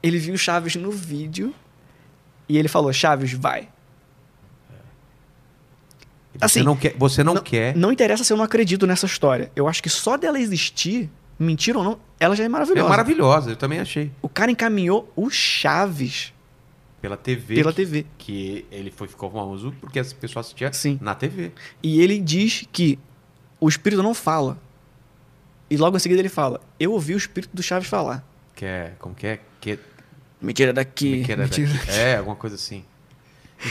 [0.01, 1.53] Ele viu Chaves no vídeo
[2.53, 3.67] e ele falou: Chaves, vai.
[6.33, 6.95] Você Assim, não quer.
[6.97, 7.75] Você não, quer.
[7.75, 9.51] Não interessa se eu não acredito nessa história.
[9.55, 12.89] Eu acho que só dela existir, mentira ou não, ela já é É maravilhosa.
[12.89, 14.11] maravilhosa, eu também achei.
[14.21, 16.31] O cara encaminhou o Chaves
[17.01, 17.55] Pela TV.
[17.55, 18.05] pela que, TV.
[18.17, 20.99] Que ele foi, ficou famoso porque as pessoas assistiam Sim.
[21.01, 21.51] na TV.
[21.81, 22.99] E ele diz que
[23.59, 24.59] o espírito não fala.
[25.69, 28.23] E logo em seguida ele fala: Eu ouvi o espírito do Chaves falar.
[28.55, 28.93] Que é.
[28.99, 29.39] Como que é?
[29.59, 29.79] Que,
[30.43, 31.23] Mentira daqui.
[31.23, 31.91] que era mentira daqui.
[31.91, 32.83] É, alguma coisa assim.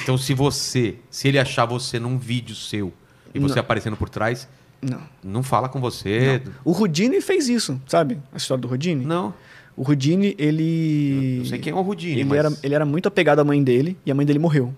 [0.03, 0.97] Então, se você.
[1.11, 2.93] Se ele achar você num vídeo seu
[3.35, 3.61] e você Não.
[3.61, 4.49] aparecendo por trás,
[4.81, 5.01] Não.
[5.23, 6.43] não fala com você.
[6.65, 8.19] O Rudine fez isso, sabe?
[8.33, 9.05] A história do Rudine?
[9.05, 9.35] Não.
[9.77, 11.37] O Rudine, ele.
[11.41, 12.39] Não sei quem é o Rudini, ele, mas...
[12.39, 14.75] era, ele era muito apegado à mãe dele e a mãe dele morreu.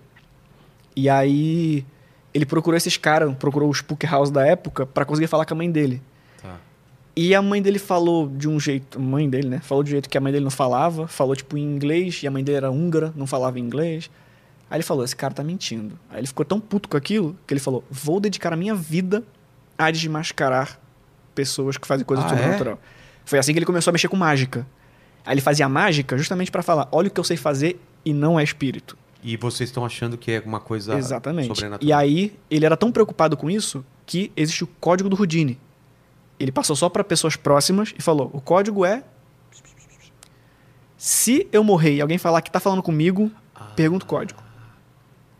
[0.95, 1.85] E aí
[2.33, 5.57] ele procurou esses caras, procurou o Spook House da época pra conseguir falar com a
[5.57, 6.01] mãe dele.
[7.17, 9.59] E a mãe dele falou de um jeito, a mãe dele, né?
[9.59, 12.27] Falou de um jeito que a mãe dele não falava, falou tipo em inglês, e
[12.27, 14.09] a mãe dele era húngara, não falava inglês.
[14.69, 15.97] Aí ele falou: esse cara tá mentindo.
[16.09, 19.23] Aí ele ficou tão puto com aquilo que ele falou: vou dedicar a minha vida
[19.77, 20.79] a desmascarar
[21.33, 22.79] pessoas que fazem coisa Ah, sobrenatural.
[23.23, 24.65] Foi assim que ele começou a mexer com mágica.
[25.25, 28.37] Aí ele fazia mágica justamente pra falar: olha o que eu sei fazer e não
[28.39, 28.97] é espírito.
[29.23, 31.47] E vocês estão achando que é alguma coisa Exatamente.
[31.47, 31.87] sobrenatural.
[31.87, 35.57] E aí, ele era tão preocupado com isso que existe o código do Houdini.
[36.39, 39.03] Ele passou só para pessoas próximas e falou: o código é.
[40.97, 43.65] Se eu morrer e alguém falar que tá falando comigo, Ah.
[43.75, 44.41] pergunta o código.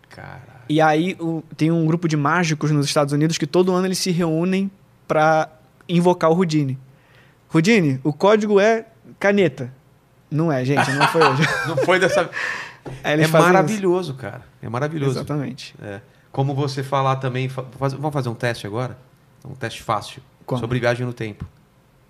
[0.09, 0.41] Caralho.
[0.67, 3.97] E aí o- tem um grupo de mágicos nos Estados Unidos que todo ano eles
[3.97, 4.69] se reúnem
[5.07, 5.49] para
[5.87, 6.77] invocar o Houdini.
[7.53, 8.85] Houdini, o código é
[9.19, 9.73] caneta.
[10.29, 11.43] Não é, gente, não foi hoje.
[11.67, 12.29] Não foi dessa.
[13.03, 14.43] É fazem maravilhoso, cara.
[14.61, 14.71] É isso.
[14.71, 15.11] maravilhoso.
[15.19, 15.75] Exatamente.
[15.81, 16.01] É.
[16.31, 17.47] Como você falar também.
[17.47, 18.97] fa- faz- vamos fazer um teste agora?
[19.45, 20.21] Um teste fácil.
[20.45, 20.59] Como?
[20.59, 21.45] Sobre viagem no tempo.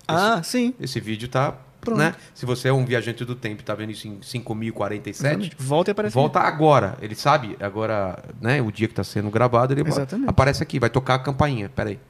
[0.06, 0.74] Ah, sim.
[0.80, 1.54] Esse vídeo tá.
[1.80, 1.98] Pronto.
[1.98, 2.14] Né?
[2.34, 5.56] Se você é um viajante do tempo e tá vendo isso em 5047, Exatamente.
[5.58, 6.14] Volta e aparece.
[6.14, 6.98] volta agora.
[7.00, 8.60] Ele sabe, agora, né?
[8.60, 10.28] O dia que tá sendo gravado, ele Exatamente.
[10.28, 11.68] aparece aqui, vai tocar a campainha.
[11.68, 12.00] Peraí.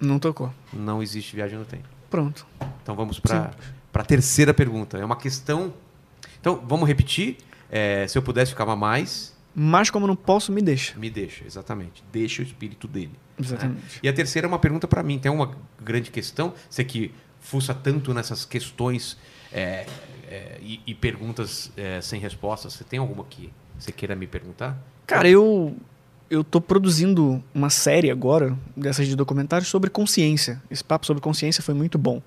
[0.00, 0.52] Não tocou.
[0.72, 1.88] Não existe viagem no tempo.
[2.10, 2.46] Pronto.
[2.82, 3.52] Então vamos para
[3.94, 4.98] a terceira pergunta.
[4.98, 5.72] É uma questão.
[6.40, 7.38] Então, vamos repetir.
[7.70, 10.98] É, se eu pudesse ficar mais, Mas como não posso, me deixa.
[10.98, 12.04] me deixa, exatamente.
[12.12, 13.12] Deixa o espírito dele.
[13.40, 14.00] Exatamente.
[14.02, 15.18] E a terceira é uma pergunta para mim.
[15.18, 16.52] Tem uma grande questão.
[16.68, 17.10] Você que
[17.40, 19.16] fuça tanto nessas questões
[19.50, 19.86] é,
[20.28, 24.76] é, e, e perguntas é, sem respostas, você tem alguma que você queira me perguntar?
[25.06, 25.74] Cara, eu
[26.28, 30.60] eu tô produzindo uma série agora dessas de documentários sobre consciência.
[30.70, 32.20] Esse papo sobre consciência foi muito bom.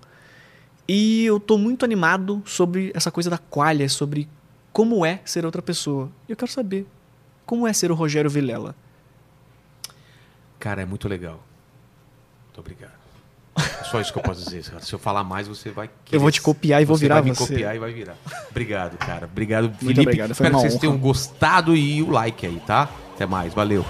[0.88, 4.28] E eu tô muito animado sobre essa coisa da qualha, sobre
[4.74, 6.10] como é ser outra pessoa.
[6.28, 6.88] E eu quero saber
[7.50, 8.76] como é ser o Rogério Vilela.
[10.60, 11.40] Cara, é muito legal.
[12.46, 12.92] Muito obrigado.
[13.58, 14.64] É Só isso que eu posso dizer.
[14.70, 14.84] cara.
[14.84, 15.90] Se eu falar mais, você vai.
[16.12, 17.48] Eu vou te copiar e vou você virar vai me você.
[17.48, 18.16] copiar e vai virar.
[18.52, 19.26] Obrigado, cara.
[19.26, 20.02] Obrigado, Felipe.
[20.02, 20.82] obrigado, foi Espero que vocês honra.
[20.82, 22.88] tenham gostado e o like aí, tá?
[23.16, 23.52] Até mais.
[23.52, 23.84] Valeu.